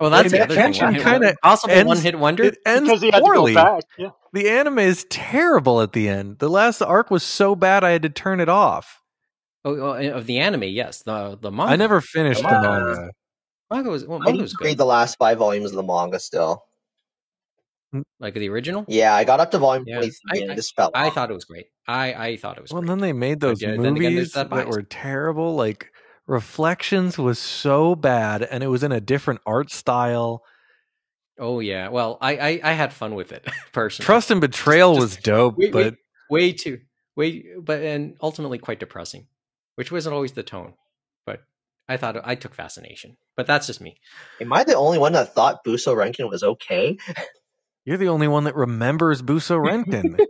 Well, 0.00 0.10
that's 0.10 0.32
Maybe 0.32 0.38
the 0.38 0.44
other 0.44 0.54
thing. 0.56 0.72
Kenshin 0.72 1.00
kinda 1.02 1.36
possible 1.42 1.74
ends- 1.74 1.86
one 1.88 1.98
hit 1.98 2.18
wonder. 2.18 2.42
It 2.42 2.58
ends 2.66 2.88
because 2.88 3.02
he 3.02 3.10
had 3.12 3.22
poorly. 3.22 3.52
to 3.52 3.60
go 3.60 3.64
back. 3.76 3.84
Yeah. 3.96 4.08
The 4.32 4.50
anime 4.50 4.80
is 4.80 5.06
terrible 5.10 5.80
at 5.80 5.92
the 5.92 6.08
end. 6.08 6.38
The 6.40 6.48
last 6.50 6.82
arc 6.82 7.10
was 7.10 7.22
so 7.22 7.54
bad 7.54 7.84
I 7.84 7.90
had 7.90 8.02
to 8.02 8.08
turn 8.10 8.40
it 8.40 8.48
off. 8.48 9.00
Oh, 9.64 9.76
oh, 9.78 9.92
eh, 9.92 10.08
of 10.10 10.26
the 10.26 10.38
anime, 10.40 10.64
yes. 10.64 11.02
The 11.04 11.38
the 11.40 11.52
manga. 11.52 11.72
I 11.72 11.76
never 11.76 12.00
finished 12.00 12.42
the 12.42 12.48
Manga. 12.48 12.68
manga. 12.68 13.10
manga 13.70 13.90
was 13.90 14.04
well, 14.04 14.18
I 14.20 14.24
manga 14.24 14.32
need 14.38 14.42
was 14.42 14.54
good. 14.54 14.64
read 14.64 14.78
the 14.78 14.86
last 14.86 15.18
five 15.18 15.38
volumes 15.38 15.70
of 15.70 15.76
the 15.76 15.84
manga 15.84 16.18
still. 16.18 16.64
Mm, 17.94 18.02
like 18.20 18.34
the 18.34 18.48
original. 18.48 18.84
Yeah, 18.88 19.14
I 19.14 19.24
got 19.24 19.40
up 19.40 19.50
to 19.50 19.58
volume 19.58 19.84
Yeah. 19.86 19.96
23 19.96 20.12
I- 20.30 20.42
and 20.42 20.50
I- 20.50 20.54
it 20.54 20.56
just 20.56 20.74
fell 20.74 20.90
I 20.94 21.08
off. 21.08 21.14
thought 21.14 21.30
it 21.30 21.34
was 21.34 21.44
great. 21.44 21.66
I 21.86 22.14
I 22.14 22.36
thought 22.36 22.56
it 22.56 22.62
was 22.62 22.70
Well, 22.72 22.78
and 22.78 22.86
great. 22.88 22.94
then 22.94 23.00
they 23.02 23.12
made 23.12 23.40
those 23.40 23.60
yeah, 23.60 23.70
then 23.72 23.80
again, 23.80 23.94
there's 23.94 24.14
movies 24.14 24.32
that 24.32 24.50
that, 24.50 24.68
were 24.68 24.82
terrible. 24.82 25.54
Like 25.54 25.88
Reflections 26.26 27.18
was 27.18 27.38
so 27.38 27.94
bad, 27.94 28.42
and 28.42 28.62
it 28.62 28.68
was 28.68 28.82
in 28.82 28.92
a 28.92 29.00
different 29.00 29.40
art 29.44 29.70
style. 29.70 30.42
Oh 31.38 31.60
yeah. 31.60 31.88
Well, 31.88 32.16
I 32.20 32.36
I, 32.36 32.60
I 32.62 32.72
had 32.72 32.92
fun 32.92 33.14
with 33.14 33.32
it 33.32 33.46
personally. 33.72 34.06
Trust 34.06 34.30
and 34.30 34.40
Betrayal 34.40 34.94
Just- 34.94 35.02
was 35.02 35.16
dope, 35.16 35.56
wait, 35.58 35.72
but 35.72 35.84
wait. 35.84 35.94
way 36.30 36.52
too 36.52 36.78
way 37.16 37.44
but 37.60 37.82
and 37.82 38.16
ultimately 38.22 38.56
quite 38.56 38.80
depressing 38.80 39.26
which 39.74 39.92
wasn't 39.92 40.14
always 40.14 40.32
the 40.32 40.42
tone 40.42 40.72
but 41.26 41.40
i 41.86 41.98
thought 41.98 42.16
i 42.24 42.34
took 42.34 42.54
fascination 42.54 43.18
but 43.36 43.46
that's 43.46 43.66
just 43.66 43.82
me 43.82 43.98
Am 44.40 44.50
I 44.50 44.64
the 44.64 44.74
only 44.76 44.96
one 44.96 45.12
that 45.12 45.34
thought 45.34 45.62
Buso 45.62 45.94
Renkin 45.94 46.30
was 46.30 46.42
okay? 46.42 46.96
you're 47.84 47.96
the 47.96 48.08
only 48.08 48.28
one 48.28 48.44
that 48.44 48.54
remembers 48.56 49.22
Buso 49.22 49.58
Renkin. 49.58 50.18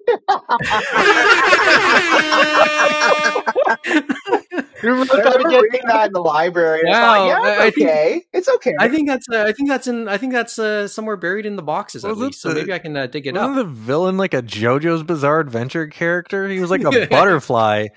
Remember 4.83 5.05
trying 5.07 5.23
to 5.33 5.39
remember 5.39 5.61
reading 5.62 5.81
that 5.87 6.07
in 6.09 6.12
the 6.12 6.20
library. 6.20 6.81
and 6.81 6.91
I 6.95 7.01
Wow, 7.01 7.15
thought, 7.15 7.27
yeah, 7.29 7.35
I- 7.51 7.62
I 7.62 7.66
it's 7.66 7.77
think- 7.77 7.89
okay. 7.89 8.23
It's 8.33 8.49
okay. 8.49 8.74
i 8.81 8.89
think 8.89 9.09
that's 9.09 9.27
uh, 9.33 9.45
i 9.47 9.53
think 9.53 9.69
that's 9.69 9.87
in 9.87 10.09
i 10.09 10.19
think 10.19 10.33
that's 10.33 10.59
uh, 10.59 10.89
somewhere 10.89 11.16
buried 11.16 11.47
in 11.47 11.55
the 11.55 11.62
boxes 11.62 12.05
at 12.05 12.09
Was 12.11 12.19
it 12.19 12.24
least 12.24 12.41
so 12.41 12.53
maybe 12.53 12.73
i 12.73 12.81
can 12.81 12.97
uh, 12.97 13.07
dig 13.07 13.27
it 13.29 13.37
up. 13.37 13.49
Wasn't 13.51 13.59
up 13.61 13.66
the 13.66 13.73
villain 13.73 14.16
like 14.16 14.35
a 14.35 14.43
JoJo's 14.43 15.05
Bizarre 15.05 15.39
Adventure 15.41 15.87
character? 15.87 16.49
He 16.49 16.61
was 16.61 16.70
like 16.70 16.83
a 16.83 17.07
butterfly. 17.11 17.89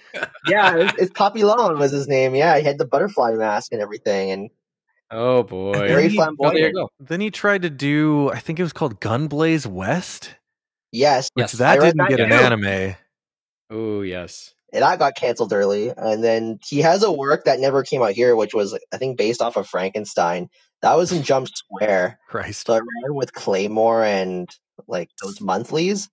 yeah, 0.48 0.76
it's, 0.78 0.94
it's 1.02 1.12
Papillon 1.12 1.80
was 1.80 1.92
his 1.92 2.08
name. 2.08 2.36
Yeah, 2.36 2.58
he 2.60 2.64
had 2.64 2.78
the 2.78 2.86
butterfly 2.86 3.32
mask 3.34 3.72
and 3.72 3.82
everything, 3.82 4.30
and 4.32 4.50
oh 5.12 5.44
boy 5.44 5.74
very 5.74 6.10
he- 6.10 6.20
oh, 6.20 6.36
there 6.40 6.58
you 6.68 6.74
go 6.74 6.90
Then 7.00 7.22
he 7.22 7.32
tried 7.32 7.62
to 7.64 7.70
do, 7.70 8.30
I 8.32 8.40
think 8.40 8.60
it 8.60 8.64
was 8.64 8.74
called 8.74 9.00
Gunblaze 9.00 9.66
West, 9.68 10.36
Yes, 10.92 11.30
which 11.34 11.44
Yes, 11.44 11.52
that 11.54 11.80
I 11.80 11.84
didn't 11.86 11.98
that 11.98 12.10
get 12.10 12.20
an 12.20 12.30
too. 12.30 12.36
anime. 12.36 12.96
oh 13.70 14.02
yes 14.02 14.54
and 14.74 14.82
that 14.84 15.00
got 15.00 15.16
canceled 15.16 15.54
early. 15.54 15.94
And 15.96 16.22
then 16.22 16.60
he 16.68 16.82
has 16.82 17.02
a 17.02 17.12
work 17.12 17.46
that 17.46 17.62
never 17.62 17.82
came 17.84 18.02
out 18.02 18.12
here, 18.12 18.36
which 18.36 18.54
was 18.54 18.78
I 18.94 18.98
think 18.98 19.18
based 19.18 19.42
off 19.42 19.56
of 19.56 19.68
Frankenstein. 19.68 20.50
That 20.82 20.96
was 20.98 21.14
in 21.14 21.24
Jump 21.24 21.48
Square. 21.48 22.20
Christ. 22.28 22.68
So 22.68 22.74
I 22.74 22.78
ran 22.80 23.16
with 23.16 23.32
Claymore 23.34 24.04
and 24.04 24.50
like 24.88 25.10
those 25.24 25.40
monthlies. 25.40 26.10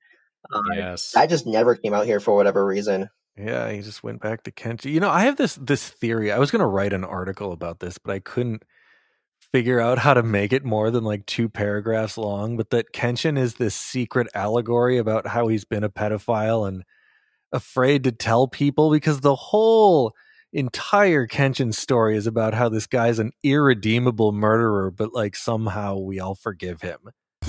Uh, 0.52 0.60
yes 0.74 1.10
That 1.12 1.28
just 1.28 1.44
never 1.46 1.74
came 1.74 1.92
out 1.92 2.06
here 2.06 2.20
for 2.20 2.36
whatever 2.36 2.64
reason. 2.64 3.08
Yeah, 3.36 3.68
he 3.72 3.80
just 3.80 4.04
went 4.04 4.20
back 4.20 4.44
to 4.44 4.52
Kenshin. 4.52 4.92
You 4.92 5.00
know, 5.00 5.10
I 5.10 5.22
have 5.24 5.36
this 5.36 5.56
this 5.56 5.88
theory. 5.88 6.30
I 6.30 6.38
was 6.38 6.52
going 6.52 6.60
to 6.60 6.66
write 6.66 6.92
an 6.92 7.04
article 7.04 7.50
about 7.52 7.80
this, 7.80 7.98
but 7.98 8.12
I 8.14 8.20
couldn't 8.20 8.62
figure 9.52 9.80
out 9.80 9.98
how 9.98 10.14
to 10.14 10.22
make 10.22 10.52
it 10.52 10.64
more 10.64 10.90
than 10.90 11.04
like 11.04 11.26
two 11.26 11.48
paragraphs 11.48 12.16
long. 12.18 12.56
But 12.56 12.70
that 12.70 12.92
Kenshin 12.92 13.38
is 13.38 13.54
this 13.54 13.74
secret 13.74 14.28
allegory 14.34 14.98
about 14.98 15.26
how 15.28 15.48
he's 15.48 15.64
been 15.64 15.84
a 15.84 15.90
pedophile 15.90 16.66
and 16.66 16.84
afraid 17.52 18.04
to 18.04 18.12
tell 18.12 18.48
people 18.48 18.90
because 18.90 19.20
the 19.20 19.34
whole 19.34 20.14
entire 20.52 21.26
Kenshin 21.26 21.74
story 21.74 22.16
is 22.16 22.26
about 22.26 22.54
how 22.54 22.68
this 22.68 22.86
guy's 22.86 23.18
an 23.18 23.32
irredeemable 23.42 24.32
murderer, 24.32 24.90
but 24.90 25.12
like 25.12 25.36
somehow 25.36 25.96
we 25.98 26.18
all 26.20 26.34
forgive 26.34 26.80
him. 26.82 26.98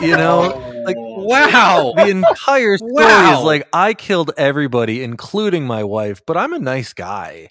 you 0.00 0.16
know, 0.16 0.82
like 0.86 0.96
wow 0.98 1.92
the 1.96 2.08
entire 2.08 2.76
story 2.78 2.94
Wow. 3.04 3.38
is 3.40 3.44
like 3.44 3.68
I 3.72 3.94
killed 3.94 4.32
everybody, 4.36 5.02
including 5.02 5.66
my 5.66 5.84
wife, 5.84 6.22
but 6.26 6.36
I'm 6.36 6.52
a 6.52 6.58
nice 6.58 6.92
guy. 6.92 7.50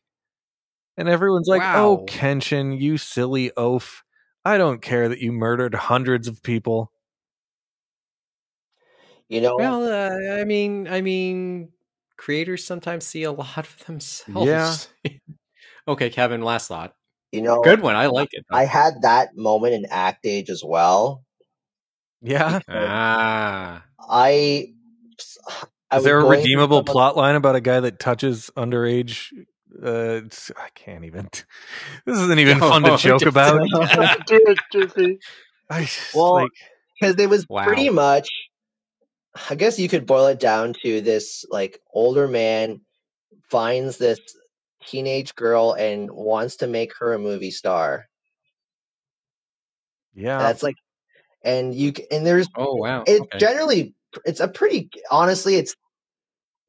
And 0.99 1.07
everyone's 1.07 1.47
like, 1.47 1.61
"Oh, 1.61 2.03
Kenshin, 2.07 2.77
you 2.77 2.97
silly 2.97 3.51
oaf! 3.55 4.03
I 4.43 4.57
don't 4.57 4.81
care 4.81 5.07
that 5.07 5.19
you 5.19 5.31
murdered 5.31 5.73
hundreds 5.73 6.27
of 6.27 6.43
people." 6.43 6.91
You 9.29 9.41
know, 9.41 9.55
well 9.55 9.83
uh, 9.83 10.39
i 10.41 10.43
mean 10.43 10.87
i 10.87 11.01
mean 11.01 11.69
creators 12.17 12.65
sometimes 12.65 13.05
see 13.05 13.21
a 13.21 13.31
lot 13.43 13.59
of 13.59 13.85
themselves 13.85 14.89
Yeah. 15.03 15.11
okay 15.87 16.09
kevin 16.09 16.41
last 16.41 16.67
thought 16.67 16.95
you 17.31 17.43
know, 17.43 17.61
good 17.61 17.79
one 17.79 17.95
i 17.95 18.07
like 18.07 18.29
it 18.31 18.43
I 18.51 18.65
had 18.65 19.03
that 19.03 19.37
moment 19.37 19.75
in 19.75 19.85
Act 19.91 20.25
Age 20.25 20.49
as 20.49 20.63
well. 20.65 21.23
Yeah, 22.23 22.59
ah 22.67 23.83
I, 23.99 24.73
I 25.91 25.97
is 25.97 25.97
was 25.97 26.03
there 26.05 26.19
a 26.19 26.25
redeemable 26.25 26.79
some 26.79 26.85
plot 26.85 27.15
line 27.15 27.35
about 27.35 27.55
a 27.55 27.61
guy 27.61 27.79
that 27.79 27.99
touches 27.99 28.49
underage? 28.57 29.27
Uh, 29.83 30.21
I 30.57 30.69
can't 30.75 31.05
even. 31.05 31.29
This 32.05 32.17
isn't 32.17 32.39
even 32.39 32.59
fun 32.59 32.83
to 32.83 32.97
joke 32.97 33.25
about. 33.25 33.61
Do 33.61 34.19
it, 34.29 34.59
Jiffy. 34.71 35.19
I 35.69 35.81
just, 35.81 36.15
Well, 36.15 36.33
like, 36.33 36.51
because 36.99 37.15
it 37.19 37.29
was 37.29 37.45
Wow. 37.45 37.65
pretty 37.65 37.89
much 37.89 38.29
i 39.49 39.55
guess 39.55 39.79
you 39.79 39.87
could 39.87 40.05
boil 40.05 40.27
it 40.27 40.39
down 40.39 40.73
to 40.83 41.01
this 41.01 41.45
like 41.49 41.79
older 41.93 42.27
man 42.27 42.81
finds 43.49 43.97
this 43.97 44.19
teenage 44.85 45.35
girl 45.35 45.73
and 45.73 46.09
wants 46.11 46.57
to 46.57 46.67
make 46.67 46.91
her 46.99 47.13
a 47.13 47.19
movie 47.19 47.51
star 47.51 48.07
yeah, 50.15 50.39
that's 50.39 50.63
like 50.63 50.75
and 51.43 51.73
you 51.75 51.93
and 52.11 52.25
there's 52.25 52.47
oh 52.55 52.75
wow 52.75 53.03
it 53.05 53.21
okay. 53.21 53.37
generally 53.37 53.93
it's 54.25 54.39
a 54.39 54.47
pretty 54.47 54.89
honestly 55.11 55.55
it's 55.55 55.75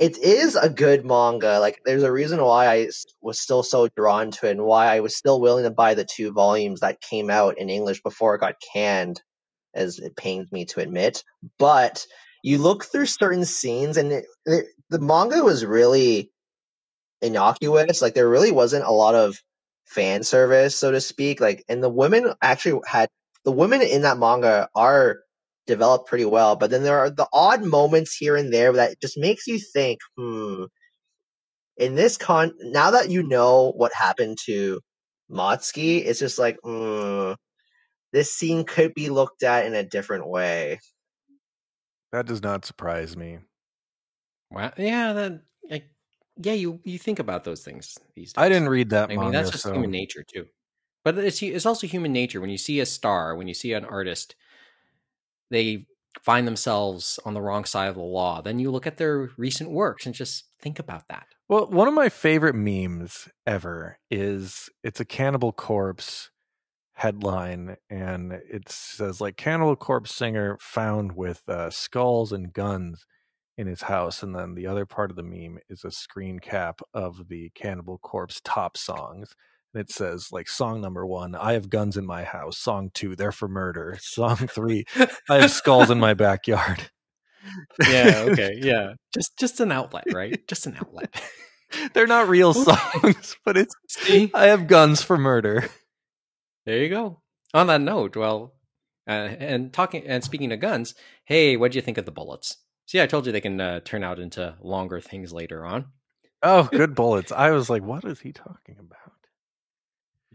it 0.00 0.18
is 0.18 0.56
a 0.56 0.70
good 0.70 1.04
manga. 1.04 1.60
Like 1.60 1.82
there's 1.84 2.04
a 2.04 2.10
reason 2.12 2.42
why 2.42 2.66
I 2.68 2.88
was 3.22 3.38
still 3.38 3.62
so 3.62 3.88
drawn 3.96 4.32
to 4.32 4.48
it 4.48 4.52
and 4.52 4.64
why 4.64 4.86
i 4.86 5.00
was 5.00 5.14
still 5.16 5.40
willing 5.40 5.64
to 5.64 5.70
buy 5.70 5.94
the 5.94 6.06
two 6.06 6.32
volumes 6.32 6.80
that 6.80 7.02
came 7.02 7.30
out 7.30 7.58
in 7.58 7.68
english 7.70 8.02
before 8.02 8.34
it 8.34 8.40
got 8.40 8.56
canned 8.72 9.22
as 9.74 9.98
it 9.98 10.16
pains 10.16 10.50
me 10.50 10.64
to 10.66 10.80
admit. 10.80 11.22
But 11.58 12.06
you 12.42 12.58
look 12.58 12.84
through 12.84 13.06
certain 13.06 13.44
scenes 13.44 13.98
and 13.98 14.10
it, 14.12 14.24
it, 14.46 14.66
the 14.88 14.98
manga 15.00 15.44
was 15.44 15.64
really 15.64 16.32
innocuous. 17.22 18.02
Like 18.02 18.14
there 18.14 18.28
really 18.28 18.52
wasn't 18.52 18.84
a 18.86 18.92
lot 18.92 19.14
of 19.14 19.38
fan 19.86 20.22
service 20.24 20.76
so 20.76 20.92
to 20.92 21.00
speak. 21.00 21.40
Like 21.40 21.64
and 21.68 21.82
the 21.82 21.90
women 21.90 22.32
actually 22.42 22.80
had 22.86 23.10
the 23.44 23.52
women 23.52 23.82
in 23.82 24.02
that 24.02 24.18
manga 24.18 24.68
are 24.74 25.20
developed 25.70 26.08
pretty 26.08 26.26
well 26.26 26.56
but 26.56 26.70
then 26.70 26.82
there 26.84 26.98
are 26.98 27.10
the 27.10 27.28
odd 27.32 27.64
moments 27.64 28.16
here 28.16 28.36
and 28.36 28.52
there 28.52 28.72
that 28.72 29.00
just 29.00 29.18
makes 29.18 29.46
you 29.46 29.58
think 29.58 29.98
hmm 30.18 30.64
in 31.76 31.94
this 31.94 32.16
con 32.16 32.52
now 32.60 32.90
that 32.90 33.10
you 33.10 33.22
know 33.22 33.72
what 33.76 33.92
happened 33.94 34.38
to 34.46 34.80
Matsuki, 35.30 36.04
it's 36.04 36.18
just 36.18 36.38
like 36.38 36.58
hmm, 36.64 37.32
this 38.12 38.32
scene 38.34 38.64
could 38.64 38.94
be 38.94 39.10
looked 39.10 39.44
at 39.44 39.66
in 39.66 39.74
a 39.74 39.84
different 39.84 40.28
way 40.28 40.80
that 42.12 42.26
does 42.26 42.42
not 42.42 42.64
surprise 42.64 43.16
me. 43.16 43.40
Wow. 44.50 44.72
Yeah, 44.76 45.12
that 45.12 45.42
like, 45.68 45.90
yeah, 46.42 46.52
you 46.54 46.80
you 46.84 46.98
think 46.98 47.18
about 47.18 47.44
those 47.44 47.64
things 47.64 47.98
these 48.14 48.32
days. 48.32 48.42
I 48.44 48.48
didn't 48.48 48.68
read 48.68 48.90
that 48.90 49.10
I 49.10 49.12
manga, 49.14 49.30
mean, 49.30 49.32
that's 49.32 49.50
just 49.50 49.72
so 49.72 49.72
human 49.72 49.90
nature 49.90 50.24
too. 50.24 50.46
But 51.04 51.18
it's 51.18 51.40
hu- 51.40 51.52
it's 51.54 51.66
also 51.66 51.86
human 51.86 52.12
nature 52.12 52.40
when 52.40 52.50
you 52.50 52.58
see 52.58 52.80
a 52.80 52.86
star, 52.86 53.36
when 53.36 53.48
you 53.48 53.54
see 53.54 53.72
an 53.74 53.84
artist, 53.84 54.36
they 55.50 55.86
find 56.22 56.46
themselves 56.46 57.18
on 57.24 57.34
the 57.34 57.40
wrong 57.40 57.64
side 57.64 57.88
of 57.88 57.94
the 57.94 58.02
law. 58.02 58.42
Then 58.42 58.58
you 58.58 58.70
look 58.70 58.86
at 58.86 58.96
their 58.96 59.30
recent 59.36 59.70
works 59.70 60.06
and 60.06 60.14
just 60.14 60.44
think 60.60 60.78
about 60.78 61.08
that. 61.08 61.26
Well, 61.48 61.66
one 61.66 61.88
of 61.88 61.94
my 61.94 62.08
favorite 62.08 62.54
memes 62.54 63.28
ever 63.46 63.98
is 64.10 64.68
it's 64.82 65.00
a 65.00 65.04
cannibal 65.04 65.52
corpse 65.52 66.30
headline, 67.00 67.76
and 67.88 68.32
it 68.32 68.68
says 68.68 69.22
like 69.22 69.38
Cannibal 69.38 69.74
Corpse 69.74 70.14
singer 70.14 70.58
found 70.60 71.12
with 71.12 71.42
uh, 71.48 71.70
skulls 71.70 72.30
and 72.30 72.52
guns 72.52 73.06
in 73.56 73.66
his 73.66 73.82
house, 73.82 74.22
and 74.22 74.34
then 74.34 74.54
the 74.54 74.66
other 74.66 74.84
part 74.84 75.10
of 75.10 75.16
the 75.16 75.22
meme 75.22 75.58
is 75.70 75.82
a 75.82 75.90
screen 75.90 76.38
cap 76.38 76.80
of 76.92 77.28
the 77.28 77.50
Cannibal 77.54 77.96
Corpse 77.98 78.40
top 78.44 78.76
songs. 78.76 79.34
And 79.72 79.80
it 79.80 79.90
says 79.90 80.28
like 80.32 80.48
song 80.48 80.80
number 80.80 81.06
one, 81.06 81.34
I 81.34 81.52
have 81.52 81.70
guns 81.70 81.96
in 81.96 82.06
my 82.06 82.24
house. 82.24 82.58
Song 82.58 82.90
two, 82.92 83.14
they're 83.16 83.32
for 83.32 83.48
murder. 83.48 83.98
Song 84.00 84.36
three, 84.36 84.84
I 85.28 85.40
have 85.40 85.50
skulls 85.50 85.90
in 85.90 86.00
my 86.00 86.14
backyard. 86.14 86.90
yeah, 87.88 88.24
okay, 88.28 88.58
yeah. 88.60 88.94
Just 89.14 89.38
just 89.38 89.60
an 89.60 89.72
outlet, 89.72 90.04
right? 90.12 90.46
Just 90.48 90.66
an 90.66 90.76
outlet. 90.76 91.20
They're 91.94 92.08
not 92.08 92.28
real 92.28 92.52
songs, 92.52 93.36
but 93.44 93.56
it's 93.56 93.74
See? 93.88 94.30
I 94.34 94.46
have 94.46 94.66
guns 94.66 95.02
for 95.02 95.16
murder. 95.16 95.68
There 96.66 96.78
you 96.78 96.88
go. 96.88 97.22
On 97.54 97.68
that 97.68 97.80
note, 97.80 98.16
well, 98.16 98.54
uh, 99.08 99.12
and 99.38 99.72
talking 99.72 100.06
and 100.06 100.22
speaking 100.22 100.52
of 100.52 100.60
guns, 100.60 100.94
hey, 101.24 101.56
what 101.56 101.72
do 101.72 101.78
you 101.78 101.82
think 101.82 101.98
of 101.98 102.04
the 102.04 102.12
bullets? 102.12 102.56
See, 102.86 103.00
I 103.00 103.06
told 103.06 103.26
you 103.26 103.32
they 103.32 103.40
can 103.40 103.60
uh, 103.60 103.80
turn 103.80 104.04
out 104.04 104.18
into 104.18 104.56
longer 104.60 105.00
things 105.00 105.32
later 105.32 105.64
on. 105.64 105.86
Oh, 106.42 106.64
good 106.64 106.94
bullets. 106.94 107.32
I 107.32 107.50
was 107.50 107.70
like, 107.70 107.82
what 107.82 108.04
is 108.04 108.20
he 108.20 108.32
talking 108.32 108.76
about? 108.78 109.09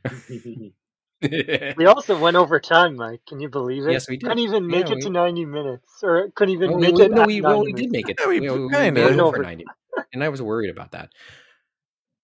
we 1.78 1.86
also 1.86 2.20
went 2.20 2.36
over 2.38 2.60
time, 2.60 2.96
Mike. 2.98 3.22
Can 3.28 3.40
you 3.40 3.50
believe 3.50 3.88
it? 3.88 3.92
Yes, 3.94 4.08
we 4.10 4.18
did. 4.18 4.28
Couldn't 4.28 4.44
even 4.44 4.68
make 4.68 4.88
Yeah, 4.88 4.94
it 4.94 4.96
we- 4.96 5.02
to 5.02 5.10
90 5.10 5.46
minutes, 5.46 5.90
or 6.04 6.30
couldn't 6.36 6.54
even 6.54 6.72
Well, 6.72 6.80
make 6.80 6.96
we, 6.96 7.04
it. 7.04 7.12
no, 7.12 7.26
we, 7.26 7.40
90 7.40 7.42
well, 7.42 7.60
we 7.62 7.66
minutes. 7.74 7.82
did 7.82 7.92
make 7.92 8.10
it. 8.10 8.18
Yeah, 8.20 8.28
we 8.28 8.40
we, 8.42 8.50
we 8.50 8.70
kinda. 8.70 8.92
made 8.92 9.14
it 9.14 9.20
over 9.20 9.38
Over. 9.38 9.44
90. 9.44 9.66
And 10.14 10.24
I 10.24 10.30
was 10.30 10.42
worried 10.42 10.70
about 10.70 10.92
that. 10.92 11.10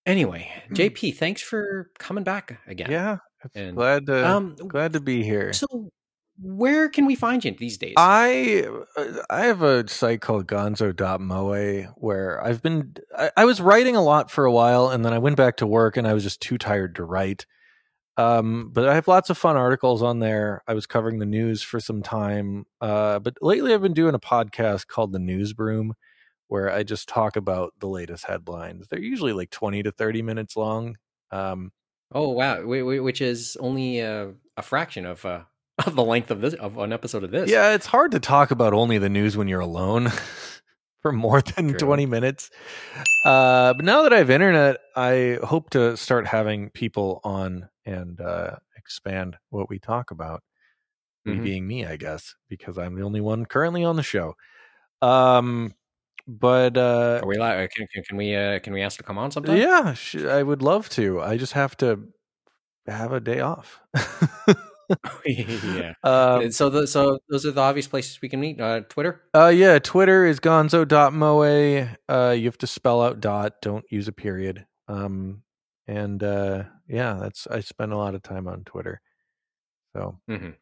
Anyway, 0.05 0.49
JP, 0.71 1.15
thanks 1.17 1.41
for 1.41 1.89
coming 1.99 2.23
back 2.23 2.59
again. 2.67 2.89
Yeah, 2.91 3.17
And, 3.55 3.75
glad 3.75 4.07
to 4.07 4.27
Um, 4.27 4.55
glad 4.55 4.93
to 4.93 4.99
be 4.99 5.23
here. 5.23 5.53
so 5.53 5.91
where 6.41 6.89
can 6.89 7.05
we 7.05 7.13
find 7.15 7.45
you 7.45 7.51
these 7.57 7.77
days? 7.77 7.93
I 7.97 8.65
uh, 8.97 9.21
I 9.29 9.41
have 9.45 9.61
a 9.61 9.87
site 9.87 10.21
called 10.21 10.47
gonzo.moe 10.47 11.93
where 11.97 12.43
I've 12.43 12.63
been 12.63 12.95
I, 13.15 13.31
I 13.37 13.45
was 13.45 13.61
writing 13.61 13.95
a 13.95 14.01
lot 14.01 14.31
for 14.31 14.43
a 14.45 14.51
while 14.51 14.89
and 14.89 15.05
then 15.05 15.13
I 15.13 15.19
went 15.19 15.37
back 15.37 15.57
to 15.57 15.67
work 15.67 15.97
and 15.97 16.07
I 16.07 16.13
was 16.13 16.23
just 16.23 16.41
too 16.41 16.57
tired 16.57 16.95
to 16.95 17.03
write. 17.03 17.45
Um, 18.17 18.69
but 18.73 18.87
I 18.87 18.95
have 18.95 19.07
lots 19.07 19.29
of 19.29 19.37
fun 19.37 19.55
articles 19.55 20.03
on 20.03 20.19
there. 20.19 20.63
I 20.67 20.73
was 20.73 20.85
covering 20.85 21.19
the 21.19 21.25
news 21.25 21.61
for 21.63 21.79
some 21.79 22.01
time. 22.03 22.65
Uh, 22.79 23.19
but 23.19 23.37
lately 23.41 23.73
I've 23.73 23.81
been 23.81 23.93
doing 23.93 24.15
a 24.15 24.19
podcast 24.19 24.87
called 24.87 25.13
The 25.13 25.19
Newsbroom 25.19 25.93
where 26.47 26.69
I 26.69 26.83
just 26.83 27.07
talk 27.07 27.37
about 27.37 27.73
the 27.79 27.87
latest 27.87 28.25
headlines. 28.25 28.87
They're 28.89 28.99
usually 28.99 29.31
like 29.31 29.51
20 29.51 29.83
to 29.83 29.91
30 29.91 30.21
minutes 30.21 30.57
long. 30.57 30.97
Um, 31.31 31.71
oh, 32.11 32.29
wow. 32.29 32.61
Wh- 32.61 32.81
wh- 32.83 33.03
Which 33.03 33.21
is 33.21 33.55
only 33.61 34.01
uh, 34.01 34.27
a 34.57 34.61
fraction 34.61 35.05
of 35.05 35.25
uh, 35.25 35.43
of 35.85 35.95
the 35.95 36.03
length 36.03 36.29
of 36.29 36.41
this 36.41 36.53
of 36.55 36.77
an 36.77 36.91
episode 36.91 37.23
of 37.23 37.31
this. 37.31 37.49
Yeah, 37.49 37.73
it's 37.73 37.85
hard 37.85 38.11
to 38.11 38.19
talk 38.19 38.51
about 38.51 38.73
only 38.73 38.97
the 38.97 39.07
news 39.07 39.37
when 39.37 39.47
you're 39.47 39.61
alone 39.61 40.11
for 41.01 41.13
more 41.13 41.41
than 41.41 41.69
True. 41.69 41.79
20 41.79 42.05
minutes. 42.05 42.51
Uh, 43.23 43.73
but 43.73 43.85
now 43.85 44.03
that 44.03 44.11
I 44.11 44.17
have 44.17 44.29
internet, 44.29 44.77
I 44.95 45.39
hope 45.41 45.69
to 45.69 45.95
start 45.95 46.27
having 46.27 46.69
people 46.71 47.21
on 47.23 47.69
and 47.85 48.19
uh, 48.21 48.55
expand 48.77 49.37
what 49.49 49.69
we 49.69 49.79
talk 49.79 50.11
about. 50.11 50.43
Me 51.25 51.33
Mhm. 51.35 51.43
being 51.43 51.67
me, 51.67 51.85
I 51.85 51.97
guess, 51.97 52.33
because 52.49 52.77
I'm 52.79 52.95
the 52.95 53.03
only 53.03 53.21
one 53.21 53.45
currently 53.45 53.83
on 53.83 53.95
the 53.95 54.03
show. 54.03 54.33
Um, 55.01 55.73
but 56.27 56.77
uh, 56.77 57.19
Are 57.23 57.27
we 57.27 57.37
allowed, 57.37 57.69
can, 57.75 57.87
can, 57.93 58.03
can 58.03 58.17
we 58.17 58.35
uh, 58.35 58.59
can 58.59 58.73
we 58.73 58.81
ask 58.81 58.97
to 58.97 59.03
come 59.03 59.17
on 59.19 59.31
sometime? 59.31 59.57
yeah, 59.57 59.93
sh- 59.93 60.15
I 60.17 60.41
would 60.43 60.61
love 60.61 60.89
to. 60.89 61.21
I 61.21 61.37
just 61.37 61.53
have 61.53 61.77
to 61.77 62.07
have 62.87 63.11
a 63.13 63.19
day 63.19 63.39
off. 63.39 63.79
yeah. 65.25 65.93
um, 66.03 66.51
so 66.51 66.69
the, 66.69 66.85
so 66.87 67.19
those 67.29 67.45
are 67.45 67.51
the 67.51 67.61
obvious 67.61 67.87
places 67.87 68.19
we 68.21 68.29
can 68.29 68.39
meet. 68.39 68.59
Uh, 68.59 68.81
Twitter. 68.81 69.21
Uh 69.35 69.47
yeah, 69.47 69.79
Twitter 69.79 70.25
is 70.25 70.39
gonzo.moe. 70.39 71.87
Uh 72.09 72.31
you 72.31 72.45
have 72.45 72.57
to 72.59 72.67
spell 72.67 73.01
out 73.01 73.19
dot, 73.19 73.61
don't 73.61 73.85
use 73.89 74.07
a 74.07 74.11
period. 74.11 74.65
Um 74.87 75.43
and 75.87 76.21
uh 76.23 76.63
yeah, 76.87 77.17
that's 77.21 77.47
I 77.47 77.59
spend 77.61 77.91
a 77.93 77.97
lot 77.97 78.15
of 78.15 78.23
time 78.23 78.47
on 78.47 78.63
Twitter. 78.63 79.01
So 79.93 80.19
Mhm. 80.29 80.55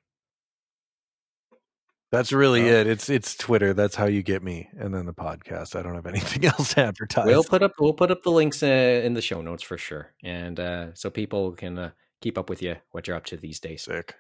that's 2.12 2.32
really 2.32 2.62
it. 2.68 2.88
It's 2.88 3.10
it's 3.10 3.36
Twitter. 3.36 3.74
That's 3.74 3.96
how 3.96 4.06
you 4.06 4.24
get 4.24 4.42
me. 4.42 4.70
And 4.78 4.94
then 4.94 5.06
the 5.06 5.14
podcast. 5.14 5.76
I 5.78 5.84
don't 5.84 5.96
have 5.96 6.06
anything 6.16 6.46
else 6.46 6.74
to 6.74 6.82
advertise. 6.86 7.26
We'll 7.28 7.44
put 7.44 7.62
up 7.62 7.74
we'll 7.80 7.94
put 7.94 8.12
up 8.12 8.24
the 8.24 8.32
links 8.32 8.64
uh, 8.64 9.02
in 9.04 9.14
the 9.14 9.22
show 9.22 9.42
notes 9.42 9.64
for 9.64 9.78
sure, 9.78 10.14
and 10.24 10.60
uh, 10.60 10.94
so 10.96 11.10
people 11.10 11.52
can 11.52 11.78
uh, 11.78 11.92
keep 12.22 12.38
up 12.38 12.50
with 12.50 12.62
you 12.62 12.78
what 12.92 13.08
you're 13.08 13.16
up 13.18 13.26
to 13.26 13.38
these 13.38 13.60
days. 13.60 13.84
sick. 13.84 14.16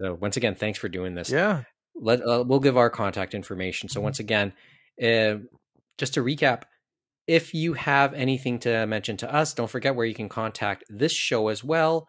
So 0.00 0.14
once 0.20 0.36
again, 0.36 0.54
thanks 0.56 0.78
for 0.78 0.88
doing 0.88 1.14
this. 1.14 1.30
Yeah. 1.30 1.62
Let 1.94 2.20
uh, 2.26 2.44
we'll 2.46 2.60
give 2.60 2.76
our 2.76 2.90
contact 2.90 3.34
information. 3.34 3.88
Mm-hmm. 3.88 3.94
So 3.94 4.00
once 4.00 4.18
again, 4.18 4.52
uh, 5.02 5.36
just 5.96 6.14
to 6.14 6.20
recap, 6.22 6.62
if 7.26 7.54
you 7.54 7.74
have 7.74 8.14
anything 8.14 8.58
to 8.60 8.86
mention 8.86 9.16
to 9.18 9.32
us, 9.32 9.54
don't 9.54 9.70
forget 9.70 9.94
where 9.94 10.06
you 10.06 10.14
can 10.14 10.28
contact 10.28 10.84
this 10.88 11.12
show 11.12 11.48
as 11.48 11.64
well. 11.64 12.08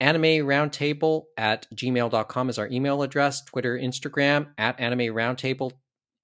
Anime 0.00 0.46
Roundtable 0.46 1.24
at 1.36 1.66
gmail.com 1.74 2.50
is 2.50 2.58
our 2.58 2.68
email 2.68 3.02
address, 3.02 3.44
Twitter, 3.44 3.76
Instagram 3.76 4.48
at 4.56 4.78
Anime 4.78 5.12
Roundtable, 5.14 5.72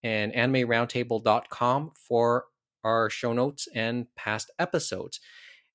and 0.04 0.32
animeroundtable.com 0.32 1.90
for 2.08 2.44
our 2.84 3.10
show 3.10 3.32
notes 3.32 3.66
and 3.74 4.06
past 4.14 4.50
episodes. 4.58 5.18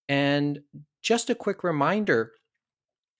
And 0.07 0.59
just 1.01 1.29
a 1.29 1.35
quick 1.35 1.63
reminder 1.63 2.31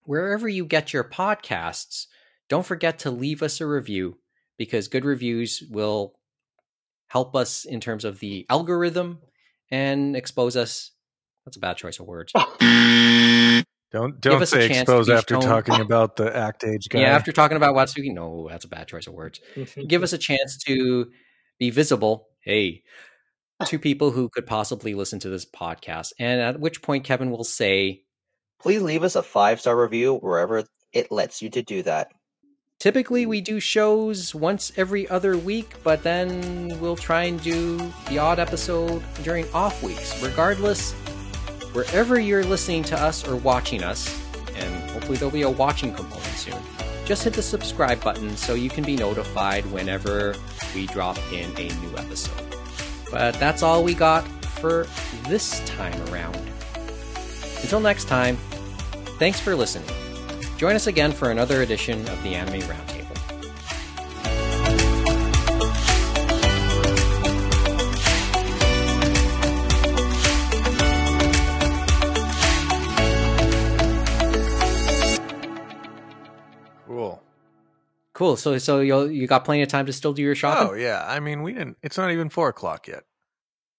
wherever 0.03 0.47
you 0.47 0.65
get 0.65 0.93
your 0.93 1.03
podcasts, 1.03 2.05
don't 2.47 2.65
forget 2.65 2.99
to 2.99 3.11
leave 3.11 3.43
us 3.43 3.59
a 3.59 3.67
review 3.67 4.17
because 4.57 4.87
good 4.87 5.05
reviews 5.05 5.61
will 5.69 6.18
help 7.09 7.35
us 7.35 7.65
in 7.65 7.81
terms 7.81 8.05
of 8.05 8.19
the 8.19 8.45
algorithm 8.49 9.19
and 9.69 10.15
expose 10.15 10.55
us. 10.55 10.91
That's 11.45 11.57
a 11.57 11.59
bad 11.59 11.77
choice 11.77 11.99
of 11.99 12.05
words. 12.07 12.31
Don't 13.91 14.21
don't 14.21 14.45
say 14.45 14.67
chance 14.67 14.81
expose 14.81 15.09
after 15.09 15.33
shown- 15.35 15.41
talking 15.41 15.79
about 15.81 16.15
the 16.15 16.35
act 16.35 16.63
age 16.63 16.87
guy. 16.89 16.99
Yeah, 17.01 17.15
after 17.15 17.31
talking 17.31 17.57
about 17.57 17.75
Watsuki, 17.75 18.13
no, 18.13 18.47
that's 18.49 18.65
a 18.65 18.69
bad 18.69 18.87
choice 18.87 19.07
of 19.07 19.13
words. 19.13 19.39
Give 19.87 20.03
us 20.03 20.13
a 20.13 20.17
chance 20.17 20.57
to 20.67 21.09
be 21.57 21.71
visible. 21.71 22.27
Hey, 22.41 22.83
to 23.65 23.79
people 23.79 24.11
who 24.11 24.29
could 24.29 24.45
possibly 24.45 24.93
listen 24.93 25.19
to 25.21 25.29
this 25.29 25.45
podcast, 25.45 26.13
and 26.19 26.39
at 26.39 26.59
which 26.59 26.81
point 26.83 27.03
Kevin 27.03 27.31
will 27.31 27.43
say, 27.43 28.03
Please 28.61 28.81
leave 28.81 29.03
us 29.03 29.15
a 29.15 29.23
five 29.23 29.59
star 29.59 29.79
review 29.81 30.15
wherever 30.17 30.63
it 30.93 31.11
lets 31.11 31.41
you 31.41 31.49
to 31.49 31.63
do 31.63 31.81
that. 31.83 32.11
Typically, 32.79 33.23
hmm. 33.23 33.29
we 33.29 33.41
do 33.41 33.59
shows 33.59 34.33
once 34.33 34.71
every 34.77 35.07
other 35.09 35.37
week, 35.37 35.75
but 35.83 36.01
then 36.01 36.79
we'll 36.79 36.95
try 36.95 37.23
and 37.23 37.41
do 37.41 37.77
the 38.07 38.17
odd 38.17 38.39
episode 38.39 39.03
during 39.21 39.45
off 39.53 39.83
weeks. 39.83 40.21
Regardless, 40.23 40.93
wherever 41.73 42.19
you're 42.19 42.45
listening 42.45 42.83
to 42.83 42.97
us 42.97 43.27
or 43.27 43.35
watching 43.35 43.83
us, 43.83 44.07
and 44.55 44.91
hopefully 44.91 45.17
there'll 45.17 45.31
be 45.31 45.41
a 45.41 45.49
watching 45.49 45.93
component 45.93 46.25
soon, 46.37 46.57
just 47.03 47.23
hit 47.23 47.33
the 47.33 47.41
subscribe 47.41 48.01
button 48.01 48.37
so 48.37 48.53
you 48.53 48.69
can 48.69 48.85
be 48.85 48.95
notified 48.95 49.65
whenever 49.71 50.35
we 50.73 50.87
drop 50.87 51.17
in 51.33 51.51
a 51.57 51.67
new 51.81 51.97
episode. 51.97 52.55
But 53.11 53.33
that's 53.35 53.61
all 53.61 53.83
we 53.83 53.93
got 53.93 54.23
for 54.61 54.87
this 55.27 55.59
time 55.65 55.99
around. 56.09 56.37
Until 57.61 57.81
next 57.81 58.05
time, 58.05 58.37
thanks 59.17 59.39
for 59.39 59.53
listening. 59.53 60.08
Join 60.59 60.75
us 60.75 60.87
again 60.87 61.13
for 61.13 61.31
another 61.31 61.61
edition 61.61 62.01
of 62.09 62.21
the 62.21 62.35
Anime 62.35 62.59
Roundtable. 62.59 62.99
cool. 76.85 77.23
Cool. 78.11 78.35
So, 78.35 78.57
so 78.57 78.81
you 78.81 79.05
you 79.07 79.27
got 79.27 79.45
plenty 79.45 79.61
of 79.61 79.69
time 79.69 79.85
to 79.85 79.93
still 79.93 80.11
do 80.11 80.21
your 80.21 80.35
shopping. 80.35 80.67
Oh 80.71 80.73
yeah. 80.73 81.05
I 81.07 81.21
mean 81.21 81.41
we 81.41 81.53
didn't 81.53 81.77
it's 81.81 81.97
not 81.97 82.11
even 82.11 82.27
four 82.27 82.49
o'clock 82.49 82.85
yet. 82.85 83.05